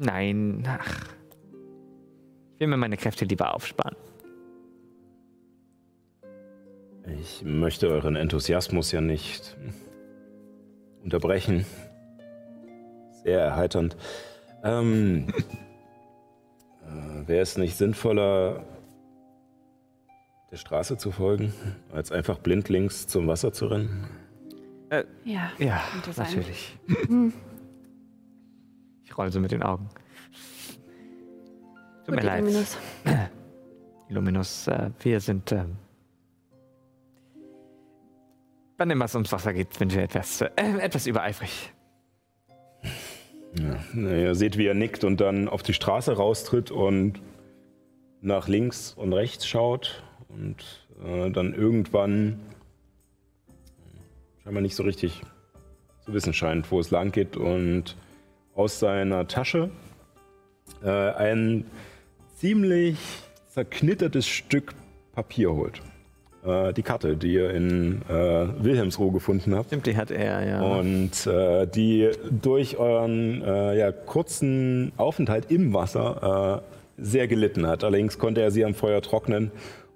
[0.00, 1.14] Nein, ach.
[2.54, 3.96] Ich will mir meine Kräfte lieber aufsparen.
[7.20, 9.58] Ich möchte euren Enthusiasmus ja nicht
[11.02, 11.66] unterbrechen.
[13.24, 13.94] Sehr erheiternd.
[14.64, 15.28] Ähm,
[16.86, 18.64] äh, Wäre es nicht sinnvoller,
[20.50, 21.52] der Straße zu folgen,
[21.92, 24.06] als einfach blindlings zum Wasser zu rennen?
[25.24, 25.52] Ja.
[25.58, 26.26] Ja, sein.
[26.26, 26.78] natürlich.
[29.20, 29.86] Ich roll so mit den Augen.
[32.06, 32.38] Tut mir leid.
[32.38, 32.78] Illuminus.
[34.08, 35.52] Illuminus, äh, wir sind.
[35.52, 35.76] Ähm,
[38.78, 41.74] wann immer es ums Wasser geht, sind wir etwas, äh, etwas übereifrig.
[43.58, 43.84] Ja.
[43.92, 47.20] Na, Ihr seht, wie er nickt und dann auf die Straße raustritt und
[48.22, 52.40] nach links und rechts schaut und äh, dann irgendwann
[54.44, 55.20] scheinbar nicht so richtig
[56.06, 57.96] zu wissen scheint, wo es lang geht und
[58.60, 59.70] aus seiner Tasche
[60.84, 61.64] äh, ein
[62.36, 62.98] ziemlich
[63.48, 64.74] zerknittertes Stück
[65.14, 65.80] Papier holt.
[66.44, 68.12] Äh, die Karte, die ihr in äh,
[68.62, 69.68] Wilhelmsruhe gefunden habt.
[69.68, 70.60] Stimmt, die hat er, ja.
[70.60, 76.62] Und äh, die durch euren äh, ja, kurzen Aufenthalt im Wasser
[76.98, 77.82] äh, sehr gelitten hat.
[77.82, 79.52] Allerdings konnte er sie am Feuer trocknen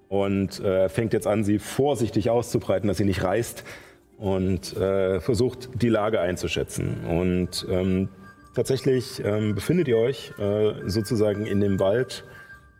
[0.09, 3.63] und äh, fängt jetzt an, sie vorsichtig auszubreiten, dass sie nicht reißt
[4.17, 7.03] und versucht, die Lage einzuschätzen.
[7.05, 8.07] Und ähm,
[8.55, 12.23] tatsächlich ähm, befindet ihr euch äh, sozusagen in dem Wald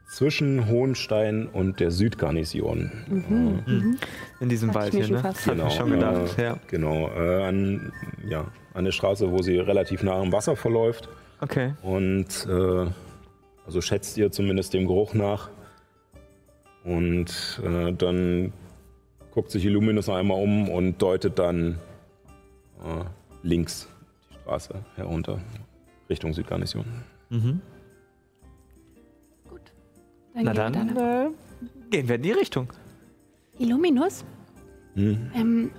[0.08, 3.98] zwischen Hohenstein und der Südgarnison.
[4.40, 5.22] In diesem Hab ich Wald mir hier, schon ne?
[5.22, 6.60] fast- ich schon gedacht, äh, ja.
[6.68, 7.92] Genau, äh, an,
[8.28, 11.10] ja, an der Straße, wo sie relativ nah am Wasser verläuft.
[11.42, 11.74] Okay.
[11.82, 12.86] Und äh,
[13.66, 15.50] also schätzt ihr zumindest dem Geruch nach.
[16.84, 18.54] Und äh, dann
[19.32, 21.80] guckt sich Illuminus noch einmal um und deutet dann
[22.84, 23.04] äh,
[23.42, 23.88] links
[24.30, 25.40] die Straße herunter,
[26.10, 26.86] Richtung Südgarnison.
[27.30, 27.62] Mhm.
[30.34, 31.24] Dann Na gehen wir dann, da.
[31.26, 31.30] äh,
[31.90, 32.72] gehen wir in die Richtung.
[33.58, 34.26] Illuminus,
[34.96, 35.32] Mhm.
[35.34, 35.72] ähm,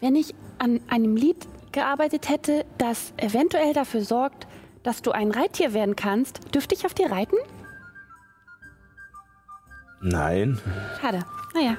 [0.00, 4.46] wenn ich an einem Lied gearbeitet hätte, das eventuell dafür sorgt,
[4.84, 7.36] dass du ein Reittier werden kannst, dürfte ich auf dir reiten?
[10.02, 10.60] Nein,
[11.00, 11.20] Schade.
[11.54, 11.76] Naja.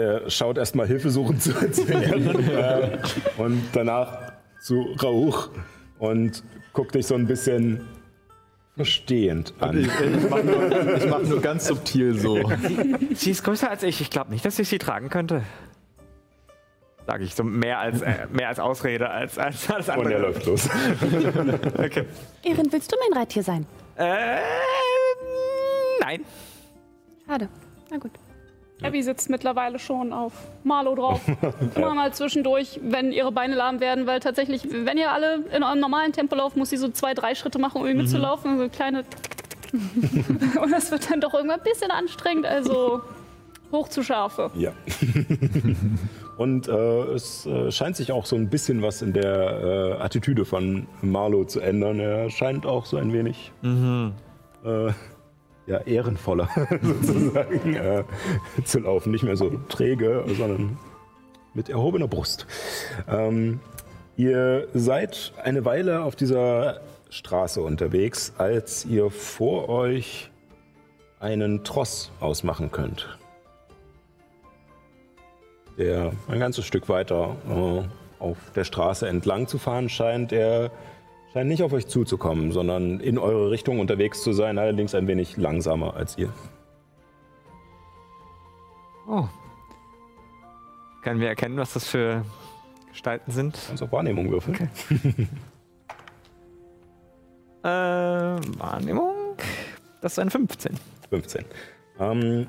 [0.00, 2.98] Er schaut erstmal hilfesuchend zu erzählen äh,
[3.38, 5.48] und danach zu Rauch
[5.98, 7.86] und guckt dich so ein bisschen
[8.76, 9.78] verstehend Ich, an.
[9.78, 12.50] ich mache nur, ich mach nur ganz subtil so.
[13.14, 14.00] Sie ist größer als ich.
[14.00, 15.42] Ich glaube nicht, dass ich sie tragen könnte.
[17.06, 20.14] Sage ich so mehr als, äh, mehr als Ausrede als, als alles Und andere.
[20.14, 20.68] er läuft los.
[21.78, 22.04] Okay.
[22.44, 23.66] Erin, willst du mein Reittier sein?
[23.96, 24.36] Äh,
[26.00, 26.24] nein.
[27.26, 27.48] Schade.
[27.90, 28.12] Na gut.
[28.82, 30.32] Abby sitzt mittlerweile schon auf
[30.64, 31.20] Marlo drauf.
[31.74, 35.80] Immer mal zwischendurch, wenn ihre Beine lahm werden, weil tatsächlich, wenn ihr alle in eurem
[35.80, 38.58] normalen Tempo lauft, muss sie so zwei, drei Schritte machen, um irgendwie mitzulaufen.
[38.58, 39.04] So kleine.
[40.60, 43.02] Und das wird dann doch irgendwann ein bisschen anstrengend, also
[43.70, 44.50] hoch zu Schafe.
[44.54, 44.72] Ja.
[46.36, 50.44] Und äh, es äh, scheint sich auch so ein bisschen was in der äh, Attitüde
[50.44, 52.00] von Marlow zu ändern.
[52.00, 54.92] Er scheint auch so ein wenig äh,
[55.70, 56.48] ja, ehrenvoller
[56.82, 58.04] sozusagen äh,
[58.64, 59.12] zu laufen.
[59.12, 60.78] Nicht mehr so träge, sondern
[61.54, 62.46] mit erhobener Brust.
[63.08, 63.60] Ähm,
[64.16, 70.30] ihr seid eine Weile auf dieser Straße unterwegs, als ihr vor euch
[71.20, 73.18] einen Tross ausmachen könnt
[75.80, 80.30] der ein ganzes Stück weiter äh, auf der Straße entlang zu fahren scheint.
[80.30, 80.70] Er
[81.32, 85.36] scheint nicht auf euch zuzukommen, sondern in eure Richtung unterwegs zu sein, allerdings ein wenig
[85.36, 86.32] langsamer als ihr.
[89.08, 89.26] Oh.
[91.02, 92.24] Können wir erkennen, was das für
[92.90, 93.58] Gestalten sind?
[93.66, 94.70] Kannst auf Wahrnehmung würfeln.
[97.62, 99.36] Äh, Wahrnehmung.
[100.00, 100.78] Das ist ein 15.
[101.10, 101.44] 15.
[101.98, 102.46] Ähm,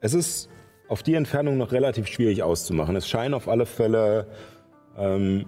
[0.00, 0.48] es ist
[0.86, 2.94] auf die Entfernung noch relativ schwierig auszumachen.
[2.94, 4.28] Es scheinen auf alle Fälle
[4.96, 5.44] ähm,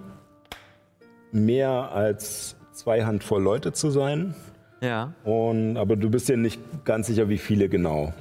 [1.33, 4.35] mehr als zwei Handvoll Leute zu sein.
[4.81, 5.13] Ja.
[5.25, 8.13] Und, aber du bist dir nicht ganz sicher, wie viele genau.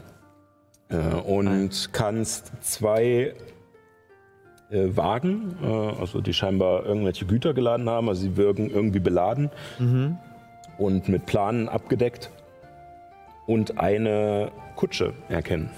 [0.90, 3.34] Äh, und kannst zwei
[4.70, 9.50] äh, Wagen, äh, also die scheinbar irgendwelche Güter geladen haben, also sie wirken irgendwie beladen
[10.78, 12.30] und mit Planen abgedeckt
[13.48, 15.70] und eine Kutsche erkennen,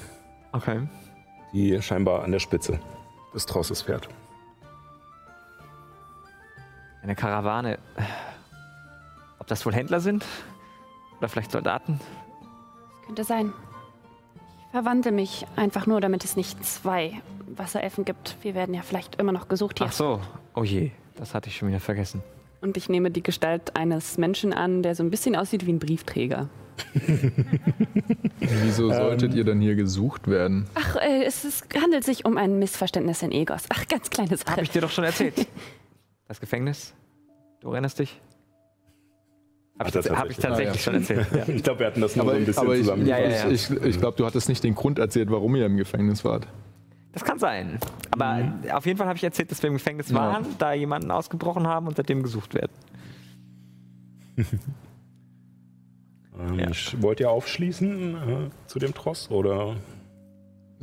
[0.51, 0.81] Okay.
[1.53, 2.79] die scheinbar an der Spitze
[3.33, 4.09] des Trosses fährt.
[7.01, 7.79] Eine Karawane.
[9.39, 10.25] Ob das wohl Händler sind?
[11.17, 11.99] Oder vielleicht Soldaten?
[13.05, 13.53] Könnte sein.
[14.65, 17.13] Ich verwandle mich einfach nur, damit es nicht zwei
[17.47, 18.37] Wasserelfen gibt.
[18.41, 19.87] Wir werden ja vielleicht immer noch gesucht hier.
[19.87, 20.21] Ach so.
[20.55, 22.23] Oh je, das hatte ich schon wieder vergessen.
[22.61, 25.79] Und ich nehme die Gestalt eines Menschen an, der so ein bisschen aussieht wie ein
[25.79, 26.47] Briefträger.
[28.39, 30.67] Wieso solltet ihr dann hier gesucht werden?
[30.75, 33.63] Ach, äh, es ist, handelt sich um ein Missverständnis in Egos.
[33.69, 34.51] Ach, ganz kleine Sache.
[34.51, 35.47] Habe ich dir doch schon erzählt.
[36.31, 36.93] Das Gefängnis?
[37.59, 38.21] Du erinnerst dich?
[39.77, 40.79] Habe ich, das tats- hab ich tatsächlich Ah, ja.
[40.79, 41.27] schon erzählt.
[41.35, 41.43] Ja.
[41.53, 43.05] Ich glaube, wir hatten das nur Aber, so ein bisschen aber ich, zusammen.
[43.05, 43.49] Ja, ja, ja.
[43.49, 46.47] ich, ich, ich glaube, du hattest nicht den Grund erzählt, warum ihr im Gefängnis wart.
[47.11, 47.79] Das kann sein.
[48.11, 51.67] Aber auf jeden Fall habe ich erzählt, dass wir im Gefängnis waren, da jemanden ausgebrochen
[51.67, 52.71] haben und seitdem gesucht werden.
[56.39, 56.71] Ähm, Ja.
[57.01, 59.75] Wollt ihr aufschließen äh, zu dem Tross oder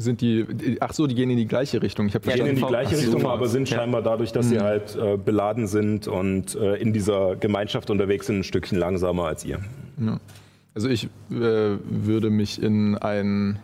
[0.01, 2.07] Sind die, die- ach so, die gehen in die gleiche Richtung.
[2.07, 3.79] Ich habe gehen in die gleiche ach so, Richtung, vom- aber sind ja.
[3.79, 8.39] scheinbar dadurch, dass sie halt äh, beladen sind und äh, in dieser Gemeinschaft unterwegs sind,
[8.39, 9.59] ein Stückchen langsamer als ihr.
[10.01, 10.21] Ja.
[10.75, 13.59] Also ich äh, würde mich in ein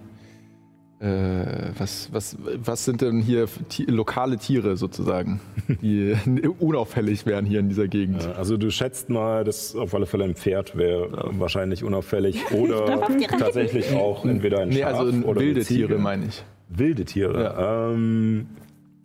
[1.78, 3.47] was, was, was sind denn hier
[3.86, 5.41] lokale Tiere sozusagen,
[5.83, 6.16] die
[6.58, 8.24] unauffällig wären hier in dieser Gegend?
[8.24, 13.07] Äh, Also du schätzt mal, dass auf alle Fälle ein Pferd wäre wahrscheinlich unauffällig oder
[13.39, 15.62] tatsächlich auch entweder ein Nee, Schaf also oder wilde.
[15.65, 16.44] Tiere meine ich.
[16.68, 17.91] Wilde Tiere.
[17.92, 18.47] Ähm,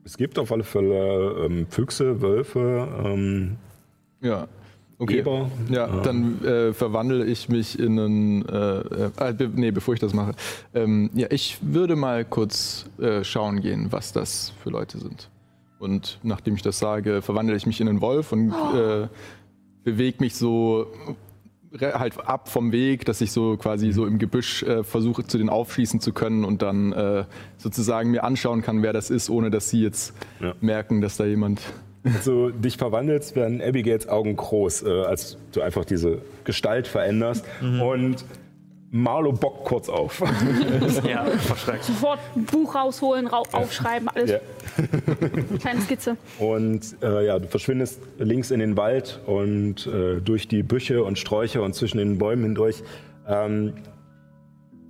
[0.06, 3.58] es gibt auf alle Fälle ähm, Füchse, Wölfe, ähm,
[4.22, 4.48] Ja.
[5.02, 5.20] Okay.
[5.20, 5.50] Eber.
[5.70, 8.46] Ja, dann äh, verwandle ich mich in einen.
[8.50, 8.80] Äh,
[9.30, 10.34] äh, be nee, bevor ich das mache.
[10.74, 15.30] Ähm, ja, ich würde mal kurz äh, schauen gehen, was das für Leute sind.
[15.80, 19.08] Und nachdem ich das sage, verwandle ich mich in einen Wolf und äh,
[19.86, 20.88] bewege mich so
[21.80, 25.50] halt ab vom Weg, dass ich so quasi so im Gebüsch äh, versuche, zu den
[25.50, 27.24] aufschießen zu können und dann äh,
[27.58, 30.56] sozusagen mir anschauen kann, wer das ist, ohne dass sie jetzt Ja.
[30.62, 31.62] merken, dass da jemand.
[32.04, 37.46] Als du dich verwandelst, werden Abigails Augen groß, äh, als du einfach diese Gestalt veränderst.
[37.62, 38.24] Und
[38.92, 40.24] Marlo bockt kurz auf.
[41.08, 41.84] Ja, verschreckt.
[41.84, 44.32] Sofort ein Buch rausholen, rau aufschreiben, alles.
[44.32, 44.40] ja.
[45.60, 46.18] Kleine Skizze.
[46.40, 51.20] Und äh, ja, du verschwindest links in den Wald und äh, durch die Büsche und
[51.20, 52.84] Sträucher und zwischen den Bäumen hindurch.
[53.28, 53.74] Ähm,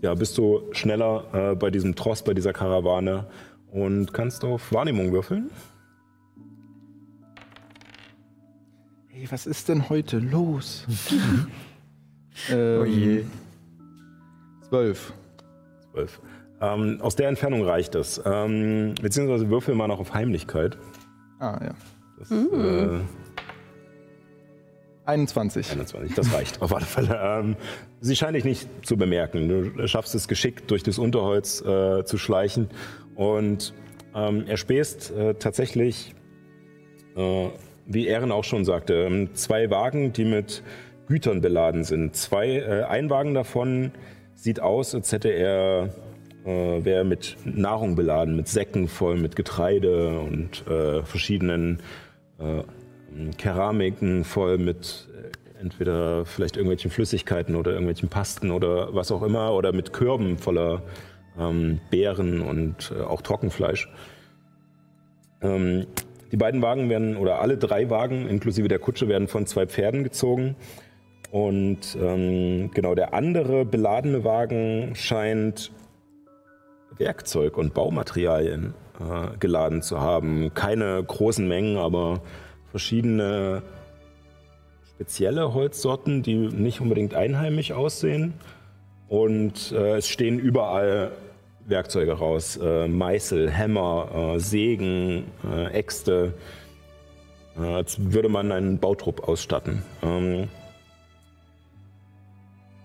[0.01, 3.25] ja, bist du schneller äh, bei diesem Tross, bei dieser Karawane
[3.71, 5.49] und kannst auf Wahrnehmung würfeln.
[9.19, 10.87] Hey, was ist denn heute los?
[12.49, 13.25] ähm, Oh je.
[14.69, 15.11] Zwölf.
[15.91, 16.21] Zwölf.
[16.61, 18.21] Ähm, aus der Entfernung reicht es.
[18.25, 20.77] Ähm, beziehungsweise würfel mal noch auf Heimlichkeit.
[21.39, 21.71] Ah, ja.
[22.17, 22.99] Das, äh,
[25.03, 25.69] 21.
[25.69, 27.19] 21, das reicht auf alle Fälle.
[27.21, 27.57] Ähm,
[27.99, 29.73] sie scheint dich nicht zu bemerken.
[29.75, 32.69] Du schaffst es geschickt, durch das Unterholz äh, zu schleichen
[33.15, 33.73] und
[34.15, 36.15] ähm, erspähst äh, tatsächlich,
[37.17, 37.49] äh,
[37.89, 40.63] wie Ehren auch schon sagte, ähm, zwei Wagen, die mit
[41.07, 42.15] Gütern beladen sind.
[42.15, 43.91] Zwei, äh, ein Wagen davon
[44.35, 45.89] sieht aus, als hätte er
[46.45, 51.79] äh, wäre mit Nahrung beladen, mit Säcken voll mit Getreide und äh, verschiedenen
[52.37, 52.63] äh,
[53.37, 59.53] Keramiken voll mit äh, entweder vielleicht irgendwelchen Flüssigkeiten oder irgendwelchen Pasten oder was auch immer
[59.53, 60.83] oder mit Körben voller
[61.37, 63.89] ähm, Beeren und äh, auch Trockenfleisch.
[65.41, 65.85] Ähm,
[66.31, 70.03] die beiden Wagen werden oder alle drei Wagen inklusive der Kutsche werden von zwei Pferden
[70.03, 70.55] gezogen
[71.31, 75.71] und ähm, genau der andere beladene Wagen scheint
[76.97, 80.53] Werkzeug und Baumaterialien äh, geladen zu haben.
[80.53, 82.21] Keine großen Mengen, aber
[82.71, 83.61] verschiedene
[84.95, 88.33] spezielle Holzsorten, die nicht unbedingt einheimisch aussehen.
[89.07, 91.11] Und äh, es stehen überall
[91.69, 92.57] Werkzeuge raus.
[92.57, 96.33] Äh, Meißel, Hämmer, äh, Sägen, äh, Äxte.
[97.57, 99.83] Äh, als würde man einen Bautrupp ausstatten.
[100.01, 100.47] Ähm,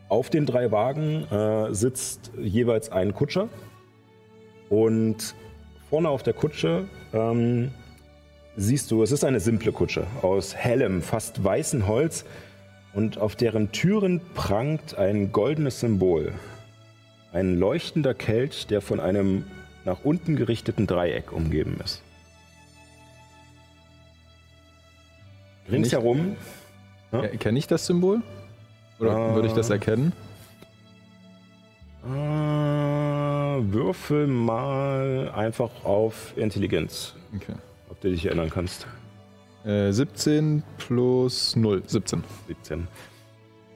[0.09, 3.49] auf den drei Wagen äh, sitzt jeweils ein Kutscher.
[4.69, 5.35] Und
[5.91, 7.71] vorne auf der Kutsche ähm,
[8.57, 12.25] siehst du, es ist eine simple Kutsche aus hellem, fast weißem Holz
[12.95, 16.33] und auf deren Türen prangt ein goldenes Symbol.
[17.35, 19.45] Ein leuchtender Kelch, der von einem
[19.85, 22.01] nach unten gerichteten Dreieck umgeben ist.
[25.71, 26.37] Ringsherum,
[27.13, 28.23] Ja, Kenne ich das Symbol?
[28.99, 29.35] Oder Äh.
[29.35, 30.13] würde ich das erkennen?
[32.05, 32.09] Äh,
[33.73, 37.55] würfel mal einfach auf Intelligenz, Okay.
[37.89, 38.87] ob du dich erinnern kannst.
[39.65, 41.83] Äh, 17 plus 0.
[41.87, 42.23] 17.
[42.49, 42.87] 17.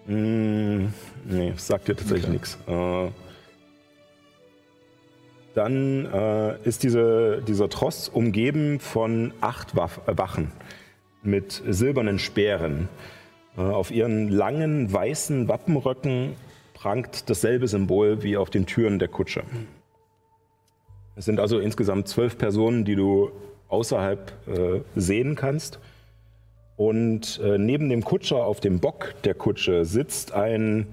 [0.06, 0.92] Mm,
[1.24, 2.32] nee, sagt dir tatsächlich Okay.
[2.32, 2.58] nichts.
[2.66, 3.08] Äh,
[5.58, 10.52] dann äh, ist diese, dieser Tross umgeben von acht Waff, Wachen
[11.24, 12.88] mit silbernen Speeren.
[13.56, 16.34] Äh, auf ihren langen weißen Wappenröcken
[16.74, 19.42] prangt dasselbe Symbol wie auf den Türen der Kutsche.
[21.16, 23.32] Es sind also insgesamt zwölf Personen, die du
[23.66, 25.80] außerhalb äh, sehen kannst.
[26.76, 30.86] Und äh, neben dem Kutscher auf dem Bock der Kutsche sitzt ein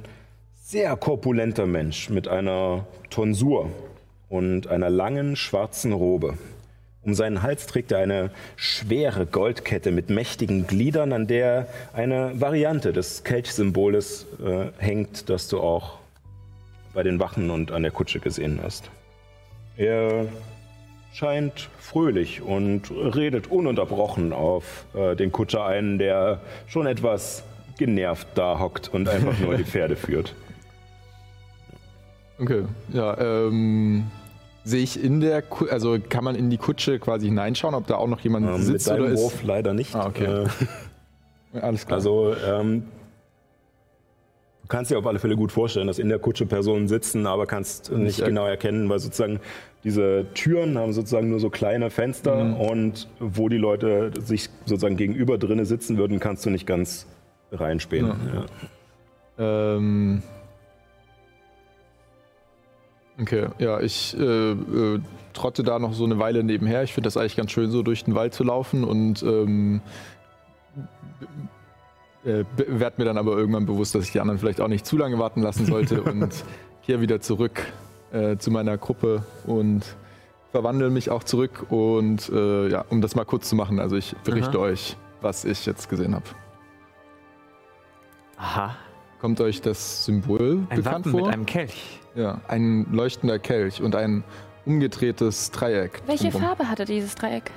[0.56, 3.70] sehr korpulenter Mensch mit einer Tonsur
[4.30, 6.38] und einer langen schwarzen Robe.
[7.06, 12.94] Um seinen Hals trägt er eine schwere Goldkette mit mächtigen Gliedern, an der eine Variante
[12.94, 16.00] des Kelchsymboles äh, hängt, das du auch
[16.96, 18.90] bei den Wachen und an der Kutsche gesehen hast.
[19.78, 20.26] Er
[21.14, 27.44] scheint fröhlich und redet ununterbrochen auf äh, den Kutscher ein, der schon etwas
[27.78, 30.34] genervt da hockt und einfach nur die Pferde führt.
[32.38, 34.06] Okay, ja, ähm,
[34.64, 37.96] sehe ich in der, Ku also kann man in die Kutsche quasi hineinschauen, ob da
[37.96, 39.22] auch noch jemand Ähm, mit sitzt oder deinem ist?
[39.22, 39.96] Wurf leider nicht.
[39.96, 40.44] Ah, okay.
[41.54, 41.98] Äh, Alles klar.
[41.98, 42.84] also ähm,
[44.64, 47.46] du kannst dir auf alle Fälle gut vorstellen, dass in der Kutsche Personen sitzen, aber
[47.46, 49.40] kannst nicht Nicht genau erkennen, weil sozusagen
[49.86, 52.54] diese Türen haben sozusagen nur so kleine Fenster Mhm.
[52.56, 57.06] und wo die Leute sich sozusagen gegenüber drinne sitzen würden, kannst du nicht ganz
[57.54, 58.08] reinspähen.
[58.08, 58.46] Ja.
[59.38, 59.76] Ja.
[59.78, 60.22] Ähm.
[63.20, 65.00] Okay, ja, ich äh, äh,
[65.34, 66.84] trotte da noch so eine Weile nebenher.
[66.84, 69.82] Ich finde das eigentlich ganz schön, so durch den Wald zu laufen und ähm,
[72.26, 74.98] äh, werde mir dann aber irgendwann bewusst, dass ich die anderen vielleicht auch nicht zu
[74.98, 76.44] lange warten lassen sollte und
[76.82, 77.62] hier wieder zurück
[78.12, 79.84] äh, zu meiner Gruppe und
[80.52, 84.16] verwandle mich auch zurück und äh, ja, um das mal kurz zu machen, also ich
[84.24, 84.66] berichte Aha.
[84.66, 86.26] euch, was ich jetzt gesehen habe.
[88.38, 88.76] Aha.
[89.26, 91.22] Kommt euch das Symbol Ein bekannt Wappen vor?
[91.22, 92.00] mit einem Kelch.
[92.14, 94.24] Ja, ein leuchtender Kelch und ein
[94.68, 96.04] umgedrehtes Dreieck.
[96.06, 96.44] Welche drumrum.
[96.44, 97.50] Farbe hatte dieses Dreieck?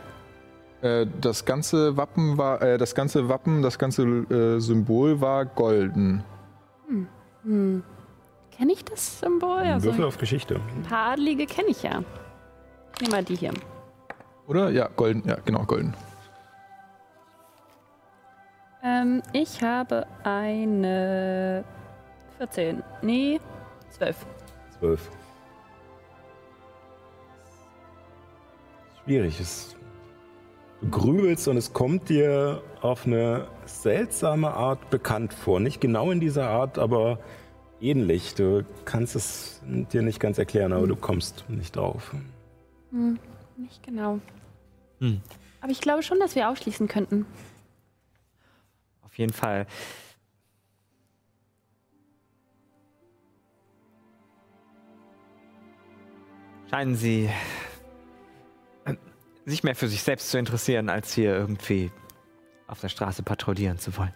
[0.80, 6.24] Äh, das ganze Wappen war, äh, das ganze Wappen, das ganze äh, Symbol war golden.
[7.44, 7.82] Hm.
[8.56, 9.58] Kenne ich das Symbol?
[9.58, 10.58] Also, Würfel ein auf Geschichte.
[10.88, 12.02] paar Adlige kenne ich ja.
[13.02, 13.52] Nimm mal die hier.
[14.46, 14.70] Oder?
[14.70, 15.22] Ja, golden.
[15.28, 15.92] Ja, genau, golden.
[18.82, 21.64] Ähm, ich habe eine
[22.38, 22.82] 14.
[23.02, 23.40] Nee,
[23.90, 24.16] 12.
[24.78, 25.10] Zwölf.
[29.04, 29.40] Schwierig.
[29.40, 29.74] Es,
[30.80, 35.58] du grübelst und es kommt dir auf eine seltsame Art bekannt vor.
[35.58, 37.18] Nicht genau in dieser Art, aber
[37.80, 38.34] ähnlich.
[38.34, 42.14] Du kannst es dir nicht ganz erklären, aber du kommst nicht drauf.
[42.92, 43.18] Hm,
[43.56, 44.20] nicht genau.
[45.00, 45.20] Hm.
[45.60, 47.26] Aber ich glaube schon, dass wir ausschließen könnten.
[49.18, 49.66] Jeden Fall.
[56.70, 57.28] Scheinen Sie
[58.84, 58.94] äh,
[59.44, 61.90] sich mehr für sich selbst zu interessieren, als hier irgendwie
[62.68, 64.14] auf der Straße patrouillieren zu wollen.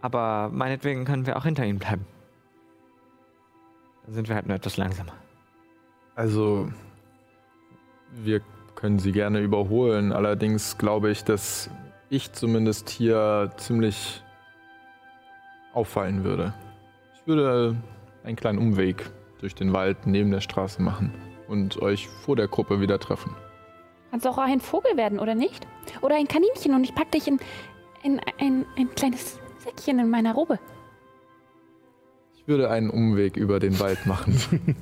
[0.00, 2.06] Aber meinetwegen können wir auch hinter Ihnen bleiben.
[4.04, 5.14] Dann sind wir halt nur etwas langsamer.
[6.14, 6.70] Also,
[8.12, 8.42] wir
[8.76, 10.12] können sie gerne überholen.
[10.12, 11.70] Allerdings glaube ich, dass
[12.08, 14.22] ich zumindest hier ziemlich
[15.72, 16.54] auffallen würde.
[17.14, 17.76] Ich würde
[18.22, 21.12] einen kleinen Umweg durch den Wald neben der Straße machen
[21.48, 23.34] und euch vor der Gruppe wieder treffen.
[24.10, 25.66] Kannst auch ein Vogel werden, oder nicht?
[26.00, 27.40] Oder ein Kaninchen und ich pack dich in,
[28.02, 30.58] in ein, ein kleines Säckchen in meiner Robe.
[32.36, 34.38] Ich würde einen Umweg über den Wald machen.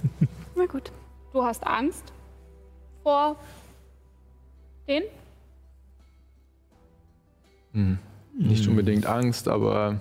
[0.55, 0.93] Na gut.
[1.33, 2.13] Du hast Angst
[3.03, 3.37] vor
[4.89, 5.03] den?
[7.73, 7.99] Hm.
[8.37, 10.01] Nicht unbedingt Angst, aber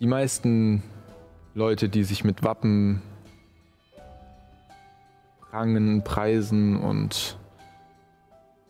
[0.00, 0.82] die meisten
[1.54, 3.02] Leute, die sich mit Wappen
[5.50, 7.38] prangen, preisen und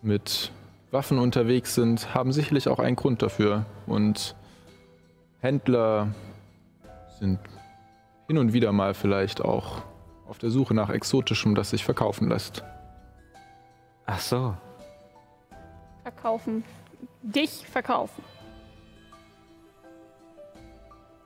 [0.03, 0.53] mit
[0.91, 3.65] Waffen unterwegs sind, haben sicherlich auch einen Grund dafür.
[3.87, 4.35] Und
[5.41, 6.15] Händler
[7.19, 7.39] sind
[8.27, 9.83] hin und wieder mal vielleicht auch
[10.29, 12.65] auf der Suche nach Exotischem, das sich verkaufen lässt.
[14.07, 14.55] Ach so.
[16.03, 16.65] Verkaufen.
[17.23, 18.23] Dich verkaufen.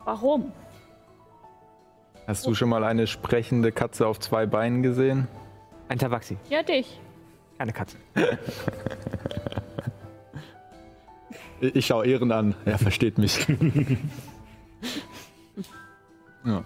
[0.04, 0.52] Warum?
[2.26, 5.28] Hast du schon mal eine sprechende Katze auf zwei Beinen gesehen?
[5.88, 7.00] Ein Tabaxi, Ja, dich.
[7.58, 7.96] keine Katze.
[11.60, 12.54] Ich, ich schaue Ehren an.
[12.64, 13.46] Er versteht mich.
[16.44, 16.64] ja.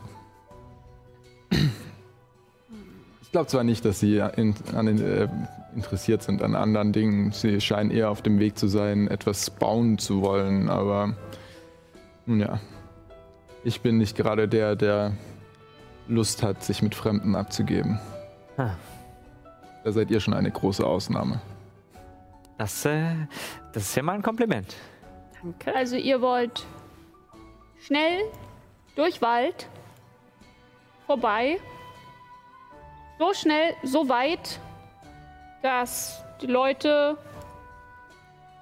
[3.30, 5.28] Ich glaube zwar nicht, dass sie in, an den, äh,
[5.76, 7.30] interessiert sind an anderen Dingen.
[7.30, 11.14] Sie scheinen eher auf dem Weg zu sein, etwas bauen zu wollen, aber
[12.26, 12.58] nun ja.
[13.62, 15.12] Ich bin nicht gerade der, der
[16.08, 18.00] Lust hat, sich mit Fremden abzugeben.
[18.56, 18.70] Ah.
[19.84, 21.40] Da seid ihr schon eine große Ausnahme.
[22.58, 23.14] Das, äh,
[23.72, 24.74] das ist ja mal ein Kompliment.
[25.40, 25.72] Danke.
[25.72, 26.66] Also ihr wollt
[27.78, 28.22] schnell
[28.96, 29.68] durch Wald
[31.06, 31.58] vorbei,
[33.20, 34.58] so schnell, so weit,
[35.62, 37.18] dass die Leute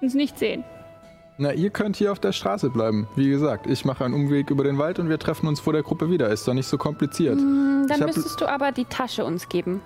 [0.01, 0.65] uns nicht sehen.
[1.37, 3.07] Na, ihr könnt hier auf der Straße bleiben.
[3.15, 5.83] Wie gesagt, ich mache einen Umweg über den Wald und wir treffen uns vor der
[5.83, 6.27] Gruppe wieder.
[6.27, 7.37] Ist doch nicht so kompliziert.
[7.37, 9.81] Hm, Dann müsstest du aber die Tasche uns geben.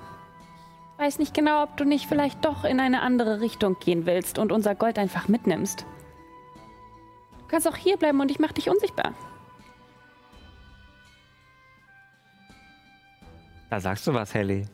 [0.98, 4.40] Ich weiß nicht genau, ob du nicht vielleicht doch in eine andere Richtung gehen willst
[4.40, 5.86] und unser Gold einfach mitnimmst.
[7.42, 9.14] Du kannst auch hier bleiben und ich mache dich unsichtbar.
[13.74, 14.66] Da sagst du was, Helly.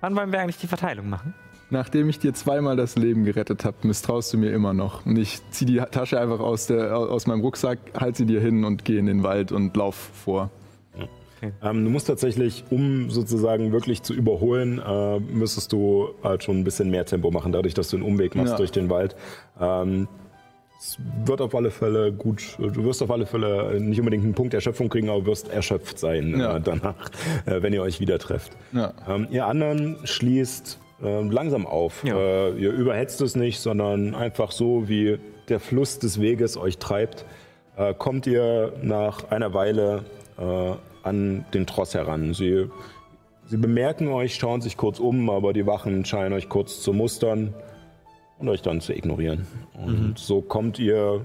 [0.00, 1.32] Wann wollen wir eigentlich die Verteilung machen?
[1.70, 5.06] Nachdem ich dir zweimal das Leben gerettet habe, misstraust du mir immer noch.
[5.06, 8.64] Und ich ziehe die Tasche einfach aus, der, aus meinem Rucksack, halte sie dir hin
[8.64, 10.50] und gehe in den Wald und lauf vor.
[11.62, 16.64] Ähm, du musst tatsächlich, um sozusagen wirklich zu überholen, äh, müsstest du halt schon ein
[16.64, 18.56] bisschen mehr Tempo machen, dadurch, dass du einen Umweg machst Ja.
[18.56, 19.14] durch den Wald.
[19.60, 20.08] Ähm,
[20.78, 24.54] es wird auf alle Fälle gut, du wirst auf alle Fälle nicht unbedingt einen Punkt
[24.54, 26.56] Erschöpfung kriegen, aber wirst erschöpft sein Ja.
[26.56, 27.10] äh, danach,
[27.46, 28.52] äh, wenn ihr euch wieder trefft.
[28.72, 28.92] Ja.
[29.08, 32.04] Ähm, ihr anderen schließt äh, langsam auf.
[32.04, 32.16] Ja.
[32.16, 37.24] Äh, ihr überhetzt es nicht, sondern einfach so, wie der Fluss des Weges euch treibt,
[37.76, 40.04] äh, kommt ihr nach einer Weile
[40.38, 42.34] äh, an den Tross heran.
[42.34, 42.66] Sie,
[43.46, 47.52] sie bemerken euch, schauen sich kurz um, aber die Wachen scheinen euch kurz zu mustern
[48.38, 49.46] und euch dann zu ignorieren.
[49.74, 51.24] Und so kommt ihr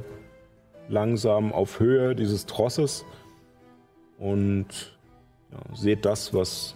[0.89, 3.05] langsam auf Höhe dieses Trosses
[4.17, 4.67] und
[5.51, 6.75] ja, seht das, was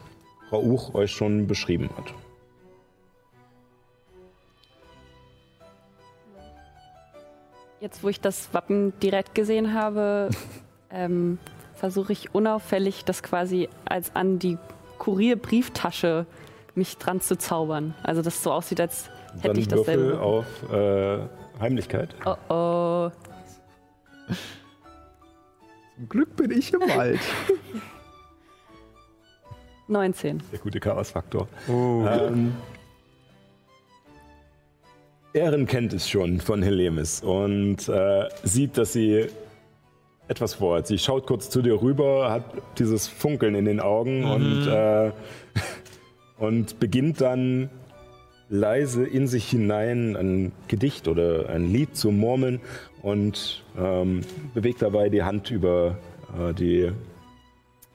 [0.52, 2.14] Rauch euch schon beschrieben hat.
[7.82, 10.30] Jetzt, wo ich das Wappen direkt gesehen habe,
[10.90, 11.38] ähm,
[11.76, 14.58] versuche ich unauffällig, das quasi als an die
[14.98, 16.26] Kurierbrieftasche
[16.76, 17.94] mich dran zu zaubern.
[18.04, 20.04] Also, dass es so aussieht, als hätte Dann ich dasselbe.
[20.04, 21.20] Würfel auf äh,
[21.60, 22.16] Heimlichkeit.
[22.26, 23.12] Oh oh.
[25.96, 27.20] Zum Glück bin ich im Wald.
[29.88, 30.44] 19.
[30.52, 31.48] Der gute Chaos-Faktor.
[31.70, 32.54] Ähm,
[35.34, 39.28] Erin kennt es schon von Helemis und äh, sieht, dass sie
[40.28, 40.88] etwas vorhat.
[40.88, 42.44] Sie schaut kurz zu dir rüber, hat
[42.78, 45.12] dieses Funkeln in den Augen und, äh,
[46.38, 47.70] und beginnt dann
[48.50, 52.62] leise in sich hinein ein Gedicht oder ein Lied zu murmeln
[53.02, 54.22] und ähm,
[54.54, 55.98] bewegt dabei die Hand über,
[56.38, 56.92] äh, die,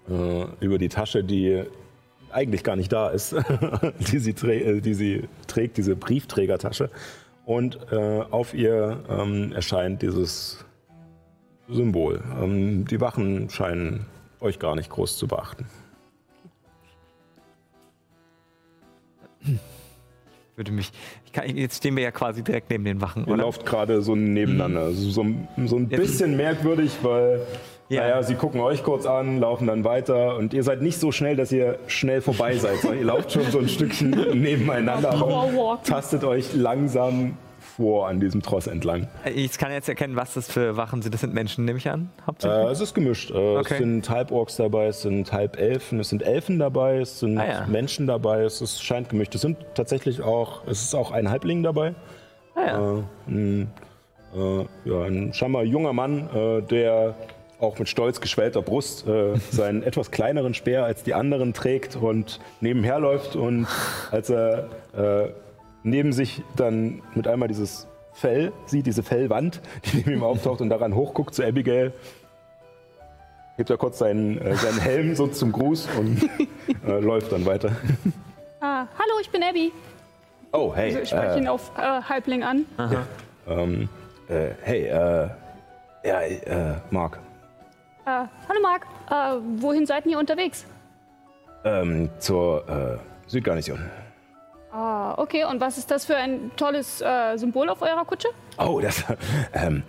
[0.08, 1.64] äh, über die Tasche, die
[2.30, 3.34] eigentlich gar nicht da ist,
[4.12, 6.90] die, sie äh, die sie trägt, diese Briefträgertasche.
[7.44, 10.64] Und äh, auf ihr ähm, erscheint dieses
[11.68, 12.22] Symbol.
[12.40, 14.06] Ähm, die Wachen scheinen
[14.40, 15.66] euch gar nicht groß zu beachten.
[20.56, 20.92] Würde mich.
[21.24, 23.42] Ich kann, jetzt stehen wir ja quasi direkt neben den Wachen, Ihr oder?
[23.44, 24.82] lauft gerade so nebeneinander.
[24.82, 25.24] Also so,
[25.66, 27.40] so ein bisschen merkwürdig, weil
[27.88, 28.02] Ja.
[28.02, 31.36] naja, sie gucken euch kurz an, laufen dann weiter und ihr seid nicht so schnell,
[31.36, 32.76] dass ihr schnell vorbei seid.
[32.80, 37.36] sondern ihr lauft schon so ein Stückchen nebeneinander und tastet euch langsam
[37.76, 39.08] vor an diesem Tross entlang.
[39.34, 41.12] Ich kann jetzt erkennen, was das für Wachen sind.
[41.14, 42.10] Das sind Menschen, nehme ich an.
[42.18, 42.70] Äh, Hauptsächlich.
[42.70, 43.30] es ist gemischt.
[43.30, 43.74] Äh, Okay.
[43.74, 47.66] Es sind Halborks dabei, es sind Halbelfen, es sind Elfen dabei, es sind Ah, ja.
[47.66, 49.34] Menschen dabei, es ist, scheint gemischt.
[49.34, 51.94] Es sind tatsächlich auch, es ist auch ein Halbling dabei.
[52.54, 52.92] ah, ja.
[52.98, 53.70] Äh, ein,
[54.34, 57.14] äh, ja, ein scheinbar junger Mann, äh, der
[57.60, 62.40] auch mit stolz geschwellter Brust äh, seinen etwas kleineren Speer als die anderen trägt und
[62.60, 63.66] nebenher läuft und
[64.10, 65.28] als er äh,
[65.82, 70.68] neben sich dann mit einmal dieses Fell sieht, diese Fellwand, die neben ihm auftaucht und
[70.68, 71.92] daran hochguckt zu Abigail,
[73.56, 76.22] hebt er kurz seinen, äh, seinen Helm so zum Gruß und
[76.86, 77.72] äh, läuft dann weiter.
[78.60, 79.72] Ah, hallo, ich bin Abby.
[80.52, 80.86] Oh, hey.
[80.86, 82.66] Also ich spreche äh, ihn auf äh, Halbling an.
[83.48, 83.88] ähm,
[84.28, 85.28] äh, hey, äh,
[86.04, 87.18] ja, äh, Mark.
[88.04, 88.10] Äh,
[88.48, 90.66] hallo Marc, äh, wohin seid ihr unterwegs?
[91.64, 93.78] Ähm, zur äh, Südgarnison.
[94.72, 98.28] Ah, okay, und was ist das für ein tolles äh, Symbol auf eurer Kutsche?
[98.58, 99.04] Oh, das.
[99.52, 99.82] Ähm,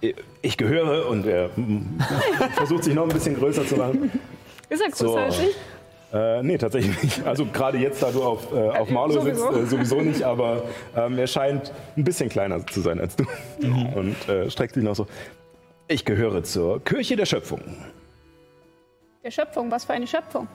[0.00, 1.98] äh, ich gehöre und er mm,
[2.54, 4.12] versucht sich noch ein bisschen größer zu machen.
[4.68, 5.16] Ist ja größer So.
[5.16, 5.56] als ich.
[6.12, 7.26] Äh, nee, tatsächlich nicht.
[7.26, 9.50] Also gerade jetzt, da du auf, äh, auf Marlow sowieso.
[9.52, 10.62] sitzt, äh, sowieso nicht, aber
[10.94, 13.24] ähm, er scheint ein bisschen kleiner zu sein als du.
[13.96, 15.06] Und äh, streckt sich noch so.
[15.88, 17.60] Ich gehöre zur Kirche der Schöpfung.
[19.24, 20.46] Der Schöpfung, was für eine Schöpfung?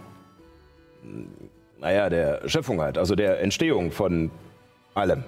[1.80, 4.32] Naja, der Schöpfung halt, also der Entstehung von
[4.96, 5.24] allem.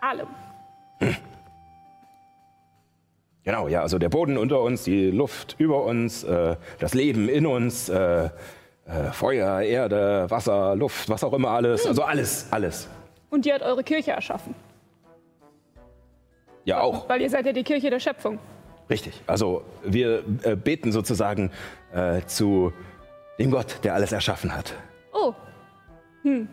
[0.00, 0.28] Allem.
[3.44, 7.46] Genau, ja, also der Boden unter uns, die Luft über uns, äh, das Leben in
[7.46, 8.30] uns, äh, äh,
[9.12, 11.86] Feuer, Erde, Wasser, Luft, was auch immer alles.
[11.86, 12.88] Also alles, alles.
[13.30, 14.54] Und die hat eure Kirche erschaffen.
[16.64, 17.08] Ja, auch.
[17.08, 18.38] Weil ihr seid ja die Kirche der Schöpfung.
[18.90, 19.20] Richtig.
[19.26, 21.50] Also wir äh, beten sozusagen
[21.92, 22.72] äh, zu
[23.38, 24.74] dem Gott, der alles erschaffen hat.
[25.16, 25.34] Oh.
[26.22, 26.48] Hm.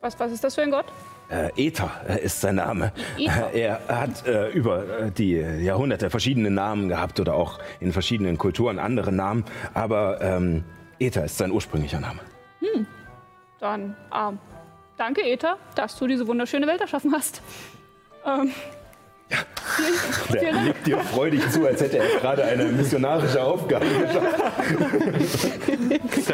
[0.00, 0.86] Was, was ist das für ein Gott?
[1.30, 1.90] Äh, Ether
[2.22, 2.92] ist sein Name.
[3.16, 3.50] Ether.
[3.54, 8.78] Er hat äh, über äh, die Jahrhunderte verschiedene Namen gehabt oder auch in verschiedenen Kulturen
[8.78, 9.44] andere Namen.
[9.74, 10.64] Aber ähm,
[10.98, 12.20] Ether ist sein ursprünglicher Name.
[13.60, 14.38] Dann, ähm,
[14.96, 17.42] danke, Eta, dass du diese wunderschöne Welt erschaffen hast.
[18.24, 18.52] Ähm,
[19.30, 19.38] Der
[20.40, 20.66] Vielen Dank.
[20.66, 24.42] nickt dir freudig zu, als hätte er gerade eine missionarische Aufgabe geschafft.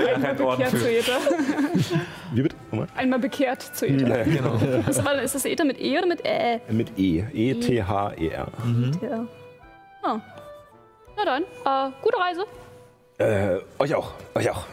[0.06, 1.12] einmal bekehrt zu Eta.
[2.32, 2.56] Wie bitte?
[2.70, 2.88] Nochmal?
[2.96, 4.06] Einmal bekehrt zu Eta.
[4.08, 4.60] Ja, genau.
[5.04, 6.60] War, ist das Eta mit E oder mit Ä?
[6.70, 7.24] Mit E.
[7.32, 8.46] E-T-H-E-R.
[9.02, 9.26] Ja.
[10.02, 10.20] Ah.
[11.16, 12.44] Na dann, äh, gute Reise.
[13.18, 14.12] Äh, euch auch.
[14.34, 14.66] Euch auch.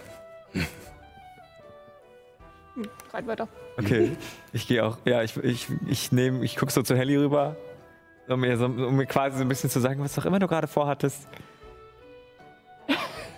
[3.13, 3.47] Reit weiter.
[3.77, 4.11] Okay,
[4.53, 4.97] ich gehe auch.
[5.05, 7.55] Ja, ich, ich, ich nehme, ich gucke so zu Helly rüber,
[8.31, 10.47] um mir, so, um mir quasi so ein bisschen zu sagen, was auch immer du
[10.47, 11.27] gerade vorhattest.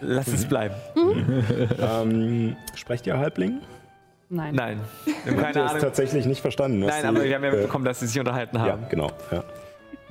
[0.02, 0.76] Lass es bleiben.
[1.80, 3.62] Ähm, sprecht ihr Halbling?
[4.30, 4.56] Nein.
[4.56, 6.80] Nein, wir haben Habt ihr keine es tatsächlich nicht verstanden?
[6.80, 8.86] Nein, sie, aber wir haben ja äh, mitbekommen, dass sie sich unterhalten Ja, haben.
[8.90, 9.12] genau.
[9.32, 9.44] Ja.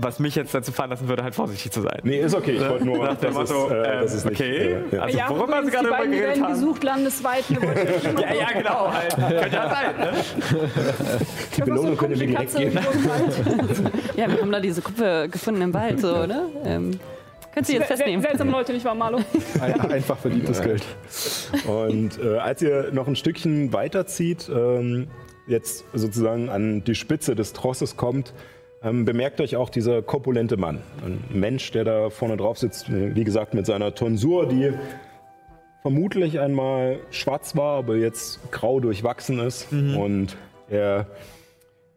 [0.03, 2.01] Was mich jetzt dazu fahren lassen würde, halt vorsichtig zu sein.
[2.03, 2.57] Nee, ist okay.
[2.57, 4.57] Ich wollte nur, Nach dem das ist, Motto, äh, das ist nicht, okay.
[4.57, 5.03] äh, ja.
[5.03, 6.53] Also, ja, worüber übrigens, sie gerade beiden geredet werden haben.
[6.55, 7.45] gesucht landesweit.
[8.21, 8.93] Ja, ja, genau.
[8.93, 9.15] Halt.
[9.15, 10.13] Könnte ja sein, ne?
[11.57, 12.79] Die Belohnung könnt ihr mir direkt geben.
[14.17, 16.47] Ja, wir haben da diese Kuppe gefunden im Wald, so, oder?
[16.65, 16.99] Ähm,
[17.55, 18.21] könnt ihr jetzt festnehmen.
[18.23, 19.21] Seltsame Leute, nicht wahr, Marlo?
[19.61, 20.83] Ein, einfach verdientes Geld.
[21.67, 25.09] Und äh, als ihr noch ein Stückchen weiterzieht, ähm,
[25.47, 28.33] jetzt sozusagen an die Spitze des Trosses kommt,
[28.85, 30.83] ähm, bemerkt euch auch dieser korpulente Mann.
[31.05, 34.73] Ein Mensch, der da vorne drauf sitzt, wie gesagt, mit seiner Tonsur, die
[35.83, 39.73] vermutlich einmal schwarz war, aber jetzt grau durchwachsen ist.
[39.97, 40.37] Und
[40.71, 41.07] er,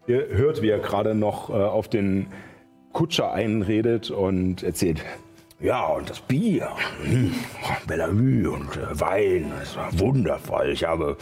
[0.08, 2.28] ihr hört, wie er gerade noch äh, auf den
[2.94, 5.04] Kutscher einredet und erzählt,
[5.60, 6.70] ja, und das Bier,
[7.04, 7.34] hm,
[7.88, 10.70] Bellevue und äh, Wein, das war wundervoll.
[10.70, 11.18] Ich habe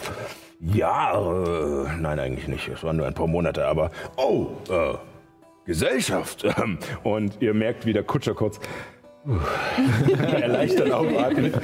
[0.60, 4.96] Jahre, nein, eigentlich nicht, es waren nur ein paar Monate, aber, oh, äh,
[5.66, 6.46] Gesellschaft.
[7.04, 8.60] Und ihr merkt, wie der Kutscher kurz
[10.32, 11.56] erleichtert aufatmet,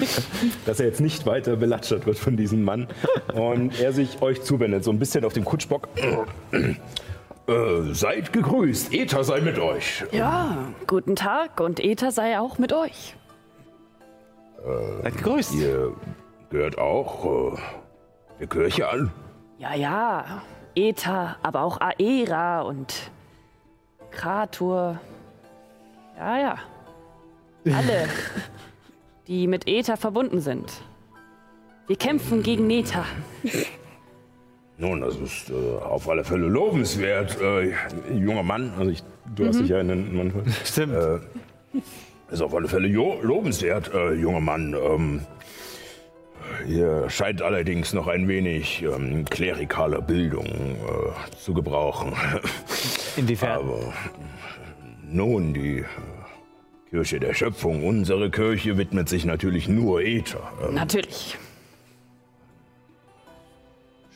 [0.65, 2.87] dass er jetzt nicht weiter belatschert wird von diesem Mann.
[3.33, 5.89] Und er sich euch zuwendet, so ein bisschen auf dem Kutschbock.
[6.53, 10.05] Äh, seid gegrüßt, Ether sei mit euch.
[10.11, 13.15] Ja, guten Tag und Ether sei auch mit euch.
[15.03, 15.55] Seid gegrüßt.
[15.55, 15.93] Ihr
[16.49, 17.59] gehört auch äh,
[18.39, 19.11] der Kirche an.
[19.57, 20.43] Ja, ja.
[20.75, 23.11] Ether, aber auch Aera und
[24.11, 24.99] Kratur.
[26.17, 26.55] Ja, ja.
[27.65, 28.07] Alle,
[29.27, 30.71] die mit Ether verbunden sind.
[31.87, 33.03] Wir kämpfen gegen Neta.
[34.77, 37.73] Nun, das ist äh, auf alle Fälle lobenswert, äh,
[38.13, 38.71] junger Mann.
[38.77, 39.03] Also ich,
[39.35, 40.33] du hast dich ja in den Mann.
[40.63, 40.93] Stimmt.
[40.93, 41.19] Äh,
[42.31, 44.73] ist auf alle Fälle jo lobenswert, äh, junger Mann.
[44.73, 45.21] Ähm,
[46.67, 52.13] ihr scheint allerdings noch ein wenig ähm, klerikaler Bildung äh, zu gebrauchen.
[53.17, 53.59] Inwiefern?
[53.59, 53.93] Aber
[55.03, 55.83] nun, die
[56.89, 60.51] Kirche der Schöpfung, unsere Kirche widmet sich natürlich nur Äther.
[60.67, 61.37] Ähm, Natürlich.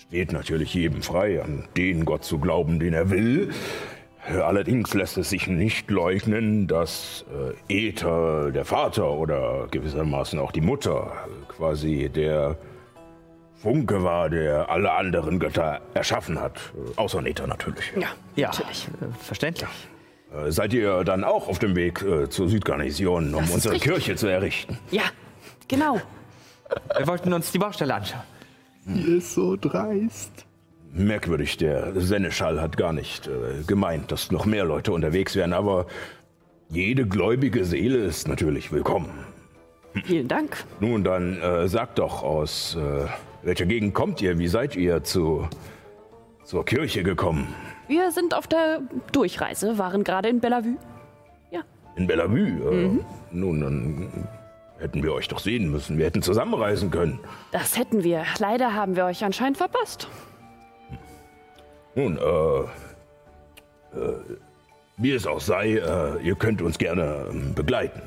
[0.07, 3.51] steht natürlich jedem frei, an den Gott zu glauben, den er will.
[4.27, 7.25] Allerdings lässt es sich nicht leugnen, dass
[7.67, 12.57] äh, Äther, der Vater oder gewissermaßen auch die Mutter, äh, quasi der
[13.63, 16.59] Funke war, der alle anderen Götter erschaffen hat.
[16.97, 17.93] Außer Nether natürlich.
[17.95, 18.89] Ja, Ja, natürlich.
[19.01, 19.69] äh, verständlich.
[20.35, 23.89] Äh, seid ihr dann auch auf dem Weg äh, zur Südgarnison, um unsere richtig.
[23.93, 24.77] Kirche zu errichten?
[24.91, 25.03] Ja,
[25.69, 26.01] genau.
[26.97, 28.23] Wir wollten uns die Baustelle anschauen.
[28.85, 30.45] Die ist so dreist.
[30.91, 35.85] Merkwürdig, der Seneschall hat gar nicht äh, gemeint, dass noch mehr Leute unterwegs wären, aber
[36.69, 39.09] jede gläubige Seele ist natürlich willkommen.
[40.03, 40.65] Vielen Dank.
[40.81, 43.05] Nun, dann äh, sagt doch, aus äh,
[43.43, 44.39] welcher Gegend kommt ihr?
[44.39, 45.47] Wie seid ihr zu,
[46.43, 47.53] zur Kirche gekommen?
[47.87, 48.81] Wir sind auf der
[49.11, 50.77] Durchreise, waren gerade in Bellevue.
[51.95, 52.71] In Bellevue?
[52.71, 52.99] Äh,
[53.31, 54.27] Nun, dann
[54.79, 55.97] hätten wir euch doch sehen müssen.
[55.97, 57.19] Wir hätten zusammenreisen können.
[57.51, 58.25] Das hätten wir.
[58.39, 60.07] Leider haben wir euch anscheinend verpasst.
[61.95, 62.59] Nun, äh,
[63.99, 64.13] äh
[64.97, 68.01] wie es auch sei, äh, ihr könnt uns gerne ähm, begleiten.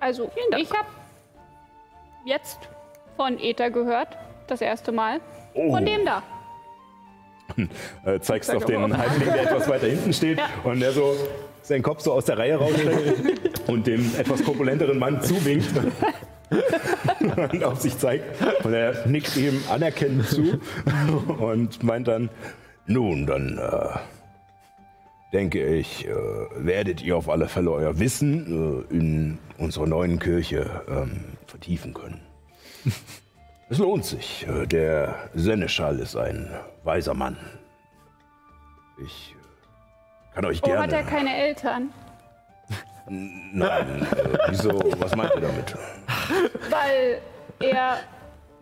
[0.00, 0.88] Also, ich habe
[2.24, 2.58] jetzt
[3.16, 4.16] von Ether gehört,
[4.46, 5.20] das erste Mal.
[5.54, 5.72] Oh.
[5.72, 6.22] Von dem da.
[8.04, 8.96] Äh, zeigst auf den.
[8.96, 10.70] Halbling, der etwas weiter hinten steht Ja.
[10.70, 11.14] und der so
[11.62, 15.70] seinen Kopf so aus der Reihe rausstreckt und dem etwas korpulenteren Mann zuwinkt
[17.20, 18.24] und auf sich zeigt.
[18.64, 20.60] Und er nickt ihm anerkennend zu
[21.38, 22.30] und meint dann,
[22.86, 23.98] nun, dann äh,
[25.32, 26.14] denke ich, äh,
[26.56, 32.20] werdet ihr auf alle Fälle euer Wissen äh, in unserer neuen Kirche ähm, vertiefen können.
[33.68, 34.46] Es lohnt sich.
[34.66, 36.48] Der Seneschall ist ein
[36.84, 37.36] weiser Mann.
[39.04, 39.34] Ich
[40.34, 40.82] kann euch Oh, gerne.
[40.82, 41.90] hat er keine Eltern?
[43.08, 44.80] Nein, äh, wieso?
[44.98, 45.74] Was meint ihr damit?
[46.70, 47.20] Weil
[47.60, 47.98] er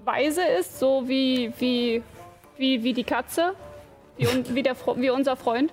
[0.05, 2.03] weise ist, so wie, wie,
[2.57, 3.55] wie, wie die Katze,
[4.17, 5.73] wie, wie, der, wie unser Freund.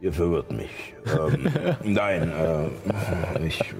[0.00, 0.94] Ihr verwirrt mich.
[1.18, 3.74] Ähm, nein, äh, ich äh,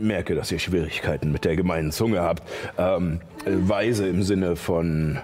[0.00, 2.42] merke, dass ihr Schwierigkeiten mit der gemeinen Zunge habt.
[2.78, 5.18] Ähm, äh, weise im Sinne von,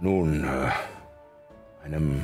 [0.00, 2.22] nun, äh, einem,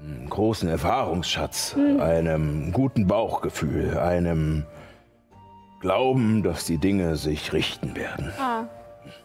[0.00, 4.64] einem großen Erfahrungsschatz, einem guten Bauchgefühl, einem
[5.80, 8.32] Glauben, dass die Dinge sich richten werden.
[8.38, 8.64] Ah.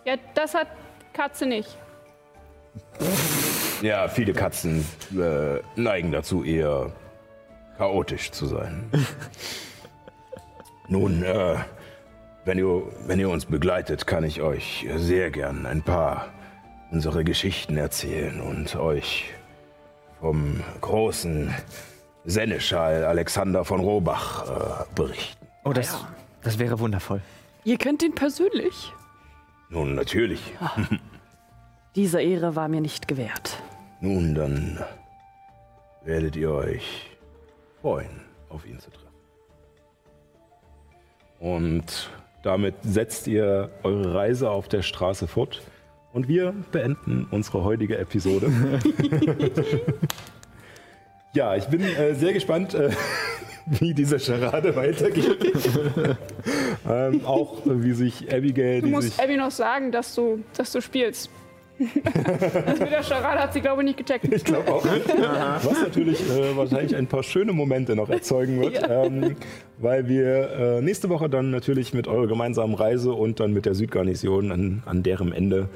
[0.05, 0.67] Ja, das hat
[1.13, 1.77] Katze nicht.
[3.81, 6.91] Ja, viele Katzen äh, neigen dazu, eher
[7.77, 8.89] chaotisch zu sein.
[10.87, 11.55] Nun, äh,
[12.45, 16.27] wenn, ihr, wenn ihr uns begleitet, kann ich euch sehr gern ein paar
[16.91, 19.25] unserer Geschichten erzählen und euch
[20.19, 21.53] vom großen
[22.25, 25.45] Seneschall Alexander von Robach äh, berichten.
[25.63, 26.05] Oh, das,
[26.41, 27.21] das wäre wundervoll.
[27.63, 28.93] Ihr kennt ihn persönlich.
[29.69, 30.53] Nun, natürlich.
[31.95, 33.61] Diese Ehre war mir nicht gewährt.
[34.01, 34.79] Nun, dann
[36.03, 37.09] werdet ihr euch
[37.81, 39.02] freuen, auf ihn zu treffen.
[41.43, 42.09] Und
[42.41, 45.61] damit setzt ihr eure Reise auf der Straße fort.
[46.13, 48.49] Und wir beenden unsere heutige Episode.
[51.33, 52.91] ja, ich bin äh, sehr gespannt, äh,
[53.65, 55.53] wie diese Charade weitergeht.
[56.89, 60.45] ähm, auch äh, wie sich Abigail, Du die musst sich Abby noch sagen, dass du,
[60.55, 61.29] dass du spielst.
[61.79, 64.31] Das mit der Charade hat sie, glaube ich, nicht gecheckt.
[64.31, 64.85] Ich glaube auch.
[65.63, 69.35] Was natürlich äh, wahrscheinlich ein paar schöne Momente noch erzeugen wird, ähm,
[69.77, 73.73] weil wir äh, nächste Woche dann natürlich mit eurer gemeinsamen Reise und dann mit der
[73.73, 75.69] Südgarnison an, an deren Ende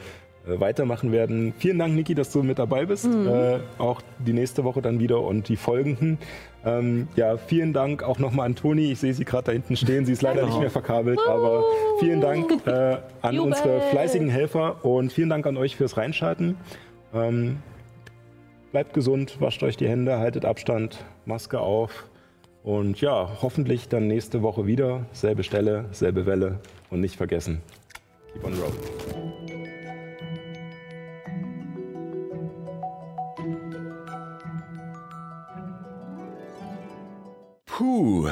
[0.47, 1.53] weitermachen werden.
[1.57, 3.05] Vielen Dank, Niki, dass du mit dabei bist.
[3.05, 6.17] Äh, auch die nächste Woche dann wieder und die folgenden.
[6.65, 8.91] Ähm, ja, vielen Dank auch nochmal an Toni.
[8.91, 10.05] Ich sehe sie gerade da hinten stehen.
[10.05, 11.63] Sie ist leider nicht mehr verkabelt, aber
[11.99, 13.51] vielen Dank äh, an Jubel.
[13.51, 16.55] unsere fleißigen Helfer und vielen Dank an euch fürs Reinschalten.
[17.13, 17.57] Ähm,
[18.71, 22.05] bleibt gesund, wascht euch die Hände, haltet Abstand, Maske auf.
[22.63, 25.05] Und ja, hoffentlich dann nächste Woche wieder.
[25.13, 26.59] Selbe Stelle, selbe Welle.
[26.89, 27.61] Und nicht vergessen,
[28.33, 29.76] keep on rolling.
[37.67, 38.29] Puh,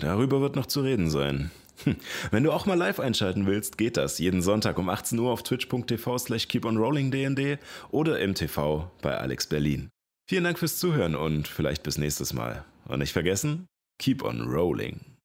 [0.00, 1.50] darüber wird noch zu reden sein.
[1.84, 1.96] Hm,
[2.30, 5.42] Wenn du auch mal live einschalten willst, geht das jeden Sonntag um 18 Uhr auf
[5.42, 7.58] twitch.tv slash keeponrollingdnd
[7.90, 9.90] oder im TV bei Alex Berlin.
[10.28, 12.64] Vielen Dank fürs Zuhören und vielleicht bis nächstes Mal.
[12.88, 13.66] Und nicht vergessen,
[14.00, 15.00] keep on rolling.